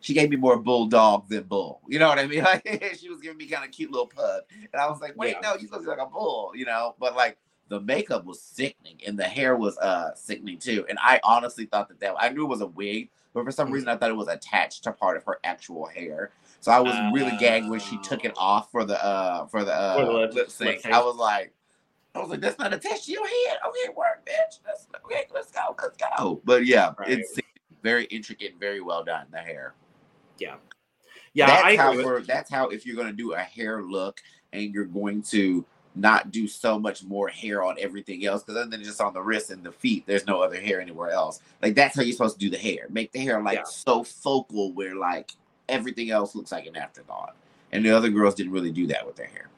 she 0.00 0.14
gave 0.14 0.30
me 0.30 0.36
more 0.36 0.58
bulldog 0.58 1.28
than 1.28 1.44
bull. 1.44 1.80
You 1.86 1.98
know 1.98 2.08
what 2.08 2.18
I 2.18 2.26
mean? 2.26 2.44
Like 2.50 2.96
she 2.98 3.08
was 3.08 3.20
giving 3.20 3.38
me 3.38 3.46
kind 3.46 3.64
of 3.64 3.70
cute 3.70 3.90
little 3.90 4.06
pug, 4.06 4.42
and 4.72 4.80
I 4.80 4.88
was 4.88 5.00
like, 5.00 5.16
wait, 5.16 5.36
yeah. 5.40 5.50
no, 5.50 5.56
you 5.56 5.68
look 5.70 5.86
like 5.86 5.98
a 5.98 6.06
bull. 6.06 6.52
You 6.54 6.64
know, 6.64 6.94
but 6.98 7.14
like 7.14 7.38
the 7.68 7.80
makeup 7.80 8.24
was 8.24 8.42
sickening 8.42 8.98
and 9.06 9.18
the 9.18 9.24
hair 9.24 9.56
was 9.56 9.78
uh 9.78 10.14
sickening 10.14 10.58
too. 10.58 10.84
And 10.88 10.98
I 11.00 11.20
honestly 11.22 11.66
thought 11.66 11.88
that 11.88 12.00
that 12.00 12.14
I 12.18 12.28
knew 12.28 12.44
it 12.44 12.48
was 12.48 12.60
a 12.60 12.66
wig, 12.66 13.10
but 13.32 13.44
for 13.44 13.52
some 13.52 13.68
mm. 13.68 13.72
reason 13.72 13.88
I 13.88 13.96
thought 13.96 14.10
it 14.10 14.16
was 14.16 14.28
attached 14.28 14.84
to 14.84 14.92
part 14.92 15.16
of 15.16 15.24
her 15.24 15.38
actual 15.44 15.86
hair. 15.86 16.32
So 16.60 16.72
I 16.72 16.80
was 16.80 16.94
uh, 16.94 17.10
really 17.14 17.36
gagged 17.38 17.68
when 17.68 17.80
she 17.80 17.96
took 17.98 18.24
it 18.24 18.32
off 18.36 18.70
for 18.70 18.84
the 18.84 19.02
uh 19.02 19.46
for 19.46 19.64
the 19.64 19.72
uh 19.72 19.96
for 19.96 20.04
the 20.04 20.34
lip 20.34 20.50
sync. 20.50 20.84
I 20.86 21.00
was 21.00 21.16
like. 21.16 21.52
I 22.12 22.18
was 22.18 22.28
like, 22.28 22.40
that's 22.40 22.58
not 22.58 22.72
attached 22.72 23.04
to 23.04 23.12
your 23.12 23.24
head. 23.24 23.58
Okay, 23.68 23.94
work, 23.94 24.26
bitch. 24.26 24.58
Let's, 24.66 24.88
okay, 25.04 25.26
let's 25.32 25.52
go, 25.52 25.76
let's 25.80 25.96
go. 25.96 26.40
But 26.44 26.66
yeah, 26.66 26.92
right. 26.98 27.08
it's 27.08 27.38
very 27.84 28.06
intricate, 28.06 28.50
and 28.50 28.58
very 28.58 28.80
well 28.80 29.04
done. 29.04 29.26
The 29.30 29.38
hair. 29.38 29.74
Yeah. 30.40 30.56
Yeah, 31.32 31.46
that's 31.46 31.64
I 31.64 31.76
how 31.76 32.20
that's 32.20 32.50
how 32.50 32.68
if 32.70 32.84
you're 32.84 32.96
gonna 32.96 33.12
do 33.12 33.34
a 33.34 33.38
hair 33.38 33.82
look 33.82 34.20
and 34.52 34.74
you're 34.74 34.84
going 34.84 35.22
to 35.22 35.64
not 35.94 36.30
do 36.30 36.46
so 36.46 36.78
much 36.78 37.04
more 37.04 37.28
hair 37.28 37.62
on 37.62 37.76
everything 37.78 38.24
else 38.24 38.42
because 38.42 38.60
other 38.60 38.70
than 38.70 38.82
just 38.82 39.00
on 39.00 39.12
the 39.12 39.22
wrists 39.22 39.50
and 39.50 39.64
the 39.64 39.72
feet, 39.72 40.04
there's 40.06 40.26
no 40.26 40.42
other 40.42 40.60
hair 40.60 40.80
anywhere 40.80 41.10
else. 41.10 41.40
Like 41.62 41.74
that's 41.74 41.96
how 41.96 42.02
you're 42.02 42.12
supposed 42.12 42.38
to 42.38 42.44
do 42.44 42.50
the 42.50 42.58
hair. 42.58 42.86
Make 42.90 43.12
the 43.12 43.20
hair 43.20 43.40
like 43.42 43.58
yeah. 43.58 43.64
so 43.64 44.02
focal 44.02 44.72
where 44.72 44.94
like 44.94 45.32
everything 45.68 46.10
else 46.10 46.34
looks 46.34 46.52
like 46.52 46.66
an 46.66 46.76
afterthought. 46.76 47.36
And 47.72 47.84
the 47.84 47.90
other 47.90 48.08
girls 48.08 48.34
didn't 48.34 48.52
really 48.52 48.72
do 48.72 48.86
that 48.88 49.06
with 49.06 49.16
their 49.16 49.26
hair. 49.26 49.48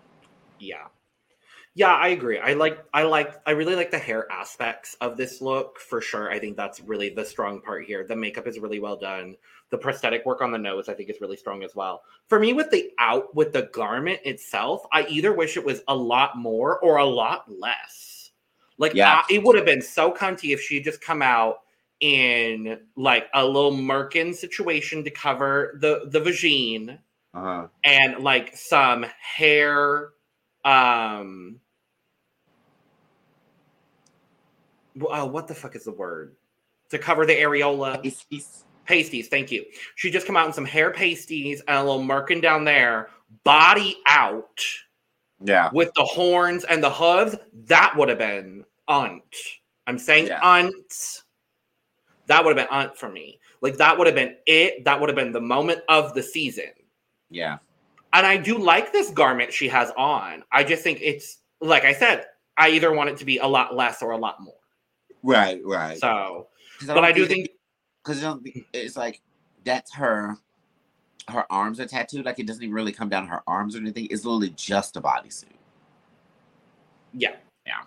Yeah. 0.58 0.86
Yeah, 1.74 1.94
I 1.94 2.08
agree. 2.08 2.38
I 2.38 2.52
like 2.52 2.84
I 2.92 3.04
like 3.04 3.40
I 3.46 3.52
really 3.52 3.74
like 3.74 3.90
the 3.90 3.98
hair 3.98 4.30
aspects 4.30 4.94
of 5.00 5.16
this 5.16 5.40
look 5.40 5.80
for 5.80 6.02
sure. 6.02 6.30
I 6.30 6.38
think 6.38 6.54
that's 6.54 6.80
really 6.80 7.08
the 7.08 7.24
strong 7.24 7.62
part 7.62 7.86
here. 7.86 8.04
The 8.06 8.16
makeup 8.16 8.46
is 8.46 8.58
really 8.58 8.78
well 8.78 8.96
done. 8.96 9.36
The 9.72 9.78
prosthetic 9.78 10.26
work 10.26 10.42
on 10.42 10.52
the 10.52 10.58
nose 10.58 10.90
I 10.90 10.94
think 10.94 11.08
is 11.08 11.22
really 11.22 11.36
strong 11.38 11.62
as 11.62 11.74
well. 11.74 12.02
For 12.28 12.38
me 12.38 12.52
with 12.52 12.70
the 12.70 12.90
out 12.98 13.34
with 13.34 13.54
the 13.54 13.62
garment 13.72 14.20
itself, 14.22 14.84
I 14.92 15.06
either 15.06 15.32
wish 15.32 15.56
it 15.56 15.64
was 15.64 15.80
a 15.88 15.96
lot 15.96 16.36
more 16.36 16.78
or 16.80 16.98
a 16.98 17.06
lot 17.06 17.50
less. 17.50 18.32
Like 18.76 18.92
Yeah. 18.94 19.22
I- 19.28 19.34
it 19.34 19.42
would 19.42 19.56
have 19.56 19.64
been 19.64 19.80
so 19.80 20.12
cunty 20.12 20.52
if 20.52 20.60
she 20.60 20.74
had 20.76 20.84
just 20.84 21.00
come 21.00 21.22
out 21.22 21.60
in 22.00 22.80
like 22.96 23.28
a 23.32 23.44
little 23.46 23.72
merkin 23.72 24.34
situation 24.34 25.04
to 25.04 25.10
cover 25.10 25.78
the 25.80 26.02
the 26.10 26.20
vagine 26.20 26.98
Uh-huh. 27.32 27.68
and 27.82 28.18
like 28.22 28.54
some 28.54 29.04
hair 29.20 30.10
um 30.66 31.60
uh, 35.10 35.26
what 35.26 35.48
the 35.48 35.54
fuck 35.54 35.74
is 35.76 35.84
the 35.84 35.92
word 35.92 36.36
to 36.90 36.98
cover 36.98 37.24
the 37.24 37.34
areola 37.34 38.04
pasties 38.84 39.28
thank 39.28 39.50
you 39.50 39.64
she 39.96 40.10
just 40.10 40.26
come 40.26 40.36
out 40.36 40.46
in 40.46 40.52
some 40.52 40.64
hair 40.64 40.90
pasties 40.90 41.62
and 41.68 41.76
a 41.78 41.82
little 41.82 42.02
merkin 42.02 42.40
down 42.42 42.64
there 42.64 43.08
body 43.44 43.96
out 44.06 44.60
yeah. 45.44 45.70
with 45.72 45.90
the 45.94 46.04
horns 46.04 46.64
and 46.64 46.82
the 46.82 46.90
hooves 46.90 47.36
that 47.66 47.94
would 47.96 48.08
have 48.08 48.18
been 48.18 48.64
unt 48.88 49.22
i'm 49.86 49.98
saying 49.98 50.26
Yeah. 50.26 50.40
unt 50.42 51.22
that 52.26 52.44
would 52.44 52.56
have 52.56 52.68
been 52.68 52.76
unt 52.78 52.96
for 52.96 53.08
me 53.08 53.38
like 53.60 53.76
that 53.76 53.96
would 53.96 54.06
have 54.06 54.16
been 54.16 54.36
it 54.46 54.84
that 54.84 54.98
would 55.00 55.08
have 55.08 55.16
been 55.16 55.32
the 55.32 55.40
moment 55.40 55.80
of 55.88 56.14
the 56.14 56.22
season 56.22 56.70
Yeah. 57.30 57.58
and 58.12 58.26
I 58.26 58.36
do 58.36 58.58
like 58.58 58.92
this 58.92 59.10
garment 59.10 59.52
she 59.52 59.68
has 59.68 59.90
on. 59.96 60.42
I 60.52 60.64
just 60.64 60.82
think 60.82 60.98
it's 61.00 61.38
like 61.60 61.84
I 61.84 61.92
said, 61.94 62.26
I 62.58 62.68
either 62.70 62.92
want 62.92 63.08
it 63.10 63.16
to 63.18 63.24
be 63.24 63.38
a 63.38 63.46
lot 63.46 63.74
less 63.74 64.02
or 64.02 64.10
a 64.10 64.18
lot 64.18 64.40
more. 64.40 64.54
Right, 65.22 65.60
right. 65.64 65.96
So, 65.98 66.48
'Cause 66.78 66.88
but 66.88 67.04
I 67.04 67.12
do 67.12 67.24
think 67.26 67.48
because 68.02 68.20
don't 68.20 68.42
think- 68.42 68.66
it's 68.72 68.96
like 68.96 69.20
that's 69.64 69.94
her 69.94 70.36
her 71.28 71.44
arms 71.52 71.80
are 71.80 71.86
tattooed 71.86 72.24
like 72.26 72.38
it 72.38 72.46
doesn't 72.46 72.62
even 72.64 72.74
really 72.74 72.92
come 72.92 73.08
down 73.08 73.26
her 73.28 73.42
arms 73.46 73.76
or 73.76 73.80
anything 73.80 74.06
it's 74.10 74.24
literally 74.24 74.50
just 74.50 74.96
a 74.96 75.00
bodysuit 75.00 75.44
yeah, 77.14 77.36
Yeah. 77.66 77.82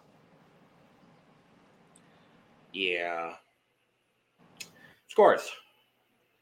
yeah. 2.74 3.34
Scores. 5.10 5.50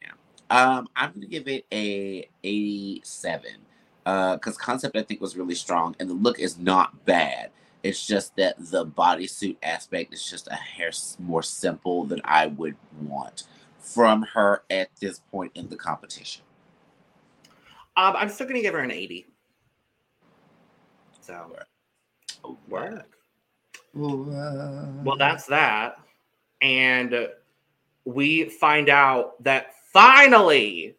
Yeah. 0.01 0.11
Um 0.49 0.87
i'm 0.95 1.13
gonna 1.13 1.27
give 1.27 1.47
it 1.47 1.65
a 1.71 2.27
87 2.43 3.51
uh 4.05 4.35
because 4.35 4.57
concept 4.57 4.97
i 4.97 5.03
think 5.03 5.21
was 5.21 5.37
really 5.37 5.55
strong 5.55 5.95
and 5.99 6.09
the 6.09 6.13
look 6.15 6.39
is 6.39 6.57
not 6.59 7.05
bad 7.05 7.51
it's 7.83 8.05
just 8.05 8.35
that 8.37 8.55
the 8.59 8.85
bodysuit 8.85 9.57
aspect 9.63 10.13
is 10.13 10.25
just 10.29 10.47
a 10.49 10.55
hair 10.55 10.91
more 11.19 11.43
simple 11.43 12.03
than 12.05 12.21
i 12.25 12.47
would 12.47 12.75
want 13.01 13.43
from 13.83 14.23
her 14.23 14.63
at 14.69 14.89
this 14.99 15.19
point 15.31 15.51
in 15.55 15.67
the 15.69 15.75
competition 15.75 16.43
Um, 17.95 18.15
I'm 18.15 18.29
still 18.29 18.47
gonna 18.47 18.61
give 18.61 18.73
her 18.73 18.79
an 18.79 18.91
80. 18.91 19.27
So 21.21 21.55
oh, 22.43 22.57
work. 22.67 23.07
Well, 25.03 25.17
that's 25.17 25.45
that. 25.47 25.97
And 26.61 27.29
we 28.05 28.45
find 28.45 28.89
out 28.89 29.41
that 29.43 29.73
finally 29.91 30.95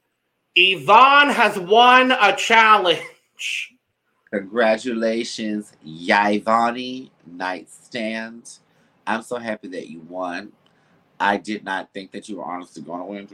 Yvonne 0.57 1.31
has 1.31 1.59
won 1.59 2.13
a 2.13 2.35
challenge. 2.37 3.75
Congratulations, 4.33 5.73
Yvonne 5.85 7.11
Nightstand. 7.27 8.59
I'm 9.07 9.23
so 9.23 9.37
happy 9.37 9.69
that 9.69 9.89
you 9.89 10.01
won. 10.09 10.53
I 11.21 11.37
did 11.37 11.65
not 11.65 11.93
think 11.93 12.13
that 12.13 12.29
you 12.29 12.37
were 12.37 12.45
honestly 12.45 12.83
going 12.83 13.01
to 13.01 13.05
win, 13.07 13.29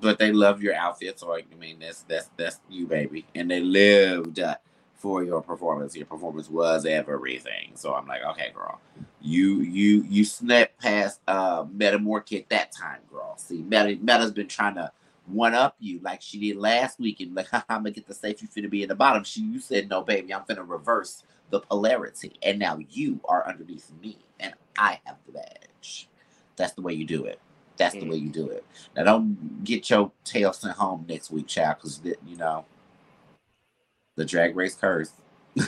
but 0.00 0.18
they 0.18 0.32
love 0.32 0.62
your 0.62 0.74
outfit, 0.74 1.18
so 1.20 1.34
I 1.34 1.42
mean 1.58 1.78
that's 1.80 2.02
that's 2.02 2.28
that's 2.36 2.60
you, 2.68 2.86
baby, 2.86 3.24
and 3.34 3.50
they 3.50 3.60
lived 3.60 4.40
uh, 4.40 4.56
for 4.94 5.22
your 5.24 5.42
performance. 5.42 5.96
Your 5.96 6.06
performance 6.06 6.48
was 6.50 6.86
everything. 6.86 7.72
So 7.74 7.94
I'm 7.94 8.06
like, 8.06 8.22
okay, 8.32 8.50
girl, 8.54 8.80
you 9.20 9.60
you 9.60 10.04
you 10.08 10.24
snapped 10.24 10.80
past 10.80 11.20
uh 11.28 11.64
that 11.64 12.72
time, 12.72 13.00
girl. 13.10 13.34
See, 13.36 13.62
Meta 13.62 13.98
Meta's 14.00 14.32
been 14.32 14.48
trying 14.48 14.74
to 14.74 14.90
one 15.26 15.54
up 15.54 15.76
you 15.78 16.00
like 16.02 16.20
she 16.20 16.38
did 16.40 16.56
last 16.56 16.98
week 16.98 17.20
and 17.20 17.34
like 17.34 17.46
I'm 17.52 17.62
gonna 17.68 17.92
get 17.92 18.06
the 18.06 18.14
safe 18.14 18.42
you 18.42 18.48
finna 18.48 18.70
be 18.70 18.82
in 18.82 18.88
the 18.88 18.94
bottom. 18.94 19.24
She 19.24 19.40
you 19.42 19.60
said 19.60 19.88
no 19.88 20.02
baby, 20.02 20.34
I'm 20.34 20.42
finna 20.42 20.68
reverse 20.68 21.22
the 21.50 21.60
polarity. 21.60 22.34
And 22.42 22.58
now 22.58 22.78
you 22.90 23.20
are 23.26 23.46
underneath 23.46 23.90
me 24.02 24.18
and 24.40 24.54
I 24.78 25.00
have 25.04 25.16
the 25.26 25.32
badge. 25.32 26.08
That's 26.56 26.72
the 26.74 26.82
way 26.82 26.92
you 26.92 27.04
do 27.04 27.24
it. 27.24 27.40
That's 27.76 27.94
the 27.94 28.02
Mm. 28.02 28.10
way 28.10 28.16
you 28.16 28.28
do 28.28 28.48
it. 28.50 28.64
Now 28.94 29.04
don't 29.04 29.64
get 29.64 29.88
your 29.90 30.12
tail 30.24 30.52
sent 30.52 30.76
home 30.76 31.06
next 31.08 31.30
week, 31.30 31.46
child, 31.46 31.76
because 31.78 32.00
you 32.26 32.36
know 32.36 32.64
the 34.16 34.24
drag 34.24 34.54
race 34.56 34.74
curse. 34.74 35.12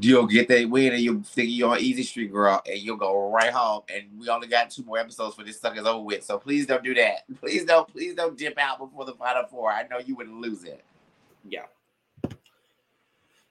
You'll 0.00 0.26
get 0.26 0.48
that 0.48 0.68
win 0.68 0.92
and 0.92 1.00
you'll 1.00 1.22
think 1.22 1.50
you're 1.50 1.70
on 1.70 1.78
easy 1.78 2.02
street, 2.02 2.32
girl, 2.32 2.60
and 2.66 2.80
you'll 2.80 2.96
go 2.96 3.30
right 3.30 3.52
home. 3.52 3.82
And 3.88 4.06
we 4.18 4.28
only 4.28 4.48
got 4.48 4.68
two 4.70 4.82
more 4.82 4.98
episodes 4.98 5.36
for 5.36 5.44
this 5.44 5.60
sucker's 5.60 5.86
over 5.86 6.02
with. 6.02 6.24
So 6.24 6.36
please 6.36 6.66
don't 6.66 6.82
do 6.82 6.94
that. 6.94 7.18
Please 7.40 7.64
don't, 7.64 7.86
please 7.86 8.12
don't 8.14 8.36
dip 8.36 8.58
out 8.58 8.80
before 8.80 9.04
the 9.04 9.12
final 9.12 9.44
four. 9.46 9.70
I 9.70 9.86
know 9.86 9.98
you 9.98 10.16
would 10.16 10.28
lose 10.28 10.64
it. 10.64 10.84
Yeah. 11.48 11.66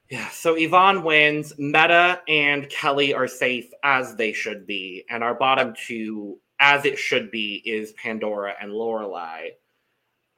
Yeah, 0.10 0.30
so 0.30 0.56
Yvonne 0.56 1.04
wins. 1.04 1.54
Meta 1.58 2.22
and 2.28 2.70
Kelly 2.70 3.14
are 3.14 3.28
safe 3.28 3.70
as 3.84 4.16
they 4.16 4.34
should 4.34 4.68
be. 4.68 5.06
And 5.10 5.24
our 5.24 5.34
bottom 5.34 5.74
two, 5.88 6.40
as 6.60 6.86
it 6.86 6.98
should 6.98 7.32
be, 7.32 7.62
is 7.66 7.94
Pandora 7.94 8.54
and 8.62 8.72
Loreley. 8.72 9.52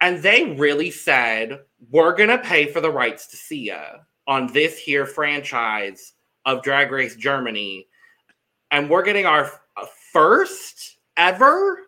And 0.02 0.22
they 0.22 0.56
really 0.56 0.92
said, 0.92 1.62
we're 1.90 2.16
going 2.16 2.30
to 2.30 2.38
pay 2.38 2.72
for 2.72 2.80
the 2.80 2.92
rights 2.92 3.28
to 3.28 3.38
see 3.38 3.68
ya 3.68 3.98
on 4.28 4.52
this 4.54 4.78
here 4.78 5.06
franchise 5.06 6.14
of 6.46 6.64
Drag 6.64 6.92
Race 6.92 7.16
Germany. 7.16 7.88
And 8.72 8.90
we're 8.90 9.04
getting 9.04 9.26
our 9.26 9.52
uh, 9.78 9.86
first 10.12 10.98
ever 11.18 11.80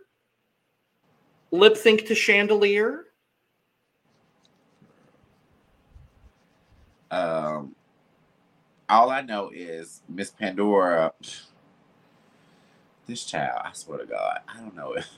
lip 1.51 1.77
sync 1.77 2.05
to 2.07 2.15
Chandelier. 2.15 3.06
Um, 7.11 7.75
all 8.89 9.09
I 9.09 9.21
know 9.21 9.51
is 9.53 10.01
Miss 10.09 10.29
Pandora. 10.29 11.13
This 13.07 13.23
child, 13.25 13.61
I 13.63 13.71
swear 13.73 13.99
to 13.99 14.05
God, 14.05 14.39
I 14.47 14.59
don't 14.59 14.75
know 14.75 14.93
if. 14.93 15.07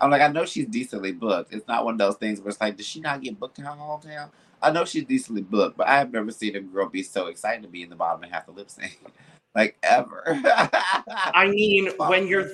I'm 0.00 0.10
like, 0.10 0.22
I 0.22 0.28
know 0.28 0.44
she's 0.44 0.66
decently 0.66 1.12
booked. 1.12 1.54
It's 1.54 1.68
not 1.68 1.84
one 1.84 1.94
of 1.94 1.98
those 1.98 2.16
things 2.16 2.40
where 2.40 2.48
it's 2.48 2.60
like, 2.60 2.76
does 2.76 2.86
she 2.86 3.00
not 3.00 3.20
get 3.22 3.38
booked 3.38 3.58
in 3.60 3.64
her 3.64 3.70
hometown? 3.70 4.30
I 4.60 4.70
know 4.72 4.84
she's 4.84 5.04
decently 5.04 5.42
booked, 5.42 5.76
but 5.76 5.88
I 5.88 5.98
have 5.98 6.12
never 6.12 6.30
seen 6.32 6.56
a 6.56 6.60
girl 6.60 6.88
be 6.88 7.02
so 7.02 7.26
excited 7.26 7.62
to 7.62 7.68
be 7.68 7.82
in 7.82 7.90
the 7.90 7.96
bottom 7.96 8.22
and 8.22 8.32
have 8.32 8.46
to 8.46 8.52
lip 8.52 8.70
sync, 8.70 8.98
like 9.54 9.76
ever. 9.82 10.22
I 10.44 11.48
mean, 11.48 11.90
when 11.98 12.26
you're 12.26 12.48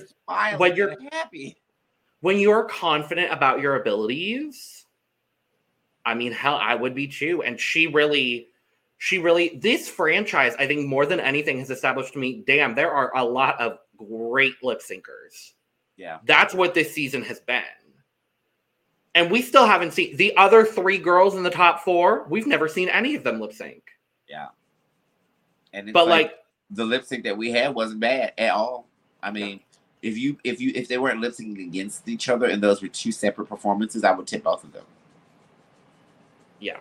when 0.56 0.76
you're- 0.76 0.96
happy, 1.12 1.56
when 2.20 2.38
you're 2.38 2.64
confident 2.64 3.32
about 3.32 3.60
your 3.60 3.76
abilities, 3.80 4.77
I 6.08 6.14
mean, 6.14 6.32
hell, 6.32 6.56
I 6.56 6.74
would 6.74 6.94
be 6.94 7.06
too. 7.06 7.42
And 7.42 7.60
she 7.60 7.86
really, 7.86 8.48
she 8.96 9.18
really, 9.18 9.58
this 9.60 9.90
franchise, 9.90 10.54
I 10.58 10.66
think 10.66 10.86
more 10.86 11.04
than 11.04 11.20
anything 11.20 11.58
has 11.58 11.68
established 11.68 12.14
to 12.14 12.18
me, 12.18 12.42
damn, 12.46 12.74
there 12.74 12.90
are 12.90 13.14
a 13.14 13.22
lot 13.22 13.60
of 13.60 13.78
great 13.98 14.54
lip 14.62 14.80
syncers. 14.80 15.52
yeah, 15.98 16.18
That's 16.24 16.54
what 16.54 16.72
this 16.72 16.94
season 16.94 17.22
has 17.24 17.40
been. 17.40 17.62
And 19.14 19.30
we 19.30 19.42
still 19.42 19.66
haven't 19.66 19.92
seen 19.92 20.16
the 20.16 20.34
other 20.36 20.64
three 20.64 20.96
girls 20.96 21.34
in 21.34 21.42
the 21.42 21.50
top 21.50 21.84
four. 21.84 22.26
We've 22.30 22.46
never 22.46 22.68
seen 22.68 22.88
any 22.88 23.14
of 23.14 23.22
them 23.22 23.38
lip 23.38 23.52
sync. 23.52 23.82
yeah. 24.28 24.48
And 25.74 25.92
But 25.92 26.08
like, 26.08 26.36
the 26.70 26.84
lip 26.84 27.04
sync 27.04 27.24
that 27.24 27.36
we 27.36 27.50
had 27.50 27.74
wasn't 27.74 28.00
bad 28.00 28.32
at 28.38 28.52
all. 28.52 28.86
I 29.22 29.30
mean, 29.30 29.60
if 30.00 30.16
you 30.16 30.38
if 30.44 30.60
you 30.60 30.72
if 30.74 30.88
they 30.88 30.96
weren't 30.96 31.20
lip 31.20 31.34
syncing 31.34 31.66
against 31.66 32.08
each 32.08 32.28
other 32.30 32.46
and 32.46 32.62
those 32.62 32.80
were 32.80 32.88
two 32.88 33.12
separate 33.12 33.46
performances, 33.46 34.04
I 34.04 34.12
would 34.12 34.26
tip 34.26 34.44
both 34.44 34.64
of 34.64 34.72
them. 34.72 34.84
Yeah. 36.60 36.78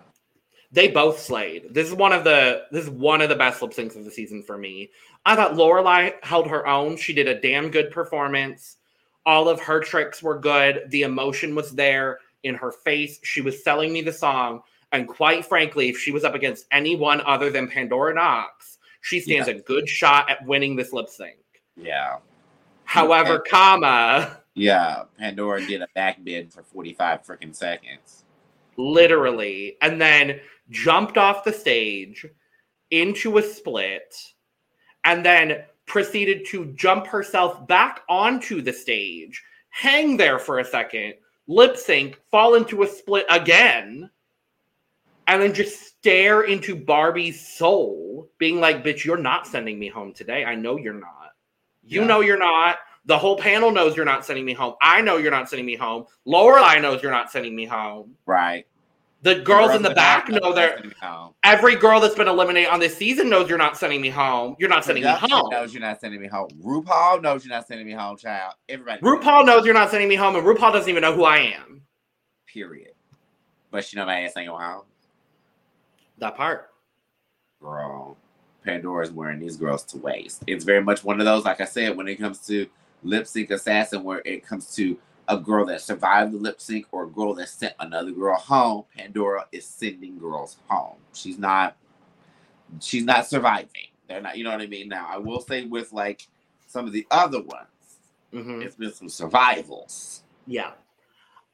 They 0.71 0.89
both 0.89 1.19
slayed. 1.19 1.73
This 1.73 1.87
is 1.87 1.93
one 1.93 2.11
of 2.11 2.23
the 2.23 2.63
this 2.71 2.83
is 2.83 2.89
one 2.89 3.21
of 3.21 3.29
the 3.29 3.35
best 3.35 3.61
lip 3.61 3.71
syncs 3.71 3.95
of 3.95 4.03
the 4.03 4.11
season 4.11 4.43
for 4.43 4.57
me. 4.57 4.91
I 5.25 5.35
thought 5.35 5.53
Loreley 5.53 6.13
held 6.23 6.47
her 6.47 6.67
own. 6.67 6.97
She 6.97 7.13
did 7.13 7.27
a 7.27 7.39
damn 7.39 7.71
good 7.71 7.91
performance. 7.91 8.77
All 9.25 9.47
of 9.49 9.61
her 9.61 9.79
tricks 9.79 10.21
were 10.21 10.39
good. 10.39 10.83
The 10.89 11.03
emotion 11.03 11.55
was 11.55 11.71
there 11.71 12.19
in 12.43 12.55
her 12.55 12.71
face. 12.71 13.19
She 13.23 13.41
was 13.41 13.63
selling 13.63 13.93
me 13.93 14.01
the 14.01 14.13
song. 14.13 14.61
And 14.91 15.07
quite 15.07 15.45
frankly, 15.45 15.89
if 15.89 15.97
she 15.97 16.11
was 16.11 16.23
up 16.23 16.33
against 16.33 16.65
anyone 16.71 17.21
other 17.21 17.49
than 17.49 17.67
Pandora 17.67 18.13
Nox, 18.13 18.77
she 19.01 19.19
stands 19.19 19.47
a 19.47 19.53
good 19.53 19.87
shot 19.87 20.29
at 20.29 20.45
winning 20.45 20.75
this 20.75 20.93
lip 20.93 21.09
sync. 21.09 21.37
Yeah, 21.75 22.17
However, 22.87 23.39
comma, 23.39 24.39
yeah. 24.53 25.03
Pandora 25.19 25.65
did 25.65 25.81
a 25.81 25.87
back 25.93 26.23
bend 26.23 26.53
for 26.53 26.63
forty 26.63 26.93
five 26.93 27.23
freaking 27.23 27.53
seconds. 27.53 28.23
Literally. 28.77 29.77
And 29.81 29.99
then 29.99 30.39
jumped 30.69 31.17
off 31.17 31.43
the 31.43 31.53
stage 31.53 32.25
into 32.91 33.37
a 33.37 33.41
split, 33.43 34.15
and 35.03 35.25
then 35.25 35.63
proceeded 35.85 36.45
to 36.47 36.65
jump 36.73 37.07
herself 37.07 37.65
back 37.67 38.01
onto 38.09 38.61
the 38.61 38.73
stage, 38.73 39.43
hang 39.69 40.17
there 40.17 40.39
for 40.39 40.59
a 40.59 40.65
second, 40.65 41.13
lip 41.47 41.77
sync, 41.77 42.19
fall 42.29 42.55
into 42.55 42.83
a 42.83 42.87
split 42.87 43.25
again, 43.29 44.09
and 45.27 45.41
then 45.41 45.53
just 45.53 45.81
stare 45.81 46.43
into 46.43 46.75
Barbie's 46.75 47.45
soul, 47.45 48.29
being 48.37 48.59
like, 48.59 48.83
bitch, 48.83 49.03
you're 49.03 49.17
not 49.17 49.47
sending 49.47 49.77
me 49.79 49.87
home 49.87 50.13
today. 50.13 50.45
I 50.45 50.55
know 50.55 50.77
you're 50.77 50.93
not. 50.93 51.31
You 51.83 52.01
Yeah. 52.01 52.07
know 52.07 52.19
you're 52.21 52.37
not. 52.37 52.77
The 53.07 53.17
whole 53.17 53.37
panel 53.37 53.71
knows 53.71 53.95
you're 53.95 54.05
not 54.05 54.25
sending 54.25 54.43
me 54.43 54.53
home. 54.53 54.75
I 54.81 55.01
know 55.01 55.15
you're 55.15 55.31
not 55.31 55.49
sending 55.49 55.65
me 55.65 55.77
home. 55.77 56.05
Loreley 56.27 56.81
knows 56.81 57.01
you're 57.01 57.11
not 57.11 57.31
sending 57.31 57.55
me 57.55 57.65
home. 57.65 58.15
Right. 58.25 58.67
The 59.23 59.35
girls 59.35 59.73
in 59.73 59.81
the 59.81 59.93
back 59.93 60.27
know 60.29 60.53
they're 60.53 60.83
home. 61.01 61.33
every 61.43 61.75
girl 61.75 61.99
that's 61.99 62.15
been 62.15 62.27
eliminated 62.27 62.69
on 62.69 62.79
this 62.79 62.95
season 62.95 63.29
knows 63.29 63.49
you're 63.49 63.57
not 63.57 63.77
sending 63.77 64.01
me 64.01 64.09
home. 64.09 64.55
You're 64.59 64.69
not 64.69 64.85
sending 64.85 65.05
me 65.05 65.09
home. 65.09 65.49
knows 65.49 65.73
you're 65.73 65.81
not 65.81 65.99
sending 65.99 66.21
me 66.21 66.27
home. 66.27 66.49
RuPaul 66.63 67.21
knows 67.23 67.43
you're 67.43 67.53
not 67.53 67.65
sending 67.65 67.87
me 67.87 67.93
home, 67.93 68.17
child. 68.17 68.53
Everybody. 68.69 69.01
RuPaul 69.01 69.45
knows 69.45 69.65
you're 69.65 69.73
not 69.73 69.89
sending 69.89 70.07
me 70.07 70.15
home, 70.15 70.35
and 70.35 70.45
RuPaul 70.45 70.73
doesn't 70.73 70.89
even 70.89 71.01
know 71.01 71.15
who 71.15 71.23
I 71.23 71.37
am. 71.37 71.81
Period. 72.45 72.91
But 73.71 73.85
she 73.85 73.97
know 73.97 74.05
my 74.05 74.21
ass 74.21 74.33
ain't 74.37 74.49
going 74.49 74.63
home. 74.63 74.83
That 76.19 76.35
part. 76.35 76.69
girl, 77.61 78.17
Pandora's 78.63 79.11
wearing 79.11 79.39
these 79.39 79.55
girls 79.57 79.83
to 79.85 79.97
waste. 79.97 80.43
It's 80.45 80.63
very 80.63 80.83
much 80.83 81.03
one 81.03 81.19
of 81.19 81.25
those, 81.25 81.45
like 81.45 81.61
I 81.61 81.65
said, 81.65 81.95
when 81.97 82.07
it 82.07 82.17
comes 82.17 82.45
to 82.47 82.67
lip 83.07 83.27
sync 83.27 83.51
assassin, 83.51 84.03
where 84.03 84.21
it 84.25 84.45
comes 84.45 84.73
to 84.75 84.97
a 85.27 85.37
girl 85.37 85.65
that 85.65 85.81
survived 85.81 86.33
the 86.33 86.37
lip 86.37 86.61
sync 86.61 86.85
or 86.91 87.03
a 87.03 87.09
girl 87.09 87.33
that 87.33 87.49
sent 87.49 87.73
another 87.79 88.11
girl 88.11 88.37
home. 88.37 88.85
Pandora 88.95 89.45
is 89.51 89.65
sending 89.65 90.17
girls 90.17 90.57
home. 90.67 90.97
She's 91.13 91.37
not. 91.37 91.75
She's 92.81 93.03
not 93.03 93.27
surviving. 93.27 93.87
They're 94.07 94.21
not. 94.21 94.37
You 94.37 94.43
know 94.43 94.51
what 94.51 94.61
I 94.61 94.67
mean. 94.67 94.89
Now, 94.89 95.07
I 95.09 95.17
will 95.17 95.41
say 95.41 95.65
with 95.65 95.91
like 95.93 96.27
some 96.67 96.85
of 96.85 96.93
the 96.93 97.05
other 97.11 97.41
ones, 97.41 97.67
Mhm. 98.33 98.63
it's 98.63 98.75
been 98.75 98.93
some 98.93 99.09
survivals. 99.09 100.23
Yeah. 100.45 100.71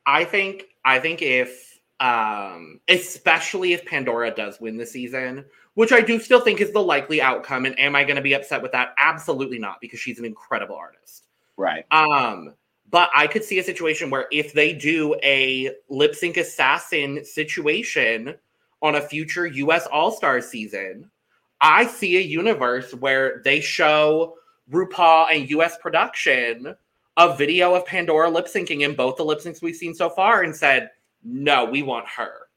I 0.05 0.25
think 0.25 0.65
I 0.83 0.99
think 0.99 1.21
if 1.21 1.79
um 1.99 2.79
especially 2.89 3.73
if 3.73 3.85
Pandora 3.85 4.31
does 4.31 4.59
win 4.59 4.77
the 4.77 4.85
season, 4.85 5.45
which 5.75 5.91
I 5.91 6.01
do 6.01 6.19
still 6.19 6.41
think 6.41 6.61
is 6.61 6.71
the 6.73 6.81
likely 6.81 7.21
outcome 7.21 7.65
and 7.65 7.79
am 7.79 7.95
I 7.95 8.03
going 8.03 8.17
to 8.17 8.21
be 8.21 8.33
upset 8.33 8.61
with 8.61 8.71
that? 8.73 8.93
Absolutely 8.97 9.59
not 9.59 9.79
because 9.81 9.99
she's 9.99 10.19
an 10.19 10.25
incredible 10.25 10.75
artist. 10.75 11.22
Right. 11.57 11.85
Um 11.91 12.53
but 12.89 13.09
I 13.15 13.25
could 13.25 13.43
see 13.43 13.57
a 13.57 13.63
situation 13.63 14.11
where 14.11 14.27
if 14.31 14.53
they 14.53 14.71
do 14.71 15.15
a 15.23 15.71
lip 15.89 16.13
sync 16.13 16.37
assassin 16.37 17.25
situation 17.25 18.35
on 18.83 18.95
a 18.95 19.01
future 19.01 19.47
US 19.47 19.87
All-Star 19.87 20.41
season, 20.41 21.09
I 21.59 21.87
see 21.87 22.17
a 22.17 22.21
universe 22.21 22.93
where 22.93 23.41
they 23.43 23.61
show 23.61 24.35
RuPaul 24.71 25.35
and 25.35 25.49
US 25.49 25.77
production 25.77 26.75
a 27.17 27.35
video 27.35 27.73
of 27.73 27.85
Pandora 27.85 28.29
lip 28.29 28.47
syncing 28.47 28.81
in 28.81 28.95
both 28.95 29.17
the 29.17 29.25
lip 29.25 29.39
syncs 29.39 29.61
we've 29.61 29.75
seen 29.75 29.93
so 29.93 30.09
far 30.09 30.43
and 30.43 30.55
said, 30.55 30.91
no, 31.23 31.65
we 31.65 31.83
want 31.83 32.07
her. 32.07 32.47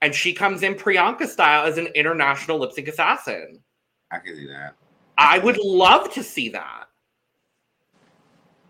And 0.00 0.14
she 0.14 0.32
comes 0.32 0.62
in 0.62 0.74
Priyanka 0.74 1.26
style 1.26 1.66
as 1.66 1.78
an 1.78 1.86
international 1.88 2.58
lip 2.58 2.72
sync 2.72 2.88
assassin. 2.88 3.60
I 4.10 4.18
can 4.18 4.36
see 4.36 4.46
that. 4.46 4.74
I 5.16 5.38
would 5.38 5.58
love 5.58 6.12
to 6.14 6.22
see 6.22 6.48
that. 6.50 6.87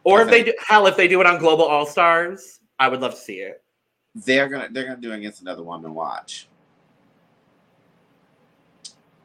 Or 0.09 0.23
if 0.23 0.29
they 0.31 0.43
do, 0.45 0.55
hell, 0.67 0.87
if 0.87 0.97
they 0.97 1.07
do 1.09 1.21
it 1.21 1.27
on 1.27 1.39
Global 1.39 1.65
All 1.65 1.85
Stars, 1.87 2.61
I 2.79 2.89
would 2.89 3.01
love 3.01 3.13
to 3.15 3.21
see 3.21 3.41
it. 3.41 3.63
they're 4.15 4.49
gonna 4.49 4.69
they're 4.71 4.85
gonna 4.87 5.01
do 5.01 5.13
it 5.13 5.17
against 5.19 5.43
another 5.43 5.63
woman 5.63 5.95
watch. 5.95 6.49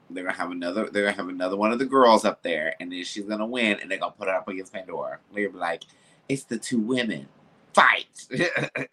They're 0.10 0.24
gonna 0.24 0.36
have 0.36 0.52
another 0.52 0.90
they're 0.90 1.06
gonna 1.06 1.16
have 1.18 1.30
another 1.30 1.56
one 1.56 1.72
of 1.72 1.80
the 1.80 1.86
girls 1.86 2.26
up 2.26 2.44
there, 2.44 2.76
and 2.80 2.92
then 2.92 3.04
she's 3.04 3.24
gonna 3.26 3.46
win, 3.46 3.80
and 3.82 3.90
they're 3.90 3.98
gonna 3.98 4.12
put 4.12 4.28
it 4.28 4.34
up 4.34 4.48
against 4.48 4.74
Pandora. 4.74 5.20
They're 5.34 5.46
gonna 5.46 5.54
be 5.54 5.60
like, 5.60 5.84
it's 6.30 6.44
the 6.44 6.58
two 6.58 6.80
women. 6.80 7.28
Fight. 7.74 8.28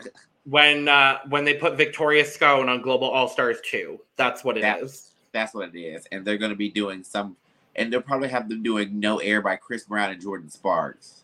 When 0.47 0.89
uh, 0.89 1.19
when 1.29 1.45
they 1.45 1.55
put 1.55 1.77
Victoria 1.77 2.25
Scone 2.25 2.71
on 2.71 2.81
Global 2.81 3.09
All 3.11 3.29
Stars 3.29 3.59
2, 3.71 4.01
that's 4.17 4.43
what 4.43 4.57
it 4.57 4.65
is. 4.65 5.03
That- 5.03 5.39
That's 5.39 5.55
what 5.55 5.69
it 5.75 5.79
is. 5.79 6.07
And 6.11 6.25
they're 6.25 6.39
gonna 6.39 6.57
be 6.57 6.71
doing 6.71 7.05
some 7.05 7.37
and 7.77 7.93
they'll 7.93 8.01
probably 8.01 8.29
have 8.29 8.49
them 8.49 8.63
doing 8.63 8.99
No 8.99 9.19
Air 9.19 9.43
by 9.43 9.57
Chris 9.57 9.85
Brown 9.85 10.11
and 10.11 10.21
Jordin 10.21 10.51
Sparks. 10.51 11.20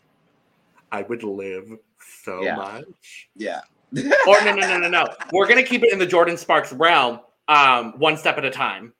I 0.91 1.01
would 1.03 1.23
live 1.23 1.77
so 1.99 2.43
Yeah. 2.43 2.55
much. 2.55 3.29
Yeah. 3.35 3.61
Or 4.27 4.41
no, 4.45 4.53
no, 4.53 4.67
no, 4.67 4.79
no, 4.79 4.89
no. 4.89 5.05
We're 5.31 5.47
gonna 5.47 5.63
keep 5.63 5.83
it 5.83 5.91
in 5.91 5.99
the 5.99 6.07
Jordin 6.07 6.37
Sparks 6.37 6.73
realm, 6.73 7.21
um, 7.47 7.93
one 7.97 8.17
step 8.17 8.37
at 8.37 8.45
a 8.45 8.51
time. 8.51 8.93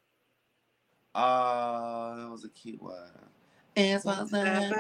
Uh 1.15 2.15
that 2.15 2.30
was 2.30 2.45
a 2.45 2.49
cute 2.49 2.81
one. 2.81 2.93
It's 3.76 4.05
one 4.05 4.27
step 4.27 4.45
at 4.45 4.72
a 4.72 4.76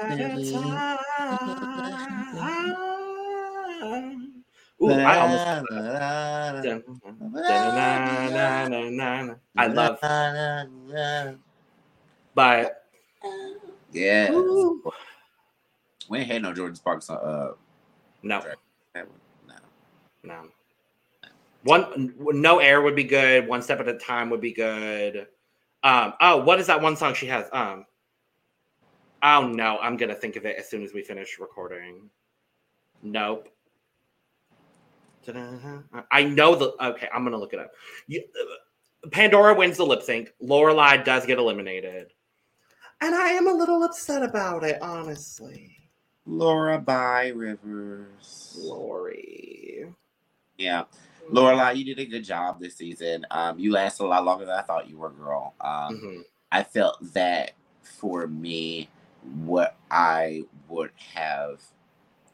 Ooh, 4.79 4.91
I 4.91 5.17
almost. 5.17 5.47
almost 5.47 5.67
I 9.57 9.67
love, 9.67 9.99
but 12.35 12.83
Yeah. 13.91 14.31
Ooh. 14.31 14.83
We 16.09 16.19
ain't 16.19 16.31
had 16.31 16.41
no 16.41 16.53
Jordin 16.53 16.77
Sparks 16.77 17.09
uh 17.09 17.53
no, 18.23 18.41
that 18.93 19.07
one. 19.07 19.19
No. 20.23 20.33
no. 20.35 20.49
One, 21.63 22.13
no 22.17 22.59
air 22.59 22.81
would 22.81 22.95
be 22.95 23.03
good. 23.03 23.47
One 23.47 23.61
step 23.61 23.79
at 23.79 23.87
a 23.87 23.97
time 23.97 24.29
would 24.29 24.41
be 24.41 24.53
good. 24.53 25.27
Um, 25.83 26.13
oh, 26.21 26.37
what 26.37 26.59
is 26.59 26.67
that 26.67 26.81
one 26.81 26.95
song 26.95 27.13
she 27.13 27.27
has? 27.27 27.47
Um, 27.51 27.85
oh 29.23 29.47
no, 29.47 29.77
I'm 29.79 29.97
gonna 29.97 30.15
think 30.15 30.35
of 30.35 30.45
it 30.45 30.57
as 30.57 30.69
soon 30.69 30.83
as 30.83 30.93
we 30.93 31.01
finish 31.01 31.39
recording. 31.39 32.09
Nope. 33.03 33.49
Ta-da. 35.25 36.03
I 36.11 36.23
know 36.23 36.55
the. 36.55 36.73
Okay, 36.83 37.07
I'm 37.13 37.23
gonna 37.23 37.37
look 37.37 37.53
it 37.53 37.59
up. 37.59 37.71
You, 38.07 38.23
Pandora 39.11 39.53
wins 39.53 39.77
the 39.77 39.85
lip 39.85 40.01
sync. 40.01 40.33
Loreley 40.41 41.03
does 41.03 41.25
get 41.25 41.37
eliminated, 41.37 42.13
and 43.01 43.13
I 43.13 43.29
am 43.29 43.47
a 43.47 43.53
little 43.53 43.83
upset 43.83 44.23
about 44.23 44.63
it, 44.63 44.81
honestly. 44.81 45.76
Loreley 46.27 47.31
Rivers. 47.35 48.57
Lori. 48.59 49.93
Yeah. 50.57 50.83
Loreley, 51.31 51.75
you 51.77 51.83
did 51.83 51.99
a 51.99 52.05
good 52.05 52.23
job 52.23 52.59
this 52.59 52.75
season. 52.75 53.25
Um, 53.31 53.59
you 53.59 53.71
lasted 53.71 54.03
a 54.03 54.07
lot 54.07 54.25
longer 54.25 54.45
than 54.45 54.55
I 54.57 54.61
thought 54.61 54.89
you 54.89 54.97
were, 54.97 55.09
girl. 55.09 55.53
Um, 55.61 55.97
Mhm. 55.99 56.25
I 56.51 56.63
felt 56.63 56.97
that 57.13 57.51
for 57.81 58.27
me, 58.27 58.89
what 59.43 59.75
I 59.91 60.45
would 60.69 60.91
have, 61.13 61.61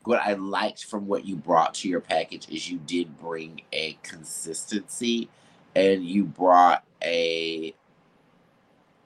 what 0.03 0.22
I 0.22 0.34
liked 0.34 0.86
from 0.86 1.07
what 1.07 1.26
you 1.26 1.36
brought 1.36 1.74
to 1.76 1.90
your 1.90 2.02
package 2.02 2.48
is 2.49 2.70
you 2.70 2.78
did 2.80 3.18
bring 3.20 3.61
a 3.72 3.94
consistency, 4.03 5.30
and 5.76 6.06
you 6.06 6.24
brought 6.24 6.84
a 7.03 7.74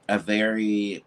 a 0.10 0.18
very 0.18 1.04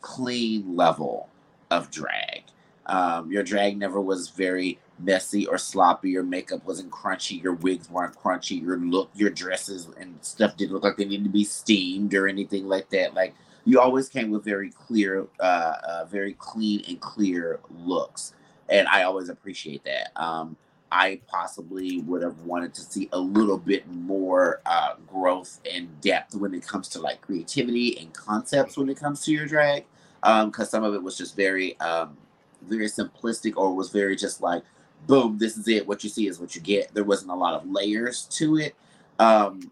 clean 0.00 0.76
level 0.76 1.28
of 1.70 1.90
drag. 1.90 2.42
Um, 2.88 3.30
your 3.30 3.42
drag 3.42 3.76
never 3.76 4.00
was 4.00 4.28
very 4.28 4.78
messy 4.98 5.46
or 5.46 5.58
sloppy. 5.58 6.10
Your 6.10 6.22
makeup 6.22 6.64
wasn't 6.64 6.90
crunchy. 6.90 7.42
Your 7.42 7.54
wigs 7.54 7.90
weren't 7.90 8.16
crunchy. 8.16 8.60
Your 8.60 8.78
look, 8.78 9.10
your 9.14 9.30
dresses 9.30 9.88
and 9.98 10.16
stuff 10.22 10.56
didn't 10.56 10.72
look 10.72 10.84
like 10.84 10.96
they 10.96 11.04
needed 11.04 11.24
to 11.24 11.30
be 11.30 11.44
steamed 11.44 12.14
or 12.14 12.26
anything 12.26 12.66
like 12.66 12.88
that. 12.90 13.14
Like 13.14 13.34
you 13.64 13.80
always 13.80 14.08
came 14.08 14.30
with 14.30 14.44
very 14.44 14.70
clear, 14.70 15.26
uh, 15.40 15.74
uh 15.86 16.04
very 16.06 16.34
clean 16.34 16.82
and 16.88 17.00
clear 17.00 17.60
looks, 17.70 18.32
and 18.68 18.88
I 18.88 19.02
always 19.02 19.28
appreciate 19.28 19.84
that. 19.84 20.10
Um, 20.16 20.56
I 20.90 21.20
possibly 21.26 22.00
would 22.02 22.22
have 22.22 22.40
wanted 22.40 22.74
to 22.74 22.80
see 22.80 23.08
a 23.12 23.18
little 23.18 23.58
bit 23.58 23.86
more 23.90 24.62
uh, 24.64 24.94
growth 25.06 25.60
and 25.70 26.00
depth 26.00 26.34
when 26.34 26.54
it 26.54 26.66
comes 26.66 26.88
to 26.90 27.00
like 27.00 27.20
creativity 27.20 27.98
and 27.98 28.12
concepts 28.14 28.76
when 28.78 28.88
it 28.88 28.98
comes 28.98 29.22
to 29.24 29.32
your 29.32 29.46
drag, 29.46 29.84
because 30.22 30.70
some 30.70 30.84
of 30.84 30.94
it 30.94 31.02
was 31.02 31.18
just 31.18 31.36
very, 31.36 31.78
um, 31.80 32.16
very 32.62 32.86
simplistic 32.86 33.54
or 33.56 33.74
was 33.74 33.90
very 33.90 34.16
just 34.16 34.40
like, 34.40 34.62
boom, 35.06 35.38
this 35.38 35.56
is 35.56 35.68
it. 35.68 35.86
What 35.86 36.02
you 36.04 36.10
see 36.10 36.26
is 36.26 36.40
what 36.40 36.54
you 36.54 36.60
get. 36.60 36.92
There 36.94 37.04
wasn't 37.04 37.30
a 37.30 37.34
lot 37.34 37.54
of 37.54 37.68
layers 37.70 38.24
to 38.32 38.58
it. 38.58 38.74
Um, 39.18 39.70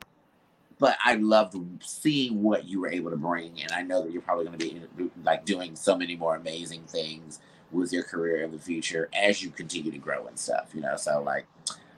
but 0.79 0.97
I 1.05 1.15
loved 1.15 1.57
seeing 1.83 2.43
what 2.43 2.67
you 2.67 2.81
were 2.81 2.89
able 2.89 3.11
to 3.11 3.17
bring, 3.17 3.63
and 3.63 3.73
I 3.73 3.83
know 3.83 4.03
that 4.03 4.13
you're 4.13 4.23
probably 4.23 4.45
going 4.45 4.59
to 4.59 4.89
be 4.97 5.11
like 5.25 5.45
doing 5.45 5.75
so 5.75 5.97
many 5.97 6.17
more 6.17 6.37
amazing 6.37 6.83
things 6.83 7.41
with 7.73 7.93
your 7.93 8.03
career 8.03 8.43
in 8.43 8.53
the 8.53 8.59
future 8.59 9.09
as 9.15 9.43
you 9.43 9.51
continue 9.51 9.91
to 9.91 9.99
grow 9.99 10.27
and 10.27 10.39
stuff. 10.39 10.71
You 10.75 10.83
know, 10.83 10.97
so 10.97 11.23
like, 11.23 11.47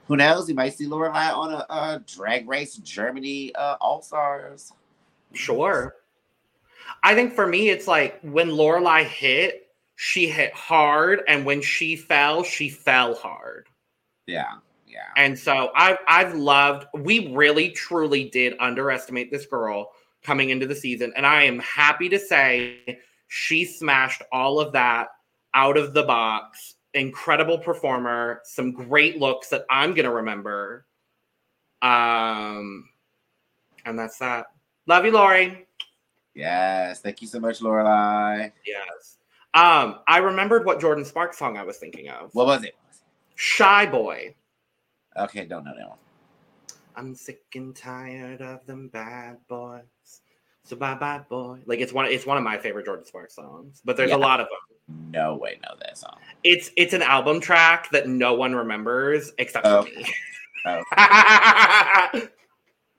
who 0.07 0.15
knows? 0.15 0.47
You 0.47 0.55
might 0.55 0.75
see 0.75 0.85
Loreley 0.85 1.33
on 1.35 1.53
a, 1.53 1.65
a 1.69 2.03
Drag 2.07 2.47
Race 2.47 2.77
Germany 2.77 3.53
uh, 3.55 3.75
All 3.81 4.01
Stars. 4.01 4.71
Sure. 5.33 5.95
I 7.03 7.13
think 7.15 7.33
for 7.33 7.45
me, 7.45 7.69
it's 7.69 7.87
like 7.87 8.19
when 8.21 8.49
Loreley 8.49 9.03
hit, 9.03 9.67
she 10.01 10.29
hit 10.29 10.53
hard, 10.53 11.23
and 11.27 11.45
when 11.45 11.61
she 11.61 11.97
fell, 11.97 12.41
she 12.41 12.69
fell 12.69 13.15
hard. 13.15 13.67
Yeah, 14.27 14.53
Yeah. 14.87 15.09
And 15.17 15.37
so 15.37 15.71
I've 15.75 15.97
I've 16.07 16.35
loved. 16.35 16.85
We 16.93 17.33
really 17.35 17.71
truly 17.71 18.29
did 18.29 18.53
underestimate 18.61 19.29
this 19.29 19.45
girl 19.45 19.91
coming 20.23 20.51
into 20.51 20.65
the 20.65 20.75
season, 20.75 21.11
and 21.17 21.25
I 21.25 21.43
am 21.43 21.59
happy 21.59 22.07
to 22.09 22.17
say 22.17 22.97
she 23.27 23.65
smashed 23.65 24.21
all 24.31 24.61
of 24.61 24.71
that 24.71 25.09
out 25.53 25.75
of 25.75 25.93
the 25.93 26.03
box. 26.03 26.75
Incredible 26.93 27.57
performer, 27.57 28.39
some 28.45 28.71
great 28.71 29.17
looks 29.17 29.49
that 29.49 29.65
I'm 29.69 29.93
gonna 29.93 30.13
remember. 30.13 30.85
Um, 31.81 32.87
and 33.83 33.99
that's 33.99 34.17
that. 34.19 34.45
Love 34.87 35.03
you, 35.03 35.11
Lori. 35.11 35.67
Yes. 36.33 37.01
Thank 37.01 37.21
you 37.21 37.27
so 37.27 37.41
much, 37.41 37.59
Loreley. 37.59 38.53
Yes. 38.65 39.18
Um, 39.53 39.99
I 40.07 40.17
remembered 40.19 40.65
what 40.65 40.79
Jordin 40.79 41.05
Sparks 41.05 41.37
song 41.37 41.57
I 41.57 41.63
was 41.63 41.77
thinking 41.77 42.09
of. 42.09 42.33
What 42.33 42.45
was 42.45 42.63
it? 42.63 42.75
Shy 43.35 43.85
Boy. 43.85 44.35
Okay, 45.17 45.45
don't 45.45 45.63
know 45.65 45.73
that 45.77 45.89
one. 45.89 45.97
I'm 46.95 47.15
sick 47.15 47.41
and 47.55 47.75
tired 47.75 48.41
of 48.41 48.65
them 48.65 48.89
bad 48.89 49.37
boys. 49.47 49.81
So 50.63 50.75
bye 50.75 50.93
bye 50.95 51.21
boy. 51.29 51.59
Like 51.65 51.79
it's 51.79 51.93
one 51.93 52.05
it's 52.05 52.25
one 52.25 52.37
of 52.37 52.43
my 52.43 52.57
favorite 52.57 52.85
Jordin 52.85 53.07
Sparks 53.07 53.35
songs, 53.35 53.81
but 53.85 53.95
there's 53.97 54.09
Yeah. 54.11 54.17
a 54.17 54.19
lot 54.19 54.39
of 54.39 54.47
them. 54.47 55.11
No 55.11 55.35
way, 55.35 55.59
know 55.63 55.75
that 55.79 55.97
song. 55.97 56.17
It's 56.43 56.69
it's 56.75 56.93
an 56.93 57.01
album 57.01 57.39
track 57.39 57.89
that 57.91 58.07
no 58.07 58.33
one 58.33 58.53
remembers 58.53 59.31
except 59.39 59.65
for 59.65 59.73
Okay. 59.79 59.95
me. 59.95 60.05
Oh. 60.65 60.83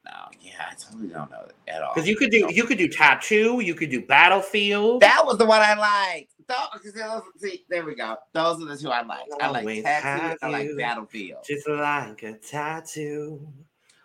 No, 0.07 0.13
yeah, 0.41 0.53
I 0.71 0.75
totally 0.83 1.09
don't 1.09 1.31
know 1.31 1.47
at 1.69 1.83
all. 1.83 1.93
Because 1.95 2.09
you 2.09 2.17
could 2.17 2.31
do 2.31 2.49
you 2.51 2.65
could 2.65 2.79
do 2.79 2.89
tattoo, 2.89 3.61
you 3.61 3.75
could 3.75 3.91
do 3.91 4.01
battlefield. 4.01 5.03
That 5.03 5.25
was 5.27 5.37
the 5.39 5.45
one 5.45 5.61
I 5.61 5.75
liked. 5.75 6.33
Those, 6.51 7.23
see, 7.37 7.65
there 7.69 7.85
we 7.85 7.95
go. 7.95 8.17
Those 8.33 8.61
are 8.63 8.65
the 8.67 8.77
two 8.77 8.89
I 8.91 9.03
liked. 9.03 9.31
I 9.41 9.49
like 9.51 9.85
Tattoo. 9.85 10.37
I 10.43 10.49
like. 10.49 10.69
Battlefield. 10.77 11.45
just 11.47 11.69
like 11.69 12.23
a 12.25 12.33
tattoo. 12.35 13.47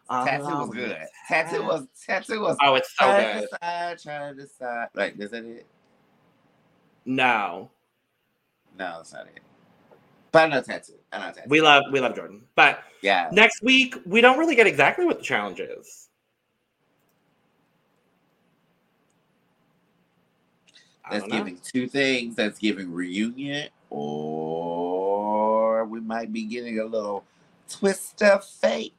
Tattoo 0.10 0.44
was 0.44 0.54
Always 0.54 0.74
good. 0.74 0.98
have- 1.28 1.50
Tattoo 1.50 1.64
was 1.64 1.88
tattoo 2.06 2.42
was. 2.42 2.58
Oh, 2.62 2.76
it's 2.76 2.96
so 2.96 3.06
trying 3.06 3.34
to 3.34 3.40
good. 3.40 3.50
decide, 3.50 4.00
trying 4.00 4.36
to 4.36 4.42
decide. 4.42 4.88
Like, 4.94 5.20
is 5.20 5.32
that 5.32 5.44
it? 5.46 5.66
No. 7.06 7.72
No, 8.78 8.98
that's 8.98 9.14
not 9.14 9.26
it. 9.28 9.40
But 10.32 10.44
I 10.44 10.48
know 10.56 10.62
tattoo. 10.62 10.94
I 11.12 11.20
know 11.20 11.34
tattoo. 11.34 11.50
We 11.50 11.62
love 11.62 11.84
we 11.92 12.00
love 12.00 12.14
Jordin. 12.14 12.42
But 12.56 12.84
yeah. 13.02 13.30
next 13.32 13.64
week 13.64 13.96
we 14.06 14.22
don't 14.22 14.38
really 14.38 14.56
get 14.56 14.68
exactly 14.68 15.06
what 15.06 15.18
the 15.18 15.24
challenge 15.24 15.60
is. 15.60 16.10
I 20.68 20.94
That's 21.12 21.26
giving 21.28 21.60
two 21.64 21.88
things. 21.88 22.36
That's 22.36 22.60
giving 22.60 22.92
reunion, 22.92 23.70
or 23.90 25.86
we 25.86 26.00
might 26.00 26.34
be 26.34 26.44
getting 26.44 26.80
a 26.80 26.86
little 26.86 27.24
twist 27.70 28.22
of 28.24 28.44
fate. 28.44 28.94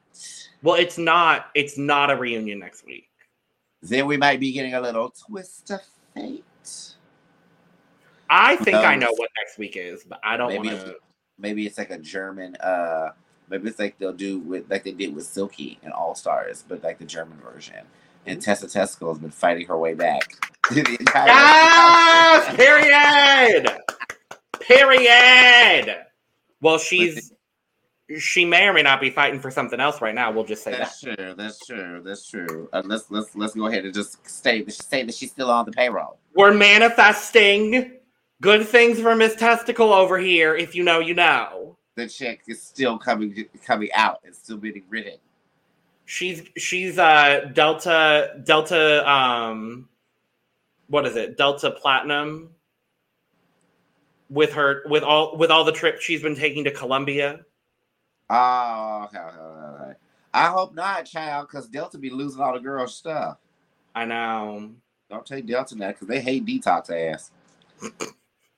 Well, 0.63 0.75
it's 0.75 0.97
not. 0.97 1.47
It's 1.55 1.77
not 1.77 2.09
a 2.09 2.15
reunion 2.15 2.59
next 2.59 2.85
week. 2.85 3.09
Then 3.81 4.07
we 4.07 4.17
might 4.17 4.39
be 4.39 4.51
getting 4.51 4.73
a 4.73 4.81
little 4.81 5.09
twist 5.09 5.69
of 5.71 5.81
fate. 6.13 6.43
I 8.29 8.55
think 8.57 8.75
I 8.75 8.95
know 8.95 9.13
what 9.15 9.29
next 9.37 9.57
week 9.57 9.77
is, 9.77 10.03
but 10.03 10.19
I 10.23 10.35
don't 10.37 10.53
want 10.55 10.69
to. 10.69 10.95
maybe 11.37 11.65
it's 11.65 11.77
like 11.77 11.91
a 11.91 11.99
German. 11.99 12.55
uh 12.57 13.11
Maybe 13.49 13.69
it's 13.69 13.79
like 13.79 13.97
they'll 13.97 14.11
do 14.11 14.39
with 14.39 14.69
like 14.69 14.83
they 14.83 14.91
did 14.91 15.15
with 15.15 15.25
Silky 15.25 15.79
and 15.83 15.93
All 15.93 16.15
Stars, 16.15 16.65
but 16.67 16.83
like 16.83 16.99
the 16.99 17.05
German 17.05 17.37
version. 17.39 17.85
And 18.27 18.41
Tessa 18.41 18.67
Tesco 18.67 19.09
has 19.09 19.19
been 19.19 19.31
fighting 19.31 19.67
her 19.67 19.77
way 19.77 19.93
back. 19.93 20.21
to 20.69 20.75
the 20.83 20.97
entire- 20.99 21.27
Yes! 21.27 22.55
Period. 22.55 23.79
Period. 24.59 26.05
Well, 26.61 26.77
she's 26.77 27.31
she 28.19 28.45
may 28.45 28.65
or 28.67 28.73
may 28.73 28.81
not 28.81 29.01
be 29.01 29.09
fighting 29.09 29.39
for 29.39 29.51
something 29.51 29.79
else 29.79 30.01
right 30.01 30.15
now. 30.15 30.31
We'll 30.31 30.45
just 30.45 30.63
say 30.63 30.71
that. 30.71 30.79
That's 30.79 31.01
true. 31.01 31.33
That's 31.35 31.65
true. 31.65 32.01
That's 32.03 32.29
true. 32.29 32.69
Uh, 32.71 32.81
let's 32.85 33.11
let's 33.11 33.35
let's 33.35 33.53
go 33.53 33.67
ahead 33.67 33.85
and 33.85 33.93
just 33.93 34.27
stay. 34.27 34.65
Say 34.67 35.03
that 35.03 35.13
she's 35.13 35.31
still 35.31 35.51
on 35.51 35.65
the 35.65 35.71
payroll. 35.71 36.17
We're 36.33 36.53
manifesting 36.53 37.97
good 38.41 38.65
things 38.67 39.01
for 39.01 39.15
Miss 39.15 39.35
Testicle 39.35 39.91
over 39.93 40.17
here. 40.17 40.55
If 40.55 40.73
you 40.75 40.83
know, 40.83 40.99
you 40.99 41.13
know. 41.13 41.77
The 41.95 42.07
chick 42.07 42.41
is 42.47 42.61
still 42.61 42.97
coming 42.97 43.45
coming 43.65 43.89
out 43.93 44.21
and 44.23 44.33
still 44.33 44.57
being 44.57 44.83
written. 44.89 45.17
She's 46.07 46.41
she's 46.55 46.97
uh 46.97 47.51
Delta 47.53 48.39
Delta 48.45 49.07
um 49.11 49.89
what 50.87 51.05
is 51.05 51.17
it? 51.17 51.37
Delta 51.37 51.69
Platinum 51.69 52.51
with 54.29 54.53
her 54.53 54.83
with 54.85 55.03
all 55.03 55.35
with 55.35 55.51
all 55.51 55.65
the 55.65 55.73
trips 55.73 56.01
she's 56.01 56.21
been 56.21 56.35
taking 56.35 56.63
to 56.63 56.71
Colombia. 56.71 57.41
Oh, 58.29 59.03
okay, 59.05 59.19
okay, 59.19 59.37
okay. 59.37 59.93
I 60.33 60.47
hope 60.47 60.73
not, 60.73 61.05
child, 61.05 61.49
because 61.49 61.67
Delta 61.67 61.97
be 61.97 62.09
losing 62.09 62.41
all 62.41 62.53
the 62.53 62.59
girl 62.59 62.87
stuff. 62.87 63.39
I 63.93 64.05
know. 64.05 64.71
Don't 65.09 65.25
take 65.25 65.45
Delta 65.45 65.75
now 65.75 65.89
because 65.89 66.07
they 66.07 66.21
hate 66.21 66.45
Detox 66.45 66.89
ass. 66.89 67.31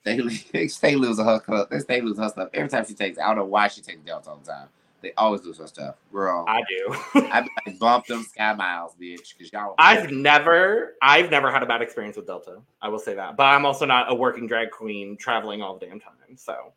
they 0.03 0.19
they 0.53 0.67
stay 0.67 0.95
losing 0.95 1.25
her. 1.25 1.67
They 1.71 1.79
stay 1.79 2.01
losing 2.01 2.23
her 2.23 2.29
stuff 2.29 2.49
every 2.53 2.69
time 2.69 2.85
she 2.85 2.93
takes. 2.93 3.17
I 3.17 3.25
don't 3.25 3.37
know 3.37 3.45
why 3.45 3.69
she 3.69 3.81
takes 3.81 4.01
Delta 4.01 4.29
all 4.29 4.37
the 4.37 4.51
time. 4.51 4.67
They 5.01 5.13
always 5.17 5.43
lose 5.43 5.57
her 5.59 5.67
stuff, 5.67 5.95
girl. 6.11 6.45
I, 6.47 6.57
I 6.57 6.61
do. 6.67 6.95
I, 7.31 7.47
I 7.65 7.71
bump 7.79 8.05
them 8.07 8.23
sky 8.23 8.53
miles, 8.53 8.95
bitch, 8.99 9.37
because 9.37 9.51
y'all. 9.53 9.75
I've 9.77 10.11
never 10.11 10.95
I've 11.01 11.31
never 11.31 11.51
had 11.51 11.63
a 11.63 11.65
bad 11.65 11.81
experience 11.81 12.17
with 12.17 12.27
Delta. 12.27 12.57
I 12.81 12.89
will 12.89 12.99
say 12.99 13.15
that. 13.15 13.37
But 13.37 13.43
I'm 13.43 13.65
also 13.65 13.85
not 13.85 14.11
a 14.11 14.15
working 14.15 14.47
drag 14.47 14.71
queen 14.71 15.15
traveling 15.17 15.61
all 15.61 15.77
the 15.77 15.85
damn 15.85 15.99
time. 15.99 16.13
So 16.35 16.73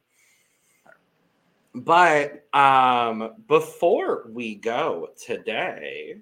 but 1.74 2.44
um 2.52 3.34
before 3.48 4.28
we 4.30 4.54
go 4.54 5.10
today, 5.16 6.16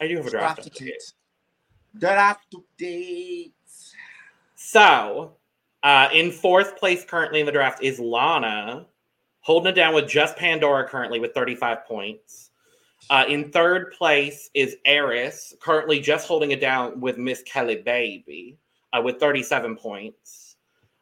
I 0.00 0.08
do 0.08 0.16
have 0.16 0.26
a 0.26 0.30
draft 0.30 0.70
update. 0.70 1.12
Draft 1.98 2.54
updates. 2.54 3.92
So, 4.56 5.36
uh, 5.82 6.08
in 6.12 6.32
fourth 6.32 6.76
place 6.76 7.04
currently 7.04 7.40
in 7.40 7.46
the 7.46 7.52
draft 7.52 7.82
is 7.82 8.00
Lana, 8.00 8.86
holding 9.44 9.70
it 9.72 9.76
down 9.76 9.94
with 9.94 10.08
just 10.08 10.36
Pandora 10.36 10.88
currently 10.88 11.20
with 11.20 11.34
35 11.34 11.84
points. 11.84 12.50
Uh, 13.10 13.24
in 13.28 13.50
third 13.52 13.92
place 13.92 14.48
is 14.54 14.76
Eris, 14.86 15.54
currently 15.60 16.00
just 16.00 16.26
holding 16.26 16.50
it 16.52 16.60
down 16.60 16.98
with 16.98 17.18
Miss 17.18 17.42
Kelly 17.42 17.76
Baby 17.76 18.56
uh, 18.94 19.02
with 19.02 19.20
37 19.20 19.76
points. 19.76 20.56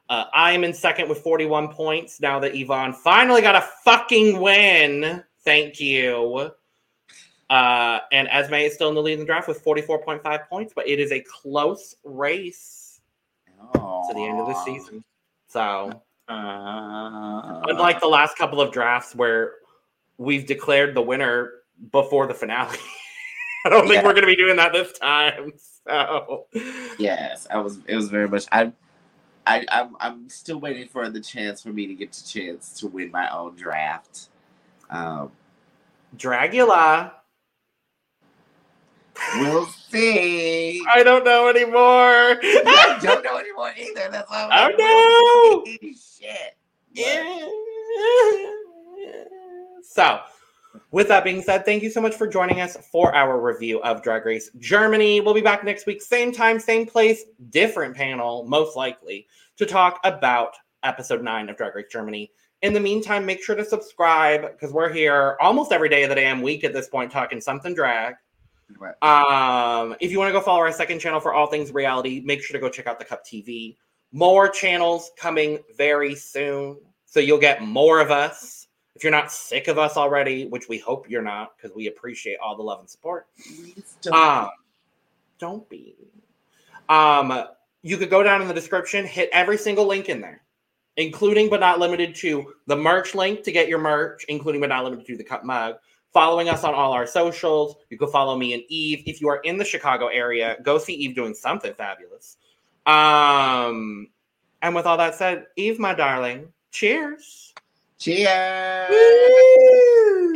Uh, 0.08 0.24
I 0.34 0.50
am 0.52 0.64
in 0.64 0.74
second 0.74 1.08
with 1.08 1.18
41 1.18 1.68
points 1.68 2.20
now 2.20 2.40
that 2.40 2.56
Yvonne 2.56 2.92
finally 2.92 3.40
got 3.40 3.54
a 3.54 3.60
fucking 3.84 4.40
win. 4.40 5.22
Thank 5.44 5.78
you. 5.78 6.50
Uh, 7.48 8.00
and 8.10 8.26
Esme 8.28 8.54
is 8.54 8.74
still 8.74 8.88
in 8.88 8.96
the 8.96 9.02
lead 9.02 9.14
in 9.14 9.20
the 9.20 9.24
draft 9.24 9.46
with 9.46 9.64
44.5 9.64 10.48
points, 10.48 10.72
but 10.74 10.88
it 10.88 10.98
is 10.98 11.12
a 11.12 11.20
close 11.20 11.94
race 12.02 13.00
Oh. 13.74 14.08
to 14.08 14.14
the 14.14 14.24
end 14.24 14.40
of 14.40 14.48
the 14.48 14.64
season. 14.64 15.04
So, 15.48 16.02
Uh, 16.32 17.60
unlike 17.68 18.00
the 18.00 18.06
last 18.06 18.36
couple 18.36 18.60
of 18.60 18.72
drafts 18.72 19.14
where 19.14 19.52
we've 20.18 20.46
declared 20.46 20.94
the 20.94 21.02
winner 21.02 21.52
before 21.90 22.26
the 22.26 22.34
finale, 22.34 22.78
I 23.66 23.68
don't 23.68 23.82
think 23.82 23.94
Yeah. 23.96 24.04
we're 24.04 24.12
going 24.12 24.22
to 24.22 24.26
be 24.26 24.36
doing 24.36 24.56
that 24.56 24.72
this 24.72 24.92
time. 24.98 25.52
So, 25.86 26.46
Yes, 26.98 27.46
I 27.50 27.58
was. 27.58 27.78
It 27.88 27.96
was 27.96 28.08
very 28.08 28.28
much. 28.28 28.44
I, 28.52 28.72
I, 29.46 29.64
I'm, 29.70 29.96
I'm 29.98 30.28
still 30.28 30.60
waiting 30.60 30.86
for 30.86 31.08
the 31.08 31.20
chance 31.20 31.60
for 31.60 31.70
me 31.70 31.86
to 31.88 31.94
get 31.94 32.12
the 32.12 32.22
chance 32.24 32.78
to 32.80 32.86
win 32.86 33.10
my 33.10 33.28
own 33.36 33.56
draft. 33.56 34.28
Um, 34.90 35.32
Dragula, 36.16 37.12
we'll 39.36 39.66
see. 39.66 40.82
I 40.92 41.02
don't 41.02 41.24
know 41.24 41.48
anymore. 41.48 42.38
I 42.42 42.98
don't 43.02 43.22
know 43.24 43.38
anymore 43.38 43.72
either. 43.76 44.08
That's 44.10 44.30
why. 44.30 44.48
I'm 44.50 44.74
Oh, 44.78 45.62
like, 45.66 45.80
see. 45.80 45.96
Shit. 46.94 47.52
So, 49.82 50.20
with 50.90 51.08
that 51.08 51.24
being 51.24 51.42
said, 51.42 51.64
thank 51.64 51.82
you 51.82 51.90
so 51.90 52.00
much 52.00 52.14
for 52.14 52.26
joining 52.26 52.60
us 52.60 52.76
for 52.90 53.14
our 53.14 53.40
review 53.40 53.82
of 53.82 54.02
Drag 54.02 54.24
Race 54.24 54.50
Germany. 54.58 55.20
We'll 55.20 55.34
be 55.34 55.40
back 55.42 55.64
next 55.64 55.86
week, 55.86 56.00
same 56.02 56.32
time, 56.32 56.58
same 56.58 56.86
place, 56.86 57.24
different 57.50 57.94
panel, 57.94 58.44
most 58.46 58.76
likely, 58.76 59.26
to 59.56 59.66
talk 59.66 60.00
about 60.04 60.54
episode 60.82 61.22
nine 61.22 61.48
of 61.48 61.56
Drag 61.56 61.74
Race 61.74 61.86
Germany. 61.90 62.30
In 62.62 62.72
the 62.72 62.80
meantime, 62.80 63.26
make 63.26 63.42
sure 63.42 63.56
to 63.56 63.64
subscribe 63.64 64.42
because 64.52 64.72
we're 64.72 64.92
here 64.92 65.36
almost 65.40 65.72
every 65.72 65.88
day 65.88 66.04
of 66.04 66.08
the 66.08 66.14
damn 66.14 66.40
week 66.42 66.64
at 66.64 66.72
this 66.72 66.88
point 66.88 67.10
talking 67.10 67.40
something 67.40 67.74
drag. 67.74 68.14
Um, 69.02 69.96
if 70.00 70.10
you 70.10 70.18
want 70.18 70.28
to 70.28 70.32
go 70.32 70.40
follow 70.40 70.60
our 70.60 70.72
second 70.72 70.98
channel 70.98 71.20
for 71.20 71.34
all 71.34 71.46
things 71.46 71.72
reality, 71.72 72.22
make 72.24 72.42
sure 72.42 72.54
to 72.54 72.60
go 72.60 72.68
check 72.68 72.86
out 72.86 72.98
the 72.98 73.04
Cup 73.04 73.24
TV. 73.24 73.76
More 74.12 74.48
channels 74.48 75.10
coming 75.16 75.58
very 75.76 76.14
soon, 76.14 76.78
so 77.06 77.20
you'll 77.20 77.38
get 77.38 77.62
more 77.62 78.00
of 78.00 78.10
us. 78.10 78.66
If 78.94 79.02
you're 79.02 79.12
not 79.12 79.32
sick 79.32 79.68
of 79.68 79.78
us 79.78 79.96
already, 79.96 80.46
which 80.46 80.68
we 80.68 80.78
hope 80.78 81.08
you're 81.08 81.22
not, 81.22 81.56
because 81.56 81.74
we 81.74 81.86
appreciate 81.86 82.38
all 82.42 82.56
the 82.56 82.62
love 82.62 82.80
and 82.80 82.90
support. 82.90 83.26
Don't. 84.02 84.14
Um, 84.14 84.50
don't 85.38 85.68
be. 85.68 85.96
Um, 86.88 87.44
you 87.82 87.96
could 87.96 88.10
go 88.10 88.22
down 88.22 88.42
in 88.42 88.48
the 88.48 88.54
description, 88.54 89.04
hit 89.04 89.28
every 89.32 89.58
single 89.58 89.86
link 89.86 90.08
in 90.08 90.20
there, 90.20 90.42
including 90.96 91.48
but 91.50 91.58
not 91.58 91.80
limited 91.80 92.14
to 92.16 92.54
the 92.66 92.76
merch 92.76 93.14
link 93.14 93.42
to 93.44 93.52
get 93.52 93.68
your 93.68 93.78
merch, 93.78 94.24
including 94.28 94.60
but 94.60 94.68
not 94.68 94.84
limited 94.84 95.06
to 95.06 95.16
the 95.16 95.24
cup 95.24 95.44
mug. 95.44 95.76
Following 96.12 96.48
us 96.50 96.62
on 96.64 96.74
all 96.74 96.92
our 96.92 97.06
socials. 97.06 97.76
You 97.88 97.96
can 97.98 98.08
follow 98.08 98.36
me 98.36 98.52
and 98.54 98.62
Eve. 98.68 99.02
If 99.06 99.20
you 99.20 99.28
are 99.28 99.38
in 99.38 99.56
the 99.56 99.64
Chicago 99.64 100.08
area, 100.08 100.58
go 100.62 100.76
see 100.78 100.92
Eve 100.94 101.14
doing 101.14 101.34
something 101.34 101.72
fabulous. 101.74 102.36
Um, 102.86 104.08
and 104.60 104.74
with 104.74 104.84
all 104.86 104.96
that 104.98 105.14
said, 105.14 105.46
Eve, 105.56 105.78
my 105.78 105.94
darling, 105.94 106.48
cheers. 106.70 107.54
Cheers. 107.98 108.28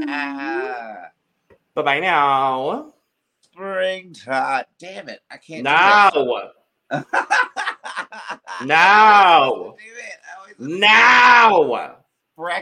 Ah, 0.09 1.11
Bye 1.75 1.83
bye 1.83 2.01
now. 2.01 2.93
springtime. 3.43 4.65
Damn 4.79 5.09
it. 5.09 5.21
I 5.31 5.37
can't 5.37 5.63
Now. 5.65 6.11
do 6.11 6.37
it. 6.93 7.05
Now. 8.65 9.51
Do 9.51 9.75
it. 9.77 10.19
I 10.25 10.41
always- 10.41 10.55
Now. 10.81 11.97